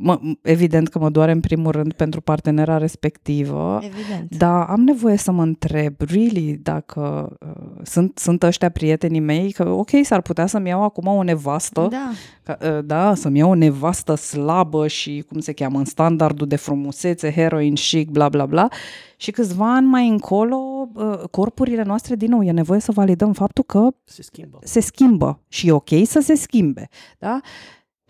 mă, 0.03 0.21
evident 0.43 0.89
că 0.89 0.99
mă 0.99 1.11
doare 1.11 1.33
în 1.33 1.41
primul 1.41 1.71
rând 1.71 1.93
pentru 1.93 2.21
partenera 2.21 2.79
respectivă, 2.79 3.81
Evident. 3.83 4.37
dar 4.37 4.67
am 4.69 4.81
nevoie 4.81 5.17
să 5.17 5.33
mă 5.33 5.43
întreb, 5.43 5.95
really, 5.99 6.59
dacă 6.63 7.37
uh, 7.47 7.81
sunt, 7.83 8.19
sunt 8.19 8.43
ăștia 8.43 8.69
prietenii 8.69 9.21
mei, 9.21 9.53
că 9.53 9.69
ok, 9.69 9.89
s-ar 10.03 10.21
putea 10.21 10.47
să-mi 10.47 10.69
iau 10.69 10.83
acum 10.83 11.07
o 11.07 11.23
nevastă, 11.23 11.87
Da. 11.91 12.11
ca, 12.43 12.59
uh, 12.77 12.85
da, 12.85 13.15
să-mi 13.15 13.39
iau 13.39 13.51
o 13.51 13.55
nevastă 13.55 14.15
slabă 14.15 14.87
și, 14.87 15.25
cum 15.29 15.41
se 15.41 15.53
cheamă, 15.53 15.79
în 15.79 15.85
standardul 15.85 16.47
de 16.47 16.57
frumusețe, 16.57 17.33
heroin 17.33 17.75
chic, 17.75 18.11
bla 18.11 18.29
bla 18.29 18.47
bla, 18.47 18.69
și 19.17 19.31
câțiva 19.31 19.75
ani 19.75 19.87
mai 19.87 20.09
încolo, 20.09 20.89
uh, 20.95 21.19
corpurile 21.31 21.83
noastre, 21.83 22.15
din 22.17 22.31
nou, 22.31 22.43
e 22.43 22.51
nevoie 22.51 22.81
să 22.81 22.93
validăm 22.93 23.33
faptul 23.33 23.65
că 23.65 23.89
Se 24.05 24.23
schimbă. 24.23 24.59
se 24.63 24.81
schimbă 24.81 25.41
și 25.49 25.69
e 25.69 25.73
ok 25.73 25.89
să 26.05 26.21
se 26.21 26.35
schimbe, 26.35 26.89
da? 27.19 27.41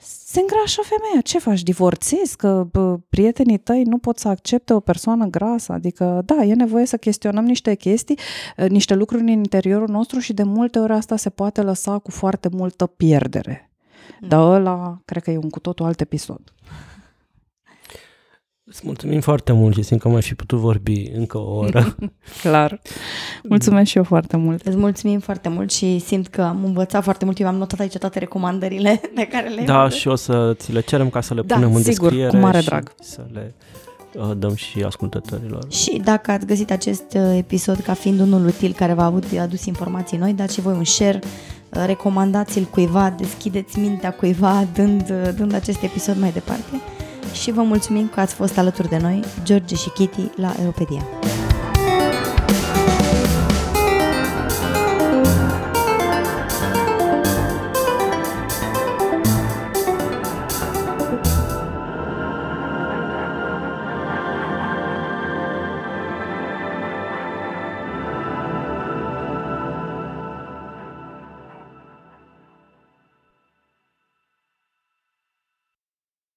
Se 0.04 0.40
îngrașă 0.40 0.80
femeia, 0.82 1.20
ce 1.20 1.38
faci, 1.38 1.62
divorțezi, 1.62 2.36
că 2.36 2.66
bă, 2.70 2.98
prietenii 3.08 3.58
tăi 3.58 3.82
nu 3.82 3.98
pot 3.98 4.18
să 4.18 4.28
accepte 4.28 4.72
o 4.72 4.80
persoană 4.80 5.26
grasă, 5.26 5.72
adică 5.72 6.22
da, 6.24 6.44
e 6.44 6.54
nevoie 6.54 6.86
să 6.86 6.96
chestionăm 6.96 7.44
niște 7.44 7.74
chestii, 7.74 8.18
eh, 8.56 8.70
niște 8.70 8.94
lucruri 8.94 9.22
în 9.22 9.28
interiorul 9.28 9.88
nostru 9.88 10.18
și 10.18 10.32
de 10.32 10.42
multe 10.42 10.78
ori 10.78 10.92
asta 10.92 11.16
se 11.16 11.30
poate 11.30 11.62
lăsa 11.62 11.98
cu 11.98 12.10
foarte 12.10 12.48
multă 12.52 12.86
pierdere. 12.86 13.70
Dar 14.20 14.52
ăla, 14.52 15.00
cred 15.04 15.22
că 15.22 15.30
e 15.30 15.36
un 15.36 15.50
cu 15.50 15.60
totul 15.60 15.86
alt 15.86 16.00
episod. 16.00 16.40
Îți 18.72 18.80
mulțumim 18.84 19.20
foarte 19.20 19.52
mult 19.52 19.74
și 19.74 19.82
simt 19.82 20.00
că 20.00 20.06
am 20.06 20.12
mai 20.12 20.22
fi 20.22 20.34
putut 20.34 20.58
vorbi 20.58 21.10
încă 21.14 21.38
o 21.38 21.56
oră. 21.56 21.96
Clar. 22.42 22.80
Mulțumesc 23.42 23.90
și 23.90 23.96
eu 23.96 24.02
foarte 24.02 24.36
mult. 24.36 24.66
Îți 24.66 24.76
mulțumim 24.76 25.20
foarte 25.20 25.48
mult 25.48 25.72
și 25.72 25.98
simt 25.98 26.26
că 26.28 26.42
am 26.42 26.64
învățat 26.64 27.02
foarte 27.02 27.24
mult. 27.24 27.40
Eu 27.40 27.46
am 27.46 27.54
notat 27.56 27.80
aici 27.80 27.96
toate 27.98 28.18
recomandările 28.18 29.00
pe 29.14 29.26
care 29.26 29.48
le 29.48 29.62
da, 29.64 29.88
și 29.88 30.08
o 30.08 30.14
să 30.14 30.54
ți 30.56 30.72
le 30.72 30.80
cerem 30.80 31.08
ca 31.10 31.20
să 31.20 31.34
le 31.34 31.42
Da, 31.42 31.54
punem 31.54 31.74
în 31.74 31.82
sigur, 31.82 32.08
cu 32.08 32.14
descriere 32.14 32.38
mare 32.38 32.58
și 32.60 32.64
drag. 32.64 32.92
să 33.00 33.20
le 33.32 33.54
uh, 34.14 34.30
dăm 34.36 34.54
și 34.54 34.82
ascultătorilor. 34.82 35.64
Și 35.70 36.00
dacă 36.04 36.30
ați 36.30 36.46
găsit 36.46 36.70
acest 36.70 37.04
uh, 37.14 37.36
episod 37.36 37.78
ca 37.78 37.94
fiind 37.94 38.20
unul 38.20 38.46
util 38.46 38.72
care 38.72 38.92
v-a 38.92 39.04
avut 39.04 39.24
adus 39.40 39.64
informații 39.64 40.18
noi, 40.18 40.32
dați 40.32 40.54
și 40.54 40.60
voi 40.60 40.74
un 40.74 40.84
share, 40.84 41.18
uh, 41.22 41.82
recomandați-l 41.86 42.64
cuiva, 42.64 43.14
deschideți 43.18 43.78
mintea 43.78 44.12
cuiva 44.12 44.66
dând, 44.74 45.10
uh, 45.10 45.34
dând 45.36 45.54
acest 45.54 45.82
episod 45.82 46.16
mai 46.20 46.30
departe. 46.32 46.80
Și 47.32 47.50
vă 47.50 47.62
mulțumim 47.62 48.08
că 48.08 48.20
ați 48.20 48.34
fost 48.34 48.58
alături 48.58 48.88
de 48.88 48.98
noi, 48.98 49.24
George 49.42 49.74
și 49.74 49.90
Kitty, 49.90 50.30
la 50.40 50.54
Europedia. 50.60 51.02